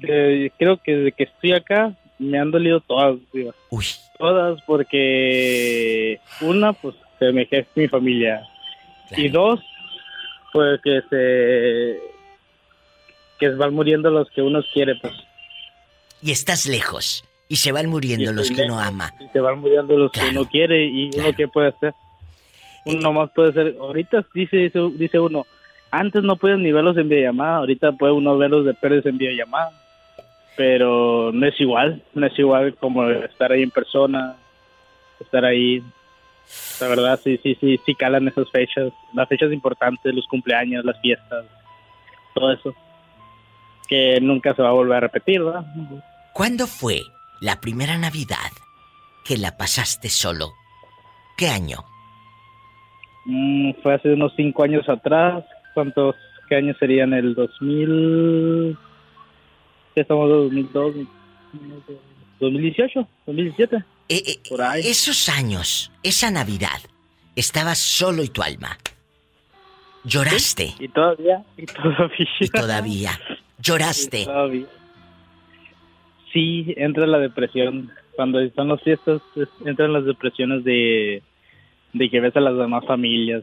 creo 0.00 0.78
que 0.82 0.96
desde 0.96 1.12
que 1.12 1.24
estoy 1.24 1.52
acá, 1.52 1.94
me 2.18 2.38
han 2.38 2.50
dolido 2.50 2.80
todas. 2.80 3.18
Uy. 3.70 3.86
Todas 4.18 4.60
porque 4.62 6.18
una, 6.40 6.72
pues 6.72 6.94
se 7.18 7.30
me 7.30 7.44
jefe 7.44 7.68
mi 7.74 7.88
familia. 7.88 8.42
Y 9.16 9.28
dos, 9.28 9.60
pues 10.52 10.80
que 10.82 11.02
se 11.10 12.00
que 13.38 13.50
se 13.50 13.54
van 13.54 13.74
muriendo 13.74 14.10
los 14.10 14.30
que 14.30 14.40
uno 14.40 14.62
quiere, 14.72 14.94
pues. 14.96 15.12
Y 16.22 16.30
estás 16.30 16.66
lejos. 16.66 17.22
Y 17.48 17.56
se 17.56 17.72
van 17.72 17.88
muriendo 17.88 18.32
los 18.32 18.50
que 18.50 18.62
uno 18.62 18.78
ama. 18.78 19.12
Y 19.20 19.28
se 19.28 19.40
van 19.40 19.60
muriendo 19.60 19.96
los 19.96 20.10
que 20.10 20.20
uno 20.30 20.44
quiere 20.46 20.86
y 20.86 21.10
uno 21.16 21.32
qué 21.36 21.46
puede 21.46 21.68
hacer. 21.68 21.94
Uno 22.86 23.12
más 23.12 23.30
puede 23.30 23.50
hacer, 23.50 23.76
ahorita 23.80 24.26
dice, 24.34 24.56
dice, 24.58 24.78
dice 24.96 25.18
uno, 25.18 25.46
antes 25.90 26.22
no 26.22 26.36
puedes 26.36 26.58
ni 26.58 26.70
verlos 26.72 26.96
en 26.96 27.08
videollamada, 27.08 27.58
ahorita 27.58 27.92
puede 27.92 28.12
uno 28.12 28.36
verlos 28.36 28.66
de 28.66 28.74
perros 28.74 29.06
en 29.06 29.16
videollamada, 29.16 29.70
pero 30.56 31.30
no 31.32 31.46
es 31.46 31.58
igual, 31.60 32.02
no 32.14 32.26
es 32.26 32.38
igual 32.38 32.74
como 32.74 33.08
estar 33.08 33.52
ahí 33.52 33.62
en 33.62 33.70
persona, 33.70 34.36
estar 35.20 35.44
ahí. 35.44 35.82
La 36.80 36.88
verdad, 36.88 37.18
sí, 37.22 37.40
sí, 37.42 37.56
sí, 37.58 37.80
sí 37.86 37.94
calan 37.94 38.28
esas 38.28 38.50
fechas, 38.50 38.92
las 39.14 39.28
fechas 39.28 39.50
importantes, 39.50 40.14
los 40.14 40.26
cumpleaños, 40.26 40.84
las 40.84 41.00
fiestas, 41.00 41.46
todo 42.34 42.52
eso, 42.52 42.74
que 43.88 44.20
nunca 44.20 44.54
se 44.54 44.62
va 44.62 44.68
a 44.68 44.72
volver 44.72 44.98
a 44.98 45.00
repetir, 45.00 45.42
¿verdad? 45.42 45.64
¿Cuándo 46.34 46.66
fue 46.66 47.00
la 47.44 47.60
primera 47.60 47.98
Navidad 47.98 48.50
que 49.22 49.36
la 49.36 49.58
pasaste 49.58 50.08
solo? 50.08 50.54
¿Qué 51.36 51.48
año? 51.48 51.84
Mm, 53.26 53.72
fue 53.82 53.94
hace 53.94 54.14
unos 54.14 54.32
cinco 54.34 54.62
años 54.62 54.88
atrás. 54.88 55.44
¿Cuántos 55.74 56.16
qué 56.48 56.56
años 56.56 56.74
serían? 56.80 57.12
El 57.12 57.34
2000. 57.34 58.78
¿Qué 59.94 60.00
estamos? 60.00 60.30
2002, 60.30 60.94
2018, 62.40 63.08
2017. 63.26 63.76
Eh, 63.76 63.82
eh, 64.08 64.40
por 64.48 64.62
ahí. 64.62 64.80
Esos 64.86 65.28
años, 65.28 65.92
esa 66.02 66.30
Navidad, 66.30 66.80
estabas 67.36 67.78
solo 67.78 68.22
y 68.22 68.28
tu 68.28 68.42
alma. 68.42 68.78
Lloraste. 70.04 70.74
Y 70.78 70.88
todavía, 70.88 71.44
y 71.58 71.66
todavía. 71.66 72.28
Y 72.40 72.48
todavía. 72.48 73.20
Lloraste. 73.58 74.22
Y 74.22 74.24
todavía. 74.24 74.66
Sí, 76.34 76.74
entra 76.76 77.06
la 77.06 77.18
depresión. 77.18 77.90
Cuando 78.16 78.40
están 78.40 78.68
las 78.68 78.82
fiestas, 78.82 79.22
es- 79.36 79.48
entran 79.66 79.92
las 79.94 80.04
depresiones 80.04 80.64
de, 80.64 81.22
de 81.94 82.10
que 82.10 82.20
ves 82.20 82.36
a 82.36 82.40
las 82.40 82.58
demás 82.58 82.84
familias 82.86 83.42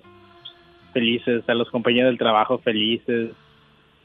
felices, 0.94 1.44
a 1.48 1.54
los 1.54 1.70
compañeros 1.72 2.10
del 2.10 2.18
trabajo 2.20 2.60
felices, 2.60 3.30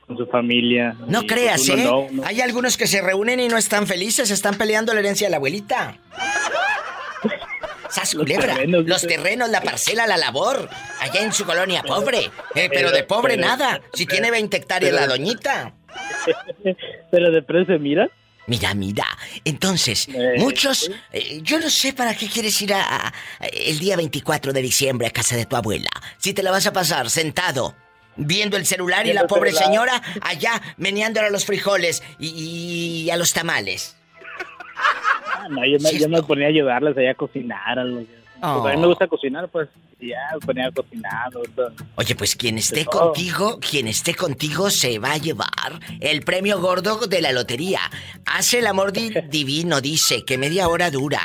con 0.06 0.16
su 0.16 0.26
familia. 0.26 0.94
No 1.08 1.22
creas, 1.24 1.66
pues, 1.66 1.80
¿eh? 1.80 1.82
uno 1.88 2.06
no, 2.12 2.22
no. 2.22 2.24
Hay 2.24 2.40
algunos 2.40 2.76
que 2.76 2.86
se 2.86 3.02
reúnen 3.02 3.40
y 3.40 3.48
no 3.48 3.58
están 3.58 3.86
felices, 3.88 4.30
están 4.30 4.56
peleando 4.56 4.94
la 4.94 5.00
herencia 5.00 5.26
de 5.26 5.32
la 5.32 5.36
abuelita. 5.38 5.96
¡Sas 7.88 8.14
culebra! 8.14 8.54
terrenos, 8.54 8.86
los 8.86 9.02
terrenos, 9.02 9.48
la 9.50 9.60
parcela, 9.62 10.06
la 10.06 10.16
labor. 10.16 10.68
Allá 11.00 11.22
en 11.22 11.32
su 11.32 11.44
colonia 11.44 11.82
pobre. 11.82 12.30
Eh, 12.54 12.68
pero 12.72 12.90
de 12.92 13.02
pobre 13.04 13.34
pero- 13.36 13.48
nada. 13.48 13.80
Si 13.94 14.06
tiene 14.06 14.30
20 14.30 14.56
hectáreas 14.56 14.92
la 14.94 15.06
doñita. 15.06 15.72
Pero 17.10 17.30
de 17.30 17.64
se 17.64 17.78
mira. 17.78 18.10
Mira, 18.46 18.74
mira. 18.74 19.06
Entonces, 19.44 20.08
Eh, 20.08 20.34
muchos. 20.38 20.90
eh, 21.12 21.40
yo 21.42 21.58
no 21.58 21.68
sé 21.68 21.92
para 21.92 22.14
qué 22.14 22.28
quieres 22.28 22.60
ir 22.62 22.72
a, 22.74 23.12
el 23.40 23.78
día 23.78 23.96
24 23.96 24.52
de 24.52 24.62
diciembre 24.62 25.06
a 25.08 25.10
casa 25.10 25.36
de 25.36 25.46
tu 25.46 25.56
abuela. 25.56 25.90
Si 26.18 26.32
te 26.32 26.42
la 26.42 26.50
vas 26.52 26.66
a 26.66 26.72
pasar 26.72 27.10
sentado. 27.10 27.74
Viendo 28.18 28.56
el 28.56 28.64
celular 28.64 29.06
y 29.06 29.12
la 29.12 29.26
pobre 29.26 29.50
celular. 29.52 29.66
señora 29.68 30.02
allá 30.22 30.62
meneándole 30.78 31.26
a 31.26 31.30
los 31.30 31.44
frijoles 31.44 32.02
y, 32.18 33.04
y 33.04 33.10
a 33.10 33.16
los 33.18 33.34
tamales. 33.34 33.94
Ah, 35.26 35.48
no, 35.50 35.66
yo, 35.66 35.78
me, 35.80 35.98
yo 35.98 36.08
me 36.08 36.22
ponía 36.22 36.46
a 36.46 36.48
ayudarles 36.48 36.96
allá 36.96 37.10
a 37.10 37.14
cocinar. 37.14 37.78
A, 37.78 37.84
los, 37.84 38.04
Oh. 38.48 38.62
pues 38.62 38.72
a 38.72 38.76
mí 38.76 38.80
me 38.82 38.86
gusta 38.88 39.06
cocinar, 39.08 39.48
pues 39.48 39.68
y 39.98 40.08
ya 40.10 40.18
ponía 40.44 40.68
a 40.68 40.70
cocinar. 40.72 41.36
o 41.36 41.42
sea. 41.54 41.86
Oye, 41.96 42.14
pues 42.14 42.36
quien 42.36 42.58
esté 42.58 42.84
todo. 42.84 43.12
contigo, 43.12 43.58
quien 43.60 43.88
esté 43.88 44.14
contigo 44.14 44.70
se 44.70 44.98
va 44.98 45.12
a 45.12 45.16
llevar 45.18 45.80
el 46.00 46.22
premio 46.22 46.60
gordo 46.60 46.98
de 47.06 47.20
la 47.22 47.32
lotería. 47.32 47.80
Hace 48.26 48.58
el 48.60 48.66
amor 48.66 48.92
di- 48.92 49.10
divino, 49.30 49.80
dice, 49.80 50.24
que 50.24 50.38
media 50.38 50.68
hora 50.68 50.90
dura. 50.90 51.20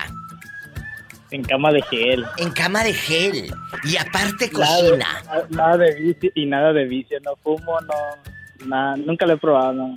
En 1.31 1.43
cama 1.43 1.71
de 1.71 1.81
gel. 1.83 2.25
En 2.37 2.51
cama 2.51 2.83
de 2.83 2.93
gel. 2.93 3.53
Y 3.85 3.95
aparte 3.97 4.49
Nada 4.51 4.75
de- 4.81 4.89
cocina. 4.89 5.23
Nada 5.49 5.77
de 5.77 5.95
vicio 5.95 6.31
y 6.35 6.45
nada 6.45 6.73
de 6.73 6.85
vicio. 6.85 7.17
No 7.23 7.35
fumo, 7.43 7.79
no. 7.81 8.67
Nada, 8.67 8.97
nunca 8.97 9.25
lo 9.25 9.33
he 9.33 9.37
probado. 9.37 9.73
No. 9.73 9.95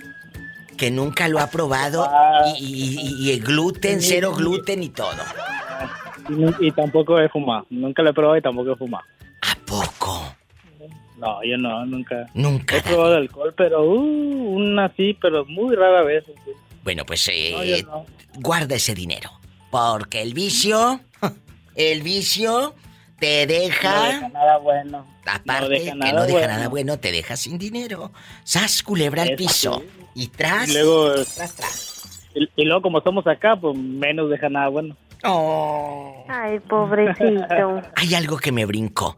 Que 0.77 0.91
nunca 0.91 1.27
lo 1.27 1.39
ha 1.39 1.47
probado. 1.49 2.03
Ah. 2.05 2.43
Y, 2.59 2.97
y- 2.99 3.23
y 3.25 3.31
el 3.31 3.41
gluten, 3.41 4.01
cero 4.01 4.33
gluten 4.33 4.81
y 4.83 4.89
todo. 4.89 5.11
Y, 6.29 6.67
y 6.67 6.71
tampoco 6.71 7.19
he 7.19 7.29
fumado. 7.29 7.65
Nunca 7.69 8.01
lo 8.03 8.09
he 8.09 8.13
probado 8.13 8.37
y 8.37 8.41
tampoco 8.41 8.71
he 8.71 8.75
fumado. 8.75 9.03
¿A 9.41 9.55
poco? 9.65 10.35
No, 11.17 11.41
yo 11.43 11.57
no, 11.57 11.85
nunca. 11.85 12.25
Nunca. 12.33 12.77
He 12.77 12.81
probado 12.81 13.15
alcohol, 13.15 13.53
pero 13.55 13.83
uh, 13.83 14.55
una 14.55 14.91
sí, 14.95 15.17
pero 15.21 15.45
muy 15.45 15.75
rara 15.75 16.03
vez. 16.03 16.23
sí. 16.25 16.51
Bueno, 16.83 17.03
pues 17.05 17.27
eh, 17.33 17.83
No, 17.87 17.91
no. 17.99 18.05
guarda 18.41 18.75
ese 18.75 18.93
dinero. 18.93 19.31
Porque 19.71 20.21
el 20.21 20.33
vicio, 20.33 20.99
el 21.75 22.01
vicio 22.03 22.75
te 23.19 23.45
No 23.47 23.53
deja... 23.53 24.05
deja 24.07 24.29
nada 24.29 24.57
bueno. 24.57 25.05
Aparte 25.25 25.69
deja 25.69 25.91
que 25.93 25.97
nada 25.97 26.11
no 26.13 26.21
deja 26.25 26.33
bueno. 26.37 26.53
nada 26.53 26.67
bueno, 26.69 26.99
te 26.99 27.11
deja 27.11 27.35
sin 27.37 27.57
dinero. 27.57 28.11
Sas 28.43 28.83
culebra 28.83 29.23
al 29.23 29.35
piso. 29.35 29.81
Y 30.13 30.27
tras. 30.27 30.69
Y 30.69 30.73
luego, 30.73 31.13
tras, 31.13 31.55
tras. 31.55 32.29
y, 32.35 32.47
y 32.61 32.65
luego 32.65 32.81
como 32.83 33.01
somos 33.01 33.25
acá, 33.25 33.55
pues 33.55 33.75
menos 33.77 34.29
deja 34.29 34.49
nada 34.49 34.67
bueno. 34.67 34.95
Oh. 35.25 36.25
Ay, 36.27 36.59
pobrecito. 36.59 37.81
Hay 37.95 38.15
algo 38.15 38.37
que 38.37 38.51
me 38.51 38.65
brincó. 38.65 39.15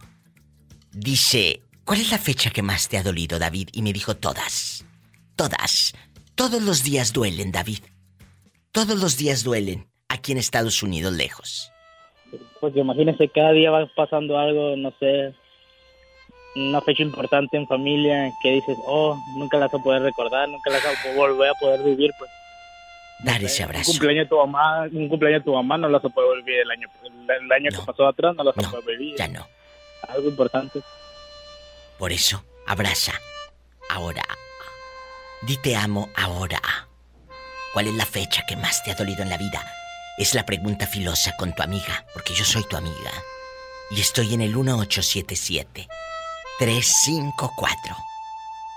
Dice, 0.92 1.62
¿cuál 1.86 2.00
es 2.00 2.12
la 2.12 2.18
fecha 2.18 2.50
que 2.50 2.62
más 2.62 2.90
te 2.90 2.98
ha 2.98 3.04
dolido, 3.04 3.40
David? 3.40 3.70
Y 3.74 3.82
me 3.82 3.94
dijo 3.94 4.16
todas. 4.16 4.86
Todas. 5.36 5.94
Todos 6.36 6.62
los 6.62 6.84
días 6.84 7.14
duelen, 7.14 7.52
David. 7.52 7.80
Todos 8.72 9.00
los 9.00 9.18
días 9.18 9.44
duelen. 9.44 9.88
Aquí 10.10 10.32
en 10.32 10.38
Estados 10.38 10.82
Unidos, 10.82 11.14
lejos. 11.14 11.72
Porque 12.62 12.80
imagínense, 12.80 13.30
cada 13.30 13.52
día 13.52 13.72
va 13.72 13.88
pasando 13.96 14.38
algo, 14.38 14.76
no 14.76 14.92
sé, 15.00 15.34
una 16.56 16.82
fecha 16.82 17.04
importante 17.04 17.58
en 17.58 17.68
familia 17.68 18.32
que 18.42 18.52
dices, 18.52 18.78
oh, 18.86 19.18
nunca 19.38 19.58
las 19.58 19.72
vas 19.72 19.80
a 19.80 19.84
poder 19.84 20.02
recordar, 20.02 20.50
nunca 20.50 20.70
las 20.70 20.84
vas 20.84 21.06
a 21.06 21.16
volver 21.16 21.50
a 21.50 21.54
poder 21.56 21.84
vivir, 21.84 22.12
pues. 22.18 22.32
Dar 23.24 23.44
ese 23.44 23.64
Un 23.64 23.70
abrazo. 23.70 23.92
cumpleaños 23.92 24.26
de 24.26 24.30
tu 24.30 24.38
mamá, 24.38 24.84
un 24.92 25.10
cumpleaños 25.10 25.42
de 25.42 25.46
tu 25.46 25.54
mamá 25.54 25.78
no 25.78 25.90
las 25.90 26.02
vas 26.02 26.12
a 26.12 26.16
poder 26.16 26.44
vivir 26.44 26.62
el 26.62 26.72
año, 26.72 26.88
el, 27.04 27.52
año 27.52 27.72
que 27.72 27.86
pasó 27.86 28.08
atrás 28.08 28.36
no 28.36 28.44
las 28.44 28.56
vas 28.56 28.68
a 28.68 28.72
poder 28.72 28.98
vivir. 28.98 29.16
Ya 29.18 29.28
no. 29.28 29.48
Algo 30.08 30.30
importante. 30.30 30.82
Por 31.98 32.12
eso, 32.12 32.44
abraza. 32.68 33.14
Ahora. 33.90 34.24
Di 35.42 35.58
te 35.58 35.76
amo 35.76 36.10
ahora. 36.16 36.62
¿Cuál 37.74 37.88
es 37.88 37.94
la 37.94 38.06
fecha 38.06 38.44
que 38.48 38.56
más 38.56 38.84
te 38.84 38.92
ha 38.92 38.96
dolido 38.96 39.22
en 39.22 39.30
la 39.30 39.38
vida? 39.38 39.62
Es 40.18 40.34
la 40.34 40.46
pregunta 40.46 40.88
filosa 40.88 41.36
con 41.38 41.54
tu 41.54 41.62
amiga, 41.62 42.06
porque 42.14 42.34
yo 42.34 42.44
soy 42.44 42.64
tu 42.68 42.76
amiga. 42.76 43.12
Y 43.92 44.02
estoy 44.02 44.34
en 44.34 44.42
el 44.42 44.56
1877 44.56 45.88
354 46.60 47.96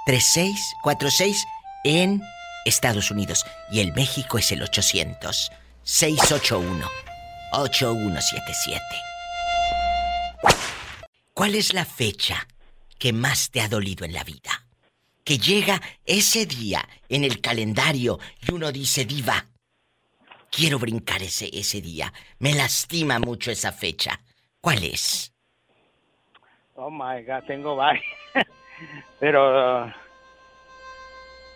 3646 0.07 1.47
en 1.84 2.20
Estados 2.65 3.11
Unidos. 3.11 3.45
Y 3.71 3.81
el 3.81 3.93
México 3.95 4.39
es 4.39 4.53
el 4.53 4.63
800 4.63 5.51
681 5.83 6.89
8177. 7.53 8.81
¿Cuál 11.35 11.55
es 11.55 11.73
la 11.73 11.85
fecha 11.85 12.47
que 12.99 13.13
más 13.13 13.51
te 13.51 13.61
ha 13.61 13.69
dolido 13.69 14.05
en 14.05 14.13
la 14.13 14.25
vida? 14.25 14.67
Que 15.25 15.39
llega 15.39 15.81
ese 16.05 16.47
día 16.47 16.87
en 17.09 17.25
el 17.25 17.41
calendario 17.41 18.19
y 18.47 18.53
uno 18.53 18.73
dice, 18.73 19.05
diva, 19.05 19.47
quiero 20.51 20.79
brincar 20.79 21.23
ese, 21.23 21.49
ese 21.53 21.81
día. 21.81 22.13
Me 22.39 22.55
lastima 22.55 23.19
mucho 23.19 23.51
esa 23.51 23.73
fecha. 23.73 24.21
¿Cuál 24.61 24.85
es? 24.85 25.33
Oh 26.75 26.91
my 26.91 27.23
God, 27.25 27.45
tengo 27.47 27.77
varios. 27.77 28.05
Pero. 29.21 29.93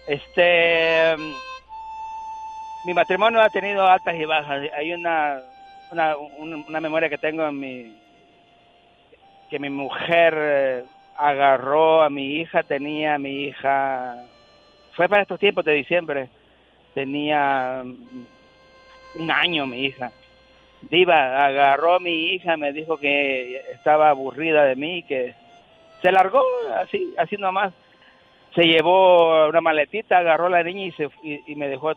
Este. 0.07 1.15
um, 1.17 1.33
Mi 2.87 2.93
matrimonio 2.95 3.41
ha 3.41 3.49
tenido 3.49 3.87
altas 3.87 4.15
y 4.15 4.25
bajas. 4.25 4.63
Hay 4.77 4.93
una, 4.93 5.41
una, 5.91 6.17
un- 6.17 6.65
una 6.69 6.81
memoria 6.81 7.09
que 7.09 7.19
tengo 7.19 7.47
en 7.47 7.59
mi. 7.59 7.97
que 9.51 9.59
mi 9.59 9.71
mujer 9.71 10.35
eh, 10.37 10.85
agarró 11.17 12.03
a 12.03 12.11
mi 12.11 12.37
hija, 12.41 12.63
tenía 12.63 13.15
a 13.15 13.19
mi 13.19 13.45
hija. 13.45 14.17
Fue 14.95 15.09
para 15.09 15.23
estos 15.23 15.39
tiempos 15.41 15.65
de 15.65 15.73
diciembre. 15.73 16.29
Tenía 16.95 17.81
um, 17.85 18.27
un 19.17 19.31
año 19.31 19.67
mi 19.67 19.85
hija. 19.87 20.11
Diva 20.83 21.47
agarró 21.47 21.95
a 21.95 22.01
mi 22.01 22.35
hija, 22.35 22.57
me 22.59 22.73
dijo 22.73 22.99
que 22.99 23.57
estaba 23.73 24.11
aburrida 24.11 24.65
de 24.65 24.77
mí, 24.77 25.03
que 25.05 25.35
se 26.03 26.13
largó 26.13 26.43
así, 26.77 27.15
así 27.17 27.37
nomás. 27.39 27.73
Se 28.55 28.63
llevó 28.63 29.49
una 29.49 29.61
maletita, 29.61 30.19
agarró 30.19 30.47
a 30.47 30.51
la 30.51 30.63
niña 30.63 30.87
y, 30.87 30.93
se, 30.93 31.09
y, 31.23 31.53
y 31.53 31.57
me 31.57 31.69
dejó 31.69 31.93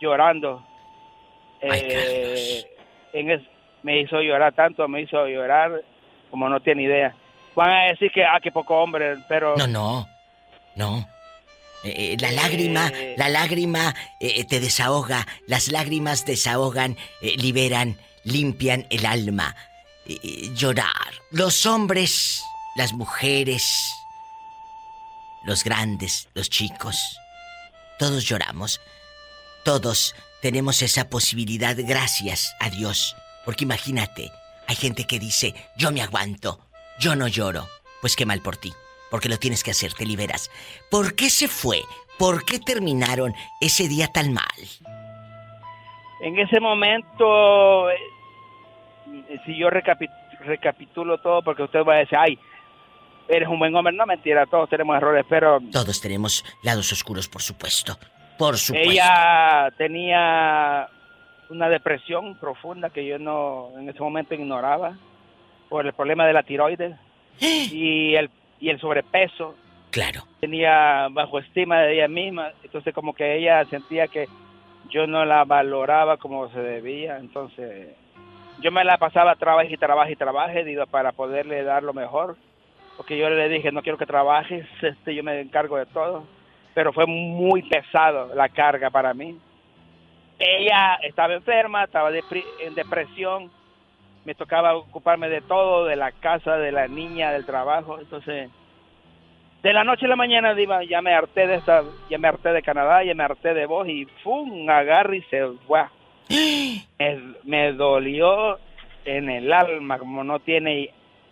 llorando. 0.00 0.64
Eh, 1.60 2.64
en 3.12 3.30
es- 3.30 3.42
me 3.82 4.00
hizo 4.00 4.20
llorar 4.20 4.54
tanto, 4.54 4.86
me 4.88 5.02
hizo 5.02 5.26
llorar 5.26 5.82
como 6.30 6.48
no 6.48 6.60
tiene 6.60 6.82
idea. 6.84 7.14
Van 7.54 7.70
a 7.70 7.84
decir 7.86 8.10
que, 8.12 8.24
ah, 8.24 8.38
qué 8.42 8.52
poco 8.52 8.76
hombre, 8.80 9.16
pero... 9.28 9.56
No, 9.56 9.66
no, 9.66 10.06
no. 10.76 11.08
Eh, 11.82 12.12
eh, 12.12 12.16
la 12.20 12.30
lágrima, 12.30 12.92
la 13.16 13.28
lágrima 13.28 13.94
eh, 14.20 14.44
te 14.44 14.60
desahoga, 14.60 15.26
las 15.46 15.72
lágrimas 15.72 16.26
desahogan, 16.26 16.96
eh, 17.22 17.36
liberan, 17.38 17.96
limpian 18.24 18.86
el 18.90 19.06
alma. 19.06 19.56
Eh, 20.06 20.18
eh, 20.22 20.50
llorar. 20.54 20.86
Los 21.30 21.64
hombres, 21.66 22.44
las 22.76 22.92
mujeres, 22.92 23.94
los 25.44 25.64
grandes, 25.64 26.28
los 26.34 26.50
chicos, 26.50 27.18
todos 27.98 28.24
lloramos. 28.24 28.80
Todos 29.62 30.14
tenemos 30.40 30.80
esa 30.80 31.10
posibilidad 31.10 31.76
gracias 31.78 32.56
a 32.60 32.70
Dios. 32.70 33.14
Porque 33.44 33.64
imagínate, 33.64 34.30
hay 34.66 34.76
gente 34.76 35.06
que 35.06 35.18
dice, 35.18 35.54
yo 35.76 35.92
me 35.92 36.00
aguanto, 36.00 36.60
yo 36.98 37.14
no 37.14 37.28
lloro. 37.28 37.66
Pues 38.00 38.16
qué 38.16 38.24
mal 38.24 38.40
por 38.40 38.56
ti, 38.56 38.72
porque 39.10 39.28
lo 39.28 39.36
tienes 39.36 39.62
que 39.62 39.72
hacer, 39.72 39.92
te 39.92 40.06
liberas. 40.06 40.50
¿Por 40.90 41.14
qué 41.14 41.28
se 41.28 41.46
fue? 41.46 41.82
¿Por 42.18 42.46
qué 42.46 42.58
terminaron 42.58 43.34
ese 43.60 43.86
día 43.86 44.08
tan 44.08 44.32
mal? 44.32 44.46
En 46.22 46.38
ese 46.38 46.58
momento, 46.58 47.90
eh, 47.90 47.98
si 49.44 49.58
yo 49.58 49.68
recapitulo 49.68 51.18
todo, 51.18 51.42
porque 51.42 51.64
usted 51.64 51.80
va 51.80 51.96
a 51.96 51.98
decir, 51.98 52.16
ay, 52.16 52.38
eres 53.30 53.48
un 53.48 53.58
buen 53.58 53.74
hombre. 53.74 53.94
No, 53.94 54.06
mentira, 54.06 54.46
todos 54.46 54.68
tenemos 54.68 54.96
errores, 54.96 55.24
pero... 55.28 55.60
Todos 55.72 56.00
tenemos 56.00 56.44
lados 56.62 56.92
oscuros, 56.92 57.28
por 57.28 57.42
supuesto. 57.42 57.96
Por 58.38 58.56
supuesto. 58.56 58.90
Ella 58.90 59.70
tenía 59.76 60.88
una 61.50 61.68
depresión 61.68 62.36
profunda 62.38 62.90
que 62.90 63.06
yo 63.06 63.18
no 63.18 63.70
en 63.78 63.88
ese 63.88 64.00
momento 64.00 64.34
ignoraba 64.34 64.96
por 65.68 65.86
el 65.86 65.92
problema 65.92 66.26
de 66.26 66.32
la 66.32 66.42
tiroides 66.42 66.96
y 67.40 68.14
el, 68.14 68.30
y 68.58 68.70
el 68.70 68.80
sobrepeso. 68.80 69.54
Claro. 69.90 70.22
Tenía 70.40 71.08
bajo 71.10 71.38
estima 71.38 71.80
de 71.80 71.94
ella 71.94 72.08
misma, 72.08 72.52
entonces 72.62 72.94
como 72.94 73.12
que 73.12 73.36
ella 73.36 73.64
sentía 73.66 74.06
que 74.06 74.28
yo 74.88 75.06
no 75.06 75.24
la 75.24 75.44
valoraba 75.44 76.16
como 76.16 76.48
se 76.50 76.60
debía, 76.60 77.18
entonces 77.18 77.88
yo 78.60 78.70
me 78.70 78.84
la 78.84 78.98
pasaba 78.98 79.34
trabajo 79.36 79.68
y 79.70 79.76
trabajo 79.76 80.10
y 80.10 80.16
trabajo 80.16 80.52
para 80.90 81.12
poderle 81.12 81.62
dar 81.62 81.82
lo 81.82 81.92
mejor, 81.92 82.36
porque 83.00 83.16
yo 83.16 83.30
le 83.30 83.48
dije, 83.48 83.72
no 83.72 83.80
quiero 83.80 83.96
que 83.96 84.04
trabajes, 84.04 84.66
este, 84.82 85.14
yo 85.14 85.24
me 85.24 85.40
encargo 85.40 85.78
de 85.78 85.86
todo, 85.86 86.26
pero 86.74 86.92
fue 86.92 87.06
muy 87.06 87.62
pesado 87.62 88.34
la 88.34 88.50
carga 88.50 88.90
para 88.90 89.14
mí. 89.14 89.38
Ella 90.38 90.96
estaba 91.02 91.32
enferma, 91.32 91.84
estaba 91.84 92.10
en 92.10 92.74
depresión, 92.74 93.50
me 94.26 94.34
tocaba 94.34 94.76
ocuparme 94.76 95.30
de 95.30 95.40
todo, 95.40 95.86
de 95.86 95.96
la 95.96 96.12
casa, 96.12 96.58
de 96.58 96.72
la 96.72 96.88
niña, 96.88 97.32
del 97.32 97.46
trabajo, 97.46 97.98
entonces 97.98 98.50
de 99.62 99.72
la 99.72 99.82
noche 99.82 100.04
a 100.04 100.10
la 100.10 100.16
mañana 100.16 100.52
diva, 100.52 100.84
ya 100.84 101.00
me 101.00 101.14
harté 101.14 101.46
de 101.46 101.54
esta, 101.54 101.82
ya 102.10 102.18
me 102.18 102.28
harté 102.28 102.50
de 102.50 102.60
Canadá, 102.60 103.02
ya 103.02 103.14
me 103.14 103.24
harté 103.24 103.54
de 103.54 103.64
vos 103.64 103.88
y 103.88 104.04
¡fum! 104.22 104.68
agarre 104.68 105.16
y 105.16 105.22
se 105.22 105.46
fue. 105.66 105.84
me, 107.44 107.72
dolió 107.72 108.58
en 109.06 109.30
el 109.30 109.50
alma, 109.54 109.98
como 109.98 110.22
no 110.22 110.38
tiene 110.40 110.90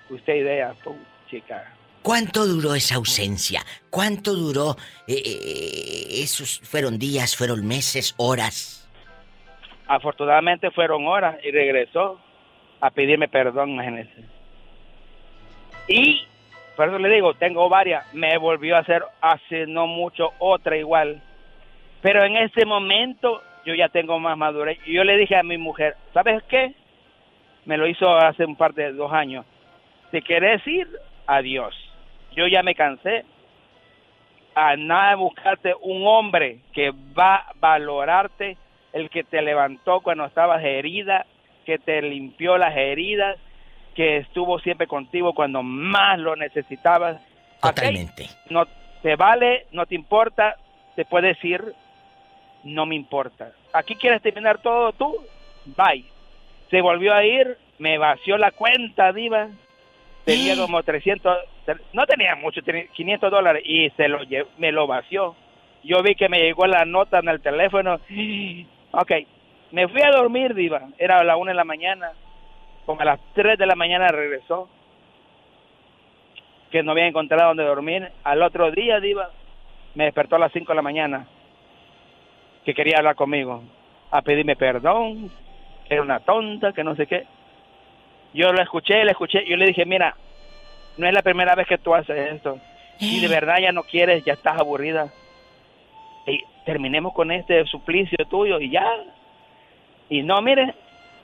usted 0.09 0.35
idea, 0.35 0.73
pum, 0.83 0.97
chica. 1.31 1.75
¿Cuánto 2.03 2.47
duró 2.47 2.75
esa 2.75 2.97
ausencia? 2.97 3.61
¿Cuánto 3.91 4.35
duró? 4.35 4.77
Eh, 5.07 5.23
eh, 5.25 6.23
esos 6.23 6.61
fueron 6.61 6.99
días, 6.99 7.37
fueron 7.37 7.67
meses, 7.67 8.15
horas. 8.17 8.89
Afortunadamente 9.87 10.71
fueron 10.71 11.07
horas 11.07 11.37
y 11.43 11.51
regresó 11.51 12.21
a 12.81 12.91
pedirme 12.91 13.29
perdón, 13.29 13.71
imagínese. 13.71 14.25
Y 15.89 16.23
por 16.77 16.89
eso 16.89 16.99
le 16.99 17.09
digo, 17.09 17.35
tengo 17.35 17.69
varias. 17.69 18.15
Me 18.15 18.39
volvió 18.39 18.77
a 18.77 18.81
hacer 18.81 19.03
hace 19.21 19.67
no 19.67 19.87
mucho 19.87 20.31
otra 20.39 20.77
igual. 20.77 21.21
Pero 22.01 22.25
en 22.25 22.37
ese 22.37 22.65
momento 22.65 23.43
yo 23.65 23.75
ya 23.75 23.89
tengo 23.89 24.19
más 24.19 24.39
madurez. 24.39 24.79
Y 24.87 24.95
yo 24.95 25.05
le 25.05 25.17
dije 25.17 25.37
a 25.37 25.43
mi 25.43 25.59
mujer, 25.59 25.97
¿sabes 26.15 26.43
qué? 26.45 26.75
Me 27.65 27.77
lo 27.77 27.87
hizo 27.89 28.17
hace 28.17 28.45
un 28.45 28.57
par 28.57 28.75
de 28.75 28.93
dos 28.93 29.13
años. 29.13 29.45
Si 30.11 30.23
querés 30.23 30.65
ir, 30.67 30.89
adiós. 31.29 31.75
Yo 32.35 32.49
ya 32.49 32.65
me 32.65 32.75
cansé. 32.75 33.25
A 34.57 34.75
nada 34.77 35.11
de 35.11 35.17
buscarte 35.17 35.75
un 35.83 36.05
hombre 36.05 36.59
que 36.73 36.91
va 36.91 37.37
a 37.37 37.53
valorarte, 37.61 38.57
el 38.93 39.09
que 39.09 39.23
te 39.23 39.41
levantó 39.41 40.01
cuando 40.01 40.25
estabas 40.25 40.65
herida, 40.65 41.27
que 41.65 41.79
te 41.79 42.03
limpió 42.03 42.59
las 42.59 42.77
heridas, 42.77 43.39
que 43.95 44.17
estuvo 44.17 44.59
siempre 44.59 44.89
contigo 44.89 45.33
cuando 45.33 45.63
más 45.63 46.19
lo 46.19 46.35
necesitabas. 46.35 47.21
Totalmente. 47.63 48.27
no 48.51 48.67
te 49.03 49.15
vale, 49.17 49.67
no 49.73 49.87
te 49.87 49.95
importa, 49.95 50.57
te 50.97 51.05
puedes 51.05 51.37
decir, 51.37 51.63
no 52.65 52.87
me 52.87 52.97
importa. 52.97 53.53
Aquí 53.73 53.95
quieres 53.95 54.23
terminar 54.23 54.59
todo 54.59 54.93
tú, 54.93 55.15
bye. 55.77 56.05
Se 56.71 56.81
volvió 56.81 57.15
a 57.15 57.25
ir, 57.25 57.59
me 57.79 57.99
vació 57.99 58.39
la 58.39 58.51
cuenta, 58.51 59.13
diva. 59.13 59.49
Tenía 60.29 60.57
como 60.59 60.83
300, 60.83 61.39
no 61.95 62.05
tenía 62.05 62.37
mucho, 62.37 62.61
tenía 62.61 62.87
500 62.89 63.31
dólares 63.31 63.63
y 63.65 63.89
se 63.97 64.09
lo 64.09 64.19
me 64.59 64.73
lo 64.73 64.87
vació. 64.87 65.35
Yo 65.83 66.03
vi 66.03 66.15
que 66.17 66.29
me 66.29 66.39
llegó 66.39 66.67
la 66.67 66.85
nota 66.85 67.21
en 67.21 67.29
el 67.29 67.41
teléfono. 67.41 67.99
Ok, 68.91 69.13
me 69.71 69.87
fui 69.87 70.01
a 70.01 70.11
dormir, 70.11 70.55
diva. 70.55 70.89
Era 70.97 71.19
a 71.19 71.25
la 71.25 71.37
una 71.37 71.51
de 71.51 71.57
la 71.57 71.65
mañana. 71.65 72.13
Como 72.87 73.03
a 73.03 73.05
las 73.05 73.21
3 73.35 73.59
de 73.59 73.67
la 73.67 73.75
mañana 73.75 74.09
regresó. 74.09 74.67
Que 76.71 76.83
no 76.83 76.93
había 76.93 77.07
encontrado 77.07 77.49
donde 77.49 77.65
dormir. 77.65 78.11
Al 78.25 78.43
otro 78.43 78.71
día, 78.71 78.99
diva, 78.99 79.31
me 79.95 80.05
despertó 80.05 80.37
a 80.37 80.39
las 80.39 80.53
5 80.53 80.73
de 80.73 80.77
la 80.77 80.83
mañana 80.83 81.27
que 82.65 82.73
quería 82.75 82.99
hablar 82.99 83.15
conmigo, 83.15 83.63
a 84.11 84.23
pedirme 84.23 84.57
perdón, 84.57 85.31
que 85.87 85.95
era 85.95 86.03
una 86.03 86.21
tonta, 86.21 86.73
que 86.73 86.85
no 86.85 86.95
sé 86.97 87.07
qué. 87.07 87.27
Yo 88.35 88.53
la 88.53 88.63
escuché, 88.63 89.05
la 89.05 89.13
escuché, 89.13 89.45
yo 89.47 89.57
le 89.57 89.67
dije, 89.67 89.85
mira, 89.85 90.17
no 90.97 91.07
es 91.07 91.13
la 91.13 91.23
primera 91.23 91.55
vez 91.55 91.67
que 91.67 91.79
tú 91.79 91.95
haces 91.95 92.35
esto. 92.35 92.61
Si 92.99 93.21
de 93.21 93.27
eh. 93.27 93.31
verdad 93.31 93.57
ya 93.61 93.73
no 93.73 93.85
quieres, 93.85 94.25
ya 94.25 94.35
estás 94.35 94.59
aburrida, 94.59 95.13
y 96.27 96.45
terminemos 96.65 97.15
con 97.15 97.31
este 97.31 97.65
suplicio 97.67 98.19
tuyo 98.29 98.61
y 98.61 98.71
ya. 98.71 98.85
Y 100.11 100.23
no, 100.23 100.41
mire, 100.43 100.75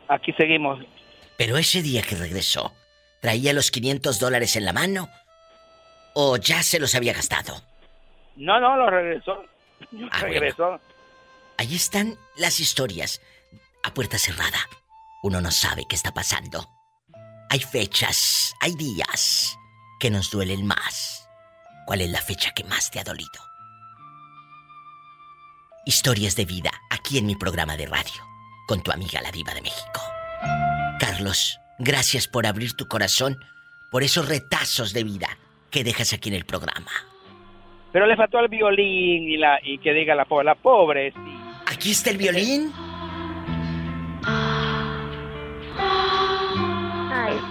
aquí 0.08 0.32
seguimos. 0.32 0.80
Pero 1.36 1.56
ese 1.56 1.82
día 1.82 2.02
que 2.02 2.16
regresó, 2.16 2.72
¿traía 3.20 3.52
los 3.52 3.70
500 3.70 4.18
dólares 4.18 4.56
en 4.56 4.64
la 4.64 4.72
mano 4.72 5.08
o 6.14 6.36
ya 6.36 6.62
se 6.62 6.78
los 6.78 6.94
había 6.94 7.12
gastado? 7.12 7.60
No, 8.36 8.60
no, 8.60 8.76
lo 8.76 8.88
regresó. 8.88 9.44
Ah, 10.10 10.20
regresó. 10.22 10.80
Ahí 11.58 11.74
están 11.74 12.16
las 12.36 12.60
historias. 12.60 13.20
A 13.82 13.92
puerta 13.92 14.18
cerrada. 14.18 14.58
Uno 15.22 15.40
no 15.40 15.50
sabe 15.50 15.84
qué 15.88 15.94
está 15.94 16.12
pasando. 16.12 16.73
Hay 17.50 17.60
fechas, 17.60 18.54
hay 18.60 18.74
días 18.74 19.56
que 20.00 20.10
nos 20.10 20.30
duelen 20.30 20.66
más. 20.66 21.28
¿Cuál 21.86 22.00
es 22.00 22.10
la 22.10 22.20
fecha 22.20 22.52
que 22.52 22.64
más 22.64 22.90
te 22.90 22.98
ha 23.00 23.04
dolido? 23.04 23.30
Historias 25.86 26.34
de 26.36 26.46
vida 26.46 26.70
aquí 26.90 27.18
en 27.18 27.26
mi 27.26 27.36
programa 27.36 27.76
de 27.76 27.86
radio, 27.86 28.22
con 28.66 28.82
tu 28.82 28.90
amiga 28.90 29.20
la 29.20 29.30
diva 29.30 29.52
de 29.54 29.62
México. 29.62 30.00
Carlos, 30.98 31.58
gracias 31.78 32.26
por 32.26 32.46
abrir 32.46 32.72
tu 32.72 32.88
corazón 32.88 33.38
por 33.90 34.02
esos 34.02 34.28
retazos 34.28 34.92
de 34.92 35.04
vida 35.04 35.28
que 35.70 35.84
dejas 35.84 36.12
aquí 36.12 36.30
en 36.30 36.36
el 36.36 36.46
programa. 36.46 36.90
Pero 37.92 38.06
le 38.06 38.16
faltó 38.16 38.40
el 38.40 38.48
violín 38.48 39.30
y 39.30 39.36
la 39.36 39.60
y 39.62 39.78
que 39.78 39.92
diga 39.92 40.14
la 40.14 40.24
pobre, 40.24 40.44
la 40.46 40.54
pobre. 40.54 41.12
Aquí 41.66 41.92
está 41.92 42.10
el 42.10 42.16
violín. 42.16 42.72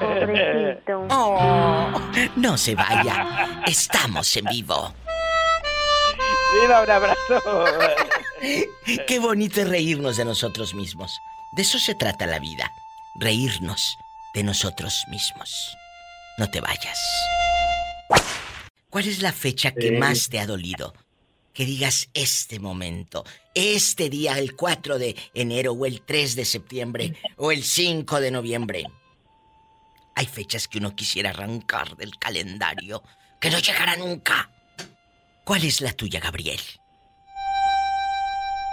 Pobrecito. 0.04 1.08
Oh, 1.10 2.00
no 2.36 2.58
se 2.58 2.76
vaya. 2.76 3.64
Estamos 3.66 4.36
en 4.38 4.46
vivo. 4.46 4.94
Mira, 6.62 6.82
un 6.82 6.92
abrazo. 6.92 7.66
Qué 9.08 9.20
bonito 9.20 9.62
es 9.62 9.70
reírnos 9.70 10.18
de 10.18 10.26
nosotros 10.26 10.74
mismos. 10.74 11.20
De 11.56 11.62
eso 11.62 11.80
se 11.80 11.96
trata 11.96 12.26
la 12.26 12.40
vida. 12.40 12.72
Reírnos 13.20 13.98
de 14.34 14.44
nosotros 14.44 15.04
mismos. 15.10 15.76
No 16.38 16.50
te 16.50 16.62
vayas. 16.62 17.00
¿Cuál 18.90 19.08
es 19.08 19.22
la 19.22 19.32
fecha 19.32 19.72
que 19.72 19.92
más 19.92 20.30
te 20.30 20.40
ha 20.40 20.46
dolido? 20.46 20.94
que 21.54 21.66
digas 21.66 22.10
este 22.14 22.60
momento, 22.60 23.24
este 23.54 24.10
día, 24.10 24.40
el 24.40 24.56
4 24.56 24.98
de 24.98 25.16
enero 25.34 25.74
o 25.74 25.86
el 25.86 26.02
3 26.02 26.36
de 26.36 26.46
septiembre 26.46 27.16
o 27.38 27.52
el 27.52 27.64
5 27.64 28.20
de 28.20 28.32
noviembre. 28.32 28.86
Hay 30.16 30.26
fechas 30.26 30.68
que 30.68 30.78
uno 30.78 30.96
quisiera 30.96 31.32
arrancar 31.32 31.96
del 31.96 32.18
calendario, 32.18 33.04
que 33.40 33.50
no 33.50 33.60
llegará 33.60 33.96
nunca. 33.96 34.50
¿Cuál 35.44 35.64
es 35.64 35.82
la 35.82 35.92
tuya, 35.94 36.20
Gabriel? 36.20 36.60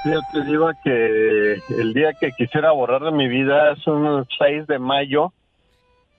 Yo 0.04 0.20
te 0.32 0.44
digo 0.44 0.70
que 0.82 1.60
el 1.78 1.92
día 1.92 2.12
que 2.18 2.30
quisiera 2.32 2.70
borrar 2.72 3.02
de 3.02 3.12
mi 3.12 3.28
vida 3.28 3.72
es 3.72 3.86
un 3.86 4.26
6 4.38 4.66
de 4.66 4.78
mayo 4.78 5.32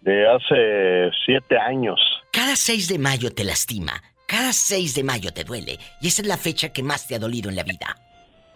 de 0.02 0.28
hace 0.28 1.12
7 1.26 1.58
años. 1.58 2.00
Cada 2.32 2.56
6 2.56 2.90
de 2.90 3.00
mayo 3.00 3.34
te 3.34 3.44
lastima. 3.44 3.94
Cada 4.28 4.54
6 4.54 4.96
de 4.96 5.04
mayo 5.04 5.34
te 5.34 5.44
duele 5.44 5.80
y 6.00 6.08
esa 6.08 6.22
es 6.22 6.28
la 6.28 6.38
fecha 6.38 6.72
que 6.72 6.84
más 6.84 7.08
te 7.08 7.16
ha 7.16 7.20
dolido 7.20 7.50
en 7.50 7.56
la 7.56 7.64
vida. 7.64 7.98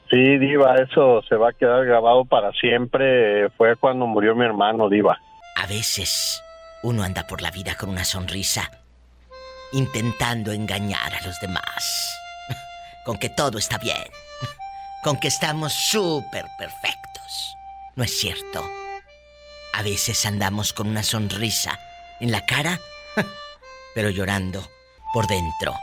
Sí, 0.10 0.38
Diva, 0.38 0.76
eso 0.76 1.24
se 1.28 1.36
va 1.36 1.50
a 1.50 1.54
quedar 1.54 1.86
grabado 1.86 2.26
para 2.26 2.52
siempre. 2.54 3.50
Fue 3.58 3.76
cuando 3.76 4.06
murió 4.06 4.36
mi 4.36 4.46
hermano, 4.46 4.90
Diva. 4.90 5.20
A 5.56 5.66
veces 5.66 6.42
uno 6.86 7.02
anda 7.04 7.26
por 7.26 7.42
la 7.42 7.50
vida 7.50 7.74
con 7.76 7.90
una 7.90 8.06
sonrisa 8.06 8.70
intentando 9.74 10.52
engañar 10.52 11.14
a 11.16 11.22
los 11.26 11.40
demás. 11.40 12.16
Con 13.06 13.18
que 13.18 13.30
todo 13.30 13.58
está 13.58 13.78
bien. 13.80 14.04
Con 15.04 15.20
que 15.20 15.28
estamos 15.28 15.74
súper 15.74 16.46
perfectos. 16.60 17.56
¿No 17.96 18.04
es 18.04 18.16
cierto? 18.20 18.64
A 19.74 19.82
veces 19.82 20.26
andamos 20.26 20.74
con 20.74 20.88
una 20.88 21.04
sonrisa 21.04 21.78
en 22.22 22.32
la 22.32 22.46
cara, 22.46 22.80
pero 23.96 24.10
llorando 24.10 24.62
por 25.14 25.26
dentro. 25.28 25.74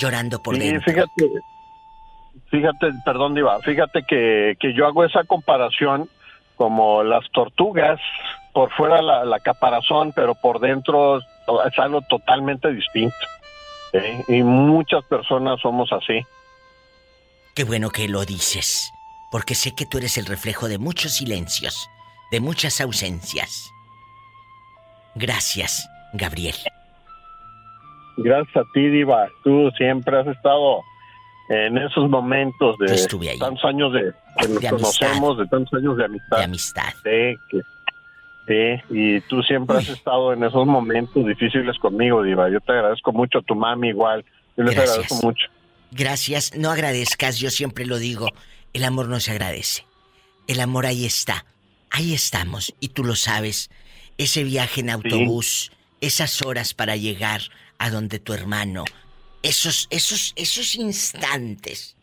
Llorando 0.00 0.42
por 0.42 0.56
Sí, 0.56 0.60
dentro. 0.60 0.82
fíjate, 0.92 1.30
fíjate, 2.50 2.86
perdón, 3.04 3.34
Diva, 3.34 3.60
fíjate 3.60 4.02
que, 4.08 4.56
que 4.58 4.72
yo 4.74 4.86
hago 4.86 5.04
esa 5.04 5.24
comparación 5.24 6.08
como 6.56 7.02
las 7.04 7.28
tortugas, 7.32 8.00
por 8.52 8.70
fuera 8.72 9.00
la, 9.02 9.24
la 9.24 9.40
caparazón, 9.40 10.12
pero 10.12 10.34
por 10.34 10.60
dentro 10.60 11.18
es 11.18 11.78
algo 11.78 12.02
totalmente 12.02 12.70
distinto. 12.72 13.16
¿sí? 13.92 14.34
Y 14.36 14.42
muchas 14.42 15.04
personas 15.04 15.60
somos 15.60 15.92
así. 15.92 16.24
Qué 17.54 17.64
bueno 17.64 17.90
que 17.90 18.08
lo 18.08 18.24
dices, 18.24 18.92
porque 19.30 19.54
sé 19.54 19.74
que 19.74 19.86
tú 19.86 19.98
eres 19.98 20.16
el 20.18 20.26
reflejo 20.26 20.68
de 20.68 20.78
muchos 20.78 21.12
silencios, 21.12 21.88
de 22.30 22.40
muchas 22.40 22.80
ausencias. 22.80 23.70
Gracias, 25.14 25.86
Gabriel. 26.14 26.54
Gracias 28.16 28.56
a 28.56 28.62
ti, 28.72 28.88
Diva. 28.88 29.28
Tú 29.44 29.70
siempre 29.76 30.18
has 30.18 30.26
estado 30.26 30.80
en 31.48 31.76
esos 31.78 32.08
momentos 32.08 32.78
de 32.78 32.86
tantos 33.38 33.64
años 33.64 33.92
de 33.92 34.12
que 34.38 34.48
nos 34.48 34.60
De 34.60 34.68
conocemos, 34.70 35.38
de 35.38 35.46
tantos 35.46 35.78
años 35.78 35.96
de 35.96 36.04
amistad. 36.04 36.38
De 36.38 36.44
amistad. 36.44 36.94
Que- 37.02 37.36
sí, 38.46 38.82
y 38.90 39.20
tú 39.22 39.42
siempre 39.42 39.78
has 39.78 39.88
estado 39.88 40.32
en 40.32 40.44
esos 40.44 40.66
momentos 40.66 41.26
difíciles 41.26 41.78
conmigo, 41.78 42.22
Diva. 42.22 42.50
Yo 42.50 42.60
te 42.60 42.72
agradezco 42.72 43.12
mucho, 43.12 43.42
tu 43.42 43.54
mami 43.54 43.88
igual. 43.88 44.24
Yo 44.56 44.64
les 44.64 44.74
Gracias. 44.74 44.96
agradezco 44.96 45.26
mucho. 45.26 45.46
Gracias, 45.90 46.56
no 46.56 46.70
agradezcas, 46.70 47.38
yo 47.38 47.50
siempre 47.50 47.84
lo 47.84 47.98
digo, 47.98 48.28
el 48.72 48.84
amor 48.84 49.08
no 49.08 49.20
se 49.20 49.30
agradece. 49.32 49.84
El 50.46 50.60
amor 50.60 50.86
ahí 50.86 51.04
está, 51.04 51.44
ahí 51.90 52.14
estamos, 52.14 52.74
y 52.80 52.88
tú 52.88 53.04
lo 53.04 53.14
sabes. 53.14 53.70
Ese 54.16 54.42
viaje 54.42 54.80
en 54.80 54.90
autobús, 54.90 55.70
esas 56.00 56.42
horas 56.42 56.72
para 56.72 56.96
llegar 56.96 57.42
a 57.78 57.90
donde 57.90 58.18
tu 58.18 58.32
hermano, 58.32 58.84
esos, 59.42 59.86
esos, 59.90 60.32
esos 60.36 60.74
instantes 60.76 61.96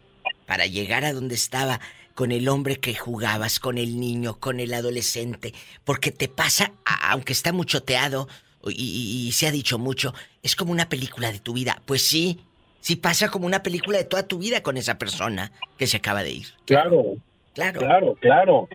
para 0.46 0.66
llegar 0.66 1.06
a 1.06 1.14
donde 1.14 1.36
estaba 1.36 1.80
con 2.20 2.34
el 2.34 2.50
hombre 2.50 2.76
que 2.82 2.96
jugabas, 2.96 3.62
con 3.62 3.78
el 3.78 3.98
niño, 3.98 4.42
con 4.42 4.60
el 4.60 4.74
adolescente, 4.74 5.54
porque 5.86 6.12
te 6.12 6.28
pasa, 6.28 6.74
aunque 7.10 7.32
está 7.32 7.54
muchoteado 7.54 8.28
y, 8.68 9.26
y- 9.28 9.32
se 9.32 9.48
ha 9.48 9.52
dicho 9.52 9.80
mucho, 9.80 10.14
es 10.44 10.54
como 10.58 10.74
una 10.74 10.90
película 10.90 11.32
de 11.32 11.40
tu 11.40 11.54
vida. 11.54 11.82
Pues 11.86 12.06
sí, 12.06 12.42
sí 12.82 12.98
pasa 12.98 13.30
como 13.32 13.46
una 13.46 13.64
película 13.64 13.98
de 13.98 14.04
toda 14.04 14.28
tu 14.28 14.38
vida 14.38 14.62
con 14.62 14.76
esa 14.76 14.98
persona 14.98 15.54
que 15.78 15.88
se 15.88 15.96
acaba 15.96 16.22
de 16.24 16.32
ir. 16.32 16.48
Claro, 16.66 17.16
Claro. 17.54 17.80
claro, 17.80 18.16
claro. 18.20 18.70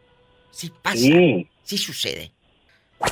Sí 0.51 0.73
pasa. 0.81 0.97
Sí. 0.97 1.47
Sí 1.65 1.77
sucede. 1.77 2.33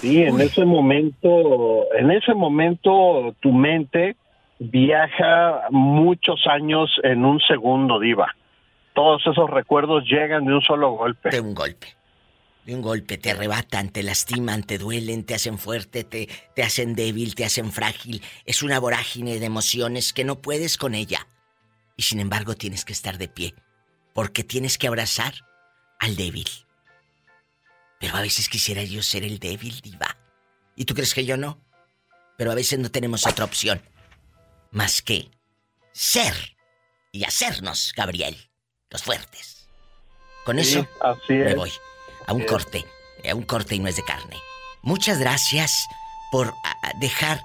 Sí, 0.00 0.22
en 0.22 0.40
ese 0.40 0.64
momento, 0.64 1.92
en 1.94 2.10
ese 2.10 2.32
momento 2.32 3.36
tu 3.40 3.52
mente 3.52 4.16
viaja 4.58 5.64
muchos 5.70 6.46
años 6.46 6.88
en 7.02 7.22
un 7.26 7.38
segundo, 7.40 8.00
Diva. 8.00 8.34
Todos 8.94 9.22
esos 9.26 9.48
recuerdos 9.48 10.04
llegan 10.04 10.44
de 10.44 10.54
un 10.54 10.62
solo 10.62 10.92
golpe. 10.92 11.30
De 11.30 11.40
un 11.40 11.54
golpe. 11.54 11.96
De 12.64 12.74
un 12.74 12.82
golpe 12.82 13.18
te 13.18 13.30
arrebatan, 13.30 13.88
te 13.88 14.02
lastiman, 14.02 14.62
te 14.62 14.78
duelen, 14.78 15.24
te 15.24 15.34
hacen 15.34 15.58
fuerte, 15.58 16.04
te, 16.04 16.28
te 16.54 16.62
hacen 16.62 16.94
débil, 16.94 17.34
te 17.34 17.44
hacen 17.44 17.72
frágil. 17.72 18.22
Es 18.44 18.62
una 18.62 18.78
vorágine 18.78 19.40
de 19.40 19.46
emociones 19.46 20.12
que 20.12 20.24
no 20.24 20.40
puedes 20.40 20.76
con 20.76 20.94
ella. 20.94 21.26
Y 21.96 22.02
sin 22.02 22.20
embargo 22.20 22.54
tienes 22.54 22.84
que 22.84 22.92
estar 22.92 23.18
de 23.18 23.28
pie, 23.28 23.54
porque 24.14 24.44
tienes 24.44 24.78
que 24.78 24.86
abrazar 24.86 25.34
al 25.98 26.14
débil. 26.14 26.46
Pero 27.98 28.16
a 28.16 28.20
veces 28.20 28.48
quisiera 28.48 28.82
yo 28.84 29.02
ser 29.02 29.24
el 29.24 29.38
débil, 29.38 29.80
diva. 29.80 30.16
¿Y 30.76 30.84
tú 30.84 30.94
crees 30.94 31.14
que 31.14 31.24
yo 31.24 31.36
no? 31.36 31.58
Pero 32.36 32.52
a 32.52 32.54
veces 32.54 32.78
no 32.78 32.90
tenemos 32.90 33.26
otra 33.26 33.44
opción. 33.44 33.82
Más 34.70 35.02
que 35.02 35.30
ser 35.92 36.34
y 37.12 37.24
hacernos, 37.24 37.92
Gabriel, 37.96 38.36
los 38.92 39.02
fuertes. 39.02 39.66
Con 40.44 40.62
Sí, 40.62 40.78
eso 40.78 40.88
así 41.00 41.32
me 41.34 41.54
voy 41.54 41.72
a 42.26 42.32
un 42.32 42.44
corte, 42.44 42.84
a 43.28 43.34
un 43.34 43.42
corte 43.42 43.74
y 43.74 43.78
no 43.78 43.88
es 43.88 43.96
de 43.96 44.04
carne. 44.04 44.36
Muchas 44.82 45.18
gracias 45.18 45.86
por 46.30 46.52
dejar 47.00 47.40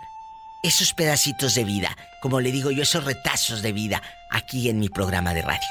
esos 0.64 0.94
pedacitos 0.94 1.56
de 1.56 1.64
vida, 1.64 1.96
como 2.22 2.42
le 2.42 2.52
digo 2.52 2.72
yo, 2.72 2.84
esos 2.84 3.04
retazos 3.04 3.62
de 3.62 3.72
vida 3.72 4.02
aquí 4.32 4.70
en 4.70 4.80
mi 4.80 4.90
programa 4.90 5.34
de 5.34 5.42
radio. 5.42 5.68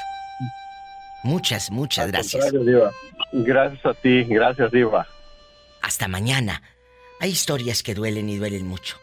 Muchas, 1.23 1.71
muchas 1.71 2.05
Al 2.05 2.11
gracias. 2.11 2.51
Diva. 2.51 2.91
Gracias 3.33 3.85
a 3.85 3.93
ti, 3.93 4.23
gracias, 4.23 4.71
Diva. 4.71 5.05
Hasta 5.81 6.07
mañana. 6.07 6.61
Hay 7.19 7.31
historias 7.31 7.83
que 7.83 7.95
duelen 7.95 8.29
y 8.29 8.37
duelen 8.37 8.67
mucho. 8.67 8.97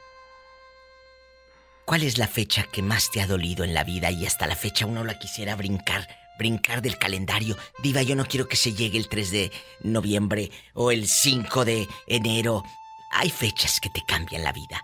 ¿Cuál 1.85 2.03
es 2.03 2.17
la 2.17 2.29
fecha 2.29 2.65
que 2.73 2.81
más 2.81 3.11
te 3.11 3.21
ha 3.21 3.27
dolido 3.27 3.65
en 3.65 3.75
la 3.75 3.85
vida 3.85 4.11
y 4.11 4.25
hasta 4.25 4.47
la 4.47 4.57
fecha 4.57 4.87
uno 4.87 5.05
la 5.05 5.19
quisiera 5.19 5.55
brincar, 5.57 6.09
brincar 6.39 6.83
del 6.83 6.99
calendario? 6.99 7.57
Diva, 7.83 8.03
yo 8.03 8.15
no 8.17 8.27
quiero 8.27 8.49
que 8.49 8.57
se 8.57 8.75
llegue 8.75 8.99
el 8.99 9.09
3 9.09 9.31
de 9.31 9.53
noviembre 9.83 10.51
o 10.75 10.91
el 10.91 11.09
5 11.09 11.65
de 11.65 11.89
enero. 12.07 12.63
Hay 13.11 13.31
fechas 13.31 13.81
que 13.81 13.89
te 13.91 14.05
cambian 14.05 14.43
la 14.43 14.53
vida. 14.53 14.83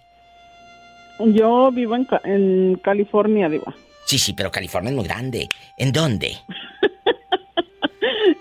Yo 1.18 1.70
vivo 1.72 1.96
en, 1.96 2.06
en 2.24 2.76
California, 2.76 3.48
Diva. 3.48 3.74
Sí, 4.06 4.18
sí, 4.18 4.32
pero 4.32 4.50
California 4.50 4.90
es 4.90 4.96
muy 4.96 5.04
grande. 5.04 5.48
¿En 5.76 5.92
dónde? 5.92 6.38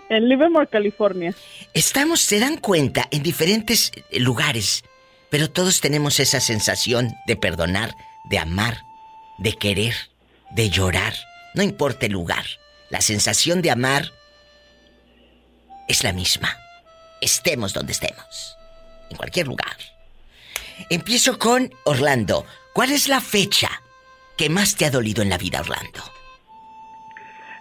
en 0.09 0.29
Livermore, 0.29 0.67
California. 0.67 1.33
Estamos, 1.73 2.21
se 2.21 2.39
dan 2.39 2.57
cuenta, 2.57 3.07
en 3.11 3.23
diferentes 3.23 3.91
lugares, 4.11 4.83
pero 5.29 5.49
todos 5.49 5.81
tenemos 5.81 6.19
esa 6.19 6.39
sensación 6.39 7.13
de 7.25 7.35
perdonar, 7.35 7.95
de 8.29 8.39
amar, 8.39 8.77
de 9.39 9.53
querer, 9.53 9.93
de 10.51 10.69
llorar. 10.69 11.13
No 11.57 11.63
importa 11.63 12.05
el 12.05 12.11
lugar. 12.11 12.43
La 12.91 13.01
sensación 13.01 13.63
de 13.63 13.71
amar 13.71 14.03
es 15.87 16.03
la 16.03 16.13
misma. 16.13 16.49
Estemos 17.19 17.73
donde 17.73 17.93
estemos. 17.93 18.55
En 19.09 19.17
cualquier 19.17 19.47
lugar. 19.47 19.75
Empiezo 20.91 21.39
con 21.39 21.71
Orlando. 21.83 22.45
¿Cuál 22.73 22.91
es 22.91 23.09
la 23.09 23.21
fecha 23.21 23.69
que 24.37 24.51
más 24.51 24.75
te 24.75 24.85
ha 24.85 24.91
dolido 24.91 25.23
en 25.23 25.29
la 25.29 25.39
vida, 25.39 25.61
Orlando? 25.61 25.99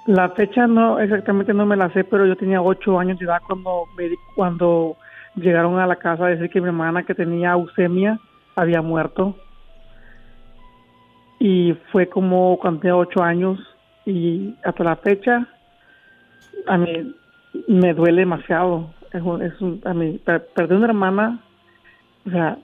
La 0.05 0.29
fecha 0.29 0.67
no, 0.67 1.01
exactamente 1.01 1.55
no 1.55 1.65
me 1.65 1.75
la 1.75 1.91
sé, 1.95 2.05
pero 2.05 2.27
yo 2.27 2.37
tenía 2.37 2.61
ocho 2.61 2.99
años 2.99 3.19
de 3.19 3.25
edad 3.25 3.41
cuando, 3.47 3.85
me, 3.97 4.11
cuando 4.35 4.99
llegaron 5.37 5.81
a 5.81 5.87
la 5.87 5.97
casa 5.97 6.27
a 6.27 6.29
decir 6.29 6.51
que 6.51 6.61
mi 6.61 6.67
hermana 6.67 7.05
que 7.05 7.15
tenía 7.15 7.57
leucemia 7.57 8.21
había 8.57 8.83
muerto. 8.83 9.35
Y 11.39 11.75
fue 11.91 12.11
como 12.11 12.59
cuando 12.59 12.81
tenía 12.81 12.97
ocho 12.97 13.23
años 13.23 13.59
y 14.07 14.55
hasta 14.65 14.85
la 14.85 14.97
fecha 14.97 15.47
a 16.67 16.79
mí 16.79 17.15
me 17.69 17.93
duele 17.93 18.23
demasiado. 18.23 18.95
Es 19.13 19.23
un, 19.23 19.43
es 19.43 19.61
un, 19.61 19.81
a 19.85 19.95
mí, 19.95 20.19
per, 20.25 20.47
perder 20.47 20.79
una 20.79 20.87
hermana, 20.87 21.41
o 22.27 22.31
sea, 22.31 22.59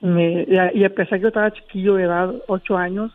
me, 0.00 0.44
y, 0.48 0.56
a, 0.56 0.74
y 0.74 0.84
a 0.84 0.90
pesar 0.90 1.18
que 1.18 1.22
yo 1.22 1.28
estaba 1.28 1.52
chiquillo 1.52 1.94
de 1.94 2.04
edad, 2.04 2.34
ocho 2.48 2.76
años, 2.76 3.12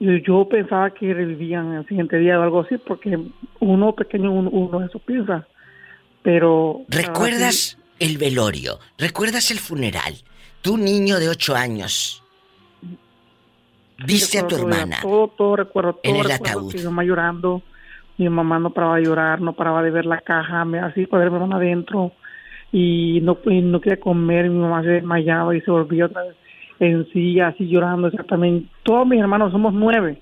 yo, 0.00 0.12
yo 0.16 0.48
pensaba 0.48 0.90
que 0.90 1.12
revivían 1.12 1.72
el 1.74 1.86
siguiente 1.86 2.18
día 2.18 2.38
o 2.38 2.42
algo 2.42 2.60
así, 2.60 2.76
porque 2.78 3.18
uno 3.60 3.94
pequeño, 3.94 4.32
uno, 4.32 4.50
uno 4.50 4.84
eso 4.84 4.98
piensa. 4.98 5.46
Pero... 6.22 6.82
¿Recuerdas 6.88 7.78
el 7.98 8.16
velorio? 8.16 8.78
¿Recuerdas 8.96 9.50
el 9.50 9.58
funeral? 9.58 10.14
Tu 10.62 10.76
niño 10.76 11.18
de 11.18 11.28
ocho 11.28 11.54
años. 11.54 12.21
Viste 14.06 14.38
a 14.38 14.46
tu 14.46 14.56
hermana. 14.56 14.98
Todo, 15.02 15.28
todo 15.28 15.56
recuerdo. 15.56 15.94
Todo 15.94 16.00
En 16.04 16.16
el 16.16 16.24
recuerdo 16.24 16.58
ataúd. 16.60 16.74
Mi 16.74 16.82
mamá 16.82 17.04
llorando. 17.04 17.62
Mi 18.18 18.28
mamá 18.28 18.58
no 18.58 18.70
paraba 18.70 18.96
de 18.96 19.04
llorar, 19.04 19.40
no 19.40 19.54
paraba 19.54 19.82
de 19.82 19.90
ver 19.90 20.04
la 20.04 20.20
caja, 20.20 20.64
me 20.64 20.78
así 20.78 21.06
para 21.06 21.24
ver 21.24 21.32
a 21.32 21.34
mi 21.34 21.40
mamá 21.40 21.56
adentro. 21.56 22.12
Y 22.70 23.20
no, 23.22 23.38
y 23.46 23.60
no 23.62 23.80
quería 23.80 24.00
comer, 24.00 24.48
mi 24.48 24.58
mamá 24.58 24.82
se 24.82 24.88
desmayaba 24.88 25.56
y 25.56 25.60
se 25.62 25.70
volvía 25.70 26.06
otra 26.06 26.22
vez 26.22 26.36
en 26.78 27.06
sí, 27.12 27.38
así 27.40 27.68
llorando 27.68 28.08
exactamente. 28.08 28.68
Todos 28.82 29.06
mis 29.06 29.20
hermanos 29.20 29.52
somos 29.52 29.72
nueve. 29.72 30.20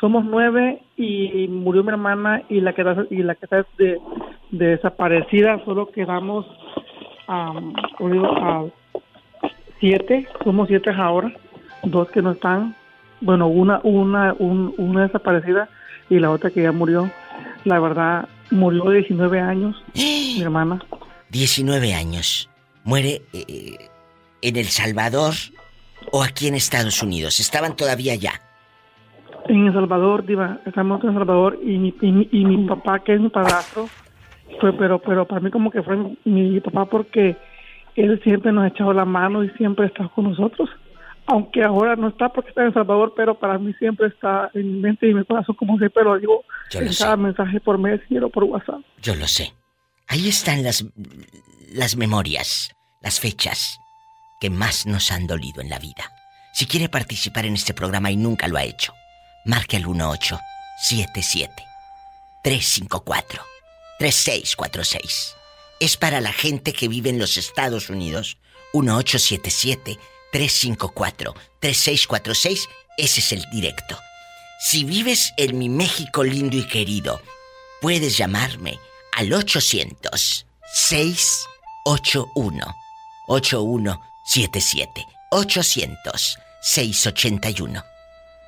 Somos 0.00 0.24
nueve 0.24 0.82
y 0.96 1.46
murió 1.48 1.84
mi 1.84 1.90
hermana 1.90 2.42
y 2.48 2.60
la 2.60 2.72
que 2.72 2.82
está, 2.82 3.04
y 3.10 3.22
la 3.22 3.34
que 3.36 3.46
está 3.46 3.64
de, 3.78 4.00
de 4.50 4.66
desaparecida 4.66 5.62
solo 5.64 5.90
quedamos 5.90 6.46
digo, 8.00 8.26
a 8.26 8.66
siete, 9.80 10.26
somos 10.44 10.68
siete 10.68 10.90
ahora, 10.90 11.32
dos 11.84 12.10
que 12.10 12.22
no 12.22 12.32
están, 12.32 12.74
bueno, 13.22 13.46
una, 13.46 13.80
una, 13.84 14.34
un- 14.38 14.74
una 14.78 15.02
desaparecida 15.06 15.68
y 16.10 16.18
la 16.18 16.30
otra 16.30 16.50
que 16.50 16.62
ya 16.62 16.72
murió. 16.72 17.10
La 17.64 17.78
verdad, 17.80 18.28
murió 18.50 18.84
de 18.84 18.98
19 18.98 19.40
años, 19.40 19.82
mi 19.94 20.40
hermana. 20.42 20.80
19 21.30 21.94
años. 21.94 22.48
Muere 22.84 23.22
eh, 23.32 23.76
en 24.42 24.56
El 24.56 24.66
Salvador 24.66 25.34
o 26.10 26.22
aquí 26.22 26.48
en 26.48 26.54
Estados 26.54 27.02
Unidos. 27.02 27.40
Estaban 27.40 27.76
todavía 27.76 28.12
allá. 28.14 28.32
En 29.48 29.66
El 29.66 29.72
Salvador, 29.72 30.24
Diva, 30.26 30.58
estamos 30.66 31.02
en 31.02 31.10
El 31.10 31.14
Salvador 31.16 31.58
y 31.62 31.78
mi, 31.78 31.94
y 32.00 32.12
mi, 32.12 32.28
y 32.30 32.44
mi 32.44 32.66
papá, 32.66 32.98
que 33.00 33.14
es 33.14 33.20
mi 33.20 33.28
padrastro, 33.28 33.88
fue, 34.60 34.72
pero, 34.74 34.98
pero 35.00 35.26
para 35.26 35.40
mí 35.40 35.50
como 35.50 35.70
que 35.70 35.82
fue 35.82 35.96
mi 36.24 36.60
papá 36.60 36.84
porque 36.86 37.36
él 37.96 38.20
siempre 38.22 38.52
nos 38.52 38.64
ha 38.64 38.68
echado 38.68 38.92
la 38.92 39.04
mano 39.04 39.42
y 39.44 39.50
siempre 39.50 39.86
está 39.86 40.08
con 40.08 40.24
nosotros. 40.30 40.68
Aunque 41.26 41.62
ahora 41.62 41.94
no 41.96 42.08
está 42.08 42.28
porque 42.30 42.50
está 42.50 42.62
en 42.62 42.68
El 42.68 42.74
Salvador, 42.74 43.14
pero 43.16 43.38
para 43.38 43.58
mí 43.58 43.72
siempre 43.74 44.08
está 44.08 44.50
en 44.54 44.74
mi 44.74 44.80
mente 44.80 45.06
y 45.06 45.10
en 45.10 45.18
mi 45.18 45.24
corazón, 45.24 45.54
como 45.54 45.78
siempre 45.78 46.02
lo 46.04 46.18
digo, 46.18 46.44
Yo 46.70 46.80
lo 46.80 46.86
en 46.86 46.92
sé. 46.92 47.04
cada 47.04 47.16
mensaje 47.16 47.60
por 47.60 47.78
Messenger 47.78 48.24
o 48.24 48.30
por 48.30 48.44
WhatsApp. 48.44 48.80
Yo 49.00 49.14
lo 49.14 49.26
sé. 49.28 49.54
Ahí 50.08 50.28
están 50.28 50.62
las, 50.62 50.84
las 51.72 51.96
memorias, 51.96 52.74
las 53.00 53.20
fechas 53.20 53.78
que 54.40 54.50
más 54.50 54.84
nos 54.86 55.12
han 55.12 55.26
dolido 55.26 55.60
en 55.62 55.70
la 55.70 55.78
vida. 55.78 56.10
Si 56.52 56.66
quiere 56.66 56.88
participar 56.88 57.46
en 57.46 57.54
este 57.54 57.72
programa 57.72 58.10
y 58.10 58.16
nunca 58.16 58.48
lo 58.48 58.58
ha 58.58 58.64
hecho, 58.64 58.92
marque 59.46 59.76
al 59.76 59.86
1877 59.86 61.50
354 62.42 63.42
3646. 63.98 65.36
Es 65.80 65.96
para 65.96 66.20
la 66.20 66.32
gente 66.32 66.72
que 66.72 66.88
vive 66.88 67.10
en 67.10 67.18
los 67.18 67.36
Estados 67.36 67.88
Unidos. 67.88 68.38
1877 68.74 69.98
354 70.32 71.34
3646. 71.60 72.68
Ese 72.98 73.20
es 73.20 73.32
el 73.32 73.44
directo. 73.50 73.98
Si 74.60 74.84
vives 74.84 75.32
en 75.36 75.58
mi 75.58 75.68
México 75.68 76.24
lindo 76.24 76.56
y 76.56 76.66
querido, 76.66 77.20
puedes 77.80 78.16
llamarme 78.16 78.78
al 79.16 79.32
800 79.32 80.46
681 80.74 82.74
8177 83.28 85.06
800 85.30 86.38
681 86.62 87.84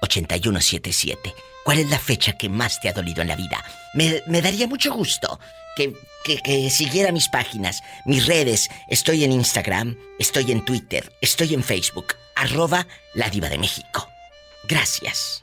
8177 0.03 1.35
¿Cuál 1.65 1.79
es 1.79 1.89
la 1.89 1.99
fecha 1.99 2.35
que 2.35 2.51
más 2.51 2.79
te 2.79 2.91
ha 2.91 2.93
dolido 2.93 3.23
en 3.23 3.29
la 3.29 3.37
vida? 3.37 3.65
Me, 3.95 4.21
daría 4.43 4.67
mucho 4.67 4.93
gusto 4.93 5.41
que, 5.77 5.95
que, 6.23 6.37
que 6.43 6.69
siguiera 6.69 7.11
mis 7.11 7.29
páginas, 7.29 7.83
mis 8.05 8.27
redes. 8.27 8.69
Estoy 8.89 9.25
en 9.25 9.33
Instagram, 9.33 9.97
estoy 10.19 10.53
en 10.53 10.65
Twitter, 10.65 11.11
estoy 11.23 11.55
en 11.55 11.65
Facebook. 11.65 12.15
Arroba 12.37 12.87
la 13.15 13.31
diva 13.31 13.49
de 13.49 13.57
México. 13.57 14.07
Gracias. 14.69 15.43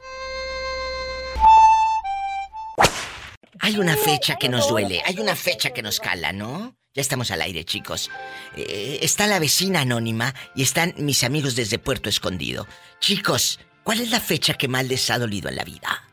Hay 3.59 3.77
una 3.77 3.97
fecha 3.97 4.35
que 4.35 4.49
nos 4.49 4.69
duele, 4.69 5.01
hay 5.05 5.19
una 5.19 5.35
fecha 5.35 5.71
que 5.71 5.81
nos 5.81 5.99
cala, 5.99 6.33
¿no? 6.33 6.75
Ya 6.93 7.01
estamos 7.01 7.31
al 7.31 7.41
aire, 7.41 7.63
chicos. 7.63 8.11
Eh, 8.55 8.99
está 9.01 9.25
la 9.25 9.39
vecina 9.39 9.81
anónima 9.81 10.35
y 10.55 10.63
están 10.63 10.93
mis 10.97 11.23
amigos 11.23 11.55
desde 11.55 11.79
Puerto 11.79 12.09
Escondido. 12.09 12.67
Chicos, 12.99 13.59
¿cuál 13.83 14.01
es 14.01 14.11
la 14.11 14.19
fecha 14.19 14.55
que 14.55 14.67
más 14.67 14.85
les 14.85 15.09
ha 15.09 15.17
dolido 15.17 15.49
en 15.49 15.55
la 15.55 15.63
vida? 15.63 16.10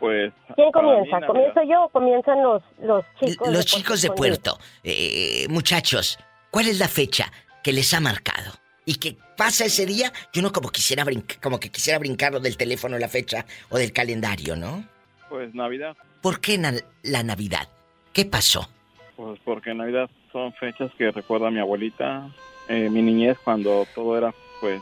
Pues. 0.00 0.32
¿Quién 0.56 0.72
comienza? 0.72 1.20
mí, 1.20 1.26
¿Comienzo 1.26 1.62
yo 1.62 1.84
o 1.84 1.88
comienzan 1.90 2.42
los, 2.42 2.62
los 2.82 3.04
chicos? 3.20 3.48
Los 3.48 3.58
de 3.58 3.64
chicos 3.64 4.02
de? 4.02 4.10
Puerto. 4.10 4.58
Eh, 4.82 5.46
muchachos, 5.50 6.18
¿cuál 6.50 6.66
es 6.68 6.78
la 6.80 6.88
fecha 6.88 7.30
que 7.62 7.72
les 7.72 7.92
ha 7.94 8.00
marcado? 8.00 8.52
Y 8.86 8.94
que 8.94 9.16
pasa 9.36 9.66
ese 9.66 9.84
día, 9.86 10.10
yo 10.32 10.40
no 10.42 10.50
como 10.52 10.70
quisiera 10.70 11.04
brincar, 11.04 11.38
como 11.40 11.60
que 11.60 11.70
quisiera 11.70 11.98
brincarlo 11.98 12.40
del 12.40 12.56
teléfono 12.56 12.98
la 12.98 13.08
fecha 13.08 13.44
o 13.68 13.76
del 13.76 13.92
calendario, 13.92 14.56
¿no? 14.56 14.82
Pues 15.28 15.54
Navidad. 15.54 15.94
¿Por 16.22 16.40
qué 16.40 16.56
na- 16.58 16.72
la 17.02 17.22
Navidad? 17.22 17.68
¿Qué 18.14 18.24
pasó? 18.24 18.68
Pues 19.16 19.38
porque 19.44 19.74
Navidad 19.74 20.08
son 20.32 20.52
fechas 20.54 20.90
que 20.96 21.10
recuerda 21.10 21.48
a 21.48 21.50
mi 21.50 21.60
abuelita, 21.60 22.30
eh, 22.68 22.88
mi 22.88 23.02
niñez 23.02 23.36
cuando 23.44 23.86
todo 23.94 24.16
era, 24.16 24.34
pues, 24.60 24.80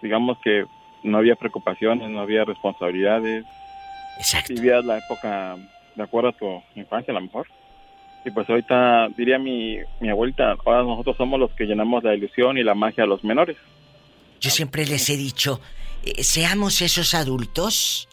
digamos 0.00 0.38
que 0.42 0.64
no 1.04 1.18
había 1.18 1.36
preocupaciones, 1.36 2.08
no 2.08 2.20
había 2.20 2.44
responsabilidades. 2.44 3.44
Exacto. 4.18 4.54
Vivías 4.54 4.84
la 4.84 4.98
época 4.98 5.56
de 5.94 6.02
acuerdo 6.02 6.30
a 6.30 6.32
tu 6.32 6.62
infancia, 6.74 7.12
a 7.12 7.14
lo 7.14 7.22
mejor. 7.22 7.46
Y 8.24 8.30
pues 8.30 8.48
ahorita 8.48 9.08
diría 9.16 9.38
mi, 9.38 9.78
mi 10.00 10.10
abuelita, 10.10 10.56
ahora 10.64 10.82
nosotros 10.82 11.16
somos 11.16 11.38
los 11.38 11.52
que 11.52 11.64
llenamos 11.64 12.02
la 12.02 12.14
ilusión 12.14 12.58
y 12.58 12.64
la 12.64 12.74
magia 12.74 13.04
a 13.04 13.06
los 13.06 13.22
menores. 13.22 13.56
Yo 14.40 14.50
siempre 14.50 14.84
les 14.84 15.08
he 15.10 15.16
dicho, 15.16 15.60
eh, 16.02 16.24
seamos 16.24 16.82
esos 16.82 17.14
adultos, 17.14 18.08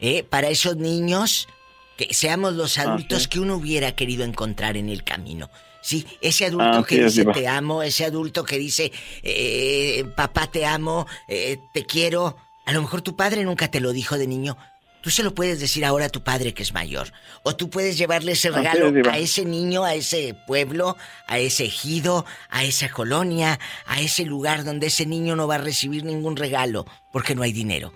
¿eh? 0.00 0.22
para 0.22 0.48
esos 0.48 0.76
niños, 0.76 1.48
que 1.96 2.12
seamos 2.12 2.54
los 2.54 2.78
adultos 2.78 3.24
sí. 3.24 3.28
que 3.30 3.40
uno 3.40 3.56
hubiera 3.56 3.92
querido 3.92 4.24
encontrar 4.24 4.76
en 4.76 4.88
el 4.88 5.02
camino. 5.02 5.48
Sí, 5.80 6.06
ese 6.20 6.46
adulto 6.46 6.78
Ah, 6.78 6.84
que 6.86 6.96
sí, 6.96 7.20
dice 7.20 7.24
te 7.26 7.46
amo, 7.46 7.82
ese 7.82 8.06
adulto 8.06 8.44
que 8.44 8.58
dice 8.58 8.90
eh, 9.22 10.04
papá 10.16 10.46
te 10.46 10.64
amo, 10.64 11.06
eh, 11.28 11.58
te 11.72 11.84
quiero. 11.84 12.36
A 12.64 12.72
lo 12.72 12.80
mejor 12.80 13.02
tu 13.02 13.16
padre 13.16 13.44
nunca 13.44 13.70
te 13.70 13.80
lo 13.80 13.92
dijo 13.92 14.16
de 14.16 14.26
niño. 14.26 14.56
Tú 15.04 15.10
se 15.10 15.22
lo 15.22 15.34
puedes 15.34 15.60
decir 15.60 15.84
ahora 15.84 16.06
a 16.06 16.08
tu 16.08 16.22
padre 16.22 16.54
que 16.54 16.62
es 16.62 16.72
mayor. 16.72 17.08
O 17.42 17.54
tú 17.54 17.68
puedes 17.68 17.98
llevarle 17.98 18.32
ese 18.32 18.48
Así 18.48 18.56
regalo 18.56 18.88
es, 18.88 19.06
a 19.06 19.18
ese 19.18 19.44
niño, 19.44 19.84
a 19.84 19.92
ese 19.92 20.34
pueblo, 20.46 20.96
a 21.26 21.38
ese 21.38 21.66
ejido, 21.66 22.24
a 22.48 22.64
esa 22.64 22.88
colonia, 22.88 23.58
a 23.84 24.00
ese 24.00 24.24
lugar 24.24 24.64
donde 24.64 24.86
ese 24.86 25.04
niño 25.04 25.36
no 25.36 25.46
va 25.46 25.56
a 25.56 25.58
recibir 25.58 26.04
ningún 26.04 26.36
regalo 26.36 26.86
porque 27.12 27.34
no 27.34 27.42
hay 27.42 27.52
dinero. 27.52 27.92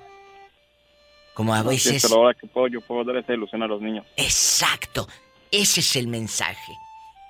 Como 1.32 1.54
a 1.54 1.62
veces... 1.62 2.02
pero 2.02 2.16
ahora 2.16 2.36
que 2.38 2.46
puedo, 2.46 2.68
yo 2.68 2.82
puedo 2.82 3.04
dar 3.04 3.16
esa 3.16 3.32
ilusión 3.32 3.62
a 3.62 3.66
los 3.66 3.80
niños. 3.80 4.04
Exacto. 4.18 5.08
Ese 5.50 5.80
es 5.80 5.96
el 5.96 6.08
mensaje. 6.08 6.72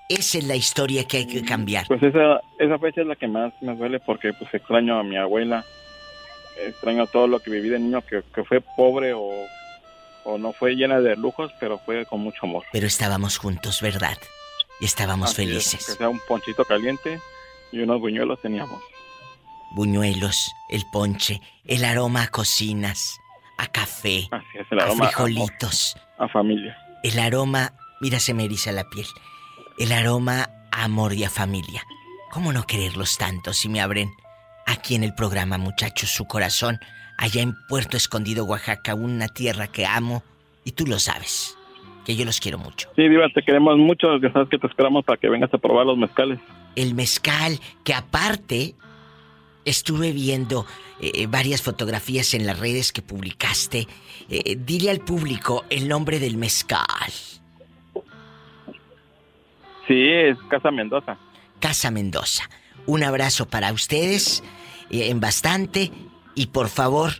Esa 0.09 0.39
es 0.39 0.45
la 0.45 0.57
historia 0.57 1.05
que 1.05 1.19
hay 1.19 1.29
que 1.29 1.45
cambiar. 1.45 1.87
Pues 1.87 2.03
esa, 2.03 2.41
esa 2.59 2.81
fecha 2.81 3.03
es 3.03 3.07
la 3.07 3.15
que 3.15 3.29
más 3.29 3.53
me 3.61 3.77
duele 3.77 4.01
porque 4.01 4.33
pues 4.33 4.53
extraño 4.53 4.99
a 4.99 5.05
mi 5.05 5.17
abuela, 5.17 5.65
extraño 6.67 7.07
todo 7.07 7.29
lo 7.29 7.39
que 7.39 7.53
viví 7.53 7.69
de 7.69 7.79
niño, 7.79 8.03
que, 8.03 8.25
que 8.35 8.43
fue 8.43 8.61
pobre 8.61 9.13
o, 9.15 9.31
o 10.25 10.39
no 10.39 10.53
fue 10.53 10.75
llena 10.75 11.01
de 11.01 11.17
lujos, 11.17 11.53
pero 11.61 11.79
fue 11.79 12.07
con 12.07 12.21
mucho 12.21 12.41
amor. 12.43 12.65
Pero 12.73 12.87
estábamos 12.87 13.39
juntos, 13.39 13.81
¿verdad? 13.81 14.19
Y 14.81 14.85
estábamos 14.85 15.31
Así 15.31 15.43
es, 15.43 15.49
felices. 15.49 15.87
Que 15.87 15.93
sea 15.93 16.09
un 16.09 16.21
ponchito 16.27 16.65
caliente 16.65 17.21
y 17.73 17.81
unos 17.81 18.01
buñuelos 18.01 18.41
teníamos. 18.41 18.81
Buñuelos, 19.73 20.53
el 20.69 20.85
ponche, 20.93 21.41
el 21.65 21.85
aroma 21.85 22.25
a 22.25 22.29
cocinas, 22.29 23.21
a 23.59 23.67
café, 23.67 24.29
Así 24.31 24.59
es, 24.59 24.67
el 24.71 24.81
a 24.81 24.85
aroma 24.85 25.07
a 25.07 25.09
frijolitos. 25.09 25.97
A 26.19 26.29
familia. 26.29 26.77
El 27.03 27.19
aroma, 27.19 27.73
mira, 28.01 28.19
se 28.21 28.35
me 28.35 28.45
eriza 28.45 28.73
la 28.73 28.85
piel. 28.89 29.07
El 29.79 29.93
aroma 29.93 30.51
a 30.73 30.85
amor 30.85 31.13
y 31.15 31.25
a 31.25 31.31
familia. 31.31 31.83
¿Cómo 32.31 32.53
no 32.53 32.67
quererlos 32.67 33.19
tanto 33.19 33.53
si 33.53 33.69
me 33.69 33.81
abren 33.81 34.11
aquí 34.69 34.95
en 34.95 35.03
el 35.03 35.15
programa, 35.15 35.59
muchachos, 35.59 36.11
su 36.11 36.27
corazón, 36.27 36.79
allá 37.19 37.43
en 37.43 37.55
Puerto 37.69 37.97
Escondido, 37.99 38.45
Oaxaca, 38.45 38.95
una 38.95 39.29
tierra 39.29 39.67
que 39.67 39.85
amo 39.85 40.23
y 40.65 40.73
tú 40.73 40.87
lo 40.87 40.99
sabes, 40.99 41.59
que 42.07 42.17
yo 42.17 42.25
los 42.25 42.41
quiero 42.41 42.57
mucho. 42.59 42.89
Sí, 42.97 43.09
Diva, 43.09 43.29
te 43.35 43.43
queremos 43.43 43.77
mucho, 43.77 44.19
ya 44.19 44.33
sabes 44.33 44.49
que 44.49 44.59
te 44.59 44.67
esperamos 44.67 45.05
para 45.05 45.19
que 45.19 45.29
vengas 45.29 45.53
a 45.53 45.59
probar 45.59 45.85
los 45.85 45.99
mezcales. 45.99 46.39
El 46.77 46.95
mezcal, 46.95 47.59
que 47.85 47.93
aparte 47.93 48.75
estuve 49.65 50.13
viendo 50.13 50.65
eh, 51.01 51.27
varias 51.27 51.61
fotografías 51.61 52.33
en 52.35 52.47
las 52.47 52.59
redes 52.59 52.93
que 52.93 53.03
publicaste. 53.03 53.87
Eh, 54.31 54.57
dile 54.59 54.91
al 54.91 55.01
público 55.01 55.65
el 55.71 55.89
nombre 55.89 56.19
del 56.19 56.37
mezcal. 56.37 57.13
Sí, 59.87 60.09
es 60.09 60.39
Casa 60.49 60.71
Mendoza. 60.71 61.17
Casa 61.61 61.91
Mendoza. 61.91 62.49
Un 62.87 63.03
abrazo 63.03 63.49
para 63.49 63.73
ustedes 63.73 64.45
eh, 64.91 65.11
en 65.11 65.21
bastante 65.21 65.91
y 66.39 66.47
por 66.47 66.69
favor 66.69 67.13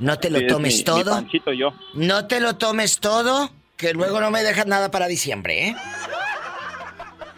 No 0.00 0.18
te 0.18 0.28
lo 0.30 0.40
Sí, 0.40 0.46
tomes 0.48 0.78
mi- 0.78 0.82
todo. 0.84 1.24
Yo. 1.56 1.72
No 1.94 2.26
te 2.26 2.40
lo 2.40 2.56
tomes 2.56 2.98
todo, 2.98 3.50
que 3.76 3.92
luego 3.92 4.20
no 4.20 4.30
me 4.32 4.42
dejas 4.42 4.66
nada 4.66 4.90
para 4.90 5.06
diciembre, 5.06 5.68
¿eh? 5.68 5.76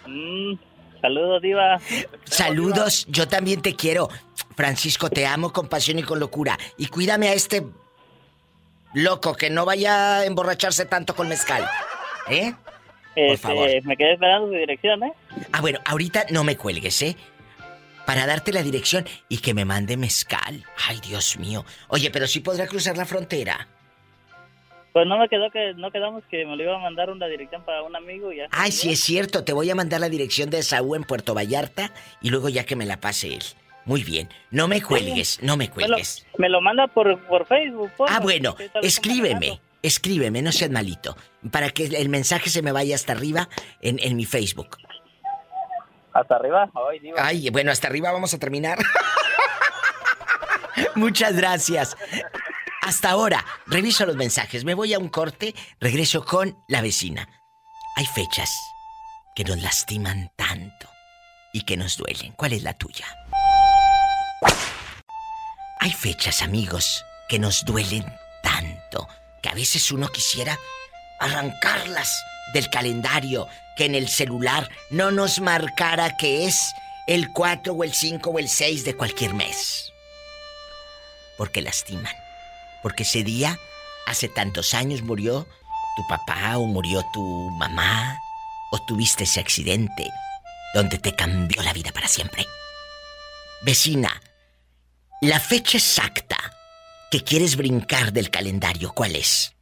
Mm, 0.07 0.55
saludos, 1.03 1.43
Diva. 1.43 1.79
Saludos, 2.25 3.07
yo 3.09 3.29
también 3.29 3.61
te 3.61 3.75
quiero. 3.77 4.09
Francisco, 4.57 5.11
te 5.11 5.27
amo 5.27 5.53
con 5.53 5.69
pasión 5.69 5.99
y 5.99 6.03
con 6.03 6.19
locura. 6.19 6.59
Y 6.79 6.87
cuídame 6.87 7.29
a 7.29 7.35
este 7.35 7.67
loco 8.95 9.35
que 9.35 9.51
no 9.51 9.65
vaya 9.67 10.19
a 10.21 10.25
emborracharse 10.25 10.87
tanto 10.87 11.15
con 11.15 11.29
mezcal. 11.29 11.69
¿Eh? 12.31 12.55
Por 13.15 13.23
Este, 13.25 13.37
favor. 13.39 13.69
Me 13.85 13.97
quedé 13.97 14.15
esperando 14.15 14.49
su 14.49 14.55
dirección, 14.55 15.03
¿eh? 15.05 15.13
Ah, 15.53 15.61
bueno, 15.61 15.79
ahorita 15.85 16.25
no 16.31 16.43
me 16.45 16.57
cuelgues, 16.57 17.03
¿eh? 17.03 17.17
Para 18.07 18.27
darte 18.27 18.53
la 18.53 18.63
dirección 18.63 19.05
y 19.29 19.39
que 19.39 19.53
me 19.53 19.65
mande 19.65 19.97
mezcal. 19.97 20.65
Ay, 20.89 21.01
Dios 21.01 21.39
mío. 21.39 21.65
Oye, 21.89 22.11
pero 22.11 22.27
sí 22.27 22.41
podrá 22.41 22.67
cruzar 22.67 22.97
la 22.97 23.05
frontera. 23.05 23.69
Pues 24.93 25.07
no 25.07 25.19
me 25.19 25.29
quedó 25.29 25.51
que 25.51 25.75
no 25.75 25.91
quedamos 25.91 26.25
que 26.31 26.47
me 26.47 26.57
lo 26.57 26.63
iba 26.63 26.77
a 26.77 26.79
mandar 26.79 27.11
una 27.11 27.27
dirección 27.27 27.63
para 27.65 27.83
un 27.83 27.95
amigo 27.95 28.33
y 28.33 28.39
ya. 28.39 28.47
Ay, 28.51 28.73
sí 28.73 28.91
es 28.93 29.01
cierto, 29.01 29.45
te 29.45 29.53
voy 29.53 29.69
a 29.69 29.75
mandar 29.75 30.01
la 30.01 30.09
dirección 30.09 30.49
de 30.49 30.63
Saúl 30.63 30.97
en 30.97 31.05
Puerto 31.05 31.35
Vallarta 31.35 31.93
y 32.23 32.31
luego 32.31 32.49
ya 32.49 32.65
que 32.65 32.77
me 32.77 32.87
la 32.87 32.99
pase 32.99 33.35
él. 33.35 33.43
Muy 33.85 34.03
bien, 34.05 34.31
no 34.51 34.69
me 34.69 34.83
cuelgues, 34.83 35.39
no 35.43 35.57
me 35.59 35.65
Me 35.65 35.69
lo, 35.69 35.75
cuelgues. 35.75 36.27
me 36.39 36.49
lo 36.49 36.61
manda 36.63 36.87
por, 36.87 37.21
por 37.27 37.47
Facebook. 37.47 37.91
Ah, 38.09 38.21
bueno, 38.21 38.57
escríbeme, 38.83 39.61
escríbeme, 39.83 40.41
no 40.43 40.51
seas 40.51 40.71
malito, 40.71 41.15
para 41.53 41.71
que 41.71 41.85
el 41.85 42.09
mensaje 42.09 42.49
se 42.51 42.63
me 42.63 42.73
vaya 42.73 42.95
hasta 42.95 43.13
arriba 43.13 43.49
en, 43.83 43.99
en 44.01 44.17
mi 44.17 44.25
Facebook. 44.25 44.79
Hasta 46.17 46.37
arriba. 46.37 46.71
Ay, 47.19 47.51
bueno, 47.51 47.71
hasta 47.71 47.89
arriba 47.89 48.11
vamos 48.11 48.33
a 48.33 48.39
terminar. 48.39 48.79
Muchas 50.95 51.37
gracias. 51.37 51.97
Hasta 52.81 53.11
ahora, 53.11 53.45
reviso 53.67 54.07
los 54.07 54.17
mensajes, 54.17 54.65
me 54.65 54.75
voy 54.75 54.95
a 54.95 54.99
un 54.99 55.09
corte, 55.09 55.55
regreso 55.81 56.25
con 56.25 56.57
la 56.69 56.81
vecina. 56.81 57.29
Hay 57.97 58.07
fechas 58.07 58.51
que 59.35 59.45
nos 59.45 59.61
lastiman 59.61 60.31
tanto 60.37 60.89
y 61.53 61.63
que 61.63 61.77
nos 61.77 61.97
duelen. 61.97 62.33
¿Cuál 62.33 62.55
es 62.55 62.63
la 62.63 62.73
tuya? 62.73 63.07
Hay 65.81 65.93
fechas, 65.93 66.43
amigos, 66.43 67.05
que 67.29 67.39
nos 67.39 67.65
duelen 67.65 68.05
tanto 68.43 69.07
que 69.43 69.51
a 69.51 69.55
veces 69.55 69.91
uno 69.91 70.09
quisiera 70.09 70.59
arrancarlas 71.21 72.11
del 72.55 72.71
calendario, 72.71 73.49
que 73.77 73.85
en 73.85 73.95
el 73.95 74.09
celular 74.09 74.69
no 74.91 75.11
nos 75.11 75.41
marcara 75.41 76.17
que 76.17 76.47
es 76.47 76.75
el 77.07 77.33
4 77.33 77.73
o 77.73 77.85
el 77.85 77.93
5 77.95 78.31
o 78.31 78.39
el 78.39 78.49
6 78.49 78.85
de 78.85 78.97
cualquier 78.97 79.35
mes. 79.35 79.93
Porque 81.37 81.63
lastiman. 81.63 82.15
Porque 82.83 83.05
ese 83.05 83.23
día, 83.23 83.59
hace 84.07 84.29
tantos 84.29 84.75
años, 84.75 85.03
murió 85.03 85.47
tu 85.97 86.07
papá 86.09 86.59
o 86.59 86.67
murió 86.67 87.05
tu 87.13 87.51
mamá 87.53 88.19
o 88.71 88.79
tuviste 88.87 89.25
ese 89.25 89.41
accidente 89.41 90.11
donde 90.75 90.99
te 90.99 91.15
cambió 91.15 91.63
la 91.63 91.73
vida 91.73 91.93
para 91.93 92.09
siempre. 92.09 92.47
Vecina, 93.63 94.21
la 95.23 95.41
fecha 95.41 95.79
exacta 95.79 96.37
que 97.11 97.23
quieres 97.23 97.57
brincar 97.57 98.13
del 98.13 98.31
calendario, 98.31 98.93
¿cuál 98.93 99.17
es? 99.17 99.56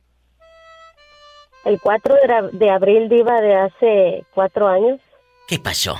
El 1.64 1.80
4 1.80 2.14
de, 2.52 2.70
abril, 2.70 3.08
Diva, 3.08 3.40
de 3.40 3.54
hace 3.54 4.24
cuatro 4.34 4.68
años, 4.68 5.00
¿Qué 5.48 5.58
pasó? 5.58 5.96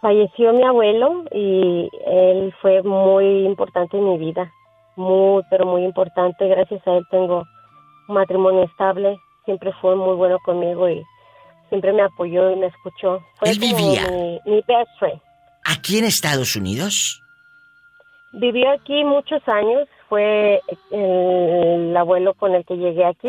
falleció 0.00 0.52
mi 0.52 0.62
abuelo 0.64 1.24
y 1.32 1.88
él 2.06 2.54
fue 2.60 2.82
muy 2.82 3.44
importante 3.44 3.96
en 3.96 4.08
mi 4.08 4.18
vida. 4.18 4.52
Muy, 4.96 5.42
pero 5.50 5.66
muy 5.66 5.84
importante. 5.84 6.46
Gracias 6.48 6.86
a 6.86 6.96
él 6.96 7.04
tengo 7.10 7.44
un 8.08 8.14
matrimonio 8.14 8.64
estable. 8.64 9.18
Siempre 9.44 9.72
fue 9.80 9.96
muy 9.96 10.16
bueno 10.16 10.38
conmigo 10.44 10.88
y 10.88 11.04
siempre 11.68 11.92
me 11.92 12.02
apoyó 12.02 12.50
y 12.50 12.56
me 12.56 12.66
escuchó. 12.66 13.20
Fue 13.36 13.50
Él 13.50 13.58
vivía. 13.58 14.08
Mi, 14.10 14.40
mi 14.44 14.62
best 14.66 14.90
friend. 14.98 15.20
¿Aquí 15.64 15.98
en 15.98 16.04
Estados 16.04 16.56
Unidos? 16.56 17.22
Vivió 18.32 18.70
aquí 18.72 19.04
muchos 19.04 19.46
años, 19.48 19.88
fue 20.08 20.60
el, 20.90 21.96
abuelo 21.96 22.34
con 22.34 22.54
el 22.54 22.64
que 22.64 22.76
llegué 22.76 23.04
aquí, 23.04 23.28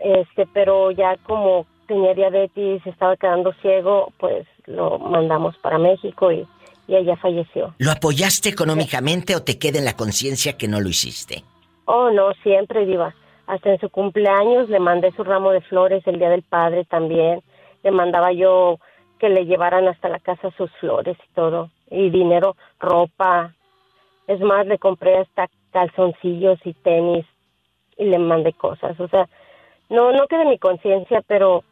este, 0.00 0.46
pero 0.52 0.90
ya 0.90 1.16
como 1.24 1.66
tenía 1.86 2.14
diabetes, 2.14 2.86
estaba 2.86 3.16
quedando 3.16 3.52
ciego, 3.60 4.12
pues 4.18 4.46
lo 4.66 4.98
mandamos 4.98 5.56
para 5.58 5.78
México 5.78 6.30
y, 6.30 6.46
y 6.86 6.96
ella 6.96 7.16
falleció. 7.16 7.74
¿Lo 7.78 7.90
apoyaste 7.90 8.48
económicamente 8.48 9.36
o 9.36 9.42
te 9.42 9.58
queda 9.58 9.78
en 9.78 9.84
la 9.84 9.96
conciencia 9.96 10.56
que 10.56 10.68
no 10.68 10.80
lo 10.80 10.88
hiciste? 10.88 11.44
Oh, 11.84 12.10
no, 12.10 12.32
siempre, 12.42 12.86
Diva. 12.86 13.14
Hasta 13.46 13.70
en 13.70 13.80
su 13.80 13.90
cumpleaños 13.90 14.68
le 14.68 14.78
mandé 14.78 15.10
su 15.12 15.24
ramo 15.24 15.50
de 15.50 15.60
flores, 15.60 16.06
el 16.06 16.18
Día 16.18 16.30
del 16.30 16.42
Padre 16.42 16.84
también. 16.84 17.42
Le 17.82 17.90
mandaba 17.90 18.32
yo 18.32 18.78
que 19.18 19.28
le 19.28 19.44
llevaran 19.44 19.88
hasta 19.88 20.08
la 20.08 20.20
casa 20.20 20.52
sus 20.56 20.70
flores 20.76 21.16
y 21.18 21.34
todo. 21.34 21.70
Y 21.90 22.10
dinero, 22.10 22.56
ropa. 22.78 23.54
Es 24.28 24.40
más, 24.40 24.66
le 24.66 24.78
compré 24.78 25.18
hasta 25.18 25.48
calzoncillos 25.72 26.60
y 26.64 26.74
tenis 26.74 27.26
y 27.98 28.04
le 28.04 28.18
mandé 28.18 28.52
cosas. 28.52 28.98
O 29.00 29.08
sea, 29.08 29.28
no, 29.90 30.12
no 30.12 30.26
quedé 30.28 30.42
en 30.42 30.50
mi 30.50 30.58
conciencia, 30.58 31.22
pero 31.26 31.64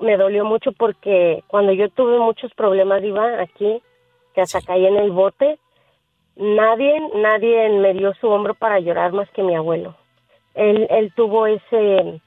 me 0.00 0.16
dolió 0.16 0.44
mucho 0.44 0.72
porque 0.72 1.42
cuando 1.48 1.72
yo 1.72 1.88
tuve 1.90 2.18
muchos 2.18 2.52
problemas, 2.54 3.02
Diva, 3.02 3.40
aquí, 3.40 3.82
que 4.34 4.40
hasta 4.40 4.60
caí 4.62 4.86
en 4.86 4.96
el 4.96 5.10
bote, 5.10 5.58
nadie, 6.36 7.00
nadie 7.16 7.68
me 7.68 7.92
dio 7.94 8.14
su 8.14 8.28
hombro 8.28 8.54
para 8.54 8.80
llorar 8.80 9.12
más 9.12 9.28
que 9.30 9.42
mi 9.42 9.54
abuelo. 9.54 9.96
Él, 10.54 10.86
él 10.90 11.12
tuvo 11.16 11.46
ese, 11.46 12.20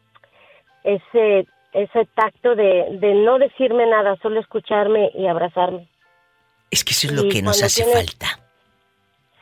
ese, 0.83 1.47
ese 1.73 2.05
tacto 2.13 2.55
de, 2.55 2.97
de 2.99 3.13
no 3.15 3.39
decirme 3.39 3.85
nada, 3.87 4.17
solo 4.21 4.39
escucharme 4.39 5.11
y 5.13 5.27
abrazarme. 5.27 5.87
Es 6.71 6.83
que 6.83 6.91
eso 6.91 7.07
es 7.07 7.13
lo 7.13 7.25
Y 7.25 7.29
que 7.29 7.41
nos 7.41 7.63
hace 7.63 7.85
falta. 7.85 8.46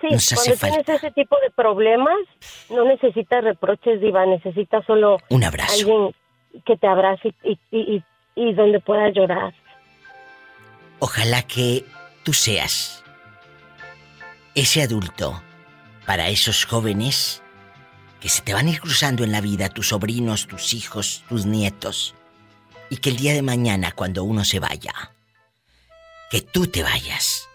Sí, 0.02 0.08
Nos 0.12 0.34
hace 0.34 0.58
cuando 0.58 0.84
tienes 0.84 1.04
ese 1.04 1.12
tipo 1.12 1.38
de 1.42 1.52
problemas, 1.52 2.18
no 2.70 2.84
necesitas 2.86 3.44
reproches, 3.44 4.02
Diva, 4.02 4.26
necesitas 4.26 4.86
solo 4.86 5.18
Un 5.30 5.44
abrazo. 5.44 5.74
alguien 5.74 6.16
que 6.66 6.78
te 6.78 6.88
abrace 6.88 7.34
y, 7.44 7.58
y, 7.72 7.96
y, 7.96 8.04
y 8.36 8.54
donde 8.54 8.80
puedas 8.80 9.14
llorar. 9.14 9.54
Ojalá 11.00 11.44
que 11.44 11.86
tú 12.24 12.34
seas 12.34 13.04
ese 14.54 14.82
adulto 14.82 15.42
para 16.06 16.30
esos 16.30 16.66
jóvenes 16.66 17.42
que 18.20 18.30
se 18.30 18.42
te 18.42 18.54
van 18.54 18.68
a 18.68 18.72
ir 18.72 18.80
cruzando 18.80 19.24
en 19.24 19.32
la 19.32 19.42
vida, 19.42 19.70
tus 19.70 19.90
sobrinos, 19.90 20.48
tus 20.48 20.74
hijos, 20.74 21.24
tus 21.30 21.46
nietos, 21.46 22.16
y 22.90 22.98
que 22.98 23.10
el 23.10 23.18
día 23.18 23.34
de 23.34 23.42
mañana, 23.42 23.92
cuando 23.92 24.24
uno 24.24 24.46
se 24.46 24.60
vaya, 24.60 24.94
que 26.32 26.42
tú 26.42 26.68
te 26.68 26.84
vayas, 26.84 27.48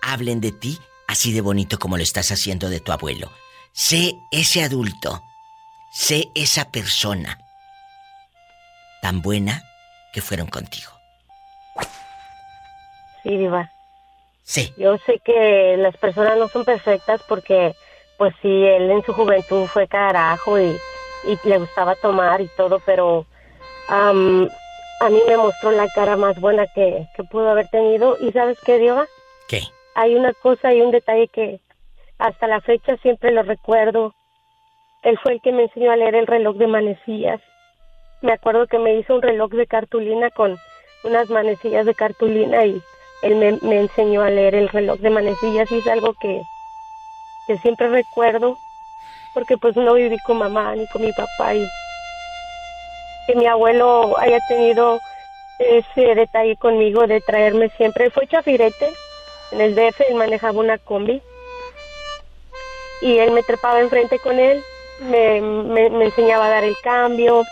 hablen 0.00 0.40
de 0.40 0.52
ti 0.52 0.78
así 1.08 1.32
de 1.32 1.40
bonito 1.40 1.78
como 1.78 1.96
lo 1.96 2.02
estás 2.02 2.30
haciendo 2.30 2.68
de 2.68 2.80
tu 2.80 2.92
abuelo. 2.92 3.30
Sé 3.72 4.16
ese 4.30 4.62
adulto, 4.62 5.22
sé 5.92 6.28
esa 6.34 6.70
persona 6.70 7.38
tan 9.02 9.20
buena 9.20 9.62
que 10.12 10.22
fueron 10.22 10.46
contigo. 10.46 10.90
Sí, 13.22 13.36
Diva. 13.36 13.70
Sí. 14.44 14.72
Yo 14.76 14.98
sé 15.06 15.20
que 15.24 15.76
las 15.78 15.96
personas 15.96 16.38
no 16.38 16.48
son 16.48 16.64
perfectas 16.64 17.20
porque, 17.28 17.74
pues 18.18 18.34
sí, 18.42 18.48
él 18.48 18.90
en 18.90 19.04
su 19.04 19.12
juventud 19.12 19.66
fue 19.66 19.88
carajo 19.88 20.60
y, 20.60 20.76
y 21.24 21.48
le 21.48 21.58
gustaba 21.58 21.94
tomar 21.96 22.40
y 22.40 22.48
todo, 22.56 22.80
pero 22.84 23.26
a 23.88 24.12
mí 25.10 25.22
me 25.26 25.36
mostró 25.36 25.70
la 25.72 25.88
cara 25.88 26.16
más 26.16 26.40
buena 26.40 26.66
que, 26.66 27.06
que 27.16 27.24
pudo 27.24 27.50
haber 27.50 27.68
tenido. 27.68 28.16
¿Y 28.20 28.32
sabes 28.32 28.58
qué, 28.64 28.78
Diva? 28.78 29.06
¿Qué? 29.48 29.62
Hay 29.94 30.14
una 30.16 30.32
cosa 30.32 30.72
y 30.72 30.80
un 30.80 30.90
detalle 30.90 31.28
que 31.28 31.60
hasta 32.18 32.46
la 32.46 32.60
fecha 32.60 32.96
siempre 32.98 33.32
lo 33.32 33.42
recuerdo. 33.42 34.14
Él 35.02 35.18
fue 35.22 35.34
el 35.34 35.40
que 35.40 35.52
me 35.52 35.64
enseñó 35.64 35.90
a 35.90 35.96
leer 35.96 36.14
el 36.14 36.26
reloj 36.26 36.56
de 36.56 36.66
manecillas. 36.66 37.40
Me 38.22 38.32
acuerdo 38.32 38.66
que 38.66 38.78
me 38.78 38.94
hizo 38.94 39.14
un 39.14 39.22
reloj 39.22 39.50
de 39.52 39.66
cartulina 39.66 40.30
con 40.30 40.56
unas 41.04 41.28
manecillas 41.28 41.86
de 41.86 41.94
cartulina 41.94 42.64
y 42.64 42.80
él 43.22 43.36
me, 43.36 43.52
me 43.62 43.80
enseñó 43.80 44.22
a 44.22 44.30
leer 44.30 44.54
el 44.54 44.68
reloj 44.68 44.98
de 44.98 45.10
manecillas 45.10 45.70
y 45.70 45.78
es 45.78 45.86
algo 45.86 46.14
que, 46.14 46.42
que 47.46 47.58
siempre 47.58 47.88
recuerdo 47.88 48.56
porque 49.34 49.58
pues 49.58 49.76
no 49.76 49.94
viví 49.94 50.16
con 50.20 50.38
mamá 50.38 50.74
ni 50.76 50.86
con 50.86 51.02
mi 51.02 51.12
papá 51.12 51.54
y 51.54 51.66
que 53.26 53.34
mi 53.34 53.46
abuelo 53.46 54.16
haya 54.18 54.38
tenido 54.48 55.00
ese 55.58 56.14
detalle 56.14 56.56
conmigo 56.56 57.06
de 57.06 57.20
traerme 57.20 57.68
siempre. 57.70 58.10
Fue 58.10 58.26
chafirete 58.26 58.88
en 59.54 59.60
el 59.60 59.74
DF, 59.74 60.00
él 60.08 60.16
manejaba 60.16 60.58
una 60.58 60.78
combi 60.78 61.22
y 63.00 63.18
él 63.18 63.30
me 63.30 63.42
trepaba 63.42 63.80
enfrente 63.80 64.18
con 64.18 64.38
él, 64.38 64.62
me, 65.00 65.36
enseñaba 66.04 66.46
a 66.46 66.50
dar 66.50 66.64
el 66.64 66.76
cambio 66.82 67.44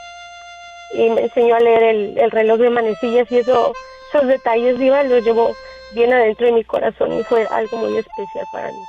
y 0.95 1.09
me 1.11 1.23
enseñó 1.23 1.55
a 1.55 1.61
leer 1.61 1.83
el, 1.83 2.19
el 2.19 2.31
reloj 2.31 2.59
de 2.59 2.71
manecillas 2.71 3.31
y 3.31 3.39
eso, 3.39 3.73
esos 4.09 4.27
detalles, 4.27 4.79
Diva, 4.79 5.03
los 5.05 5.25
llevo 5.25 5.55
bien 5.95 6.13
adentro 6.13 6.47
de 6.47 6.53
mi 6.53 6.65
corazón 6.65 7.19
y 7.19 7.23
fue 7.25 7.47
algo 7.51 7.77
muy 7.77 7.97
especial 7.97 8.47
para 8.53 8.69
mí. 8.69 8.85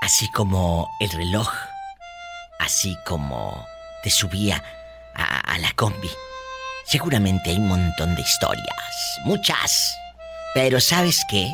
así 0.00 0.28
como 0.30 0.88
el 1.00 1.10
reloj, 1.10 1.52
así 2.58 2.96
como 3.04 3.66
te 4.02 4.10
subía 4.10 4.62
a 5.14 5.58
la 5.58 5.72
combi. 5.72 6.10
Seguramente 6.86 7.50
hay 7.50 7.56
un 7.56 7.68
montón 7.68 8.14
de 8.14 8.22
historias, 8.22 9.18
muchas. 9.24 9.96
Pero 10.54 10.80
¿sabes 10.80 11.22
qué? 11.28 11.50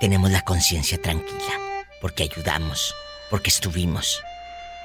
Tenemos 0.00 0.30
la 0.30 0.40
conciencia 0.40 1.00
tranquila, 1.00 1.84
porque 2.00 2.22
ayudamos, 2.22 2.94
porque 3.28 3.50
estuvimos, 3.50 4.22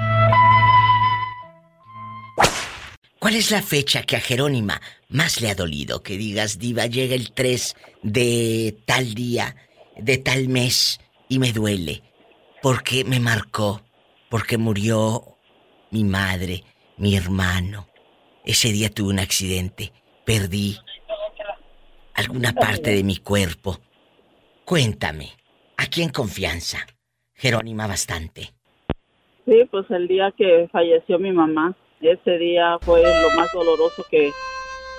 ¿Cuál 3.19 3.35
es 3.35 3.51
la 3.51 3.61
fecha 3.61 4.03
que 4.03 4.15
a 4.15 4.22
Jerónima 4.22 4.81
más 5.09 5.41
le 5.41 5.51
ha 5.51 5.55
dolido? 5.55 6.01
Que 6.01 6.18
digas, 6.18 6.57
diva, 6.57 6.88
llega 6.88 7.13
el 7.13 7.34
3 7.34 7.76
de 8.01 8.81
tal 8.85 9.13
día, 9.13 9.55
de 9.97 10.18
tal 10.18 10.47
mes, 10.47 11.01
y 11.30 11.38
me 11.39 11.51
duele. 11.51 12.03
Porque 12.61 13.03
me 13.03 13.19
marcó, 13.19 13.81
porque 14.30 14.57
murió 14.57 15.38
mi 15.91 16.03
madre, 16.03 16.63
mi 16.97 17.15
hermano. 17.15 17.90
Ese 18.45 18.72
día 18.72 18.89
tuve 18.89 19.09
un 19.09 19.19
accidente, 19.19 19.91
perdí 20.26 20.77
alguna 22.15 22.53
parte 22.53 22.91
de 22.91 23.03
mi 23.03 23.18
cuerpo. 23.18 23.77
Cuéntame, 24.65 25.30
aquí 25.77 26.01
en 26.01 26.09
confianza, 26.09 26.80
Jerónima 27.35 27.88
bastante. 27.88 28.53
Sí, 29.45 29.65
pues 29.69 29.89
el 29.91 30.07
día 30.07 30.34
que 30.35 30.69
falleció 30.72 31.19
mi 31.19 31.31
mamá, 31.31 31.76
ese 31.99 32.38
día 32.38 32.77
fue 32.81 33.01
lo 33.01 33.35
más 33.35 33.51
doloroso 33.53 34.05
que 34.09 34.31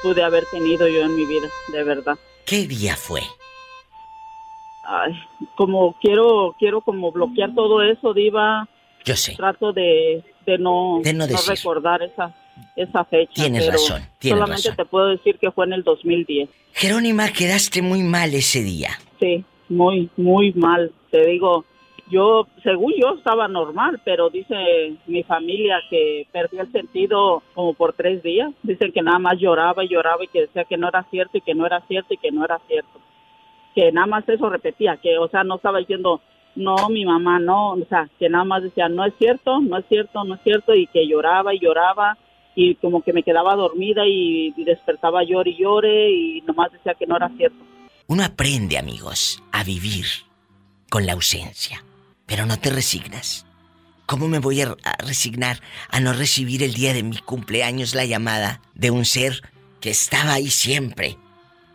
pude 0.03 0.23
haber 0.23 0.45
tenido 0.51 0.87
yo 0.89 1.03
en 1.03 1.17
mi 1.17 1.25
vida, 1.27 1.49
de 1.73 1.85
verdad. 1.85 2.17
¿Qué 2.47 2.67
día 2.67 2.97
fue? 2.97 3.21
Ay, 4.85 5.13
como 5.57 5.97
quiero, 6.01 6.55
quiero 6.59 6.81
como 6.81 7.13
bloquear 7.13 7.55
todo 7.55 7.83
eso, 7.83 8.13
diva. 8.13 8.69
Yo 9.05 9.17
sé. 9.17 9.35
Trato 9.37 9.73
de, 9.73 10.25
de 10.45 10.59
no, 10.59 11.01
De 11.03 11.13
no 11.13 11.27
recordar 11.27 12.03
esa, 12.03 12.35
esa 12.77 13.05
fecha. 13.05 13.33
Tienes 13.35 13.65
pero 13.65 13.73
razón, 13.73 14.03
tienes 14.19 14.39
solamente 14.39 14.69
razón. 14.69 14.77
te 14.77 14.85
puedo 14.85 15.09
decir 15.09 15.39
que 15.39 15.51
fue 15.51 15.67
en 15.67 15.73
el 15.75 15.83
2010. 15.83 16.49
Jerónima, 16.73 17.29
quedaste 17.29 17.83
muy 17.83 18.03
mal 18.03 18.35
ese 18.35 18.63
día. 18.63 18.91
Sí, 19.21 19.45
muy, 19.69 20.11
muy 20.17 20.53
mal. 20.53 20.93
Te 21.11 21.27
digo, 21.27 21.65
yo, 22.11 22.47
según 22.63 22.93
yo, 22.99 23.15
estaba 23.17 23.49
normal, 23.49 24.01
pero 24.05 24.31
dice 24.31 24.97
mi 25.07 25.23
familia 25.23 25.81
que 25.89 26.27
perdí 26.33 26.59
el 26.59 26.71
sentido 26.73 27.43
como 27.55 27.75
por 27.75 27.95
tres 27.95 28.23
días. 28.23 28.53
Dicen 28.63 28.93
que 28.93 29.03
nada 29.03 29.19
más 29.19 29.39
lloraba 29.39 29.85
y 29.85 29.89
lloraba 29.89 30.25
y 30.25 30.29
que 30.29 30.43
decía 30.43 30.65
que 30.65 30.77
no 30.77 30.89
era 30.89 31.05
cierto 31.11 31.39
y 31.39 31.41
que 31.41 31.55
no 31.55 31.67
era 31.67 31.81
cierto 31.89 32.15
y 32.15 32.19
que 32.19 32.31
no 32.31 32.45
era 32.45 32.59
cierto. 32.67 33.01
Que 33.75 33.91
nada 33.93 34.07
más 34.07 34.29
eso 34.29 34.51
repetía, 34.51 34.99
que, 34.99 35.17
o 35.17 35.29
sea, 35.29 35.45
no 35.45 35.57
estaba 35.57 35.79
diciendo, 35.79 36.21
no, 36.55 36.77
mi 36.91 37.07
mamá 37.07 37.39
no, 37.39 37.73
o 37.73 37.87
sea, 37.89 38.09
que 38.19 38.29
nada 38.29 38.45
más 38.45 38.63
decía, 38.63 38.89
no 38.91 39.07
es 39.07 39.15
cierto, 39.19 39.61
no 39.61 39.79
es 39.79 39.87
cierto, 39.89 40.25
no 40.25 40.35
es 40.35 40.43
cierto, 40.43 40.75
y 40.75 40.87
que 40.89 41.07
lloraba 41.07 41.55
y 41.55 41.61
lloraba 41.61 42.19
y 42.55 42.75
como 42.77 43.03
que 43.03 43.13
me 43.13 43.23
quedaba 43.23 43.55
dormida 43.55 44.03
y, 44.07 44.53
despertaba 44.65 45.25
llore 45.25 45.51
y 45.51 45.63
llore 45.63 46.11
y 46.11 46.41
nomás 46.43 46.73
decía 46.73 46.95
que 46.95 47.07
no 47.07 47.17
era 47.17 47.31
cierto. 47.37 47.59
Uno 48.07 48.25
aprende, 48.25 48.79
amigos, 48.79 49.43
a 49.53 49.65
vivir 49.65 50.07
con 50.91 51.07
la 51.07 51.15
ausencia, 51.15 51.85
pero 52.27 52.47
no 52.47 52.59
te 52.59 52.71
resignas. 52.71 53.47
¿Cómo 54.07 54.29
me 54.29 54.39
voy 54.39 54.61
a, 54.61 54.77
a 54.85 54.97
resignar 55.05 55.61
a 55.89 56.01
no 56.01 56.13
recibir 56.13 56.63
el 56.63 56.75
día 56.75 56.93
de 56.93 57.03
mi 57.03 57.17
cumpleaños 57.19 57.95
la 57.95 58.05
llamada 58.05 58.61
de 58.75 58.91
un 58.91 59.05
ser 59.05 59.43
que 59.81 59.91
estaba 59.91 60.35
ahí 60.35 60.49
siempre? 60.49 61.17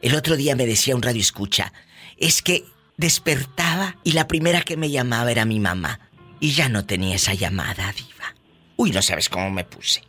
El 0.01 0.15
otro 0.15 0.35
día 0.35 0.55
me 0.55 0.65
decía 0.65 0.95
un 0.95 1.01
radio 1.01 1.21
escucha, 1.21 1.73
es 2.17 2.41
que 2.41 2.63
despertaba 2.97 3.95
y 4.03 4.11
la 4.11 4.27
primera 4.27 4.61
que 4.61 4.77
me 4.77 4.89
llamaba 4.89 5.31
era 5.31 5.45
mi 5.45 5.59
mamá 5.59 5.99
y 6.39 6.51
ya 6.51 6.69
no 6.69 6.85
tenía 6.85 7.15
esa 7.15 7.33
llamada, 7.33 7.91
diva. 7.93 8.35
Uy, 8.75 8.91
no 8.91 9.01
sabes 9.01 9.29
cómo 9.29 9.49
me 9.49 9.63
puse. 9.63 10.03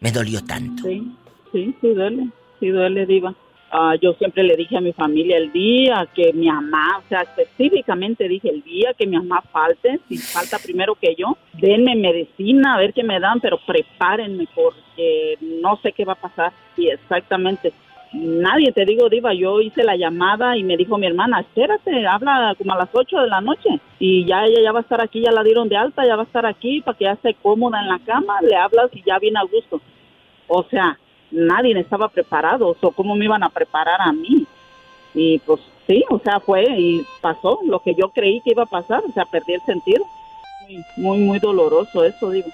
Me 0.00 0.12
dolió 0.12 0.44
tanto. 0.44 0.84
Sí, 0.84 1.12
sí, 1.52 1.74
sí 1.80 1.88
duele, 1.88 2.28
sí 2.60 2.68
duele, 2.68 3.06
diva. 3.06 3.34
Ah, 3.70 3.94
yo 4.00 4.14
siempre 4.14 4.42
le 4.44 4.56
dije 4.56 4.78
a 4.78 4.80
mi 4.80 4.94
familia 4.94 5.36
el 5.36 5.52
día 5.52 6.08
que 6.14 6.32
mi 6.32 6.46
mamá, 6.46 7.02
o 7.04 7.08
sea, 7.08 7.20
específicamente 7.20 8.26
dije 8.26 8.48
el 8.48 8.62
día 8.62 8.94
que 8.94 9.06
mi 9.06 9.16
mamá 9.18 9.42
falte, 9.52 10.00
si 10.08 10.16
falta 10.16 10.58
primero 10.58 10.94
que 10.94 11.14
yo, 11.14 11.36
denme 11.52 11.94
medicina, 11.94 12.74
a 12.74 12.78
ver 12.78 12.94
qué 12.94 13.02
me 13.02 13.20
dan, 13.20 13.40
pero 13.40 13.58
prepárenme 13.66 14.48
porque 14.54 15.36
no 15.42 15.76
sé 15.82 15.92
qué 15.92 16.06
va 16.06 16.14
a 16.14 16.20
pasar. 16.20 16.52
Y 16.78 16.88
exactamente, 16.88 17.74
nadie, 18.12 18.72
te 18.72 18.84
digo, 18.84 19.08
Diva, 19.08 19.34
yo 19.34 19.60
hice 19.60 19.84
la 19.84 19.96
llamada 19.96 20.56
y 20.56 20.62
me 20.62 20.76
dijo 20.76 20.98
mi 20.98 21.06
hermana, 21.06 21.40
espérate, 21.40 22.06
habla 22.06 22.54
como 22.56 22.72
a 22.72 22.78
las 22.78 22.88
8 22.92 23.20
de 23.20 23.28
la 23.28 23.40
noche 23.40 23.68
y 23.98 24.24
ya 24.24 24.44
ella 24.44 24.60
ya 24.62 24.72
va 24.72 24.80
a 24.80 24.82
estar 24.82 25.00
aquí, 25.00 25.20
ya 25.22 25.30
la 25.30 25.42
dieron 25.42 25.68
de 25.68 25.76
alta, 25.76 26.06
ya 26.06 26.16
va 26.16 26.22
a 26.22 26.26
estar 26.26 26.46
aquí 26.46 26.80
para 26.80 26.96
que 26.96 27.04
ya 27.04 27.12
esté 27.12 27.34
cómoda 27.34 27.80
en 27.80 27.88
la 27.88 27.98
cama, 27.98 28.40
le 28.42 28.56
hablas 28.56 28.90
y 28.92 29.02
ya 29.02 29.18
viene 29.18 29.38
a 29.38 29.44
gusto. 29.44 29.80
O 30.46 30.62
sea, 30.64 30.98
nadie 31.30 31.78
estaba 31.78 32.08
preparado, 32.08 32.76
o 32.80 32.90
cómo 32.92 33.14
me 33.14 33.26
iban 33.26 33.42
a 33.42 33.50
preparar 33.50 34.00
a 34.00 34.12
mí. 34.12 34.46
Y 35.14 35.38
pues 35.40 35.60
sí, 35.86 36.04
o 36.10 36.18
sea, 36.20 36.40
fue 36.40 36.64
y 36.64 37.04
pasó 37.20 37.60
lo 37.66 37.80
que 37.80 37.94
yo 37.94 38.10
creí 38.10 38.40
que 38.40 38.52
iba 38.52 38.62
a 38.62 38.66
pasar, 38.66 39.02
o 39.06 39.12
sea, 39.12 39.24
perdí 39.26 39.54
el 39.54 39.60
sentido. 39.62 40.04
Muy, 40.62 40.84
muy, 40.96 41.18
muy 41.18 41.38
doloroso 41.38 42.04
eso, 42.04 42.30
digo, 42.30 42.48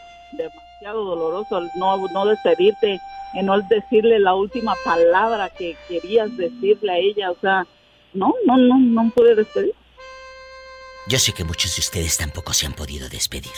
demasiado 0.85 1.05
doloroso 1.05 1.71
no, 1.77 2.09
no 2.09 2.27
despedirte, 2.27 3.01
en 3.33 3.47
no 3.47 3.59
decirle 3.63 4.19
la 4.19 4.35
última 4.35 4.75
palabra 4.85 5.49
que 5.49 5.77
querías 5.89 6.37
decirle 6.37 6.93
a 6.93 6.99
ella, 6.99 7.31
o 7.31 7.37
sea, 7.41 7.67
no, 8.13 8.35
no, 8.47 8.57
no, 8.59 8.79
no 8.79 9.11
pude 9.11 9.35
despedir. 9.35 9.75
Yo 11.07 11.19
sé 11.19 11.33
que 11.33 11.45
muchos 11.45 11.75
de 11.77 11.81
ustedes 11.81 12.17
tampoco 12.19 12.53
se 12.53 12.67
han 12.67 12.75
podido 12.75 13.09
despedir. 13.09 13.53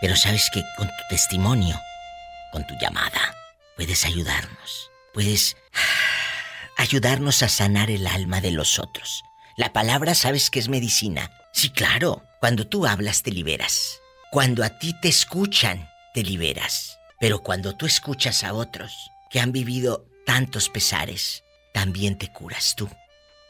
Pero 0.00 0.16
sabes 0.16 0.50
que 0.52 0.62
con 0.76 0.88
tu 0.88 1.02
testimonio, 1.08 1.76
con 2.52 2.66
tu 2.66 2.74
llamada, 2.80 3.34
puedes 3.76 4.04
ayudarnos. 4.04 4.90
Puedes 5.12 5.56
ayudarnos 6.76 7.42
a 7.42 7.48
sanar 7.48 7.90
el 7.90 8.06
alma 8.06 8.40
de 8.40 8.52
los 8.52 8.78
otros. 8.78 9.22
La 9.56 9.72
palabra 9.72 10.14
sabes 10.14 10.50
que 10.50 10.58
es 10.58 10.68
medicina. 10.68 11.30
Sí, 11.52 11.70
claro. 11.70 12.22
Cuando 12.40 12.66
tú 12.66 12.86
hablas 12.86 13.22
te 13.22 13.30
liberas. 13.30 14.00
Cuando 14.30 14.64
a 14.64 14.78
ti 14.78 14.94
te 15.02 15.08
escuchan, 15.08 15.90
te 16.14 16.22
liberas. 16.22 16.98
Pero 17.18 17.42
cuando 17.42 17.76
tú 17.76 17.86
escuchas 17.86 18.44
a 18.44 18.54
otros 18.54 19.10
que 19.30 19.40
han 19.40 19.50
vivido 19.52 20.06
tantos 20.26 20.68
pesares, 20.68 21.42
también 21.72 22.18
te 22.18 22.30
curas 22.32 22.74
tú. 22.76 22.90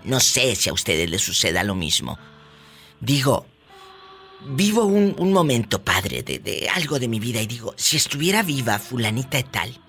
no 0.06 0.19
sé 0.19 0.56
si 0.56 0.69
a 0.69 0.73
ustedes 0.73 1.10
les 1.10 1.22
suceda 1.22 1.64
lo 1.64 1.76
mismo. 1.76 2.18
Digo, 2.99 3.45
vivo 4.48 4.86
un, 4.86 5.34
momento, 5.34 5.84
padre, 5.84 6.23
de, 6.23 6.40
de 6.40 6.69
algo 6.73 6.99
de 6.99 7.07
mi 7.07 7.19
vida 7.19 7.41
y 7.41 7.48
digo, 7.48 7.73
si 7.77 7.98
estuviera 7.98 8.44
viva 8.44 8.80
fulanita 8.80 9.40
y 9.40 9.44
tal, 9.44 9.80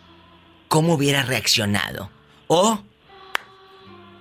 ¿cómo 0.69 0.95
hubiera 0.95 1.23
reaccionado? 1.23 2.11
O, 2.49 2.81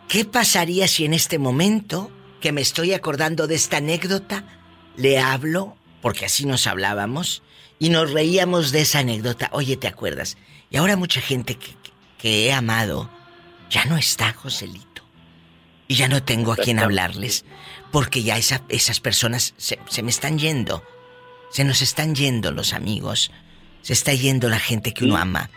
¿qué 0.07 0.25
pasaría 0.25 0.87
si 0.87 1.05
en 1.05 1.13
este 1.13 1.39
momento 1.39 2.11
que 2.41 2.51
me 2.51 2.61
estoy 2.61 2.93
acordando 2.93 3.47
de 3.47 3.55
esta 3.55 3.77
anécdota, 3.77 4.45
le 4.97 5.19
hablo, 5.19 5.75
porque 6.01 6.25
así 6.25 6.45
nos 6.45 6.67
hablábamos, 6.67 7.41
y 7.79 7.89
nos 7.89 8.11
reíamos 8.11 8.71
de 8.71 8.81
esa 8.81 8.99
anécdota? 8.99 9.49
Oye, 9.51 9.77
¿te 9.77 9.87
acuerdas? 9.87 10.37
Y 10.69 10.77
ahora 10.77 10.95
mucha 10.95 11.21
gente 11.21 11.55
que, 11.55 11.71
que- 11.71 11.91
que 12.17 12.45
he 12.47 12.53
amado 12.53 13.09
ya 13.69 13.85
no 13.85 13.97
está, 13.97 14.31
Joselito. 14.33 14.84
Y 15.87 15.95
ya 15.95 16.07
no 16.07 16.23
tengo 16.23 16.51
a 16.51 16.55
quien 16.57 16.79
hablarles, 16.79 17.45
porque 17.91 18.23
ya 18.23 18.37
esa- 18.37 18.63
esas 18.69 18.99
personas 18.99 19.53
se, 19.57 19.77
se 19.89 20.01
me 20.03 20.09
están 20.09 20.39
yendo. 20.39 20.83
Se 21.51 21.63
nos 21.63 21.81
están 21.81 22.15
yendo 22.15 22.51
los 22.51 22.73
amigos. 22.73 23.31
Se 23.81 23.93
está 23.93 24.13
yendo 24.13 24.49
la 24.49 24.59
gente 24.59 24.93
que 24.93 25.05
uno 25.05 25.15
ama. 25.17 25.49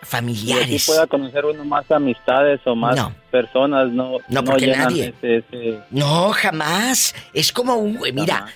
Y 0.00 0.06
Familiares. 0.06 0.86
pueda 0.86 1.08
conocer 1.08 1.44
uno 1.44 1.64
más 1.64 1.90
amistades 1.90 2.60
o 2.66 2.76
más 2.76 2.94
No. 2.96 3.12
personas, 3.32 3.90
no, 3.90 4.18
No, 4.28 4.44
porque 4.44 4.68
nadie. 4.68 5.12
ese- 5.20 5.38
ese- 5.38 5.80
No, 5.90 6.30
jamás. 6.30 7.16
Es 7.34 7.52
como 7.52 7.74
un... 7.74 7.98
Mira, 8.14 8.46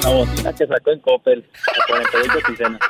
Con 0.07 0.19
la 0.19 0.24
bocina 0.24 0.53
que 0.53 0.66
sacó 0.66 0.91
en 0.91 1.01
Coppel, 1.01 1.45
a 1.69 1.87
48 1.89 2.39
quisenas. 2.47 2.81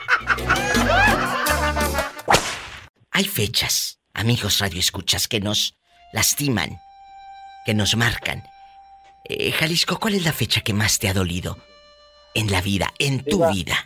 Hay 3.10 3.24
fechas, 3.24 4.01
amigos 4.14 4.59
radioescuchas, 4.60 5.28
que 5.28 5.40
nos 5.40 5.76
lastiman, 6.12 6.78
que 7.64 7.74
nos 7.74 7.97
marcan. 7.97 8.43
Eh, 9.24 9.51
Jalisco, 9.52 9.98
¿cuál 9.98 10.14
es 10.14 10.24
la 10.24 10.32
fecha 10.32 10.60
que 10.60 10.72
más 10.72 10.98
te 10.98 11.09
ha 11.09 11.14
dolido 11.14 11.56
en 12.34 12.52
la 12.52 12.60
vida, 12.60 12.93
en 12.98 13.24
tu 13.24 13.36
Diva. 13.38 13.51
vida? 13.51 13.76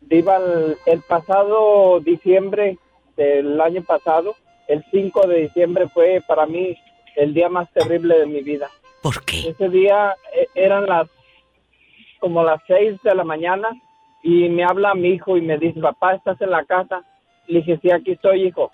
Diva, 0.00 0.36
el, 0.36 0.76
el 0.86 1.00
pasado 1.02 2.00
diciembre 2.00 2.78
del 3.16 3.60
año 3.60 3.82
pasado, 3.82 4.36
el 4.68 4.84
5 4.90 5.26
de 5.28 5.42
diciembre 5.42 5.88
fue 5.88 6.22
para 6.26 6.46
mí 6.46 6.76
el 7.16 7.32
día 7.32 7.48
más 7.48 7.72
terrible 7.72 8.18
de 8.18 8.26
mi 8.26 8.42
vida. 8.42 8.68
¿Por 9.02 9.24
qué? 9.24 9.48
Ese 9.48 9.68
día 9.68 10.16
eh, 10.34 10.48
eran 10.54 10.86
las 10.86 11.08
como 12.26 12.42
las 12.42 12.60
6 12.66 13.02
de 13.04 13.14
la 13.14 13.22
mañana 13.22 13.68
y 14.20 14.48
me 14.48 14.64
habla 14.64 14.96
mi 14.96 15.10
hijo 15.10 15.36
y 15.36 15.42
me 15.42 15.58
dice, 15.58 15.78
papá, 15.78 16.14
¿estás 16.14 16.40
en 16.40 16.50
la 16.50 16.64
casa? 16.64 17.04
Le 17.46 17.60
dije, 17.60 17.78
sí, 17.80 17.92
aquí 17.92 18.10
estoy, 18.10 18.48
hijo. 18.48 18.72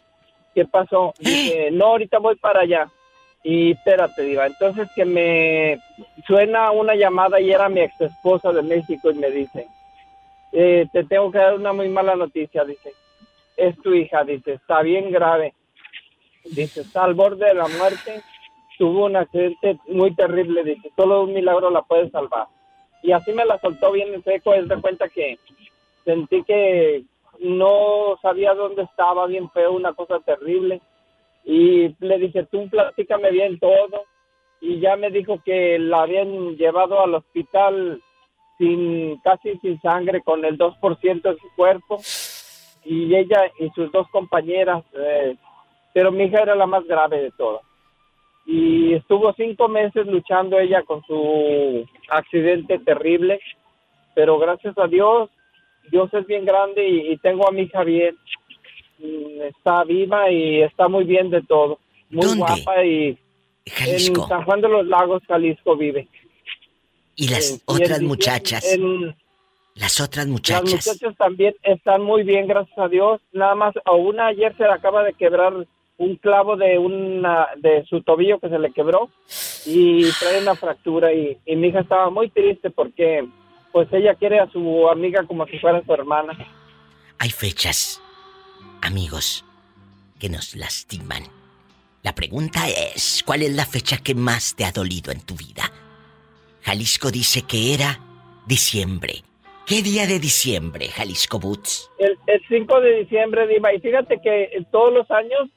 ¿Qué 0.54 0.64
pasó? 0.64 1.12
Dice, 1.18 1.70
no, 1.70 1.88
ahorita 1.88 2.18
voy 2.18 2.36
para 2.36 2.60
allá. 2.60 2.88
Y 3.44 3.72
espérate, 3.72 4.22
diva. 4.22 4.46
Entonces 4.46 4.88
que 4.96 5.04
me 5.04 5.78
suena 6.26 6.70
una 6.70 6.94
llamada 6.94 7.42
y 7.42 7.52
era 7.52 7.68
mi 7.68 7.80
ex 7.80 8.00
esposa 8.00 8.52
de 8.52 8.62
México 8.62 9.10
y 9.10 9.14
me 9.16 9.30
dice, 9.30 9.66
eh, 10.52 10.86
te 10.90 11.04
tengo 11.04 11.30
que 11.30 11.36
dar 11.36 11.54
una 11.54 11.74
muy 11.74 11.90
mala 11.90 12.16
noticia, 12.16 12.64
dice. 12.64 12.94
Es 13.58 13.76
tu 13.82 13.92
hija, 13.92 14.24
dice, 14.24 14.54
está 14.54 14.80
bien 14.80 15.10
grave. 15.10 15.52
Dice, 16.42 16.80
está 16.80 17.04
al 17.04 17.12
borde 17.12 17.48
de 17.48 17.54
la 17.54 17.68
muerte, 17.68 18.22
tuvo 18.78 19.04
un 19.04 19.16
accidente 19.16 19.78
muy 19.88 20.14
terrible, 20.14 20.64
dice, 20.64 20.90
solo 20.96 21.24
un 21.24 21.34
milagro 21.34 21.70
la 21.70 21.82
puede 21.82 22.08
salvar. 22.08 22.46
Y 23.02 23.12
así 23.12 23.32
me 23.32 23.44
la 23.44 23.58
soltó 23.58 23.92
bien 23.92 24.14
en 24.14 24.22
seco, 24.22 24.54
es 24.54 24.68
de 24.68 24.80
cuenta 24.80 25.08
que 25.08 25.38
sentí 26.04 26.42
que 26.44 27.04
no 27.40 28.16
sabía 28.22 28.54
dónde 28.54 28.82
estaba, 28.82 29.26
bien 29.26 29.50
feo, 29.50 29.72
una 29.72 29.92
cosa 29.92 30.20
terrible. 30.20 30.80
Y 31.44 31.94
le 31.98 32.18
dije, 32.18 32.46
tú 32.50 32.68
platícame 32.70 33.30
bien 33.30 33.58
todo. 33.58 34.04
Y 34.60 34.78
ya 34.78 34.94
me 34.96 35.10
dijo 35.10 35.40
que 35.44 35.78
la 35.78 36.02
habían 36.02 36.56
llevado 36.56 37.00
al 37.00 37.16
hospital 37.16 38.00
sin 38.58 39.18
casi 39.22 39.58
sin 39.58 39.80
sangre, 39.80 40.22
con 40.22 40.44
el 40.44 40.56
2% 40.56 41.22
de 41.22 41.36
su 41.36 41.48
cuerpo. 41.56 41.98
Y 42.84 43.14
ella 43.14 43.50
y 43.58 43.70
sus 43.70 43.90
dos 43.90 44.08
compañeras, 44.10 44.84
eh, 44.94 45.36
pero 45.92 46.12
mi 46.12 46.24
hija 46.24 46.42
era 46.42 46.54
la 46.54 46.66
más 46.66 46.84
grave 46.84 47.22
de 47.22 47.30
todas. 47.32 47.62
Y 48.44 48.94
estuvo 48.94 49.32
cinco 49.34 49.68
meses 49.68 50.06
luchando 50.06 50.58
ella 50.58 50.82
con 50.82 51.02
su 51.04 51.86
accidente 52.10 52.78
terrible, 52.80 53.40
pero 54.14 54.38
gracias 54.38 54.76
a 54.78 54.86
Dios, 54.88 55.30
Dios 55.90 56.12
es 56.12 56.26
bien 56.26 56.44
grande 56.44 56.86
y, 56.88 57.12
y 57.12 57.16
tengo 57.18 57.48
a 57.48 57.52
mi 57.52 57.62
hija 57.62 57.84
bien. 57.84 58.16
Mm, 58.98 59.42
Está 59.42 59.84
viva 59.84 60.30
y 60.30 60.62
está 60.62 60.88
muy 60.88 61.04
bien 61.04 61.30
de 61.30 61.42
todo. 61.42 61.78
Muy 62.10 62.26
¿Dónde? 62.26 62.38
guapa 62.40 62.84
y 62.84 63.18
Jalisco. 63.66 64.22
En 64.22 64.28
San 64.28 64.44
Juan 64.44 64.60
de 64.60 64.68
los 64.68 64.86
Lagos, 64.86 65.22
Jalisco 65.26 65.76
vive. 65.76 66.08
Y 67.16 67.28
las 67.28 67.52
Eh, 67.52 67.58
y 67.68 67.72
otras 67.72 68.00
muchachas. 68.02 68.72
en- 68.74 69.14
las 69.74 70.00
otras 70.00 70.26
Las 70.26 70.32
muchachas. 70.32 70.70
muchachas 70.86 71.16
también 71.16 71.54
están 71.62 72.02
muy 72.02 72.22
bien, 72.24 72.46
gracias 72.46 72.76
a 72.78 72.88
Dios. 72.88 73.20
Nada 73.32 73.54
más 73.54 73.74
a 73.84 73.92
una 73.92 74.26
ayer 74.26 74.54
se 74.56 74.64
le 74.64 74.70
acaba 74.72 75.02
de 75.04 75.14
quebrar 75.14 75.66
un 76.02 76.16
clavo 76.16 76.56
de 76.56 76.78
una 76.78 77.46
de 77.56 77.84
su 77.84 78.02
tobillo 78.02 78.40
que 78.40 78.48
se 78.48 78.58
le 78.58 78.72
quebró 78.72 79.08
y 79.64 80.10
trae 80.18 80.42
una 80.42 80.56
fractura 80.56 81.12
y, 81.12 81.38
y 81.46 81.54
mi 81.54 81.68
hija 81.68 81.80
estaba 81.80 82.10
muy 82.10 82.28
triste 82.28 82.70
porque 82.70 83.24
pues 83.70 83.88
ella 83.92 84.16
quiere 84.16 84.40
a 84.40 84.50
su 84.50 84.88
amiga 84.88 85.24
como 85.24 85.46
si 85.46 85.58
fuera 85.60 85.82
su 85.84 85.94
hermana. 85.94 86.36
Hay 87.18 87.30
fechas, 87.30 88.02
amigos, 88.82 89.44
que 90.18 90.28
nos 90.28 90.56
lastiman. 90.56 91.22
La 92.02 92.16
pregunta 92.16 92.68
es, 92.68 93.22
¿cuál 93.24 93.42
es 93.42 93.54
la 93.54 93.64
fecha 93.64 93.98
que 93.98 94.16
más 94.16 94.56
te 94.56 94.64
ha 94.64 94.72
dolido 94.72 95.12
en 95.12 95.20
tu 95.20 95.36
vida? 95.36 95.70
Jalisco 96.62 97.12
dice 97.12 97.42
que 97.42 97.74
era 97.74 98.00
diciembre. 98.44 99.22
¿Qué 99.66 99.82
día 99.82 100.08
de 100.08 100.18
diciembre, 100.18 100.88
Jalisco 100.88 101.38
Boots? 101.38 101.88
El, 101.98 102.18
el 102.26 102.42
5 102.48 102.80
de 102.80 102.98
diciembre, 102.98 103.46
Diva, 103.46 103.72
y 103.72 103.78
fíjate 103.78 104.20
que 104.20 104.50
todos 104.72 104.92
los 104.92 105.08
años 105.12 105.48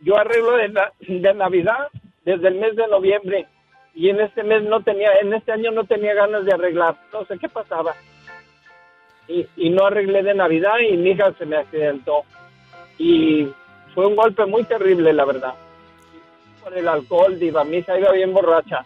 yo 0.00 0.16
arreglo 0.18 0.56
de, 0.56 0.72
de 1.06 1.34
Navidad 1.34 1.88
desde 2.24 2.48
el 2.48 2.54
mes 2.54 2.76
de 2.76 2.86
noviembre 2.88 3.46
y 3.94 4.08
en 4.08 4.20
este 4.20 4.42
mes 4.42 4.62
no 4.62 4.82
tenía, 4.82 5.10
en 5.20 5.34
este 5.34 5.52
año 5.52 5.70
no 5.72 5.84
tenía 5.84 6.14
ganas 6.14 6.44
de 6.44 6.52
arreglar, 6.52 6.96
no 7.12 7.24
sé 7.26 7.38
qué 7.38 7.48
pasaba. 7.48 7.94
Y, 9.28 9.46
y 9.56 9.70
no 9.70 9.86
arreglé 9.86 10.22
de 10.22 10.34
Navidad 10.34 10.78
y 10.78 10.96
mi 10.96 11.10
hija 11.10 11.32
se 11.38 11.46
me 11.46 11.56
accidentó. 11.56 12.24
Y 12.98 13.48
fue 13.94 14.06
un 14.06 14.16
golpe 14.16 14.44
muy 14.46 14.64
terrible, 14.64 15.12
la 15.12 15.24
verdad. 15.24 15.54
Por 16.62 16.76
el 16.76 16.88
alcohol, 16.88 17.38
Diva, 17.38 17.64
mi 17.64 17.78
hija 17.78 17.98
iba 17.98 18.12
bien 18.12 18.32
borracha. 18.32 18.84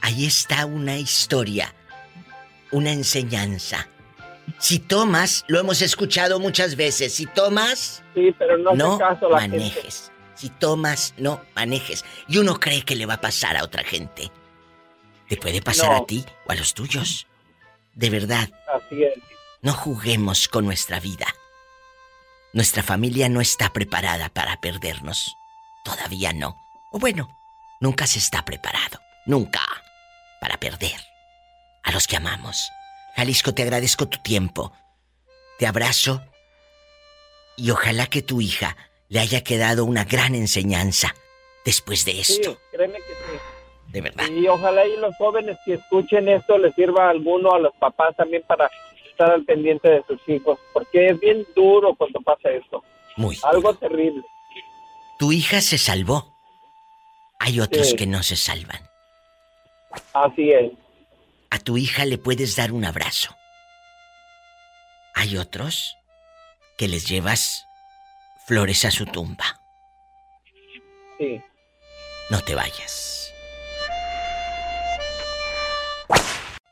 Ahí 0.00 0.26
está 0.26 0.66
una 0.66 0.96
historia, 0.98 1.74
una 2.70 2.92
enseñanza. 2.92 3.88
Si 4.58 4.78
tomas, 4.78 5.44
lo 5.48 5.60
hemos 5.60 5.82
escuchado 5.82 6.40
muchas 6.40 6.76
veces, 6.76 7.14
si 7.14 7.26
tomas, 7.26 8.02
Sí, 8.14 8.34
pero 8.38 8.56
no, 8.58 8.74
no 8.74 8.98
caso 8.98 9.28
la 9.28 9.40
gente. 9.40 9.72
Si 10.38 10.50
tomas, 10.50 11.14
no 11.16 11.42
manejes. 11.56 12.04
Y 12.28 12.38
uno 12.38 12.60
cree 12.60 12.84
que 12.84 12.94
le 12.96 13.06
va 13.06 13.14
a 13.14 13.20
pasar 13.20 13.56
a 13.56 13.64
otra 13.64 13.82
gente. 13.82 14.30
Te 15.28 15.36
puede 15.36 15.60
pasar 15.60 15.90
No. 15.90 15.96
a 15.98 16.06
ti 16.06 16.24
o 16.46 16.52
a 16.52 16.54
los 16.54 16.74
tuyos. 16.74 17.26
De 17.94 18.08
verdad, 18.08 18.48
Así 18.72 19.02
es. 19.02 19.14
no 19.62 19.72
juguemos 19.72 20.46
con 20.48 20.64
nuestra 20.64 21.00
vida. 21.00 21.26
Nuestra 22.52 22.82
familia 22.82 23.28
no 23.28 23.40
está 23.40 23.72
preparada 23.72 24.28
para 24.28 24.60
perdernos. 24.60 25.36
Todavía 25.84 26.32
no. 26.32 26.56
O 26.92 26.98
bueno, 26.98 27.28
nunca 27.80 28.06
se 28.06 28.18
está 28.20 28.44
preparado. 28.44 29.00
Nunca. 29.26 29.60
Para 30.40 30.58
perder. 30.58 31.00
A 31.82 31.90
los 31.90 32.06
que 32.06 32.16
amamos. 32.16 32.70
Jalisco, 33.16 33.52
te 33.52 33.62
agradezco 33.62 34.08
tu 34.08 34.18
tiempo. 34.22 34.72
Te 35.58 35.66
abrazo. 35.66 36.22
Y 37.56 37.70
ojalá 37.70 38.06
que 38.06 38.22
tu 38.22 38.40
hija 38.40 38.76
le 39.08 39.20
haya 39.20 39.42
quedado 39.42 39.84
una 39.84 40.04
gran 40.04 40.34
enseñanza 40.34 41.14
después 41.64 42.04
de 42.04 42.20
esto. 42.20 42.52
Sí, 42.52 42.58
créeme 42.72 42.94
que 42.98 43.02
sí. 43.14 43.38
De 43.88 44.00
verdad. 44.02 44.26
Y 44.28 44.46
ojalá 44.48 44.86
y 44.86 44.96
los 44.98 45.16
jóvenes 45.16 45.56
que 45.64 45.74
escuchen 45.74 46.28
esto 46.28 46.58
les 46.58 46.74
sirva 46.74 47.06
a 47.06 47.10
alguno, 47.10 47.52
a 47.54 47.58
los 47.58 47.74
papás 47.76 48.14
también 48.16 48.42
para 48.46 48.70
estar 49.10 49.30
al 49.30 49.44
pendiente 49.44 49.88
de 49.88 50.02
sus 50.06 50.20
hijos, 50.28 50.58
porque 50.74 51.08
es 51.08 51.18
bien 51.20 51.46
duro 51.56 51.94
cuando 51.94 52.20
pasa 52.20 52.50
esto. 52.50 52.84
Muy. 53.16 53.36
Algo 53.42 53.74
terrible. 53.74 54.22
Tu 55.18 55.32
hija 55.32 55.60
se 55.62 55.78
salvó. 55.78 56.34
Hay 57.40 57.60
otros 57.60 57.88
Sí. 57.90 57.96
que 57.96 58.06
no 58.06 58.22
se 58.22 58.36
salvan. 58.36 58.80
Así 60.12 60.52
es. 60.52 60.70
A 61.50 61.58
tu 61.58 61.78
hija 61.78 62.04
le 62.04 62.18
puedes 62.18 62.56
dar 62.56 62.72
un 62.72 62.84
abrazo. 62.84 63.34
Hay 65.14 65.36
otros 65.38 65.96
que 66.76 66.88
les 66.88 67.08
llevas 67.08 67.64
flores 68.48 68.84
a 68.86 68.90
su 68.90 69.04
tumba. 69.04 69.44
Sí. 71.18 71.38
No 72.30 72.40
te 72.40 72.54
vayas. 72.54 73.32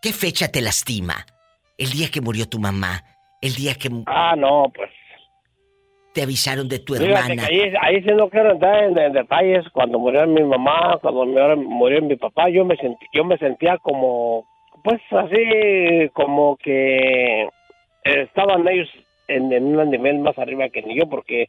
¿Qué 0.01 0.13
fecha 0.13 0.49
te 0.49 0.61
lastima? 0.63 1.15
El 1.77 1.91
día 1.91 2.09
que 2.11 2.21
murió 2.23 2.49
tu 2.49 2.59
mamá, 2.59 3.03
el 3.43 3.55
día 3.55 3.75
que 3.75 3.91
Ah, 4.07 4.35
no, 4.37 4.73
pues. 4.75 4.91
te 6.15 6.23
avisaron 6.23 6.67
de 6.69 6.79
tu 6.79 6.95
Fíjate 6.95 7.13
hermana. 7.13 7.47
ahí, 7.47 7.75
ahí 7.83 8.03
sí 8.03 8.09
no 8.15 8.31
quiero 8.31 8.53
entrar 8.53 8.85
en, 8.85 8.97
en 8.97 9.13
detalles. 9.13 9.69
Cuando 9.73 9.99
murió 9.99 10.27
mi 10.27 10.43
mamá, 10.43 10.99
cuando 11.03 11.27
murió, 11.27 11.57
murió 11.57 12.01
mi 12.03 12.17
papá, 12.17 12.49
yo 12.49 12.65
me 12.65 12.77
sentí, 12.77 13.05
yo 13.13 13.25
me 13.25 13.37
sentía 13.37 13.77
como, 13.79 14.47
pues 14.83 15.01
así, 15.11 16.09
como 16.15 16.57
que 16.57 17.49
estaban 18.05 18.67
ellos 18.69 18.89
en, 19.29 19.53
en 19.53 19.77
un 19.77 19.91
nivel 19.91 20.21
más 20.21 20.39
arriba 20.39 20.69
que 20.71 20.81
ni 20.83 20.99
yo, 20.99 21.07
porque 21.09 21.49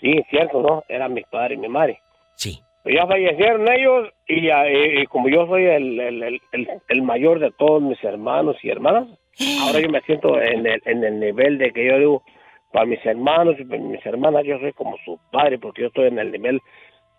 sí, 0.00 0.22
cierto, 0.30 0.60
¿no? 0.62 0.84
Era 0.88 1.08
mi 1.08 1.22
padre 1.22 1.54
y 1.54 1.58
mi 1.58 1.68
madre. 1.68 2.00
Sí. 2.34 2.60
Pero 2.84 2.96
ya 2.96 3.06
fallecieron 3.06 3.68
ellos 3.70 4.08
y, 4.26 4.46
ya- 4.46 4.68
y- 4.70 5.02
y 5.02 5.06
como 5.06 5.28
yo 5.28 5.46
soy 5.46 5.64
el, 5.64 5.98
el, 6.00 6.40
el, 6.88 7.02
mayor 7.02 7.38
de 7.40 7.50
todos 7.52 7.82
mis 7.82 8.02
hermanos 8.04 8.56
y 8.62 8.70
hermanas, 8.70 9.06
ahora 9.62 9.80
yo 9.80 9.88
me 9.88 10.00
siento 10.02 10.40
en 10.40 10.66
el, 10.66 10.80
en 10.84 11.04
el 11.04 11.20
nivel 11.20 11.58
de 11.58 11.72
que 11.72 11.86
yo 11.86 11.98
digo, 11.98 12.22
para 12.72 12.86
mis 12.86 13.04
hermanos 13.04 13.56
y 13.58 13.64
para 13.64 13.80
mis 13.82 14.04
hermanas, 14.06 14.44
yo 14.46 14.58
soy 14.58 14.72
como 14.72 14.96
su 15.04 15.18
padre, 15.32 15.58
porque 15.58 15.82
yo 15.82 15.88
estoy 15.88 16.08
en 16.08 16.18
el 16.18 16.30
nivel 16.32 16.60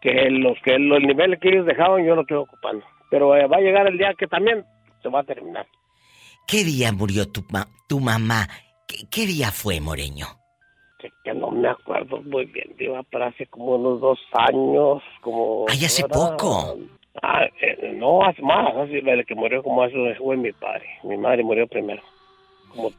que 0.01 0.29
los 0.29 0.57
que 0.63 0.75
el 0.75 0.87
nivel 0.87 1.37
que 1.39 1.49
ellos 1.49 1.65
dejaban 1.65 2.05
yo 2.05 2.15
lo 2.15 2.21
estoy 2.21 2.37
ocupando. 2.37 2.85
Pero 3.11 3.35
eh, 3.35 3.47
va 3.47 3.57
a 3.57 3.61
llegar 3.61 3.87
el 3.87 3.97
día 3.97 4.13
que 4.17 4.27
también 4.27 4.63
se 5.01 5.09
va 5.09 5.21
a 5.21 5.23
terminar. 5.23 5.65
¿Qué 6.47 6.63
día 6.63 6.91
murió 6.91 7.29
tu, 7.31 7.41
ma- 7.51 7.67
tu 7.87 7.99
mamá? 7.99 8.47
¿Qué, 8.87 8.97
qué 9.11 9.25
día 9.27 9.51
fue, 9.51 9.79
Moreño? 9.81 10.27
Que, 10.99 11.11
que 11.23 11.33
no 11.33 11.49
me 11.49 11.69
acuerdo 11.69 12.21
muy 12.23 12.45
bien, 12.45 12.75
iba 12.77 13.01
para 13.03 13.27
hace 13.27 13.45
como 13.45 13.75
unos 13.75 14.01
dos 14.01 14.19
años, 14.33 15.01
como... 15.21 15.65
Ay, 15.69 15.85
hace 15.85 16.03
poco. 16.03 16.77
Ah, 17.21 17.45
eh, 17.61 17.93
no, 17.95 18.23
hace 18.23 18.41
más, 18.41 18.75
hace, 18.75 18.99
el 18.99 19.25
que 19.25 19.35
murió 19.35 19.63
como 19.63 19.83
hace 19.83 19.95
fue 20.15 20.37
mi 20.37 20.51
padre. 20.51 20.85
Mi 21.03 21.17
madre 21.17 21.43
murió 21.43 21.67
primero. 21.67 22.01
Como 22.73 22.91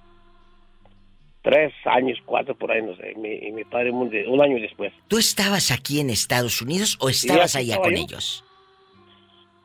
tres 1.43 1.72
años, 1.85 2.18
cuatro 2.27 2.55
por 2.55 2.70
ahí, 2.70 2.82
no 2.82 2.94
sé. 2.97 3.14
Mi, 3.16 3.35
y 3.35 3.52
mi 3.52 3.64
padre 3.64 3.90
un, 3.90 4.40
año 4.40 4.60
después. 4.60 4.93
¿Tú 5.09 5.18
estabas 5.18 5.70
aquí 5.70 6.01
en 6.01 6.10
Estados 6.10 6.60
Unidos 6.60 6.98
o 7.01 7.09
estabas 7.09 7.56
allá 7.56 7.78
con 7.78 7.94
yo. 7.94 8.02
ellos? 8.02 8.44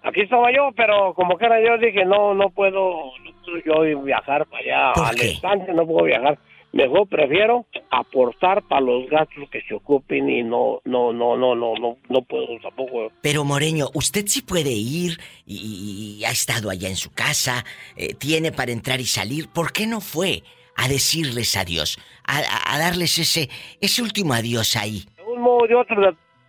Aquí 0.04 0.22
estaba 0.22 0.52
yo, 0.52 0.70
pero 0.76 1.14
como 1.16 1.38
que 1.38 1.46
era 1.46 1.60
yo 1.60 1.78
dije, 1.78 2.06
no, 2.06 2.34
no 2.34 2.50
puedo, 2.50 3.12
no 3.24 3.32
puedo 3.44 3.86
yo 3.86 4.02
viajar 4.02 4.46
para 4.46 4.64
allá 4.64 4.94
¿Por 4.94 5.06
al 5.06 5.16
qué? 5.16 5.32
instante, 5.32 5.74
no 5.74 5.86
puedo 5.86 6.06
viajar. 6.06 6.38
Mejor 6.76 7.08
prefiero 7.08 7.66
aportar 7.90 8.62
para 8.64 8.82
los 8.82 9.10
gastos 9.10 9.50
que 9.50 9.62
se 9.62 9.74
ocupen 9.76 10.30
y 10.30 10.44
no, 10.44 10.82
no, 10.84 11.14
no, 11.14 11.38
no, 11.38 11.56
no, 11.56 11.74
no, 11.76 11.96
no 12.10 12.22
puedo 12.24 12.48
tampoco. 12.62 13.14
Pero 13.22 13.46
Moreño, 13.46 13.86
usted 13.94 14.26
sí 14.28 14.42
puede 14.42 14.72
ir 14.72 15.18
y, 15.46 16.18
y 16.20 16.26
ha 16.26 16.32
estado 16.32 16.70
allá 16.70 16.90
en 16.90 16.98
su 16.98 17.14
casa, 17.14 17.64
eh, 17.96 18.14
tiene 18.14 18.52
para 18.52 18.74
entrar 18.74 19.00
y 19.00 19.06
salir. 19.06 19.48
¿Por 19.48 19.72
qué 19.72 19.88
no 19.88 20.02
fue 20.02 20.44
a 20.76 20.90
decirles 20.90 21.56
adiós, 21.56 21.98
a, 22.28 22.40
a- 22.40 22.76
a 22.76 22.78
darles 22.78 23.18
ese, 23.20 23.48
ese 23.80 24.02
último 24.02 24.34
adiós 24.34 24.76
ahí? 24.76 25.06
De 25.16 25.24
un 25.24 25.42
modo 25.42 25.66
de 25.68 25.76
otro, 25.76 26.02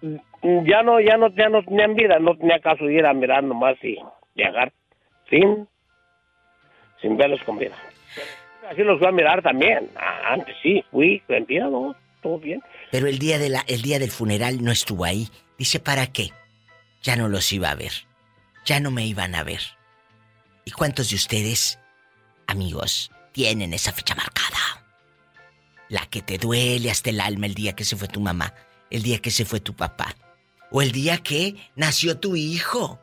de- 0.02 0.20
ya 0.68 0.82
no, 0.82 1.00
ya 1.00 1.16
no, 1.16 1.28
ya 1.36 1.48
no 1.48 1.62
tenían 1.62 1.94
vida, 1.94 2.18
no 2.18 2.36
tenía 2.36 2.58
caso 2.58 2.90
ir 2.90 3.06
a 3.06 3.12
mirar 3.14 3.44
nomás 3.44 3.76
y 3.80 3.96
viajar 4.34 4.72
sin, 5.30 5.68
sin 7.00 7.16
verlos 7.16 7.40
con 7.44 7.58
vida. 7.58 7.76
Así 8.70 8.82
los 8.82 8.98
fui 8.98 9.06
a 9.06 9.12
mirar 9.12 9.42
también. 9.42 9.90
Ah, 9.96 10.32
Antes 10.32 10.56
sí, 10.62 10.84
fui, 10.90 11.22
en 11.28 11.46
vida, 11.46 11.68
no, 11.68 11.94
todo 12.22 12.38
bien. 12.38 12.62
Pero 12.90 13.06
el 13.06 13.18
día, 13.18 13.38
de 13.38 13.60
el 13.68 13.82
día 13.82 13.98
del 13.98 14.10
funeral 14.10 14.62
no 14.62 14.72
estuvo 14.72 15.04
ahí. 15.04 15.28
Dice, 15.58 15.78
¿para 15.78 16.08
qué? 16.08 16.30
Ya 17.02 17.16
no 17.16 17.28
los 17.28 17.52
iba 17.52 17.70
a 17.70 17.74
ver. 17.74 17.92
Ya 18.64 18.80
no 18.80 18.90
me 18.90 19.06
iban 19.06 19.34
a 19.34 19.44
ver. 19.44 19.60
¿Y 20.64 20.72
cuántos 20.72 21.10
de 21.10 21.16
ustedes, 21.16 21.78
amigos, 22.48 23.12
tienen 23.32 23.72
esa 23.72 23.92
fecha 23.92 24.16
marcada? 24.16 24.84
La 25.88 26.04
que 26.06 26.20
te 26.20 26.38
duele 26.38 26.90
hasta 26.90 27.10
el 27.10 27.20
alma 27.20 27.46
el 27.46 27.54
día 27.54 27.74
que 27.74 27.84
se 27.84 27.96
fue 27.96 28.08
tu 28.08 28.20
mamá, 28.20 28.52
el 28.90 29.04
día 29.04 29.20
que 29.20 29.30
se 29.30 29.44
fue 29.44 29.60
tu 29.60 29.74
papá, 29.74 30.16
o 30.72 30.82
el 30.82 30.90
día 30.90 31.18
que 31.18 31.54
nació 31.76 32.18
tu 32.18 32.34
hijo, 32.34 32.98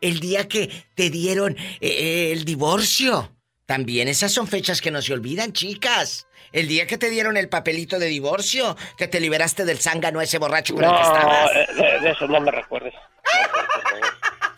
el 0.00 0.20
día 0.20 0.48
que 0.48 0.70
te 0.94 1.10
dieron 1.10 1.56
eh, 1.80 2.32
el 2.32 2.46
divorcio. 2.46 3.35
También 3.66 4.06
esas 4.08 4.32
son 4.32 4.46
fechas 4.46 4.80
que 4.80 4.90
no 4.92 5.02
se 5.02 5.12
olvidan, 5.12 5.52
chicas. 5.52 6.28
El 6.52 6.68
día 6.68 6.86
que 6.86 6.96
te 6.98 7.10
dieron 7.10 7.36
el 7.36 7.48
papelito 7.48 7.98
de 7.98 8.06
divorcio, 8.06 8.76
que 8.96 9.08
te 9.08 9.18
liberaste 9.20 9.64
del 9.64 9.78
zángano 9.78 10.20
ese 10.20 10.38
borracho 10.38 10.74
con 10.74 10.84
el 10.84 10.90
que 10.90 11.02
estabas. 11.02 11.50
eh, 11.56 11.66
de, 11.74 12.00
de 12.00 12.10
eso 12.10 12.26
no 12.28 12.40
me 12.40 12.50
recuerdes. 12.52 12.94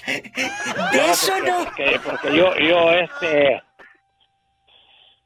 De 0.07 1.05
eso 1.11 1.33
porque, 1.35 1.51
no. 1.51 1.65
Porque, 1.65 2.01
porque 2.05 2.37
yo, 2.37 2.57
yo, 2.57 2.93
este... 2.93 3.63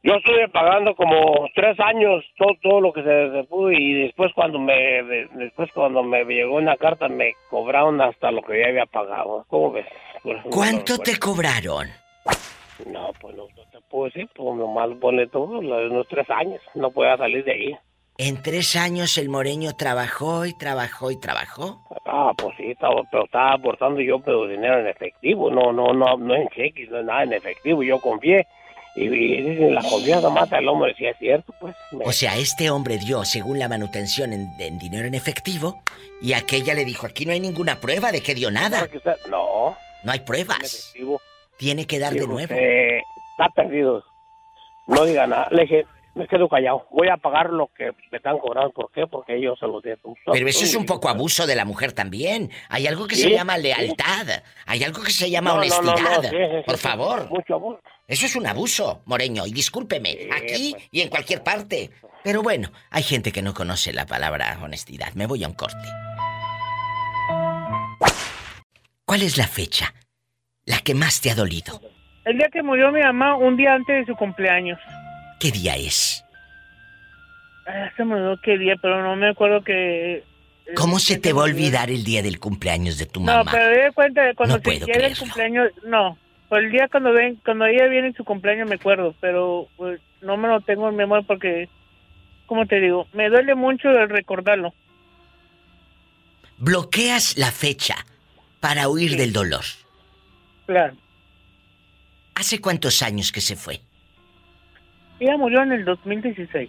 Yo 0.05 0.15
estuve 0.15 0.49
pagando 0.49 0.97
como 0.97 1.49
tres 1.55 1.79
años 1.79 2.25
todo, 2.37 2.49
todo 2.61 2.81
lo 2.81 2.93
que 2.93 3.05
se, 3.05 3.31
se 3.31 3.45
pudo 3.45 3.71
y 3.71 4.03
después 4.03 4.33
cuando 4.35 4.59
me 4.59 4.75
de- 4.75 5.29
después 5.35 5.71
cuando 5.73 6.03
me 6.03 6.25
llegó 6.25 6.57
una 6.57 6.77
carta 6.77 7.07
me 7.09 7.35
cobraron 7.49 8.01
hasta 8.01 8.33
lo 8.33 8.43
que 8.43 8.59
ya 8.61 8.67
había 8.67 8.87
pagado. 8.87 9.45
¿Cómo 9.47 9.71
ves? 9.71 9.87
No 10.25 10.43
¿Cuánto 10.51 10.99
te 10.99 11.17
cobraron? 11.21 11.89
No, 12.87 13.13
pues 13.21 13.37
no, 13.37 13.45
no 13.47 13.72
puedo 13.93 14.07
decir, 14.07 14.29
pues 14.35 14.99
ponle 15.01 15.27
todo, 15.29 15.63
lo 15.63 15.77
de 15.79 15.87
unos 15.89 16.09
tres 16.09 16.29
años, 16.31 16.61
no 16.75 16.91
podía 16.91 17.17
salir 17.17 17.45
de 17.45 17.53
ahí. 17.53 17.77
En 18.19 18.43
tres 18.43 18.77
años 18.77 19.17
el 19.19 19.29
moreño 19.29 19.73
trabajó 19.75 20.45
y 20.47 20.53
trabajó 20.59 21.11
y 21.11 21.19
trabajó. 21.21 21.81
Ah, 22.07 22.33
pues 22.37 22.55
sí, 22.57 22.71
estaba, 22.71 23.03
pero 23.11 23.25
estaba 23.25 23.55
aportando 23.55 24.01
yo 24.01 24.19
pero 24.21 24.47
dinero 24.49 24.81
en 24.81 24.87
efectivo, 24.89 25.51
no, 25.51 25.73
no, 25.73 25.93
no, 25.93 26.17
no 26.17 26.35
en 26.35 26.49
cheques, 26.49 26.91
no 26.91 27.03
nada 27.03 27.23
en 27.25 27.33
efectivo, 27.35 27.83
yo 27.83 28.01
confié. 28.01 28.47
Y, 28.95 29.05
y 29.07 29.41
dicen, 29.41 29.75
la 29.75 29.81
confianza 29.83 30.29
mata 30.29 30.59
al 30.59 30.69
hombre, 30.69 30.95
si 30.99 31.07
es 31.07 31.17
cierto, 31.19 31.55
pues. 31.59 31.75
me- 31.93 32.05
O 32.05 32.13
sea, 32.13 32.37
este 32.37 32.69
hombre 32.69 32.99
dio, 32.99 33.25
según 33.25 33.59
la 33.59 33.67
manutención, 33.69 34.35
en, 34.35 34.49
en 34.59 34.79
dinero 34.79 35.07
en 35.07 35.15
efectivo 35.15 35.83
y 36.21 36.35
aquella 36.35 36.75
le 36.75 36.85
dijo, 36.85 37.07
aquí 37.07 37.25
no 37.25 37.33
hay 37.33 37.41
ninguna 37.41 37.81
prueba 37.81 38.13
de 38.13 38.21
que 38.23 38.35
dio 38.35 38.51
nada. 38.51 38.87
No. 39.31 39.75
No 40.05 40.13
hay 40.13 40.21
pruebas. 40.21 40.93
Tiene 41.57 41.87
que 41.87 41.99
dar 41.99 42.13
de 42.13 42.27
nuevo. 42.27 42.43
"Usted 42.43 42.99
está 43.47 43.63
perdido. 43.63 44.05
No 44.87 45.05
diga 45.05 45.27
nada. 45.27 45.49
Le 45.51 45.63
dije, 45.63 45.87
me 46.15 46.27
quedo 46.27 46.49
callado. 46.49 46.87
Voy 46.91 47.09
a 47.09 47.17
pagar 47.17 47.51
lo 47.51 47.69
que 47.69 47.93
me 48.11 48.19
están 48.19 48.39
cobrando. 48.39 48.71
¿Por 48.73 48.91
qué? 48.93 49.07
Porque 49.07 49.37
ellos 49.37 49.59
se 49.59 49.67
los 49.67 49.83
dieron. 49.83 50.15
Pero 50.27 50.49
eso 50.49 50.65
es 50.65 50.75
un 50.75 50.85
poco 50.85 51.09
abuso 51.09 51.47
de 51.47 51.55
la 51.55 51.65
mujer 51.65 51.93
también. 51.93 52.51
Hay 52.69 52.87
algo 52.87 53.07
que 53.07 53.17
se 53.17 53.31
llama 53.31 53.57
lealtad. 53.59 54.43
Hay 54.67 54.85
algo 54.85 55.03
que 55.03 55.13
se 55.13 55.31
llama 55.31 55.51
No, 55.51 55.57
no, 55.57 55.63
no, 55.63 55.83
no, 55.83 55.91
honestidad. 55.93 56.23
sí, 56.23 56.29
sí, 56.37 56.57
sí, 56.59 56.63
Por 56.67 56.79
favor. 56.79 57.31
Mucho 57.31 57.55
abuso. 57.55 57.81
Eso 58.07 58.27
es 58.27 58.37
un 58.37 58.47
abuso, 58.47 59.03
Moreño. 59.07 59.47
Y 59.47 59.53
discúlpeme, 59.53 60.29
aquí 60.33 60.73
pues. 60.73 60.89
y 60.91 61.01
en 61.01 61.09
cualquier 61.09 61.43
parte. 61.43 61.91
Pero 62.23 62.43
bueno, 62.43 62.71
hay 62.91 63.03
gente 63.03 63.33
que 63.33 63.43
no 63.43 63.55
conoce 63.55 63.93
la 63.93 64.07
palabra 64.07 64.59
honestidad. 64.63 65.13
Me 65.15 65.27
voy 65.27 65.45
a 65.45 65.49
un 65.49 65.55
corte. 65.55 65.89
¿Cuál 69.05 69.23
es 69.23 69.37
la 69.37 69.47
fecha? 69.47 69.95
La 70.65 70.79
que 70.79 70.95
más 70.95 71.21
te 71.21 71.31
ha 71.31 71.35
dolido. 71.35 71.81
El 72.25 72.39
día 72.39 72.49
que 72.53 72.63
murió 72.63 72.93
mi 72.93 73.01
mamá, 73.01 73.37
un 73.37 73.57
día 73.57 73.75
antes 73.75 74.07
de 74.07 74.13
su 74.13 74.17
cumpleaños. 74.17 74.79
¿Qué 75.41 75.51
día 75.51 75.77
es? 75.77 76.25
Ah, 77.67 77.91
se 77.97 78.05
me 78.05 78.15
olvidó 78.15 78.41
qué 78.43 78.59
día, 78.59 78.75
pero 78.81 79.03
no 79.03 79.17
me 79.17 79.29
acuerdo 79.31 79.63
que... 79.63 80.25
¿Cómo 80.77 80.99
se 81.01 81.19
te 81.19 81.33
va 81.33 81.43
a 81.43 81.45
olvidar 81.45 81.91
el 81.91 82.05
día 82.05 82.23
del 82.23 82.39
cumpleaños 82.39 82.97
de 82.99 83.07
tu 83.07 83.21
No, 83.21 83.27
mamá? 83.39 83.51
pero 83.51 83.69
de 83.69 83.93
cuenta 83.93 84.23
de 84.23 84.35
cuando 84.35 84.57
No 84.59 84.63
se 84.63 84.79
llega 84.81 85.07
el 85.07 85.19
cumpleaños, 85.19 85.69
no. 85.85 86.17
Por 86.49 86.61
el 86.63 86.71
día 86.71 86.89
cuando 86.89 87.13
ven, 87.13 87.37
cuando 87.45 87.67
ella 87.67 87.87
viene 87.89 88.09
en 88.09 88.15
su 88.15 88.25
cumpleaños 88.25 88.69
me 88.69 88.77
acuerdo, 88.77 89.15
pero 89.21 89.69
pues, 89.77 90.01
no 90.21 90.37
me 90.37 90.49
lo 90.49 90.61
tengo 90.61 90.89
en 90.89 90.97
memoria 90.97 91.27
porque, 91.27 91.69
como 92.47 92.67
te 92.67 92.81
digo, 92.81 93.07
me 93.13 93.29
duele 93.29 93.55
mucho 93.55 93.91
el 93.91 94.09
recordarlo. 94.09 94.73
Bloqueas 96.59 97.37
la 97.37 97.51
fecha 97.51 97.97
para 98.61 98.89
huir 98.89 99.17
del 99.17 99.33
dolor. 99.33 99.65
Claro. 100.67 100.95
¿Hace 102.35 102.61
cuántos 102.61 103.03
años 103.03 103.31
que 103.33 103.41
se 103.41 103.57
fue? 103.57 103.81
Ella 105.21 105.37
murió 105.37 105.63
en 105.63 105.73
el 105.73 105.85
2016. 105.85 106.69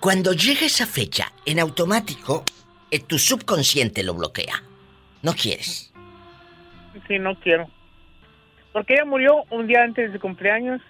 Cuando 0.00 0.32
llega 0.32 0.66
esa 0.66 0.86
fecha, 0.86 1.32
en 1.46 1.60
automático, 1.60 2.44
eh, 2.90 2.98
tu 3.00 3.18
subconsciente 3.18 4.02
lo 4.02 4.14
bloquea. 4.14 4.62
No 5.22 5.32
quieres. 5.34 5.92
Sí, 7.06 7.18
no 7.18 7.34
quiero. 7.36 7.70
Porque 8.72 8.94
ella 8.94 9.04
murió 9.04 9.44
un 9.50 9.66
día 9.66 9.82
antes 9.84 10.08
de 10.08 10.16
su 10.16 10.20
cumpleaños 10.20 10.80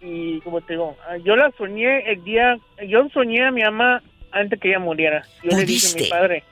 y, 0.00 0.40
como 0.40 0.60
te 0.60 0.74
digo, 0.74 0.96
ah, 1.08 1.16
yo 1.18 1.34
la 1.36 1.50
soñé 1.58 2.10
el 2.12 2.22
día, 2.24 2.56
yo 2.86 3.08
soñé 3.12 3.44
a 3.46 3.50
mi 3.50 3.62
mamá 3.62 4.02
antes 4.30 4.60
que 4.60 4.68
ella 4.68 4.78
muriera. 4.78 5.24
Yo 5.42 5.50
le 5.56 5.64
dije 5.64 5.86
a 5.86 5.90
mi 5.90 5.94
¿Pudiste? 5.96 6.08
padre. 6.08 6.44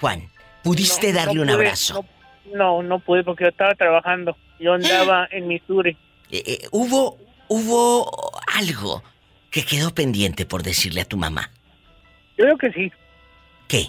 Juan, 0.00 0.28
¿pudiste 0.62 1.08
No, 1.12 1.18
darle 1.18 1.34
no 1.34 1.40
un 1.42 1.46
pude, 1.48 1.54
abrazo? 1.56 2.04
No, 2.54 2.82
no 2.82 2.98
pude 3.00 3.24
porque 3.24 3.44
yo 3.44 3.48
estaba 3.48 3.74
trabajando. 3.74 4.36
Yo 4.60 4.74
andaba 4.74 5.26
en 5.32 5.48
Missouri. 5.48 5.96
Eh, 6.30 6.42
eh, 6.46 6.58
¿Hubo, 6.70 7.18
hubo 7.48 8.30
algo 8.56 9.02
que 9.50 9.64
quedó 9.64 9.92
pendiente 9.92 10.44
por 10.46 10.62
decirle 10.62 11.00
a 11.00 11.04
tu 11.04 11.16
mamá? 11.16 11.50
Yo 12.38 12.44
creo 12.44 12.58
que 12.58 12.72
sí. 12.72 12.92
¿Qué? 13.66 13.86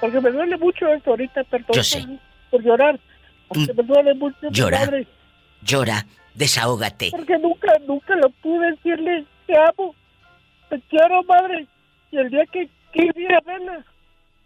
Porque 0.00 0.20
me 0.20 0.30
duele 0.30 0.56
mucho 0.56 0.86
esto 0.88 1.10
ahorita, 1.10 1.42
perdón 1.44 1.68
Yo 1.72 1.82
sé. 1.82 2.06
por, 2.50 2.62
llorar. 2.62 3.00
Porque 3.48 3.72
me 3.74 3.82
duele 3.82 4.14
mucho 4.14 4.36
mi 4.42 4.50
Llora. 4.50 4.78
madre, 4.80 5.06
Llora, 5.62 6.06
desahógate. 6.34 7.10
Porque 7.10 7.38
nunca, 7.38 7.72
nunca 7.86 8.14
lo 8.16 8.30
pude 8.30 8.70
decirle 8.72 9.24
te 9.46 9.54
amo, 9.58 9.94
te 10.68 10.80
quiero, 10.88 11.22
madre. 11.24 11.66
Y 12.12 12.18
el 12.18 12.30
día 12.30 12.44
que 12.46 12.68
quería 12.92 13.40
verla, 13.44 13.84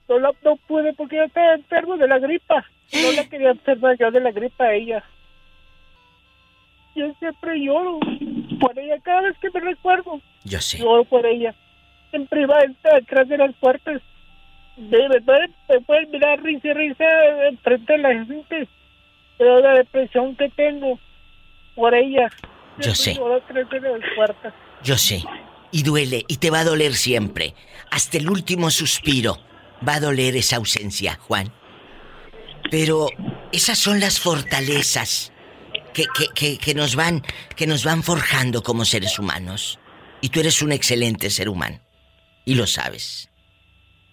no, 0.09 0.19
la- 0.19 0.33
no 0.45 0.57
pude 0.69 0.93
porque 0.95 1.17
yo 1.17 1.25
estaba 1.25 1.55
enfermo 1.55 1.97
de 1.97 2.09
la 2.09 2.19
gripa. 2.19 2.65
No 2.93 3.13
la 3.13 3.25
quería 3.29 3.51
enfermar 3.51 3.97
yo 3.99 4.11
de 4.11 4.21
la 4.21 4.31
gripa 4.33 4.65
a 4.65 4.75
ella. 4.75 5.05
Yo 6.95 7.13
siempre 7.19 7.61
lloro 7.61 7.99
por 8.61 8.79
ella 8.79 8.99
cada 9.03 9.23
vez 9.23 9.37
que 9.39 9.51
me 9.51 9.61
recuerdo. 9.61 10.21
Yo 10.45 10.61
sé. 10.61 10.79
Lloro 10.79 11.05
por 11.05 11.27
ella. 11.27 11.55
Siempre 12.11 12.43
iba 12.43 12.57
detrás 12.95 13.29
de 13.29 13.39
las 13.39 13.55
puertas. 13.57 14.01
De 14.77 15.09
verdad, 15.09 15.49
me 15.69 15.81
pueden 15.81 16.11
mirar 16.11 16.43
risa 16.43 16.69
y 16.69 16.73
risa 16.73 17.05
enfrente 17.49 17.93
de 17.93 17.99
la 17.99 18.25
gente. 18.25 18.69
Pero 19.39 19.61
la 19.61 19.75
depresión 19.75 20.37
que 20.37 20.49
tengo 20.51 20.99
por 21.75 21.95
ella. 21.95 22.31
Yo 22.79 22.95
sé. 22.95 23.15
lloro 23.15 23.41
detrás 23.41 23.83
de 23.83 23.99
las 23.99 24.11
puertas. 24.15 24.55
Yo 24.83 24.97
sé. 24.97 25.25
Y 25.73 25.83
duele, 25.83 26.25
y 26.29 26.37
te 26.37 26.51
va 26.51 26.61
a 26.61 26.65
doler 26.65 26.95
siempre. 26.95 27.55
Hasta 27.91 28.19
el 28.19 28.31
último 28.31 28.71
suspiro 28.71 29.39
va 29.87 29.95
a 29.95 30.01
doler 30.01 30.37
esa 30.37 30.57
ausencia, 30.57 31.17
Juan. 31.17 31.53
Pero 32.71 33.09
esas 33.53 33.79
son 33.79 33.99
las 33.99 34.21
fortalezas 34.21 35.34
que, 35.95 36.05
que, 36.35 36.59
que, 36.59 36.75
nos 36.75 36.97
van, 36.97 37.23
que 37.57 37.67
nos 37.67 37.85
van 37.85 38.03
forjando 38.03 38.63
como 38.63 38.85
seres 38.85 39.19
humanos. 39.19 39.79
Y 40.21 40.29
tú 40.29 40.41
eres 40.41 40.61
un 40.61 40.73
excelente 40.73 41.31
ser 41.31 41.49
humano. 41.49 41.81
Y 42.45 42.57
lo 42.57 42.67
sabes. 42.67 43.31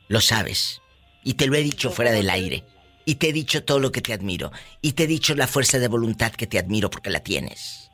Lo 0.07 0.21
sabes. 0.21 0.81
Y 1.23 1.33
te 1.33 1.47
lo 1.47 1.55
he 1.55 1.61
dicho 1.61 1.89
fuera 1.89 2.11
del 2.11 2.29
aire. 2.29 2.63
Y 3.05 3.15
te 3.15 3.29
he 3.29 3.33
dicho 3.33 3.63
todo 3.63 3.79
lo 3.79 3.91
que 3.91 4.01
te 4.01 4.13
admiro. 4.13 4.51
Y 4.81 4.93
te 4.93 5.03
he 5.03 5.07
dicho 5.07 5.35
la 5.35 5.47
fuerza 5.47 5.79
de 5.79 5.87
voluntad 5.87 6.31
que 6.31 6.47
te 6.47 6.59
admiro 6.59 6.89
porque 6.89 7.09
la 7.09 7.21
tienes. 7.21 7.91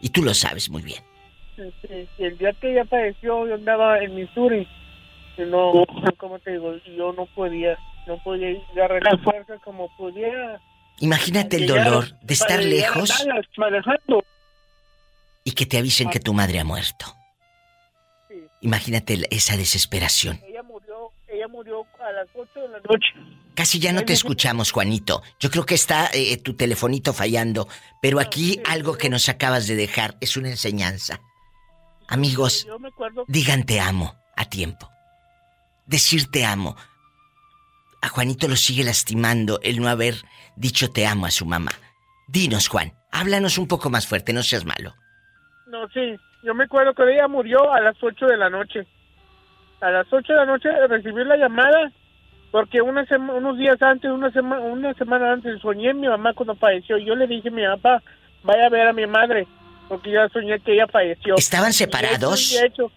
Y 0.00 0.10
tú 0.10 0.22
lo 0.22 0.34
sabes 0.34 0.68
muy 0.68 0.82
bien. 0.82 1.02
Este, 1.56 2.08
y 2.18 2.24
el 2.24 2.38
día 2.38 2.52
que 2.52 2.72
ella 2.72 2.84
falleció, 2.84 3.46
yo 3.46 3.54
andaba 3.54 3.98
en 3.98 4.14
Missouri. 4.14 4.66
No, 5.38 5.84
como 6.16 6.38
te 6.40 6.52
digo, 6.52 6.74
yo 6.96 7.12
no 7.12 7.26
podía, 7.26 7.78
no 8.06 8.18
podía 8.22 8.60
agarrar 8.72 9.02
la 9.02 9.18
fuerza 9.18 9.56
como 9.64 9.88
pudiera. 9.96 10.60
Imagínate 11.00 11.56
el 11.56 11.66
dolor 11.66 12.18
de 12.22 12.34
estar 12.34 12.62
lejos 12.62 13.12
y 15.44 15.52
que 15.52 15.66
te 15.66 15.78
avisen 15.78 16.10
que 16.10 16.20
tu 16.20 16.34
madre 16.34 16.60
ha 16.60 16.64
muerto. 16.64 17.14
Imagínate 18.60 19.20
esa 19.30 19.56
desesperación. 19.56 20.40
Ella 20.46 20.62
murió, 20.62 21.12
ella 21.28 21.48
murió 21.48 21.86
a 22.00 22.12
las 22.12 22.28
8 22.34 22.60
de 22.60 22.68
la 22.68 22.80
noche. 22.80 23.38
Casi 23.54 23.78
ya 23.78 23.92
no 23.92 24.04
te 24.04 24.12
escuchamos, 24.12 24.72
Juanito. 24.72 25.22
Yo 25.38 25.50
creo 25.50 25.64
que 25.64 25.74
está 25.74 26.10
eh, 26.12 26.36
tu 26.38 26.54
telefonito 26.54 27.12
fallando, 27.12 27.68
pero 28.02 28.20
aquí 28.20 28.60
algo 28.66 28.96
que 28.96 29.08
nos 29.08 29.28
acabas 29.28 29.66
de 29.66 29.76
dejar 29.76 30.16
es 30.20 30.36
una 30.36 30.48
enseñanza. 30.48 31.20
Amigos, 32.08 32.66
digan 33.26 33.64
te 33.64 33.80
amo 33.80 34.16
a 34.36 34.44
tiempo. 34.46 34.90
Decir 35.86 36.30
te 36.30 36.44
amo. 36.44 36.76
A 38.00 38.08
Juanito 38.08 38.48
lo 38.48 38.56
sigue 38.56 38.84
lastimando 38.84 39.58
el 39.62 39.80
no 39.80 39.88
haber 39.88 40.14
dicho 40.56 40.90
te 40.90 41.06
amo 41.06 41.26
a 41.26 41.30
su 41.30 41.44
mamá. 41.46 41.72
Dinos, 42.28 42.68
Juan, 42.68 42.92
háblanos 43.10 43.58
un 43.58 43.66
poco 43.68 43.90
más 43.90 44.06
fuerte, 44.06 44.32
no 44.32 44.42
seas 44.42 44.64
malo. 44.64 44.94
No, 45.66 45.88
sí. 45.88 46.16
Yo 46.44 46.54
me 46.54 46.64
acuerdo 46.64 46.94
que 46.94 47.02
ella 47.12 47.26
murió 47.26 47.72
a 47.72 47.80
las 47.80 47.96
8 48.00 48.26
de 48.26 48.36
la 48.36 48.48
noche. 48.48 48.86
A 49.80 49.90
las 49.90 50.06
8 50.12 50.32
de 50.32 50.38
la 50.38 50.46
noche 50.46 50.68
recibí 50.88 51.24
la 51.24 51.36
llamada 51.36 51.90
porque 52.52 52.80
una 52.80 53.04
sema- 53.06 53.34
unos 53.34 53.58
días 53.58 53.80
antes, 53.82 54.10
una, 54.10 54.30
sema- 54.30 54.60
una 54.60 54.94
semana 54.94 55.32
antes, 55.32 55.60
soñé 55.60 55.90
a 55.90 55.94
mi 55.94 56.06
mamá 56.08 56.32
cuando 56.34 56.54
falleció. 56.54 56.96
Yo 56.98 57.14
le 57.16 57.26
dije 57.26 57.48
a 57.48 57.52
mi 57.52 57.64
papá, 57.66 58.02
vaya 58.42 58.66
a 58.66 58.70
ver 58.70 58.86
a 58.88 58.92
mi 58.92 59.06
madre, 59.06 59.46
porque 59.88 60.10
yo 60.12 60.20
soñé 60.32 60.58
que 60.60 60.74
ella 60.74 60.86
falleció. 60.86 61.34
¿Estaban 61.36 61.72
separados? 61.72 62.52
hecho, 62.52 62.54
y 62.62 62.66
hecho, 62.66 62.92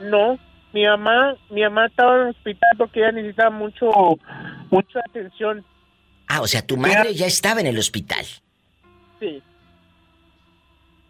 no, 0.00 0.38
mi 0.72 0.84
mamá, 0.86 1.34
mi 1.50 1.62
mamá 1.62 1.86
estaba 1.86 2.16
en 2.16 2.22
el 2.22 2.28
hospital 2.30 2.70
porque 2.78 3.00
ella 3.00 3.12
necesitaba 3.12 3.50
mucho, 3.50 3.90
mucha 4.70 5.00
atención. 5.08 5.64
Ah, 6.28 6.40
o 6.40 6.46
sea, 6.46 6.66
tu 6.66 6.76
madre 6.76 7.14
ya 7.14 7.26
estaba 7.26 7.60
en 7.60 7.66
el 7.66 7.78
hospital. 7.78 8.24
Sí. 9.20 9.42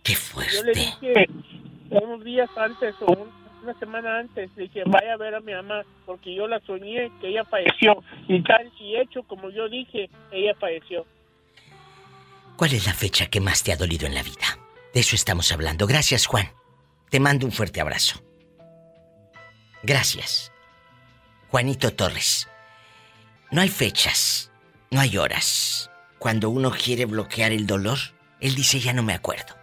Qué 0.03 0.15
Yo 0.55 0.63
le 0.65 0.73
dije 0.73 1.27
unos 1.91 2.25
días 2.25 2.51
antes 2.57 2.95
o 3.03 3.13
un- 3.13 3.43
una 3.63 3.79
semana 3.79 4.19
antes, 4.19 4.51
le 4.57 4.65
dije, 4.65 4.83
vaya 4.87 5.15
a 5.15 5.17
ver 5.17 5.37
a 5.37 5.41
mi 5.41 5.53
mamá, 5.53 5.83
porque 6.05 6.35
yo 6.35 6.49
la 6.49 6.59
soñé 6.67 7.13
que 7.21 7.29
ella 7.29 7.45
falleció. 7.45 8.03
Y 8.27 8.43
tal 8.43 8.69
y 8.81 8.97
hecho, 8.97 9.23
como 9.23 9.51
yo 9.51 9.69
dije, 9.69 10.11
ella 10.33 10.53
falleció. 10.59 11.07
¿Cuál 12.57 12.73
es 12.73 12.85
la 12.87 12.93
fecha 12.95 13.27
que 13.29 13.41
más 13.41 13.63
te 13.63 13.73
ha 13.73 13.77
dolido 13.77 14.07
en 14.09 14.15
la 14.15 14.23
vida? 14.25 14.59
De 14.93 14.99
eso 15.01 15.15
estamos 15.15 15.53
hablando. 15.53 15.87
Gracias, 15.87 16.27
Juan. 16.27 16.47
Te 17.11 17.21
mando 17.21 17.47
un 17.47 17.53
fuerte 17.53 17.81
abrazo. 17.81 18.21
Gracias. 19.83 20.53
Juanito 21.51 21.93
Torres. 21.93 22.49
No 23.51 23.61
hay 23.61 23.69
fechas, 23.69 24.51
no 24.91 25.01
hay 25.01 25.19
horas. 25.19 25.91
Cuando 26.19 26.51
uno 26.51 26.71
quiere 26.71 27.05
bloquear 27.05 27.53
el 27.53 27.67
dolor, 27.67 27.99
él 28.41 28.55
dice 28.55 28.81
ya 28.81 28.93
no 28.93 29.03
me 29.03 29.13
acuerdo. 29.13 29.57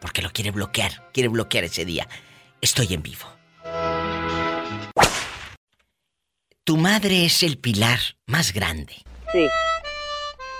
Porque 0.00 0.22
lo 0.22 0.32
quiere 0.32 0.50
bloquear, 0.50 1.10
quiere 1.12 1.28
bloquear 1.28 1.64
ese 1.64 1.84
día. 1.84 2.08
Estoy 2.60 2.94
en 2.94 3.02
vivo. 3.02 3.26
Tu 6.64 6.76
madre 6.76 7.26
es 7.26 7.42
el 7.42 7.58
pilar 7.58 8.00
más 8.26 8.52
grande. 8.52 8.96
Sí. 9.32 9.46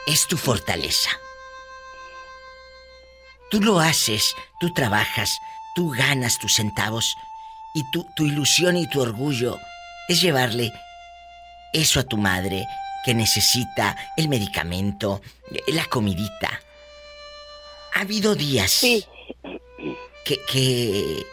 Es 0.06 0.26
tu 0.26 0.36
fortaleza. 0.36 1.10
Tú 3.50 3.60
lo 3.60 3.80
haces, 3.80 4.34
tú 4.60 4.72
trabajas, 4.74 5.30
tú 5.74 5.90
ganas 5.90 6.38
tus 6.38 6.54
centavos 6.54 7.16
y 7.74 7.90
tu, 7.90 8.04
tu 8.14 8.24
ilusión 8.24 8.76
y 8.76 8.86
tu 8.88 9.00
orgullo 9.00 9.58
es 10.08 10.20
llevarle 10.20 10.72
eso 11.72 12.00
a 12.00 12.04
tu 12.04 12.16
madre 12.16 12.66
que 13.04 13.14
necesita 13.14 13.96
el 14.16 14.28
medicamento, 14.28 15.20
la 15.68 15.84
comidita. 15.86 16.60
Ha 17.94 18.00
habido 18.00 18.34
días 18.34 18.80
que, 20.24 20.36
que 20.46 21.24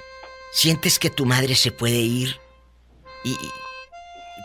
sientes 0.51 0.99
que 0.99 1.09
tu 1.09 1.25
madre 1.25 1.55
se 1.55 1.71
puede 1.71 1.99
ir 1.99 2.39
y 3.23 3.35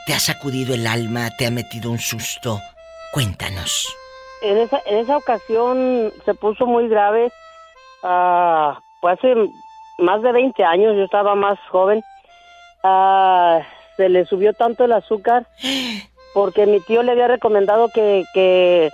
te 0.07 0.15
ha 0.15 0.21
sacudido 0.21 0.75
el 0.75 0.87
alma, 0.87 1.31
te 1.39 1.47
ha 1.47 1.51
metido 1.51 1.91
un 1.91 1.99
susto. 1.99 2.61
Cuéntanos. 3.13 3.95
En 4.43 4.59
esa, 4.59 4.83
en 4.87 4.99
esa 4.99 5.17
ocasión 5.17 6.13
se 6.25 6.35
puso 6.35 6.67
muy 6.67 6.89
grave. 6.89 7.31
Ah, 8.03 8.81
pues 9.01 9.19
hace 9.19 9.35
más 9.99 10.23
de 10.23 10.33
20 10.33 10.65
años, 10.65 10.97
yo 10.97 11.05
estaba 11.05 11.35
más 11.35 11.59
joven. 11.71 12.03
Ah, 12.83 13.61
se 13.97 14.09
le 14.09 14.25
subió 14.25 14.53
tanto 14.53 14.85
el 14.85 14.93
azúcar 14.93 15.47
porque 16.35 16.67
mi 16.67 16.81
tío 16.81 17.03
le 17.03 17.13
había 17.13 17.29
recomendado 17.29 17.89
que, 17.89 18.25
que, 18.35 18.91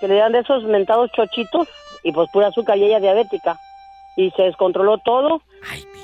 que 0.00 0.08
le 0.08 0.14
dieran 0.14 0.32
de 0.32 0.40
esos 0.40 0.64
mentados 0.64 1.10
chochitos 1.12 1.68
y 2.04 2.12
pues 2.12 2.30
pura 2.30 2.48
azúcar 2.48 2.78
y 2.78 2.84
ella 2.84 3.00
diabética. 3.00 3.58
Y 4.16 4.30
se 4.32 4.42
descontroló 4.42 4.98
todo. 4.98 5.42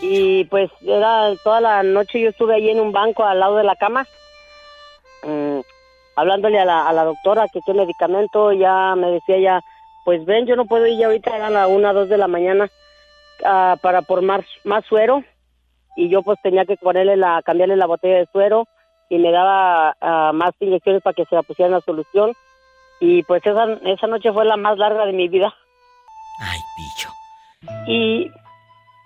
y 0.00 0.44
pues 0.44 0.70
era 0.86 1.32
toda 1.44 1.60
la 1.60 1.82
noche 1.82 2.20
yo 2.20 2.30
estuve 2.30 2.54
ahí 2.54 2.70
en 2.70 2.80
un 2.80 2.92
banco 2.92 3.24
al 3.24 3.40
lado 3.40 3.56
de 3.56 3.64
la 3.64 3.76
cama. 3.76 4.06
mm, 5.24 5.60
hablándole 6.16 6.58
a 6.58 6.64
la, 6.64 6.88
a 6.88 6.92
la 6.92 7.04
doctora 7.04 7.46
que 7.48 7.60
qué 7.64 7.72
medicamento, 7.74 8.52
ya 8.52 8.96
me 8.96 9.08
decía 9.10 9.38
ya, 9.38 9.60
pues 10.04 10.24
ven, 10.24 10.46
yo 10.46 10.56
no 10.56 10.64
puedo 10.64 10.86
ir 10.86 10.98
ya 10.98 11.06
ahorita 11.06 11.46
a 11.46 11.50
la 11.50 11.66
una, 11.68 11.92
dos 11.92 12.08
de 12.08 12.18
la 12.18 12.26
mañana 12.26 12.68
ah, 13.44 13.76
para 13.82 14.02
por 14.02 14.22
más, 14.22 14.44
más 14.64 14.84
suero 14.86 15.22
y 15.96 16.08
yo 16.08 16.22
pues 16.22 16.38
tenía 16.42 16.64
que 16.64 16.76
ponerle 16.76 17.16
la, 17.16 17.42
cambiarle 17.42 17.76
la 17.76 17.86
botella 17.86 18.18
de 18.18 18.26
suero 18.32 18.66
y 19.10 19.18
me 19.18 19.30
daba 19.32 19.96
ah, 20.00 20.32
más 20.34 20.52
inyecciones 20.60 21.02
para 21.02 21.14
que 21.14 21.24
se 21.24 21.34
la 21.34 21.42
pusieran 21.42 21.72
la 21.72 21.80
solución 21.80 22.32
y 23.00 23.22
pues 23.24 23.44
esa, 23.46 23.64
esa 23.84 24.06
noche 24.06 24.32
fue 24.32 24.44
la 24.44 24.56
más 24.56 24.76
larga 24.78 25.06
de 25.06 25.12
mi 25.12 25.28
vida. 25.28 25.52
Ay, 26.40 26.58
pillo. 26.76 27.10
Y 27.86 28.30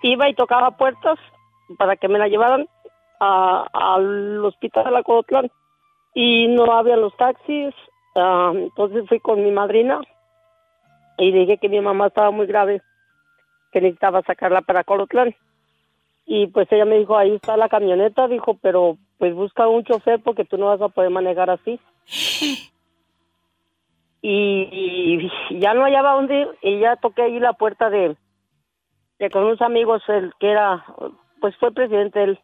iba 0.03 0.29
y 0.29 0.33
tocaba 0.33 0.71
puertas 0.71 1.17
para 1.77 1.95
que 1.95 2.07
me 2.07 2.19
la 2.19 2.27
llevaran 2.27 2.67
a- 3.19 3.65
al 3.71 4.43
hospital 4.45 4.85
de 4.85 4.91
la 4.91 5.03
Codotlán 5.03 5.49
y 6.13 6.47
no 6.47 6.71
había 6.73 6.95
los 6.97 7.15
taxis, 7.17 7.73
ah, 8.15 8.51
entonces 8.53 9.05
fui 9.07 9.19
con 9.19 9.43
mi 9.43 9.51
madrina 9.51 10.01
y 11.17 11.31
dije 11.31 11.57
que 11.57 11.69
mi 11.69 11.79
mamá 11.79 12.07
estaba 12.07 12.31
muy 12.31 12.45
grave, 12.47 12.81
que 13.73 13.81
necesitaba 13.81 14.21
sacarla 14.21 14.61
para 14.61 14.83
Colotlán. 14.83 15.35
Y 16.25 16.47
pues 16.47 16.71
ella 16.71 16.85
me 16.85 16.99
dijo, 16.99 17.17
ahí 17.17 17.35
está 17.35 17.57
la 17.57 17.67
camioneta, 17.67 18.27
dijo, 18.29 18.57
pero 18.61 18.97
pues 19.17 19.33
busca 19.33 19.67
un 19.67 19.83
chofer 19.83 20.21
porque 20.23 20.45
tú 20.45 20.57
no 20.57 20.67
vas 20.67 20.81
a 20.81 20.87
poder 20.87 21.09
manejar 21.09 21.49
así. 21.49 21.79
Y, 24.25 25.19
y 25.49 25.59
ya 25.59 25.73
no 25.73 25.83
hallaba 25.83 26.13
dónde 26.13 26.39
ir, 26.39 26.47
y 26.61 26.79
ya 26.79 26.95
toqué 26.95 27.23
ahí 27.23 27.41
la 27.41 27.51
puerta 27.51 27.89
de, 27.89 28.15
de 29.19 29.29
con 29.29 29.43
unos 29.43 29.61
amigos, 29.61 30.01
el 30.07 30.31
que 30.39 30.49
era, 30.49 30.85
pues 31.41 31.57
fue 31.57 31.73
presidente, 31.73 32.23
el 32.23 32.39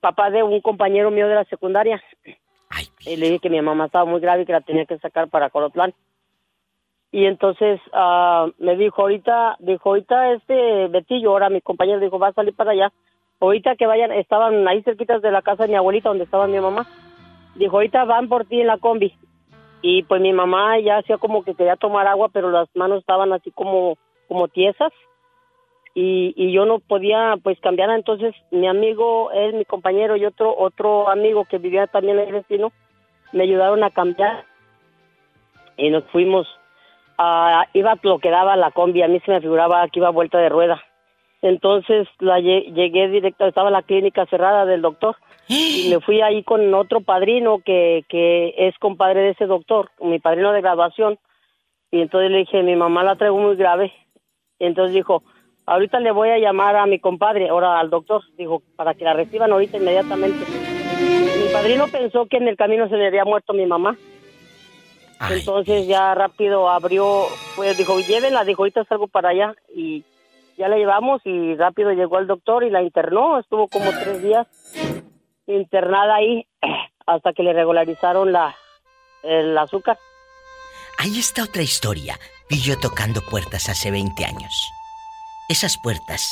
papá 0.00 0.30
de 0.30 0.42
un 0.42 0.60
compañero 0.60 1.12
mío 1.12 1.28
de 1.28 1.36
la 1.36 1.44
secundaria. 1.44 2.02
y 3.06 3.14
le 3.14 3.26
dije 3.26 3.38
que 3.38 3.50
mi 3.50 3.62
mamá 3.62 3.86
estaba 3.86 4.04
muy 4.04 4.20
grave 4.20 4.42
y 4.42 4.46
que 4.46 4.52
la 4.52 4.62
tenía 4.62 4.84
que 4.84 4.98
sacar 4.98 5.28
para 5.28 5.48
Colotlán. 5.50 5.94
Y 7.12 7.26
entonces 7.26 7.78
ah, 7.92 8.48
me 8.58 8.74
dijo, 8.74 9.02
ahorita, 9.02 9.56
dijo, 9.60 9.90
ahorita 9.90 10.32
este 10.32 10.88
Betillo, 10.88 11.30
ahora 11.30 11.50
mi 11.50 11.60
compañero 11.60 12.00
dijo, 12.00 12.18
va 12.18 12.28
a 12.28 12.32
salir 12.32 12.56
para 12.56 12.72
allá. 12.72 12.90
Ahorita 13.38 13.76
que 13.76 13.86
vayan, 13.86 14.12
estaban 14.12 14.66
ahí 14.66 14.82
cerquitas 14.82 15.20
de 15.20 15.30
la 15.30 15.42
casa 15.42 15.64
de 15.64 15.68
mi 15.68 15.74
abuelita 15.76 16.08
donde 16.08 16.24
estaba 16.24 16.46
mi 16.46 16.58
mamá. 16.58 16.86
Dijo, 17.54 17.76
ahorita 17.76 18.04
van 18.06 18.28
por 18.30 18.46
ti 18.46 18.62
en 18.62 18.68
la 18.68 18.78
combi. 18.78 19.14
Y 19.82 20.04
pues 20.04 20.22
mi 20.22 20.32
mamá 20.32 20.78
ya 20.78 20.98
hacía 20.98 21.18
como 21.18 21.44
que 21.44 21.54
quería 21.54 21.76
tomar 21.76 22.06
agua, 22.06 22.30
pero 22.32 22.50
las 22.50 22.74
manos 22.74 23.00
estaban 23.00 23.30
así 23.34 23.50
como, 23.50 23.98
como 24.26 24.48
tiesas. 24.48 24.92
Y, 25.94 26.32
y 26.34 26.52
yo 26.52 26.64
no 26.64 26.78
podía 26.78 27.34
pues 27.42 27.60
cambiar. 27.60 27.90
Entonces 27.90 28.34
mi 28.50 28.68
amigo, 28.68 29.30
él, 29.32 29.52
mi 29.54 29.66
compañero 29.66 30.16
y 30.16 30.24
otro, 30.24 30.56
otro 30.56 31.10
amigo 31.10 31.44
que 31.44 31.58
vivía 31.58 31.86
también 31.88 32.18
en 32.20 32.28
el 32.28 32.32
vecino, 32.32 32.72
me 33.32 33.42
ayudaron 33.42 33.84
a 33.84 33.90
cambiar. 33.90 34.46
Y 35.76 35.90
nos 35.90 36.04
fuimos 36.04 36.46
ah, 37.24 37.66
iba 37.74 37.96
lo 38.02 38.18
que 38.18 38.30
daba 38.30 38.56
la 38.56 38.70
combi, 38.70 39.02
a 39.02 39.08
mí 39.08 39.20
se 39.24 39.30
me 39.30 39.40
figuraba 39.40 39.86
que 39.88 40.00
iba 40.00 40.10
vuelta 40.10 40.38
de 40.38 40.48
rueda. 40.48 40.82
Entonces 41.40 42.06
la 42.20 42.38
lle- 42.38 42.72
llegué 42.72 43.08
directo, 43.08 43.46
estaba 43.46 43.70
la 43.70 43.82
clínica 43.82 44.26
cerrada 44.26 44.64
del 44.64 44.80
doctor 44.82 45.16
y 45.48 45.88
me 45.90 46.00
fui 46.00 46.20
ahí 46.20 46.42
con 46.44 46.72
otro 46.74 47.00
padrino 47.00 47.58
que, 47.64 48.04
que 48.08 48.54
es 48.56 48.78
compadre 48.78 49.20
de 49.22 49.30
ese 49.30 49.46
doctor, 49.46 49.90
mi 50.00 50.18
padrino 50.20 50.52
de 50.52 50.60
graduación. 50.60 51.18
Y 51.90 52.00
entonces 52.00 52.30
le 52.30 52.38
dije, 52.38 52.62
mi 52.62 52.76
mamá 52.76 53.02
la 53.02 53.16
traigo 53.16 53.36
muy 53.38 53.56
grave. 53.56 53.92
Y 54.58 54.66
entonces 54.66 54.94
dijo, 54.94 55.22
ahorita 55.66 55.98
le 56.00 56.12
voy 56.12 56.30
a 56.30 56.38
llamar 56.38 56.76
a 56.76 56.86
mi 56.86 56.98
compadre, 57.00 57.48
ahora 57.48 57.78
al 57.80 57.90
doctor, 57.90 58.22
dijo, 58.38 58.62
para 58.76 58.94
que 58.94 59.04
la 59.04 59.12
reciban 59.12 59.52
ahorita 59.52 59.76
inmediatamente. 59.78 60.44
Mi 61.44 61.52
padrino 61.52 61.88
pensó 61.88 62.26
que 62.26 62.36
en 62.36 62.46
el 62.48 62.56
camino 62.56 62.88
se 62.88 62.96
le 62.96 63.08
había 63.08 63.24
muerto 63.24 63.52
mi 63.52 63.66
mamá. 63.66 63.96
Entonces 65.30 65.86
ya 65.86 66.14
rápido 66.14 66.68
abrió, 66.68 67.26
pues 67.56 67.76
dijo, 67.76 68.00
llévenla, 68.00 68.44
dijo, 68.44 68.62
ahorita 68.62 68.84
salgo 68.84 69.08
para 69.08 69.30
allá. 69.30 69.54
Y 69.74 70.04
ya 70.56 70.68
la 70.68 70.76
llevamos 70.76 71.22
y 71.24 71.54
rápido 71.54 71.92
llegó 71.92 72.18
el 72.18 72.26
doctor 72.26 72.64
y 72.64 72.70
la 72.70 72.82
internó. 72.82 73.38
Estuvo 73.38 73.68
como 73.68 73.90
tres 73.90 74.22
días 74.22 74.46
internada 75.46 76.16
ahí 76.16 76.46
hasta 77.06 77.32
que 77.32 77.42
le 77.42 77.52
regularizaron 77.52 78.32
la, 78.32 78.54
el 79.22 79.56
azúcar. 79.56 79.98
Ahí 80.98 81.18
está 81.18 81.44
otra 81.44 81.62
historia. 81.62 82.18
Vi 82.48 82.60
yo 82.60 82.78
tocando 82.78 83.20
puertas 83.22 83.68
hace 83.68 83.90
20 83.90 84.24
años. 84.24 84.70
Esas 85.48 85.76
puertas 85.82 86.22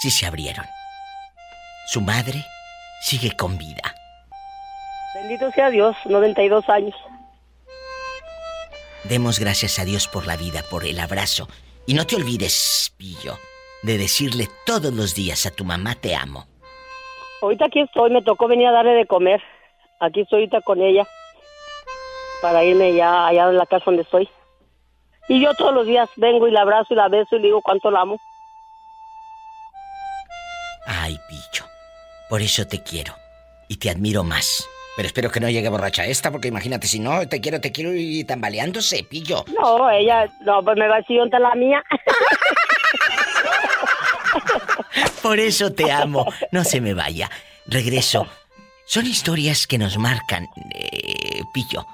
sí 0.00 0.10
se 0.10 0.26
abrieron. 0.26 0.64
Su 1.86 2.00
madre 2.00 2.44
sigue 3.02 3.36
con 3.36 3.56
vida. 3.56 3.94
Bendito 5.14 5.50
sea 5.52 5.70
Dios, 5.70 5.96
92 6.06 6.68
años. 6.68 6.94
Demos 9.04 9.38
gracias 9.38 9.78
a 9.78 9.84
Dios 9.84 10.08
por 10.08 10.26
la 10.26 10.36
vida, 10.36 10.62
por 10.70 10.84
el 10.84 11.00
abrazo. 11.00 11.48
Y 11.86 11.94
no 11.94 12.06
te 12.06 12.16
olvides, 12.16 12.92
Pillo, 12.96 13.38
de 13.82 13.98
decirle 13.98 14.48
todos 14.66 14.92
los 14.92 15.14
días 15.14 15.46
a 15.46 15.50
tu 15.50 15.64
mamá 15.64 15.94
te 15.94 16.14
amo. 16.14 16.46
Ahorita 17.42 17.66
aquí 17.66 17.80
estoy, 17.80 18.10
me 18.10 18.22
tocó 18.22 18.46
venir 18.48 18.68
a 18.68 18.72
darle 18.72 18.92
de 18.92 19.06
comer. 19.06 19.42
Aquí 19.98 20.20
estoy 20.20 20.40
ahorita 20.40 20.60
con 20.60 20.82
ella 20.82 21.06
para 22.40 22.64
irme 22.64 22.94
ya 22.94 23.26
allá 23.26 23.48
a 23.48 23.52
la 23.52 23.66
casa 23.66 23.84
donde 23.86 24.02
estoy. 24.02 24.28
Y 25.28 25.40
yo 25.40 25.54
todos 25.54 25.74
los 25.74 25.86
días 25.86 26.08
vengo 26.16 26.48
y 26.48 26.50
la 26.50 26.62
abrazo 26.62 26.94
y 26.94 26.96
la 26.96 27.08
beso 27.08 27.36
y 27.36 27.38
le 27.38 27.46
digo 27.46 27.60
cuánto 27.62 27.90
la 27.90 28.00
amo. 28.00 28.18
Ay, 30.86 31.18
Pillo, 31.28 31.64
por 32.28 32.42
eso 32.42 32.66
te 32.66 32.82
quiero. 32.82 33.14
Y 33.68 33.76
te 33.76 33.90
admiro 33.90 34.24
más. 34.24 34.68
Pero 35.00 35.06
espero 35.06 35.30
que 35.30 35.40
no 35.40 35.48
llegue 35.48 35.70
borracha 35.70 36.04
esta, 36.04 36.30
porque 36.30 36.48
imagínate, 36.48 36.86
si 36.86 36.98
no, 36.98 37.26
te 37.26 37.40
quiero, 37.40 37.58
te 37.58 37.72
quiero 37.72 37.94
y 37.94 38.22
tambaleándose, 38.24 39.02
Pillo. 39.02 39.46
No, 39.58 39.90
ella, 39.90 40.28
no, 40.42 40.62
pues 40.62 40.76
me 40.76 40.88
va 40.88 40.96
a 40.96 40.98
decir 40.98 41.22
la 41.40 41.54
mía. 41.54 41.82
Por 45.22 45.40
eso 45.40 45.72
te 45.72 45.90
amo. 45.90 46.30
No 46.52 46.64
se 46.64 46.82
me 46.82 46.92
vaya. 46.92 47.30
Regreso. 47.66 48.26
Son 48.84 49.06
historias 49.06 49.66
que 49.66 49.78
nos 49.78 49.96
marcan, 49.96 50.46
eh, 50.74 51.44
Pillo. 51.54 51.86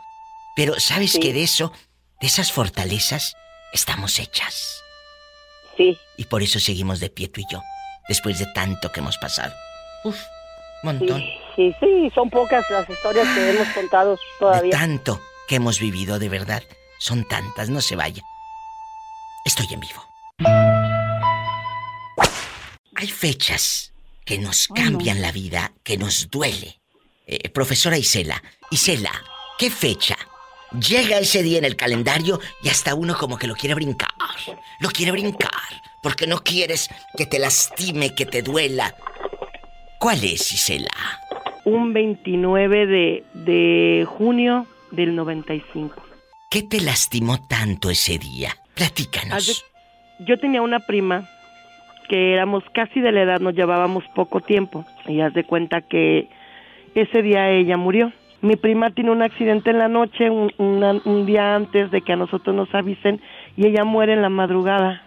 Pero 0.56 0.80
¿sabes 0.80 1.16
que 1.16 1.32
de 1.32 1.44
eso, 1.44 1.72
de 2.20 2.26
esas 2.26 2.50
fortalezas, 2.50 3.36
estamos 3.72 4.18
hechas? 4.18 4.82
Sí. 5.76 5.96
Y 6.16 6.24
por 6.24 6.42
eso 6.42 6.58
seguimos 6.58 6.98
de 6.98 7.08
pie 7.08 7.28
tú 7.28 7.40
y 7.40 7.44
yo, 7.52 7.62
después 8.08 8.40
de 8.40 8.46
tanto 8.46 8.90
que 8.90 8.98
hemos 8.98 9.16
pasado. 9.18 9.54
Uf, 10.02 10.20
montón. 10.82 11.20
Sí, 11.20 11.45
sí, 11.56 11.74
sí, 11.80 12.10
son 12.14 12.30
pocas 12.30 12.64
las 12.70 12.88
historias 12.88 13.26
que 13.34 13.50
hemos 13.50 13.68
contado 13.68 14.12
De 14.12 14.18
todavía. 14.38 14.70
tanto 14.70 15.20
que 15.48 15.56
hemos 15.56 15.80
vivido, 15.80 16.18
de 16.18 16.28
verdad. 16.28 16.62
Son 16.98 17.24
tantas, 17.26 17.68
no 17.68 17.80
se 17.80 17.96
vaya. 17.96 18.22
Estoy 19.44 19.66
en 19.72 19.80
vivo. 19.80 20.02
Hay 22.96 23.08
fechas 23.08 23.92
que 24.24 24.38
nos 24.38 24.68
cambian 24.68 25.20
la 25.20 25.30
vida, 25.32 25.72
que 25.84 25.96
nos 25.98 26.30
duele. 26.30 26.80
Eh, 27.26 27.48
profesora 27.50 27.98
Isela, 27.98 28.42
Isela, 28.70 29.12
¿qué 29.58 29.70
fecha? 29.70 30.16
Llega 30.72 31.18
ese 31.18 31.42
día 31.42 31.58
en 31.58 31.64
el 31.64 31.76
calendario 31.76 32.40
y 32.62 32.68
hasta 32.68 32.94
uno 32.94 33.16
como 33.16 33.36
que 33.38 33.46
lo 33.46 33.54
quiere 33.54 33.74
brincar. 33.74 34.10
Lo 34.80 34.88
quiere 34.90 35.12
brincar. 35.12 35.50
Porque 36.02 36.26
no 36.26 36.42
quieres 36.42 36.88
que 37.16 37.26
te 37.26 37.38
lastime, 37.38 38.14
que 38.14 38.26
te 38.26 38.42
duela. 38.42 38.94
¿Cuál 39.98 40.24
es, 40.24 40.52
Isela? 40.52 41.20
Un 41.66 41.93
29 41.93 42.86
de, 42.86 43.24
de 43.34 44.06
junio 44.09 44.66
del 44.93 45.16
95. 45.16 45.94
¿Qué 46.48 46.62
te 46.62 46.80
lastimó 46.80 47.38
tanto 47.48 47.90
ese 47.90 48.18
día? 48.18 48.51
Platícanos. 48.76 49.64
Yo 50.20 50.38
tenía 50.38 50.62
una 50.62 50.78
prima 50.78 51.24
que 52.09 52.32
éramos 52.32 52.62
casi 52.72 53.01
de 53.01 53.10
la 53.10 53.22
edad, 53.22 53.40
nos 53.40 53.55
llevábamos 53.55 54.05
poco 54.14 54.40
tiempo. 54.40 54.84
Y 55.09 55.20
haz 55.20 55.34
de 55.34 55.43
cuenta 55.43 55.80
que 55.80 56.28
ese 56.94 57.20
día 57.22 57.51
ella 57.51 57.76
murió. 57.76 58.12
Mi 58.43 58.55
prima 58.55 58.90
tiene 58.90 59.10
un 59.10 59.22
accidente 59.22 59.70
en 59.70 59.78
la 59.80 59.88
noche, 59.88 60.30
un, 60.30 60.52
una- 60.59 61.01
un 61.05 61.26
día 61.26 61.56
antes 61.56 61.90
de 61.90 62.01
que 62.02 62.12
a 62.12 62.16
nosotros 62.16 62.55
nos 62.55 62.72
avisen, 62.76 63.20
y 63.56 63.66
ella 63.66 63.82
muere 63.82 64.12
en 64.12 64.22
la 64.22 64.28
madrugada. 64.28 65.02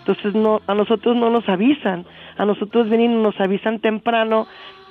Entonces 0.00 0.34
no, 0.34 0.60
a 0.66 0.74
nosotros 0.74 1.16
no 1.16 1.30
nos 1.30 1.48
avisan, 1.48 2.04
a 2.36 2.44
nosotros 2.44 2.88
vienen 2.90 3.12
y 3.12 3.22
nos 3.22 3.40
avisan 3.40 3.78
temprano 3.80 4.46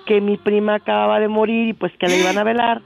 que 0.08 0.22
mi 0.22 0.38
prima 0.38 0.76
acababa 0.76 1.20
de 1.20 1.28
morir 1.28 1.68
y 1.68 1.74
pues 1.74 1.92
que 1.98 2.08
la 2.08 2.16
iban 2.16 2.38
a 2.40 2.44
velar. 2.44 2.82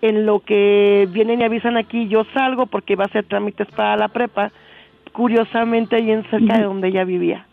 En 0.00 0.26
lo 0.26 0.40
que 0.40 1.08
vienen 1.10 1.40
y 1.40 1.44
avisan 1.44 1.76
aquí, 1.76 2.06
yo 2.06 2.24
salgo 2.32 2.66
porque 2.66 2.92
iba 2.92 3.02
a 3.02 3.08
hacer 3.08 3.24
trámites 3.24 3.66
para 3.74 3.96
la 3.96 4.06
prepa, 4.06 4.52
curiosamente 5.12 5.96
ahí 5.96 6.12
en 6.12 6.22
cerca 6.30 6.58
de 6.58 6.64
donde 6.64 6.88
ella 6.88 7.02
vivía. 7.02 7.46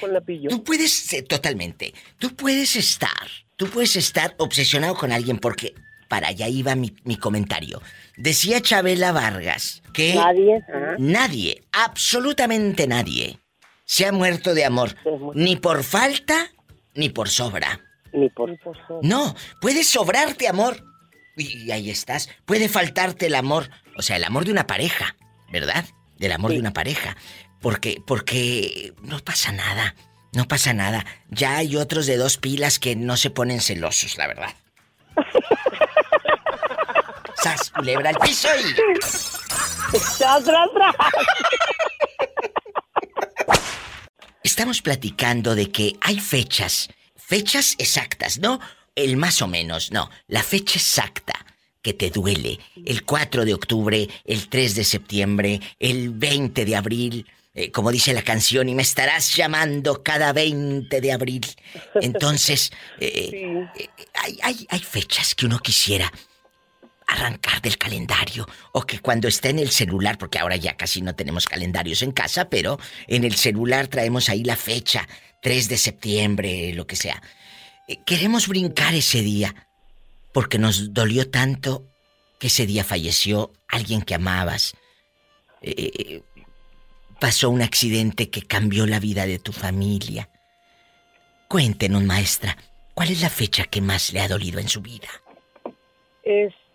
tú 0.49 0.63
puedes, 0.63 1.13
eh, 1.13 1.21
totalmente, 1.23 1.93
tú 2.17 2.35
puedes 2.35 2.75
estar, 2.75 3.27
tú 3.55 3.67
puedes 3.67 3.95
estar 3.95 4.35
obsesionado 4.37 4.95
con 4.95 5.11
alguien 5.11 5.37
porque, 5.37 5.73
para 6.07 6.29
allá 6.29 6.47
iba 6.47 6.75
mi, 6.75 6.95
mi 7.03 7.17
comentario. 7.17 7.81
Decía 8.17 8.61
Chabela 8.61 9.11
Vargas 9.11 9.81
que 9.93 10.13
nadie, 10.97 11.63
absolutamente 11.71 12.87
nadie, 12.87 13.39
se 13.85 14.05
ha 14.05 14.11
muerto 14.11 14.53
de 14.53 14.65
amor, 14.65 14.95
ni 15.35 15.55
por 15.55 15.83
falta, 15.83 16.51
ni 16.95 17.09
por 17.09 17.29
sobra. 17.29 17.79
Ni 18.13 18.29
por 18.29 18.51
No, 19.01 19.35
puede 19.61 19.83
sobrarte 19.83 20.47
amor. 20.47 20.83
Y, 21.37 21.65
y 21.65 21.71
ahí 21.71 21.89
estás. 21.89 22.29
Puede 22.45 22.69
faltarte 22.69 23.27
el 23.27 23.35
amor. 23.35 23.69
O 23.97 24.01
sea, 24.01 24.17
el 24.17 24.23
amor 24.23 24.45
de 24.45 24.51
una 24.51 24.67
pareja, 24.67 25.15
¿verdad? 25.51 25.85
Del 26.17 26.31
amor 26.31 26.51
de 26.51 26.59
una 26.59 26.73
pareja. 26.73 27.15
Porque, 27.61 28.01
porque 28.05 28.93
no 29.01 29.19
pasa 29.19 29.51
nada. 29.51 29.95
No 30.33 30.47
pasa 30.47 30.73
nada. 30.73 31.05
Ya 31.29 31.57
hay 31.57 31.75
otros 31.75 32.05
de 32.05 32.17
dos 32.17 32.37
pilas 32.37 32.79
que 32.79 32.95
no 32.95 33.17
se 33.17 33.29
ponen 33.29 33.61
celosos, 33.61 34.17
la 34.17 34.27
verdad. 34.27 34.53
¡Sas, 37.35 37.71
culebra 37.71 38.09
al 38.09 38.17
piso 38.17 38.49
y... 38.59 38.73
¡Tras, 40.17 40.43
tras, 40.43 40.45
tras! 40.73 40.95
Estamos 44.43 44.81
platicando 44.81 45.55
de 45.55 45.71
que 45.71 45.95
hay 46.01 46.19
fechas, 46.19 46.89
fechas 47.29 47.75
exactas, 47.77 48.39
no 48.39 48.59
el 48.95 49.15
más 49.15 49.43
o 49.43 49.47
menos, 49.47 49.91
no, 49.91 50.09
la 50.27 50.41
fecha 50.41 50.79
exacta 50.79 51.45
que 51.81 51.93
te 51.93 52.09
duele. 52.09 52.59
El 52.83 53.05
4 53.05 53.45
de 53.45 53.53
octubre, 53.53 54.09
el 54.25 54.49
3 54.49 54.75
de 54.75 54.83
septiembre, 54.83 55.61
el 55.79 56.09
20 56.09 56.65
de 56.65 56.75
abril, 56.75 57.27
eh, 57.53 57.69
como 57.69 57.91
dice 57.91 58.13
la 58.13 58.23
canción, 58.23 58.67
y 58.67 58.73
me 58.73 58.81
estarás 58.81 59.35
llamando 59.35 60.01
cada 60.01 60.33
20 60.33 60.99
de 60.99 61.11
abril. 61.11 61.45
Entonces, 62.01 62.71
eh, 62.99 63.63
eh, 63.77 63.89
hay, 64.15 64.39
hay, 64.41 64.67
hay 64.67 64.79
fechas 64.79 65.35
que 65.35 65.45
uno 65.45 65.59
quisiera 65.59 66.11
arrancar 67.09 67.61
del 67.61 67.77
calendario 67.77 68.47
o 68.71 68.83
que 68.83 68.99
cuando 68.99 69.27
está 69.27 69.49
en 69.49 69.59
el 69.59 69.71
celular, 69.71 70.17
porque 70.17 70.39
ahora 70.39 70.55
ya 70.55 70.77
casi 70.77 71.01
no 71.01 71.15
tenemos 71.15 71.47
calendarios 71.47 72.03
en 72.03 72.11
casa, 72.11 72.49
pero 72.49 72.79
en 73.07 73.23
el 73.23 73.35
celular 73.35 73.87
traemos 73.87 74.29
ahí 74.29 74.43
la 74.43 74.55
fecha, 74.55 75.07
3 75.41 75.69
de 75.69 75.77
septiembre, 75.77 76.73
lo 76.73 76.85
que 76.85 76.95
sea. 76.95 77.21
Eh, 77.87 77.97
Queremos 78.05 78.47
brincar 78.47 78.93
ese 78.93 79.21
día 79.21 79.67
porque 80.31 80.59
nos 80.59 80.93
dolió 80.93 81.29
tanto 81.29 81.87
que 82.39 82.47
ese 82.47 82.67
día 82.67 82.83
falleció 82.83 83.51
alguien 83.67 84.01
que 84.01 84.15
amabas. 84.15 84.75
Eh, 85.61 86.21
pasó 87.19 87.49
un 87.49 87.61
accidente 87.61 88.29
que 88.29 88.43
cambió 88.43 88.85
la 88.85 88.99
vida 88.99 89.25
de 89.25 89.39
tu 89.39 89.51
familia. 89.51 90.29
Cuéntenos, 91.47 92.03
maestra, 92.03 92.55
¿cuál 92.93 93.09
es 93.09 93.21
la 93.21 93.29
fecha 93.29 93.65
que 93.65 93.81
más 93.81 94.13
le 94.13 94.21
ha 94.21 94.27
dolido 94.27 94.59
en 94.59 94.69
su 94.69 94.81
vida? 94.81 95.09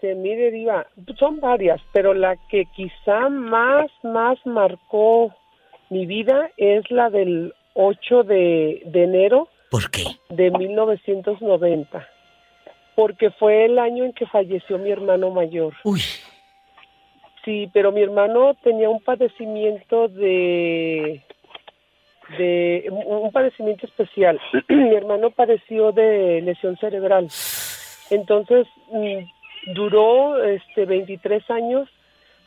Este, 0.04 0.16
mire, 0.16 0.50
Diva, 0.50 0.86
son 1.18 1.40
varias, 1.40 1.80
pero 1.94 2.12
la 2.12 2.36
que 2.50 2.66
quizá 2.76 3.30
más, 3.30 3.90
más 4.02 4.36
marcó 4.44 5.34
mi 5.88 6.04
vida 6.04 6.50
es 6.58 6.90
la 6.90 7.08
del 7.08 7.54
8 7.72 8.24
de, 8.24 8.82
de 8.84 9.04
enero. 9.04 9.48
¿Por 9.70 9.90
qué? 9.90 10.04
De 10.28 10.50
1990. 10.50 12.06
Porque 12.94 13.30
fue 13.30 13.64
el 13.64 13.78
año 13.78 14.04
en 14.04 14.12
que 14.12 14.26
falleció 14.26 14.76
mi 14.76 14.90
hermano 14.90 15.30
mayor. 15.30 15.72
Uy. 15.84 16.02
Sí, 17.46 17.70
pero 17.72 17.90
mi 17.90 18.02
hermano 18.02 18.52
tenía 18.62 18.90
un 18.90 19.00
padecimiento 19.00 20.08
de 20.08 21.22
de 22.38 22.88
un 22.90 23.32
padecimiento 23.32 23.86
especial. 23.86 24.38
mi 24.68 24.94
hermano 24.94 25.30
padeció 25.30 25.92
de 25.92 26.42
lesión 26.42 26.76
cerebral. 26.76 27.28
Entonces, 28.10 28.66
mm, 28.90 29.24
duró 29.66 30.42
este 30.42 30.84
23 30.84 31.50
años 31.50 31.88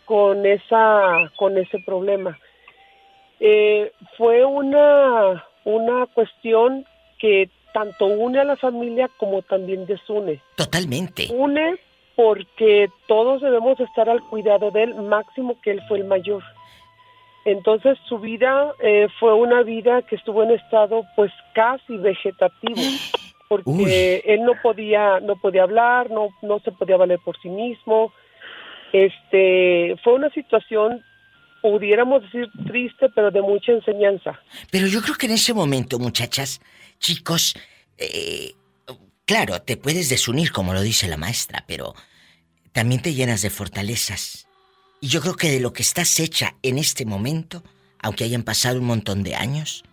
con 0.06 0.46
esa 0.46 1.32
con 1.36 1.58
ese 1.58 1.80
problema. 1.80 2.38
Eh, 3.40 3.92
fue 4.18 4.46
una 4.46 5.44
una 5.64 6.06
cuestión 6.08 6.86
que 7.20 7.50
tanto 7.74 8.06
une 8.06 8.40
a 8.40 8.44
la 8.44 8.56
familia 8.56 9.10
como 9.18 9.42
también 9.42 9.86
desune. 9.86 10.42
Totalmente. 10.56 11.28
Une 11.32 11.78
porque 12.16 12.90
todos 13.08 13.42
debemos 13.42 13.80
estar 13.80 14.10
al 14.10 14.22
cuidado 14.22 14.72
de 14.72 14.84
él, 14.84 14.96
máximo 14.96 15.62
que 15.62 15.72
él 15.72 15.82
fue 15.88 16.00
el 16.00 16.06
mayor. 16.06 16.44
Entonces 17.46 17.98
su 18.10 18.18
vida 18.18 18.74
eh, 18.80 19.08
fue 19.20 19.34
una 19.34 19.62
vida 19.62 20.02
que 20.02 20.16
estuvo 20.16 20.44
en 20.44 20.52
estado 20.52 21.04
pues 21.16 21.32
casi 21.54 21.96
vegetativo, 21.98 22.76
porque 23.48 24.24
él 24.26 24.44
no 24.44 24.54
podía 24.62 25.20
no 25.20 25.36
podía 25.36 25.64
hablar, 25.64 26.10
no 26.10 26.30
no 26.42 26.60
se 26.60 26.72
podía 26.72 26.98
valer 26.98 27.20
por 27.24 27.40
sí 27.42 27.50
mismo. 27.50 28.12
Este 28.94 29.96
fue 30.04 30.14
una 30.14 30.30
situación 30.32 31.04
pudiéramos 31.62 32.24
decir 32.24 32.48
triste, 32.68 33.08
pero 33.14 33.32
de 33.32 33.42
mucha 33.42 33.72
enseñanza. 33.72 34.40
Pero 34.72 34.88
yo 34.88 35.02
creo 35.02 35.16
que 35.16 35.26
en 35.26 35.34
ese 35.34 35.54
momento, 35.54 36.00
muchachas, 36.00 36.62
chicos, 37.00 37.56
eh, 37.98 38.54
claro, 39.26 39.62
te 39.62 39.78
puedes 39.78 40.10
desunir, 40.10 40.52
como 40.52 40.74
lo 40.74 40.82
dice 40.82 41.08
la 41.08 41.18
maestra, 41.18 41.66
pero 41.68 41.94
también 42.72 43.02
te 43.02 43.14
llenas 43.14 43.42
de 43.42 43.50
fortalezas. 43.50 44.48
Y 45.02 45.08
yo 45.10 45.22
creo 45.22 45.36
que 45.36 45.52
de 45.52 45.60
lo 45.60 45.74
que 45.74 45.84
estás 45.84 46.20
hecha 46.20 46.56
en 46.64 46.78
este 46.78 47.06
momento, 47.06 47.64
aunque 48.00 48.24
hayan 48.24 48.44
pasado 48.44 48.80
un 48.80 48.86
montón 48.86 49.24
de 49.24 49.36
años, 49.36 49.84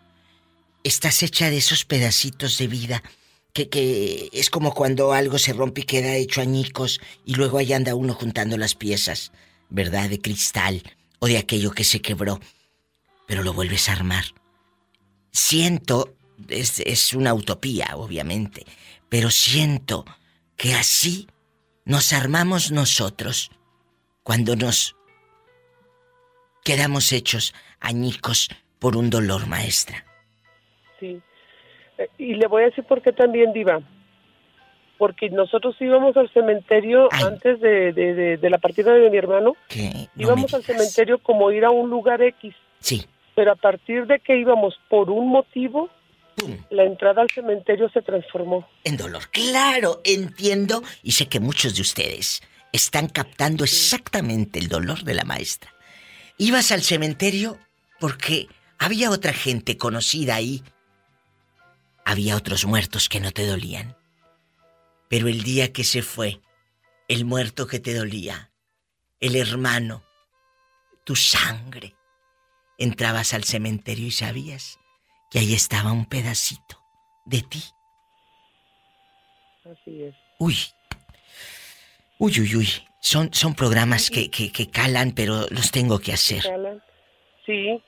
estás 0.82 1.22
hecha 1.22 1.50
de 1.50 1.58
esos 1.58 1.84
pedacitos 1.84 2.58
de 2.58 2.68
vida 2.68 3.02
que, 3.54 3.68
que 3.68 4.28
es 4.32 4.50
como 4.50 4.74
cuando 4.74 5.12
algo 5.12 5.38
se 5.38 5.54
rompe 5.54 5.82
y 5.82 5.84
queda 5.84 6.16
hecho 6.16 6.42
añicos 6.42 7.00
y 7.24 7.36
luego 7.36 7.58
ahí 7.58 7.72
anda 7.72 7.94
uno 7.94 8.12
juntando 8.12 8.58
las 8.58 8.74
piezas, 8.74 9.32
¿verdad? 9.70 10.10
De 10.10 10.20
cristal 10.20 10.82
o 11.20 11.26
de 11.28 11.38
aquello 11.38 11.70
que 11.70 11.84
se 11.84 12.02
quebró, 12.02 12.40
pero 13.26 13.42
lo 13.42 13.54
vuelves 13.54 13.88
a 13.88 13.92
armar. 13.92 14.24
Siento, 15.30 16.14
es, 16.48 16.80
es 16.80 17.14
una 17.14 17.32
utopía, 17.32 17.90
obviamente, 17.94 18.66
pero 19.08 19.30
siento 19.30 20.04
que 20.56 20.74
así 20.74 21.28
nos 21.84 22.12
armamos 22.12 22.72
nosotros 22.72 23.50
cuando 24.24 24.56
nos 24.56 24.96
quedamos 26.64 27.12
hechos 27.12 27.54
añicos 27.78 28.48
por 28.80 28.96
un 28.96 29.10
dolor 29.10 29.46
maestra. 29.46 30.04
Sí. 30.98 31.22
Y 32.18 32.34
le 32.34 32.46
voy 32.46 32.62
a 32.62 32.66
decir 32.66 32.84
por 32.84 33.02
qué 33.02 33.12
también, 33.12 33.52
Diva. 33.52 33.80
Porque 34.98 35.28
nosotros 35.28 35.74
íbamos 35.80 36.16
al 36.16 36.30
cementerio 36.32 37.08
antes 37.12 37.60
de, 37.60 37.92
de- 37.92 38.14
de- 38.14 38.36
de 38.36 38.50
la 38.50 38.58
partida 38.58 38.92
de 38.94 39.10
mi 39.10 39.16
hermano. 39.16 39.56
¿Qué? 39.68 39.90
No 40.14 40.22
íbamos 40.28 40.54
al 40.54 40.62
cementerio 40.62 41.18
como 41.18 41.50
ir 41.50 41.64
a 41.64 41.70
un 41.70 41.90
lugar 41.90 42.22
X. 42.22 42.54
Sí. 42.80 43.04
Pero 43.34 43.52
a 43.52 43.56
partir 43.56 44.06
de 44.06 44.20
que 44.20 44.38
íbamos 44.38 44.78
por 44.88 45.10
un 45.10 45.28
motivo, 45.28 45.90
la 46.70 46.84
entrada 46.84 47.22
al 47.22 47.30
cementerio 47.30 47.88
se 47.90 48.02
transformó. 48.02 48.68
En 48.84 48.96
dolor. 48.96 49.22
Claro, 49.32 50.00
entiendo 50.04 50.82
y 51.02 51.12
sé 51.12 51.28
que 51.28 51.40
muchos 51.40 51.74
de 51.74 51.82
ustedes 51.82 52.42
están 52.72 53.08
captando 53.08 53.64
exactamente 53.64 54.58
el 54.60 54.68
dolor 54.68 55.02
de 55.02 55.14
la 55.14 55.24
maestra. 55.24 55.72
Ibas 56.38 56.70
al 56.72 56.82
cementerio 56.82 57.58
porque 57.98 58.46
había 58.78 59.10
otra 59.10 59.32
gente 59.32 59.76
conocida 59.76 60.36
ahí. 60.36 60.62
Había 62.04 62.36
otros 62.36 62.66
muertos 62.66 63.08
que 63.08 63.20
no 63.20 63.32
te 63.32 63.46
dolían. 63.46 63.96
Pero 65.08 65.28
el 65.28 65.42
día 65.42 65.72
que 65.72 65.84
se 65.84 66.02
fue, 66.02 66.40
el 67.08 67.24
muerto 67.24 67.66
que 67.66 67.80
te 67.80 67.94
dolía, 67.94 68.50
el 69.20 69.36
hermano, 69.36 70.04
tu 71.04 71.16
sangre, 71.16 71.94
entrabas 72.78 73.34
al 73.34 73.44
cementerio 73.44 74.06
y 74.06 74.10
sabías 74.10 74.78
que 75.30 75.38
ahí 75.38 75.54
estaba 75.54 75.92
un 75.92 76.06
pedacito 76.06 76.80
de 77.26 77.42
ti. 77.42 77.62
Así 79.64 80.02
es. 80.02 80.14
Uy. 80.38 80.56
Uy, 82.18 82.40
uy, 82.40 82.56
uy. 82.56 82.68
Son, 83.00 83.32
son 83.32 83.54
programas 83.54 84.10
que, 84.10 84.30
que, 84.30 84.50
que 84.50 84.70
calan, 84.70 85.12
pero 85.12 85.46
los 85.50 85.70
tengo 85.70 85.98
que 85.98 86.12
hacer. 86.12 86.46
Alan. 86.48 86.82
Sí, 87.44 87.82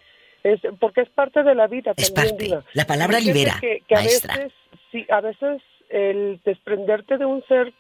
es, 0.55 0.61
porque 0.81 1.03
es 1.03 1.09
parte 1.11 1.43
de 1.43 1.55
la 1.55 1.67
vida. 1.67 1.93
Es 1.97 2.13
también, 2.13 2.35
parte. 2.37 2.45
Diva. 2.45 2.63
La 2.75 2.85
palabra 2.85 3.19
libera, 3.21 3.55
Que, 3.61 3.83
que 3.89 3.95
a 3.95 4.01
veces, 4.01 4.53
sí, 4.93 5.07
a 5.11 5.21
veces 5.21 5.63
el 5.89 6.41
desprenderte 6.45 7.17
de 7.19 7.25
un 7.27 7.43
ser 7.47 7.73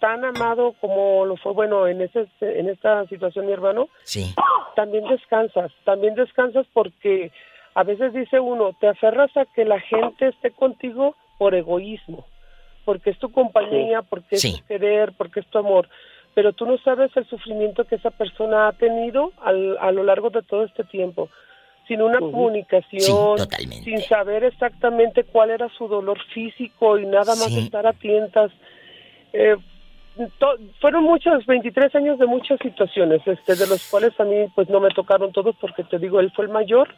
tan 0.00 0.24
amado 0.24 0.74
como 0.80 1.24
lo 1.24 1.36
fue, 1.36 1.52
bueno, 1.52 1.86
en, 1.86 2.02
ese, 2.02 2.26
en 2.40 2.68
esta 2.68 3.06
situación 3.06 3.46
mi 3.46 3.52
hermano, 3.52 3.88
Sí. 4.02 4.34
también 4.74 5.04
descansas, 5.08 5.72
también 5.84 6.14
descansas 6.14 6.66
porque 6.74 7.30
a 7.74 7.82
veces 7.82 8.12
dice 8.12 8.38
uno, 8.40 8.74
te 8.80 8.88
aferras 8.88 9.34
a 9.36 9.46
que 9.54 9.64
la 9.64 9.80
gente 9.80 10.28
esté 10.28 10.50
contigo 10.50 11.16
por 11.38 11.54
egoísmo, 11.54 12.26
porque 12.84 13.10
es 13.10 13.18
tu 13.18 13.30
compañía, 13.32 14.02
porque 14.02 14.36
es 14.36 14.42
tu 14.42 14.66
querer, 14.66 15.12
porque 15.16 15.40
es 15.40 15.46
tu 15.46 15.58
amor, 15.58 15.88
pero 16.34 16.52
tú 16.52 16.66
no 16.66 16.76
sabes 16.78 17.10
el 17.16 17.26
sufrimiento 17.26 17.84
que 17.84 17.94
esa 17.96 18.10
persona 18.10 18.68
ha 18.68 18.72
tenido 18.72 19.32
al- 19.42 19.78
a 19.80 19.90
lo 19.92 20.04
largo 20.04 20.28
de 20.30 20.42
todo 20.42 20.64
este 20.64 20.84
tiempo, 20.84 21.30
sin 21.88 22.02
una 22.02 22.18
comunicación, 22.18 23.38
Sí, 23.38 23.66
sin 23.84 24.00
saber 24.02 24.44
exactamente 24.44 25.24
cuál 25.24 25.50
era 25.50 25.68
su 25.70 25.86
dolor 25.88 26.18
físico 26.34 26.98
y 26.98 27.06
nada 27.06 27.34
más 27.36 27.46
Sí. 27.52 27.60
estar 27.60 27.86
a 27.86 27.92
tientas. 27.92 28.50
Eh, 29.32 29.56
fueron 30.80 31.04
muchos, 31.04 31.44
23 31.46 31.94
años 31.94 32.18
de 32.18 32.26
muchas 32.26 32.58
situaciones, 32.60 33.20
este, 33.26 33.54
de 33.54 33.66
los 33.66 33.86
cuales 33.90 34.18
a 34.18 34.24
mí 34.24 34.46
pues 34.54 34.68
no 34.68 34.80
me 34.80 34.88
tocaron 34.90 35.30
todos 35.32 35.54
porque 35.60 35.84
te 35.84 35.98
digo, 35.98 36.20
él 36.20 36.32
fue 36.34 36.46
el 36.46 36.50
mayor, 36.50 36.88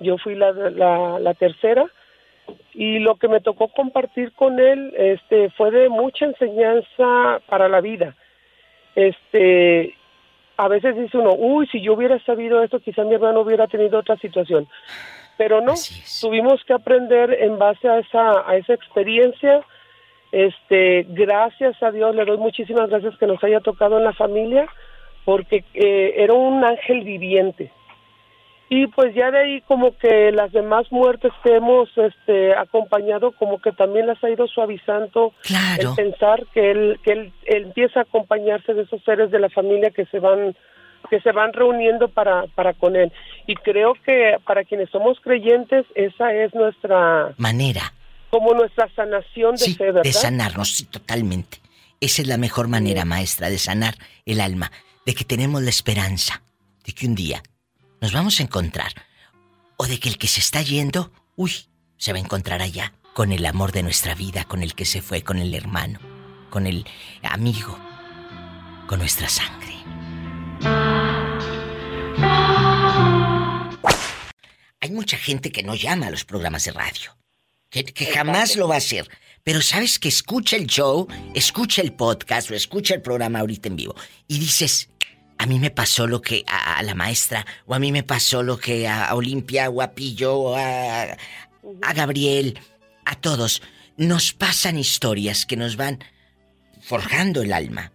yo 0.00 0.18
fui 0.18 0.34
la, 0.34 0.50
la, 0.52 1.18
la 1.20 1.34
tercera 1.34 1.86
y 2.74 2.98
lo 2.98 3.14
que 3.16 3.28
me 3.28 3.40
tocó 3.40 3.68
compartir 3.68 4.32
con 4.32 4.58
él 4.58 4.92
este, 4.96 5.50
fue 5.50 5.70
de 5.70 5.88
mucha 5.88 6.24
enseñanza 6.26 7.40
para 7.48 7.68
la 7.68 7.80
vida. 7.80 8.16
Este, 8.96 9.94
a 10.60 10.68
veces 10.68 10.94
dice 10.94 11.16
uno, 11.16 11.32
uy, 11.32 11.66
si 11.68 11.80
yo 11.80 11.94
hubiera 11.94 12.18
sabido 12.24 12.62
esto, 12.62 12.80
quizá 12.80 13.02
mi 13.02 13.14
hermano 13.14 13.40
hubiera 13.40 13.66
tenido 13.66 13.98
otra 13.98 14.16
situación. 14.18 14.68
Pero 15.38 15.62
no, 15.62 15.72
tuvimos 16.20 16.62
que 16.64 16.74
aprender 16.74 17.32
en 17.32 17.58
base 17.58 17.88
a 17.88 17.98
esa, 17.98 18.46
a 18.46 18.56
esa 18.56 18.74
experiencia. 18.74 19.62
Este, 20.32 21.06
gracias 21.08 21.82
a 21.82 21.90
Dios, 21.90 22.14
le 22.14 22.26
doy 22.26 22.36
muchísimas 22.36 22.90
gracias 22.90 23.16
que 23.16 23.26
nos 23.26 23.42
haya 23.42 23.60
tocado 23.60 23.96
en 23.96 24.04
la 24.04 24.12
familia, 24.12 24.66
porque 25.24 25.64
eh, 25.72 26.12
era 26.18 26.34
un 26.34 26.62
ángel 26.62 27.04
viviente. 27.04 27.72
Y 28.70 28.86
pues 28.86 29.14
ya 29.14 29.30
de 29.32 29.38
ahí 29.38 29.60
como 29.62 29.96
que 29.98 30.30
las 30.30 30.52
demás 30.52 30.86
muertes 30.90 31.32
que 31.42 31.56
hemos 31.56 31.88
este, 31.98 32.54
acompañado, 32.54 33.32
como 33.32 33.60
que 33.60 33.72
también 33.72 34.06
las 34.06 34.22
ha 34.22 34.30
ido 34.30 34.46
suavizando 34.46 35.32
el 35.78 35.88
pensar 35.96 36.46
que 36.54 36.70
él, 36.70 37.00
que 37.02 37.12
él, 37.12 37.32
él 37.46 37.64
empieza 37.64 38.00
a 38.00 38.02
acompañarse 38.04 38.72
de 38.72 38.82
esos 38.82 39.02
seres 39.02 39.32
de 39.32 39.40
la 39.40 39.50
familia 39.50 39.90
que 39.90 40.06
se 40.06 40.20
van 40.20 40.54
que 41.08 41.20
se 41.20 41.32
van 41.32 41.52
reuniendo 41.52 42.08
para, 42.08 42.44
para 42.54 42.74
con 42.74 42.94
él. 42.94 43.10
Y 43.46 43.56
creo 43.56 43.94
que 44.04 44.36
para 44.44 44.64
quienes 44.64 44.90
somos 44.90 45.18
creyentes, 45.20 45.84
esa 45.94 46.32
es 46.32 46.54
nuestra, 46.54 47.34
Manera 47.38 47.92
como 48.30 48.54
nuestra 48.54 48.88
sanación 48.94 49.56
de 49.56 49.74
fe, 49.74 49.84
¿verdad? 49.86 50.02
de 50.02 50.12
sanarnos, 50.12 50.76
sí, 50.76 50.84
totalmente. 50.84 51.58
Esa 52.00 52.22
es 52.22 52.28
la 52.28 52.38
mejor 52.38 52.68
manera, 52.68 53.04
maestra, 53.04 53.50
de 53.50 53.58
sanar 53.58 53.96
el 54.24 54.40
alma, 54.40 54.70
de 55.04 55.14
que 55.14 55.24
tenemos 55.24 55.60
la 55.62 55.70
esperanza 55.70 56.42
de 56.84 56.92
que 56.92 57.06
un 57.06 57.14
día 57.14 57.42
nos 58.00 58.12
vamos 58.12 58.40
a 58.40 58.42
encontrar, 58.42 58.92
o 59.76 59.86
de 59.86 60.00
que 60.00 60.08
el 60.08 60.18
que 60.18 60.28
se 60.28 60.40
está 60.40 60.62
yendo, 60.62 61.12
uy, 61.36 61.52
se 61.96 62.12
va 62.12 62.18
a 62.18 62.22
encontrar 62.22 62.62
allá, 62.62 62.94
con 63.14 63.32
el 63.32 63.44
amor 63.44 63.72
de 63.72 63.82
nuestra 63.82 64.14
vida, 64.14 64.44
con 64.44 64.62
el 64.62 64.74
que 64.74 64.86
se 64.86 65.02
fue, 65.02 65.22
con 65.22 65.38
el 65.38 65.54
hermano, 65.54 65.98
con 66.48 66.66
el 66.66 66.86
amigo, 67.22 67.78
con 68.86 69.00
nuestra 69.00 69.28
sangre. 69.28 69.74
Hay 74.80 74.90
mucha 74.90 75.18
gente 75.18 75.52
que 75.52 75.62
no 75.62 75.74
llama 75.74 76.06
a 76.06 76.10
los 76.10 76.24
programas 76.24 76.64
de 76.64 76.72
radio, 76.72 77.16
que, 77.68 77.84
que 77.84 78.06
jamás 78.06 78.56
lo 78.56 78.68
va 78.68 78.76
a 78.76 78.78
hacer. 78.78 79.08
Pero 79.42 79.62
sabes 79.62 79.98
que 79.98 80.08
escucha 80.08 80.56
el 80.56 80.66
show, 80.66 81.08
escucha 81.34 81.80
el 81.80 81.94
podcast 81.94 82.50
o 82.50 82.54
escucha 82.54 82.94
el 82.94 83.02
programa 83.02 83.40
ahorita 83.40 83.68
en 83.68 83.76
vivo 83.76 83.94
y 84.28 84.38
dices, 84.38 84.90
a 85.40 85.46
mí 85.46 85.58
me 85.58 85.70
pasó 85.70 86.06
lo 86.06 86.20
que 86.20 86.44
a, 86.46 86.76
a 86.76 86.82
la 86.82 86.94
maestra, 86.94 87.46
o 87.64 87.74
a 87.74 87.78
mí 87.78 87.92
me 87.92 88.02
pasó 88.02 88.42
lo 88.42 88.58
que 88.58 88.86
a, 88.86 89.06
a 89.06 89.14
Olimpia, 89.14 89.70
o 89.70 89.80
a 89.80 89.92
Pillo, 89.92 90.34
o 90.36 90.54
a, 90.54 91.16
a 91.80 91.92
Gabriel, 91.94 92.58
a 93.06 93.14
todos. 93.14 93.62
Nos 93.96 94.34
pasan 94.34 94.78
historias 94.78 95.46
que 95.46 95.56
nos 95.56 95.76
van 95.76 96.04
forjando 96.82 97.40
el 97.40 97.54
alma. 97.54 97.90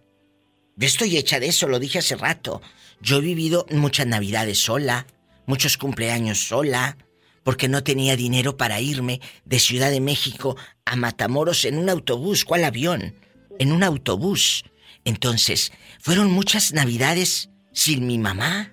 Yo 0.74 0.88
estoy 0.88 1.16
hecha 1.16 1.38
de 1.38 1.46
eso, 1.46 1.68
lo 1.68 1.78
dije 1.78 2.00
hace 2.00 2.16
rato. 2.16 2.62
Yo 3.00 3.18
he 3.18 3.20
vivido 3.20 3.64
muchas 3.70 4.08
navidades 4.08 4.58
sola, 4.58 5.06
muchos 5.46 5.76
cumpleaños 5.76 6.48
sola, 6.48 6.96
porque 7.44 7.68
no 7.68 7.84
tenía 7.84 8.16
dinero 8.16 8.56
para 8.56 8.80
irme 8.80 9.20
de 9.44 9.60
Ciudad 9.60 9.92
de 9.92 10.00
México 10.00 10.56
a 10.84 10.96
Matamoros 10.96 11.64
en 11.64 11.78
un 11.78 11.90
autobús. 11.90 12.44
¿Cuál 12.44 12.64
avión? 12.64 13.14
En 13.60 13.70
un 13.70 13.84
autobús. 13.84 14.64
Entonces, 15.06 15.72
fueron 16.00 16.32
muchas 16.32 16.72
navidades 16.72 17.48
sin 17.72 18.06
mi 18.06 18.18
mamá. 18.18 18.72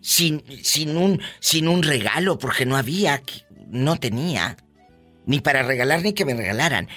Sin, 0.00 0.44
sin, 0.62 0.98
un, 0.98 1.22
sin 1.40 1.66
un 1.66 1.82
regalo, 1.82 2.36
porque 2.36 2.66
no 2.66 2.76
había, 2.76 3.22
no 3.68 3.96
tenía. 3.96 4.56
Ni 5.24 5.40
para 5.40 5.62
regalar 5.62 6.02
ni 6.02 6.12
que 6.12 6.26
me 6.26 6.34
regalaran. 6.34 6.88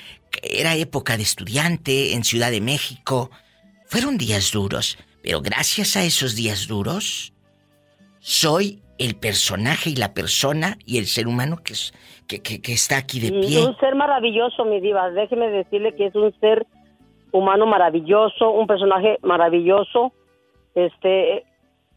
Era 0.42 0.76
época 0.76 1.16
de 1.16 1.24
estudiante 1.24 2.14
en 2.14 2.26
Ciudad 2.26 2.52
de 2.52 2.60
México. 2.60 3.30
Fueron 3.86 4.18
días 4.18 4.52
duros, 4.52 4.98
pero 5.22 5.42
gracias 5.42 5.96
a 5.96 6.04
esos 6.04 6.36
días 6.36 6.68
duros, 6.68 7.34
soy 8.20 8.82
el 8.98 9.16
personaje 9.16 9.92
y 9.92 9.96
la 9.96 10.16
persona 10.16 10.78
y 10.86 10.98
el 10.98 11.06
ser 11.06 11.28
humano 11.28 11.58
que, 11.64 11.74
es, 11.74 11.94
que, 12.28 12.42
que, 12.42 12.74
está 12.74 12.98
aquí 12.98 13.20
de 13.20 13.30
pie. 13.30 13.64
Un 13.64 13.78
ser 13.78 13.96
maravilloso, 13.96 14.66
mi 14.66 14.82
diva. 14.82 15.12
Déjeme 15.12 15.50
decirle 15.50 15.94
que 15.96 16.08
es 16.08 16.16
un 16.16 16.34
ser 16.40 16.66
humano 17.32 17.66
maravilloso, 17.66 18.52
un 18.52 18.68
personaje 18.68 19.18
maravilloso. 19.22 20.14
Este, 20.76 21.44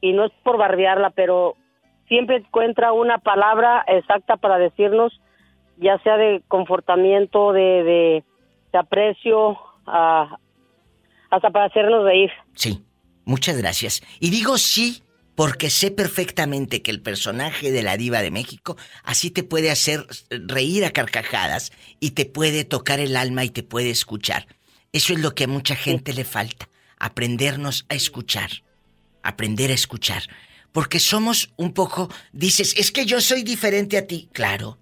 y 0.01 0.13
no 0.13 0.25
es 0.25 0.33
por 0.43 0.57
bardearla, 0.57 1.11
pero 1.11 1.55
siempre 2.09 2.37
encuentra 2.37 2.93
una 2.93 3.19
palabra 3.19 3.85
exacta 3.87 4.37
para 4.37 4.59
decirnos, 4.59 5.21
ya 5.77 5.99
sea 6.03 6.17
de 6.17 6.43
confortamiento, 6.49 7.53
de, 7.53 8.25
de, 8.73 8.79
aprecio, 8.79 9.59
hasta 9.87 11.51
para 11.51 11.67
hacernos 11.67 12.05
reír. 12.05 12.31
Sí, 12.55 12.85
muchas 13.25 13.59
gracias. 13.59 14.03
Y 14.21 14.31
digo 14.31 14.57
sí 14.59 15.03
porque 15.35 15.71
sé 15.71 15.91
perfectamente 15.91 16.83
que 16.83 16.91
el 16.91 17.01
personaje 17.01 17.71
de 17.71 17.83
la 17.83 17.97
diva 17.97 18.21
de 18.21 18.31
México 18.31 18.77
así 19.05 19.31
te 19.31 19.43
puede 19.43 19.71
hacer 19.71 20.05
reír 20.29 20.85
a 20.85 20.91
carcajadas 20.91 21.73
y 21.99 22.11
te 22.11 22.27
puede 22.27 22.65
tocar 22.65 23.01
el 23.01 23.17
alma 23.17 23.45
y 23.45 23.51
te 23.51 23.63
puede 23.63 23.91
escuchar. 23.91 24.47
Eso 24.93 25.13
es 25.13 25.21
lo 25.21 25.35
que 25.35 25.45
a 25.45 25.49
mucha 25.49 25.77
gente 25.77 26.13
le 26.13 26.25
falta, 26.25 26.69
aprendernos 26.99 27.87
a 27.89 27.95
escuchar, 27.95 28.51
aprender 29.23 29.71
a 29.71 29.75
escuchar. 29.75 30.23
Porque 30.73 30.99
somos 30.99 31.53
un 31.57 31.73
poco, 31.75 32.09
dices, 32.33 32.75
es 32.77 32.91
que 32.91 33.07
yo 33.07 33.21
soy 33.21 33.45
diferente 33.45 33.97
a 33.97 34.07
ti. 34.07 34.29
Claro, 34.33 34.79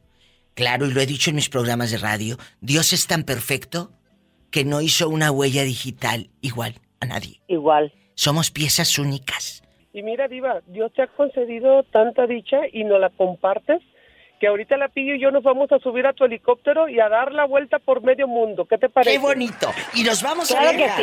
claro, 0.55 0.87
y 0.87 0.93
lo 0.93 1.01
he 1.03 1.07
dicho 1.07 1.29
en 1.29 1.37
mis 1.37 1.51
programas 1.51 1.91
de 1.91 1.99
radio, 1.99 2.39
Dios 2.61 2.95
es 2.95 3.07
tan 3.07 3.25
perfecto 3.25 3.93
que 4.51 4.65
no 4.65 4.81
hizo 4.81 5.11
una 5.11 5.31
huella 5.31 5.63
digital 5.65 6.31
igual 6.41 6.77
a 7.01 7.07
nadie. 7.07 7.41
Igual. 7.49 7.93
Somos 8.15 8.51
piezas 8.51 8.99
únicas. 8.99 9.63
Y 9.93 10.03
mira, 10.03 10.27
Diva, 10.27 10.63
Dios 10.67 10.93
te 10.95 11.03
ha 11.03 11.07
concedido 11.09 11.83
tanta 11.85 12.27
dicha 12.27 12.61
y 12.73 12.85
no 12.85 12.99
la 12.99 13.11
compartes 13.11 13.83
que 14.39 14.47
ahorita 14.47 14.77
la 14.77 14.89
pillo 14.89 15.15
y 15.15 15.21
yo 15.21 15.31
nos 15.31 15.43
vamos 15.43 15.71
a 15.73 15.79
subir 15.79 16.07
a 16.07 16.13
tu 16.13 16.25
helicóptero 16.25 16.89
y 16.89 17.01
a 17.01 17.09
dar 17.09 17.33
la 17.33 17.45
vuelta 17.45 17.79
por 17.79 18.03
medio 18.03 18.29
mundo. 18.29 18.67
¿Qué 18.67 18.79
te 18.79 18.89
parece? 18.89 19.13
¡Qué 19.13 19.19
bonito! 19.19 19.73
Y 19.95 20.03
nos 20.03 20.23
vamos 20.23 20.51
a 20.53 20.73
viajar. 20.73 21.03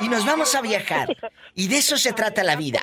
Y 0.00 0.08
nos 0.08 0.26
vamos 0.26 0.54
a 0.54 0.60
viajar. 0.60 1.16
Y 1.54 1.68
de 1.68 1.76
eso 1.76 1.96
se 1.96 2.12
trata 2.12 2.42
la 2.42 2.56
vida. 2.56 2.80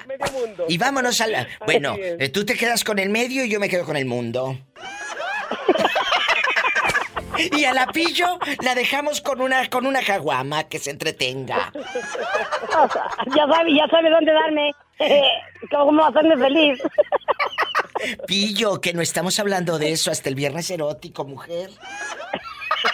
Y 0.67 0.77
vámonos 0.77 1.21
a 1.21 1.27
la... 1.27 1.47
Bueno, 1.65 1.95
eh, 1.97 2.29
tú 2.29 2.45
te 2.45 2.55
quedas 2.55 2.83
con 2.83 2.99
el 2.99 3.09
medio 3.09 3.43
y 3.43 3.49
yo 3.49 3.59
me 3.59 3.69
quedo 3.69 3.85
con 3.85 3.97
el 3.97 4.05
mundo. 4.05 4.57
Y 7.57 7.63
a 7.63 7.73
la 7.73 7.87
pillo 7.87 8.37
la 8.63 8.75
dejamos 8.75 9.21
con 9.21 9.41
una 9.41 9.69
con 9.69 9.85
una 9.85 10.01
caguama 10.01 10.65
que 10.65 10.79
se 10.79 10.91
entretenga. 10.91 11.71
ya 13.35 13.47
sabe, 13.47 13.73
ya 13.73 13.87
sabe 13.87 14.09
dónde 14.09 14.33
darme. 14.33 14.71
¿Cómo 15.71 16.03
hacerme 16.05 16.37
feliz? 16.37 16.81
Pillo, 18.27 18.81
que 18.81 18.93
no 18.93 19.01
estamos 19.01 19.39
hablando 19.39 19.79
de 19.79 19.91
eso 19.91 20.11
hasta 20.11 20.29
el 20.29 20.35
viernes 20.35 20.69
erótico, 20.69 21.25
mujer. 21.25 21.69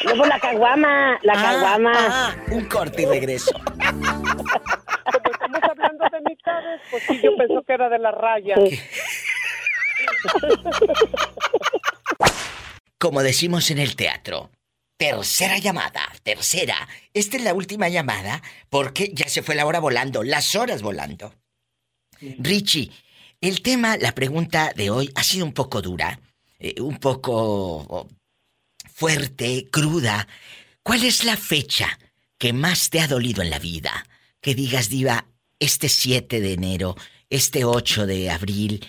Luego 0.04 0.26
la 0.26 0.40
caguama, 0.40 1.20
la 1.22 1.34
ah, 1.34 1.44
caguama. 1.44 1.92
Ah, 1.96 2.36
un 2.52 2.66
corte 2.66 3.04
y 3.04 3.06
regreso. 3.06 3.52
Como 3.54 5.32
estamos 5.32 5.60
hablando 5.64 6.06
de 6.12 6.22
mitades, 6.22 6.82
pues 6.90 7.04
sí, 7.08 7.20
yo 7.24 7.36
pensó 7.38 7.64
que 7.64 7.74
era 7.74 7.90
de 7.90 8.00
la 8.00 8.12
raya. 8.12 8.56
Como 13.00 13.22
decimos 13.22 13.70
en 13.72 13.80
el 13.80 13.96
teatro, 13.96 14.50
tercera 14.98 15.58
llamada, 15.58 16.08
tercera. 16.24 16.88
Esta 17.14 17.38
es 17.38 17.44
la 17.44 17.54
última 17.54 17.90
llamada 17.90 18.42
porque 18.70 19.12
ya 19.14 19.28
se 19.30 19.44
fue 19.44 19.56
la 19.56 19.66
hora 19.66 19.80
volando, 19.80 20.24
las 20.24 20.56
horas 20.56 20.82
volando. 20.82 21.34
Richie, 22.40 22.92
el 23.42 23.62
tema, 23.62 23.98
la 23.98 24.14
pregunta 24.14 24.72
de 24.76 24.90
hoy 24.90 25.10
ha 25.16 25.24
sido 25.24 25.46
un 25.46 25.54
poco 25.54 25.82
dura, 25.82 26.20
eh, 26.60 26.82
un 26.82 26.98
poco 26.98 28.08
fuerte, 28.88 29.68
cruda. 29.72 30.28
¿Cuál 30.84 31.04
es 31.04 31.24
la 31.24 31.38
fecha 31.38 32.00
que 32.38 32.54
más 32.54 32.90
te 32.90 33.00
ha 33.00 33.08
dolido 33.08 33.42
en 33.42 33.50
la 33.50 33.60
vida? 33.60 33.92
Que 34.42 34.56
digas, 34.56 34.90
diva, 34.90 35.26
este 35.60 35.90
7 35.90 36.40
de 36.40 36.54
enero, 36.54 36.96
este 37.30 37.66
8 37.66 38.06
de 38.06 38.30
abril. 38.30 38.86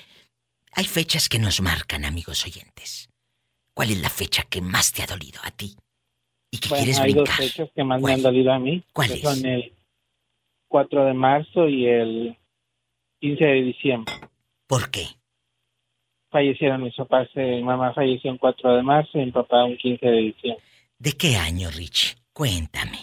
Hay 0.73 0.85
fechas 0.85 1.29
que 1.29 1.39
nos 1.39 1.61
marcan, 1.61 2.05
amigos 2.05 2.45
oyentes. 2.45 3.09
¿Cuál 3.75 3.91
es 3.91 4.01
la 4.01 4.11
fecha 4.11 4.43
que 4.43 4.61
más 4.61 4.93
te 4.93 5.03
ha 5.03 5.07
dolido 5.07 5.41
a 5.43 5.51
ti? 5.51 5.77
¿Y 6.51 6.59
que 6.59 6.69
quieres 6.69 6.99
hay 6.99 7.13
brincar? 7.13 7.27
dos 7.27 7.37
fechas 7.37 7.69
que 7.75 7.85
más 7.85 8.01
me 8.01 8.13
han 8.13 8.23
dolido 8.23 8.53
a 8.53 8.59
mí. 8.59 8.85
¿Cuáles? 8.93 9.21
Son 9.21 9.45
el 9.45 9.75
4 10.69 11.05
de 11.05 11.15
marzo 11.15 11.69
y 11.69 11.87
el 11.87 12.39
15 13.21 13.45
de 13.45 13.63
diciembre. 13.63 14.15
¿Por 14.67 14.91
qué? 14.91 15.07
Fallecieron 16.31 16.83
mis 16.83 16.95
papás. 16.95 17.29
eh, 17.35 17.57
mi 17.57 17.63
mamá 17.63 17.93
falleció 17.95 18.31
el 18.33 18.39
4 18.39 18.77
de 18.77 18.83
marzo 18.83 19.19
y 19.19 19.27
mi 19.27 19.33
papá 19.33 19.65
un 19.65 19.77
15 19.77 20.05
de 20.07 20.17
diciembre. 20.19 20.65
¿De 20.99 21.13
qué 21.13 21.37
año, 21.37 21.71
Rich? 21.71 22.17
Cuéntame. 22.33 22.99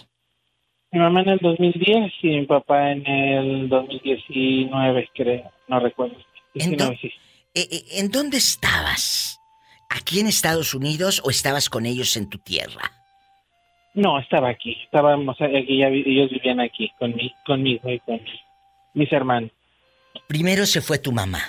Mi 0.92 1.00
mamá 1.00 1.22
en 1.22 1.30
el 1.30 1.40
2010 1.40 2.14
y 2.22 2.28
mi 2.28 2.46
papá 2.46 2.92
en 2.92 3.06
el 3.08 3.70
2019, 3.70 5.10
creo. 5.16 5.52
No 5.68 5.80
recuerdo. 5.80 6.16
¿En, 6.56 6.72
19, 6.72 6.98
sí. 7.02 7.08
eh, 7.56 7.68
eh, 7.72 7.84
¿En 8.00 8.12
dónde 8.12 8.38
estabas? 8.38 9.40
¿Aquí 9.90 10.20
en 10.20 10.28
Estados 10.28 10.74
Unidos 10.74 11.22
o 11.26 11.30
estabas 11.30 11.70
con 11.70 11.86
ellos 11.86 12.16
en 12.18 12.30
tu 12.30 12.38
tierra? 12.40 12.92
No, 13.96 14.20
estaba 14.20 14.50
aquí. 14.50 14.76
Estábamos 14.84 15.40
aquí, 15.40 15.78
ya 15.78 15.90
vi- 15.90 16.04
ellos 16.06 16.30
vivían 16.32 16.60
aquí 16.60 16.92
conmi- 17.00 17.34
conmigo 17.46 17.90
y 17.90 18.00
con 18.00 18.20
mis 18.96 19.12
hermanos. 19.12 19.52
Primero 20.28 20.66
se 20.66 20.82
fue 20.82 20.98
tu 21.00 21.12
mamá. 21.12 21.40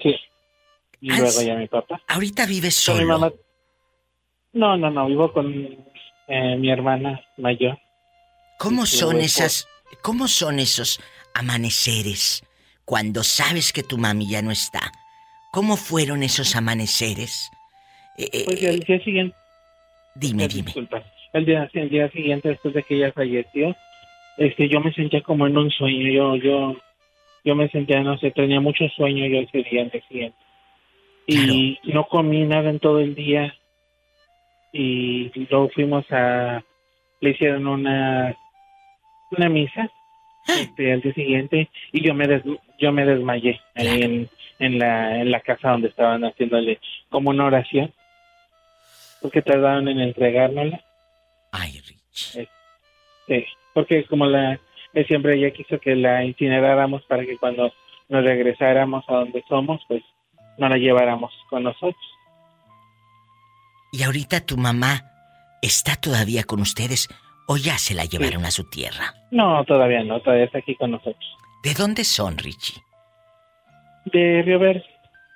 Sí. 0.00 0.16
Y 1.00 1.10
Ah, 1.12 1.18
luego 1.18 1.42
ya 1.42 1.54
mi 1.54 1.66
papá. 1.68 2.00
Ahorita 2.08 2.46
vives 2.46 2.84
Con 2.84 2.94
mi 2.96 3.00
solo. 3.02 3.18
mamá- 3.18 3.32
No, 4.52 4.76
no, 4.76 4.90
no, 4.90 5.06
vivo 5.06 5.32
con 5.32 5.52
eh, 6.28 6.56
mi 6.56 6.70
hermana 6.70 7.20
mayor. 7.36 7.78
¿Cómo 8.58 8.84
son 8.86 9.20
esas, 9.20 9.66
cómo 10.02 10.28
son 10.28 10.58
esos 10.58 11.00
amaneceres 11.34 12.42
cuando 12.84 13.22
sabes 13.24 13.72
que 13.72 13.82
tu 13.82 13.96
mami 13.98 14.28
ya 14.28 14.42
no 14.42 14.50
está? 14.50 14.92
¿Cómo 15.52 15.76
fueron 15.76 16.22
esos 16.22 16.54
amaneceres? 16.56 17.50
Eh, 18.18 18.28
eh, 18.32 18.42
Pues 18.46 18.62
el 18.62 18.80
día 18.80 19.02
siguiente. 19.02 19.36
Dime, 20.14 20.46
dime. 20.48 20.66
Disculpa. 20.66 21.02
El 21.32 21.46
día, 21.46 21.70
el 21.72 21.88
día 21.88 22.10
siguiente, 22.10 22.48
después 22.48 22.74
de 22.74 22.82
que 22.82 22.96
ella 22.96 23.12
falleció, 23.12 23.74
este, 24.36 24.68
yo 24.68 24.80
me 24.80 24.92
sentía 24.92 25.22
como 25.22 25.46
en 25.46 25.56
un 25.56 25.70
sueño. 25.70 26.12
Yo, 26.12 26.36
yo, 26.36 26.76
yo 27.44 27.54
me 27.54 27.68
sentía, 27.68 28.02
no 28.02 28.18
sé, 28.18 28.30
tenía 28.30 28.60
mucho 28.60 28.88
sueño 28.96 29.26
yo 29.26 29.40
ese 29.40 29.62
día, 29.70 29.82
el 29.82 29.90
día 29.90 30.02
siguiente. 30.08 30.36
Y 31.26 31.78
no 31.84 32.06
comí 32.08 32.44
nada 32.44 32.70
en 32.70 32.80
todo 32.80 33.00
el 33.00 33.14
día. 33.14 33.54
Y 34.72 35.30
luego 35.50 35.68
fuimos 35.70 36.04
a, 36.10 36.62
le 37.20 37.30
hicieron 37.30 37.66
una, 37.66 38.36
una 39.30 39.48
misa 39.48 39.90
este, 40.48 40.92
al 40.92 41.00
día 41.00 41.14
siguiente 41.14 41.68
y 41.92 42.06
yo 42.06 42.14
me 42.14 42.26
des, 42.26 42.42
yo 42.78 42.92
me 42.92 43.04
desmayé 43.04 43.60
ahí 43.74 44.02
en, 44.02 44.30
en 44.58 44.78
la 44.78 45.20
en 45.20 45.30
la 45.30 45.40
casa 45.40 45.70
donde 45.70 45.88
estaban 45.88 46.24
haciéndole 46.24 46.80
como 47.08 47.30
una 47.30 47.46
oración 47.46 47.92
porque 49.20 49.42
tardaron 49.42 49.88
en 49.88 50.00
entregárnosla 50.00 50.80
Ay, 51.52 51.80
Rich. 51.80 52.48
sí 53.26 53.44
porque 53.74 54.04
como 54.04 54.26
la 54.26 54.58
eh, 54.94 55.04
siempre 55.06 55.36
ella 55.36 55.52
quiso 55.52 55.78
que 55.78 55.94
la 55.94 56.24
incineráramos 56.24 57.02
para 57.04 57.24
que 57.24 57.36
cuando 57.38 57.72
nos 58.08 58.24
regresáramos 58.24 59.04
a 59.08 59.14
donde 59.14 59.44
somos 59.48 59.80
pues 59.88 60.02
no 60.58 60.68
la 60.68 60.76
lleváramos 60.76 61.32
con 61.48 61.62
nosotros 61.64 61.96
¿Y 63.92 64.02
ahorita 64.04 64.46
tu 64.46 64.56
mamá 64.56 65.02
está 65.62 65.96
todavía 65.96 66.44
con 66.44 66.60
ustedes 66.60 67.08
o 67.48 67.56
ya 67.56 67.76
se 67.78 67.94
la 67.94 68.04
llevaron 68.04 68.44
a 68.44 68.50
su 68.50 68.68
tierra? 68.70 69.14
no 69.30 69.64
todavía 69.64 70.02
no 70.04 70.20
todavía 70.20 70.44
está 70.44 70.58
aquí 70.58 70.74
con 70.76 70.92
nosotros 70.92 71.36
¿De 71.62 71.74
dónde 71.74 72.04
son, 72.04 72.38
Richie? 72.38 72.80
de 74.06 74.42
Río 74.42 74.58
Verde 74.58 74.84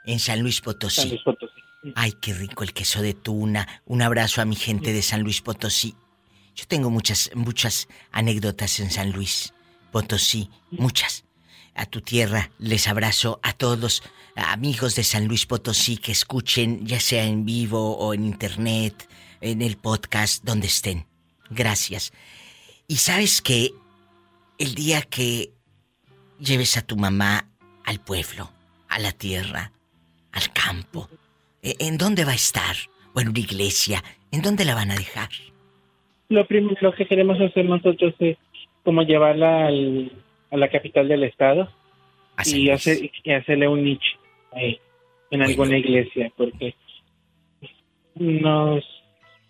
En 0.06 0.18
San 0.18 0.40
Luis 0.40 0.60
Potosí. 0.60 1.00
San 1.02 1.10
Luis 1.10 1.22
Potosí 1.22 1.60
Ay, 1.96 2.12
qué 2.20 2.32
rico 2.32 2.64
el 2.64 2.72
queso 2.72 3.02
de 3.02 3.12
tuna. 3.12 3.68
Un 3.84 4.00
abrazo 4.00 4.40
a 4.40 4.46
mi 4.46 4.56
gente 4.56 4.94
de 4.94 5.02
San 5.02 5.20
Luis 5.22 5.42
Potosí. 5.42 5.94
Yo 6.54 6.66
tengo 6.66 6.90
muchas, 6.90 7.30
muchas 7.34 7.88
anécdotas 8.12 8.78
en 8.80 8.90
San 8.90 9.12
Luis 9.12 9.52
Potosí, 9.92 10.50
muchas. 10.70 11.24
A 11.74 11.86
tu 11.86 12.00
tierra 12.00 12.50
les 12.58 12.86
abrazo 12.86 13.40
a 13.42 13.52
todos 13.52 14.02
amigos 14.36 14.94
de 14.94 15.02
San 15.02 15.26
Luis 15.26 15.46
Potosí 15.46 15.96
que 15.96 16.12
escuchen, 16.12 16.86
ya 16.86 17.00
sea 17.00 17.24
en 17.24 17.44
vivo 17.44 17.96
o 17.96 18.14
en 18.14 18.24
internet, 18.24 19.08
en 19.40 19.62
el 19.62 19.76
podcast, 19.76 20.44
donde 20.44 20.68
estén. 20.68 21.06
Gracias. 21.50 22.12
Y 22.86 22.96
sabes 22.96 23.42
que 23.42 23.72
el 24.58 24.74
día 24.76 25.02
que 25.02 25.52
lleves 26.38 26.76
a 26.76 26.82
tu 26.82 26.96
mamá 26.96 27.50
al 27.84 28.00
pueblo, 28.00 28.52
a 28.88 28.98
la 29.00 29.10
tierra, 29.12 29.72
al 30.30 30.52
campo, 30.52 31.08
¿e- 31.62 31.76
¿en 31.80 31.98
dónde 31.98 32.24
va 32.24 32.32
a 32.32 32.36
estar? 32.36 32.76
¿O 33.14 33.20
en 33.20 33.28
una 33.28 33.40
iglesia? 33.40 34.02
¿En 34.30 34.42
dónde 34.42 34.64
la 34.64 34.74
van 34.74 34.90
a 34.92 34.96
dejar? 34.96 35.30
Lo, 36.28 36.46
prim- 36.46 36.74
lo 36.80 36.92
que 36.92 37.06
queremos 37.06 37.40
hacer 37.40 37.64
nosotros 37.66 38.14
es 38.18 38.36
como 38.82 39.02
llevarla 39.02 39.66
al- 39.66 40.10
a 40.50 40.56
la 40.56 40.68
capital 40.68 41.08
del 41.08 41.24
estado 41.24 41.68
y, 42.58 42.70
hacer, 42.70 43.10
y 43.24 43.32
hacerle 43.32 43.68
un 43.68 43.84
nicho 43.84 44.10
ahí, 44.52 44.78
en 45.30 45.42
alguna 45.42 45.78
iglesia, 45.78 46.30
porque 46.36 46.74
nos 48.14 48.84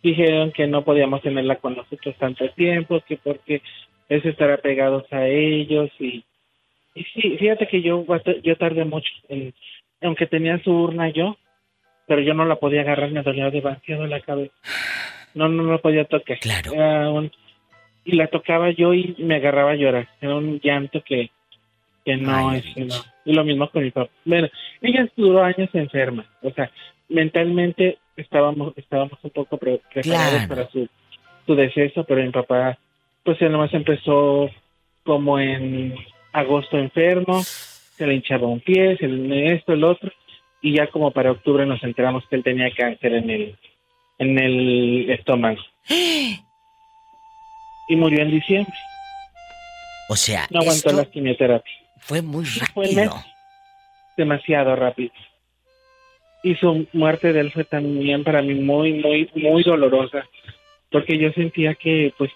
dijeron 0.02 0.52
que 0.52 0.66
no 0.66 0.84
podíamos 0.84 1.22
tenerla 1.22 1.56
con 1.56 1.76
nosotros 1.76 2.14
tanto 2.18 2.48
tiempo, 2.50 3.00
que 3.06 3.16
porque 3.16 3.62
es 4.08 4.24
estar 4.24 4.50
apegados 4.50 5.04
a 5.12 5.26
ellos 5.26 5.90
y, 5.98 6.24
y 6.94 7.04
sí, 7.04 7.36
fíjate 7.38 7.66
que 7.68 7.82
yo 7.82 8.04
yo 8.42 8.56
tardé 8.56 8.84
mucho, 8.84 9.10
en- 9.28 9.54
aunque 10.02 10.26
tenía 10.26 10.58
su 10.62 10.70
urna 10.70 11.08
yo, 11.10 11.36
pero 12.06 12.20
yo 12.20 12.34
no 12.34 12.44
la 12.44 12.56
podía 12.56 12.82
agarrar, 12.82 13.10
me 13.10 13.22
dolía 13.22 13.50
demasiado 13.50 14.06
la 14.06 14.20
cabeza. 14.20 14.54
No, 15.34 15.48
no 15.48 15.62
la 15.70 15.78
podía 15.78 16.04
tocar. 16.04 16.38
Claro. 16.40 16.72
Era 16.72 17.10
un- 17.10 17.30
y 18.04 18.16
la 18.16 18.26
tocaba 18.28 18.70
yo 18.70 18.92
y 18.94 19.14
me 19.18 19.36
agarraba 19.36 19.72
a 19.72 19.76
llorar. 19.76 20.08
Era 20.20 20.34
un 20.36 20.60
llanto 20.60 21.02
que, 21.02 21.30
que 22.04 22.16
no, 22.16 22.50
Ay, 22.50 22.58
este, 22.66 22.84
no. 22.84 22.94
Y 23.24 23.32
lo 23.32 23.44
mismo 23.44 23.68
con 23.70 23.82
mi 23.82 23.90
papá. 23.90 24.10
Bueno, 24.24 24.48
ella 24.82 25.08
duró 25.16 25.42
años 25.42 25.70
enferma. 25.72 26.26
O 26.42 26.50
sea, 26.50 26.70
mentalmente 27.08 27.98
estábamos 28.16 28.72
estábamos 28.76 29.18
un 29.22 29.30
poco 29.30 29.56
pre- 29.58 29.80
preparados 29.92 30.30
Claro. 30.32 30.48
para 30.48 30.68
su, 30.70 30.88
su 31.46 31.54
deceso, 31.54 32.04
pero 32.04 32.22
mi 32.22 32.30
papá, 32.30 32.78
pues 33.22 33.40
él 33.42 33.50
nomás 33.52 33.72
empezó 33.72 34.50
como 35.04 35.38
en 35.38 35.94
agosto 36.32 36.76
enfermo, 36.78 37.42
se 37.42 38.06
le 38.06 38.14
hinchaba 38.14 38.46
un 38.46 38.60
pie, 38.60 38.96
se 38.98 39.06
le 39.08 39.54
esto, 39.54 39.72
el 39.72 39.84
otro, 39.84 40.10
y 40.60 40.74
ya 40.76 40.86
como 40.88 41.10
para 41.12 41.30
octubre 41.30 41.64
nos 41.66 41.82
enteramos 41.84 42.26
que 42.28 42.36
él 42.36 42.42
tenía 42.42 42.70
cáncer 42.70 43.14
en 43.14 43.30
el, 43.30 43.56
en 44.18 44.38
el 44.38 45.10
estómago. 45.10 45.60
Y 47.88 47.96
murió 47.96 48.20
en 48.22 48.30
diciembre. 48.30 48.72
O 50.08 50.16
sea, 50.16 50.46
No 50.50 50.60
aguantó 50.60 50.88
esto 50.88 51.02
la 51.02 51.04
quimioterapia. 51.10 51.72
fue 51.98 52.22
muy 52.22 52.44
Fue 52.46 52.86
rápido. 52.86 53.14
mes- 53.14 53.24
demasiado 54.16 54.74
rápido. 54.76 55.12
Y 56.42 56.54
su 56.56 56.86
muerte 56.92 57.32
de 57.32 57.40
él 57.40 57.52
fue 57.52 57.64
también 57.64 58.24
para 58.24 58.40
mí 58.42 58.54
muy, 58.54 58.94
muy, 58.94 59.30
muy 59.34 59.62
dolorosa. 59.62 60.24
Porque 60.90 61.18
yo 61.18 61.30
sentía 61.32 61.74
que, 61.74 62.12
pues, 62.16 62.30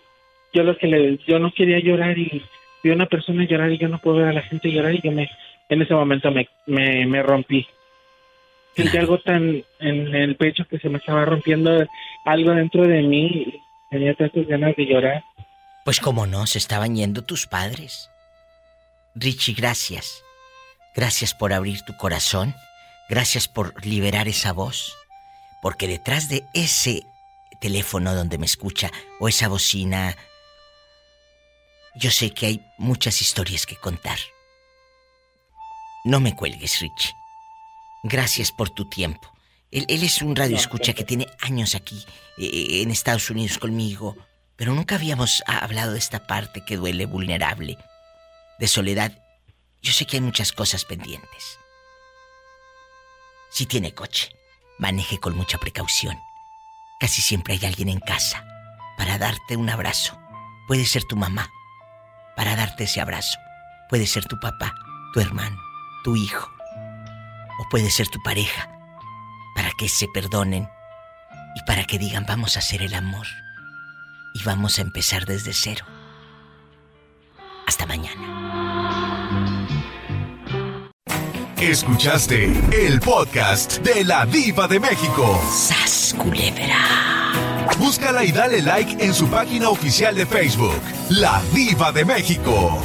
yo 0.52 0.62
lo 0.64 0.76
que 0.76 0.86
le, 0.86 1.18
yo 1.26 1.38
no 1.38 1.52
quería 1.52 1.78
llorar 1.78 2.18
y 2.18 2.42
vi 2.82 2.90
a 2.90 2.94
una 2.94 3.06
persona 3.06 3.44
llorar 3.46 3.70
y 3.72 3.78
yo 3.78 3.88
no 3.88 3.98
puedo 4.00 4.18
ver 4.18 4.28
a 4.28 4.32
la 4.32 4.42
gente 4.42 4.70
llorar 4.70 4.94
y 4.94 5.00
yo 5.02 5.12
me, 5.12 5.30
en 5.68 5.82
ese 5.82 5.94
momento 5.94 6.30
me, 6.30 6.48
me, 6.66 7.06
me 7.06 7.22
rompí. 7.22 7.66
Sentí 8.78 8.96
algo 8.96 9.18
tan 9.18 9.64
en 9.80 10.14
el 10.14 10.36
pecho 10.36 10.64
que 10.70 10.78
se 10.78 10.88
me 10.88 10.98
estaba 10.98 11.24
rompiendo 11.24 11.84
algo 12.24 12.52
dentro 12.52 12.86
de 12.86 13.02
mí 13.02 13.60
tenía 13.90 14.14
tantas 14.14 14.46
ganas 14.46 14.76
de 14.76 14.86
llorar. 14.86 15.24
Pues 15.84 15.98
como 15.98 16.28
no, 16.28 16.46
se 16.46 16.58
estaban 16.58 16.94
yendo 16.94 17.24
tus 17.24 17.48
padres. 17.48 18.08
Richie, 19.16 19.54
gracias. 19.54 20.22
Gracias 20.94 21.34
por 21.34 21.52
abrir 21.52 21.82
tu 21.82 21.96
corazón. 21.96 22.54
Gracias 23.08 23.48
por 23.48 23.84
liberar 23.84 24.28
esa 24.28 24.52
voz. 24.52 24.96
Porque 25.60 25.88
detrás 25.88 26.28
de 26.28 26.44
ese 26.54 27.02
teléfono 27.60 28.14
donde 28.14 28.38
me 28.38 28.46
escucha 28.46 28.92
o 29.18 29.28
esa 29.28 29.48
bocina, 29.48 30.14
yo 31.96 32.12
sé 32.12 32.30
que 32.30 32.46
hay 32.46 32.62
muchas 32.76 33.20
historias 33.22 33.66
que 33.66 33.74
contar. 33.74 34.18
No 36.04 36.20
me 36.20 36.36
cuelgues, 36.36 36.78
Richie. 36.80 37.17
Gracias 38.02 38.52
por 38.52 38.70
tu 38.70 38.88
tiempo. 38.88 39.32
Él, 39.70 39.84
él 39.88 40.02
es 40.02 40.22
un 40.22 40.34
radio 40.34 40.56
escucha 40.56 40.94
que 40.94 41.04
tiene 41.04 41.26
años 41.40 41.74
aquí, 41.74 42.04
eh, 42.38 42.82
en 42.82 42.90
Estados 42.90 43.28
Unidos 43.30 43.58
conmigo, 43.58 44.16
pero 44.56 44.74
nunca 44.74 44.96
habíamos 44.96 45.42
hablado 45.46 45.92
de 45.92 45.98
esta 45.98 46.26
parte 46.26 46.64
que 46.64 46.76
duele 46.76 47.06
vulnerable, 47.06 47.78
de 48.58 48.68
soledad. 48.68 49.22
Yo 49.82 49.92
sé 49.92 50.06
que 50.06 50.16
hay 50.16 50.20
muchas 50.20 50.52
cosas 50.52 50.84
pendientes. 50.84 51.58
Si 53.50 53.66
tiene 53.66 53.94
coche, 53.94 54.30
maneje 54.78 55.18
con 55.18 55.36
mucha 55.36 55.58
precaución. 55.58 56.18
Casi 56.98 57.22
siempre 57.22 57.54
hay 57.54 57.64
alguien 57.66 57.88
en 57.88 58.00
casa 58.00 58.44
para 58.96 59.18
darte 59.18 59.56
un 59.56 59.70
abrazo. 59.70 60.18
Puede 60.66 60.84
ser 60.84 61.04
tu 61.04 61.16
mamá 61.16 61.50
para 62.36 62.56
darte 62.56 62.84
ese 62.84 63.00
abrazo. 63.00 63.38
Puede 63.88 64.06
ser 64.06 64.26
tu 64.26 64.38
papá, 64.40 64.74
tu 65.14 65.20
hermano, 65.20 65.56
tu 66.04 66.16
hijo. 66.16 66.57
O 67.58 67.68
puede 67.68 67.90
ser 67.90 68.08
tu 68.08 68.22
pareja 68.22 68.70
para 69.54 69.70
que 69.76 69.88
se 69.88 70.06
perdonen 70.08 70.68
y 71.56 71.62
para 71.66 71.84
que 71.84 71.98
digan 71.98 72.24
vamos 72.26 72.56
a 72.56 72.60
hacer 72.60 72.82
el 72.82 72.94
amor 72.94 73.26
y 74.34 74.42
vamos 74.44 74.78
a 74.78 74.82
empezar 74.82 75.26
desde 75.26 75.52
cero. 75.52 75.84
Hasta 77.66 77.86
mañana. 77.86 78.38
Escuchaste 81.60 82.44
el 82.72 83.00
podcast 83.00 83.78
de 83.78 84.04
la 84.04 84.24
Diva 84.26 84.68
de 84.68 84.78
México. 84.78 85.42
¡Sas, 85.52 86.14
culebra! 86.16 86.78
Búscala 87.78 88.24
y 88.24 88.30
dale 88.30 88.62
like 88.62 89.04
en 89.04 89.12
su 89.12 89.28
página 89.28 89.68
oficial 89.68 90.14
de 90.14 90.24
Facebook, 90.24 90.80
La 91.10 91.42
Diva 91.52 91.90
de 91.90 92.04
México. 92.04 92.80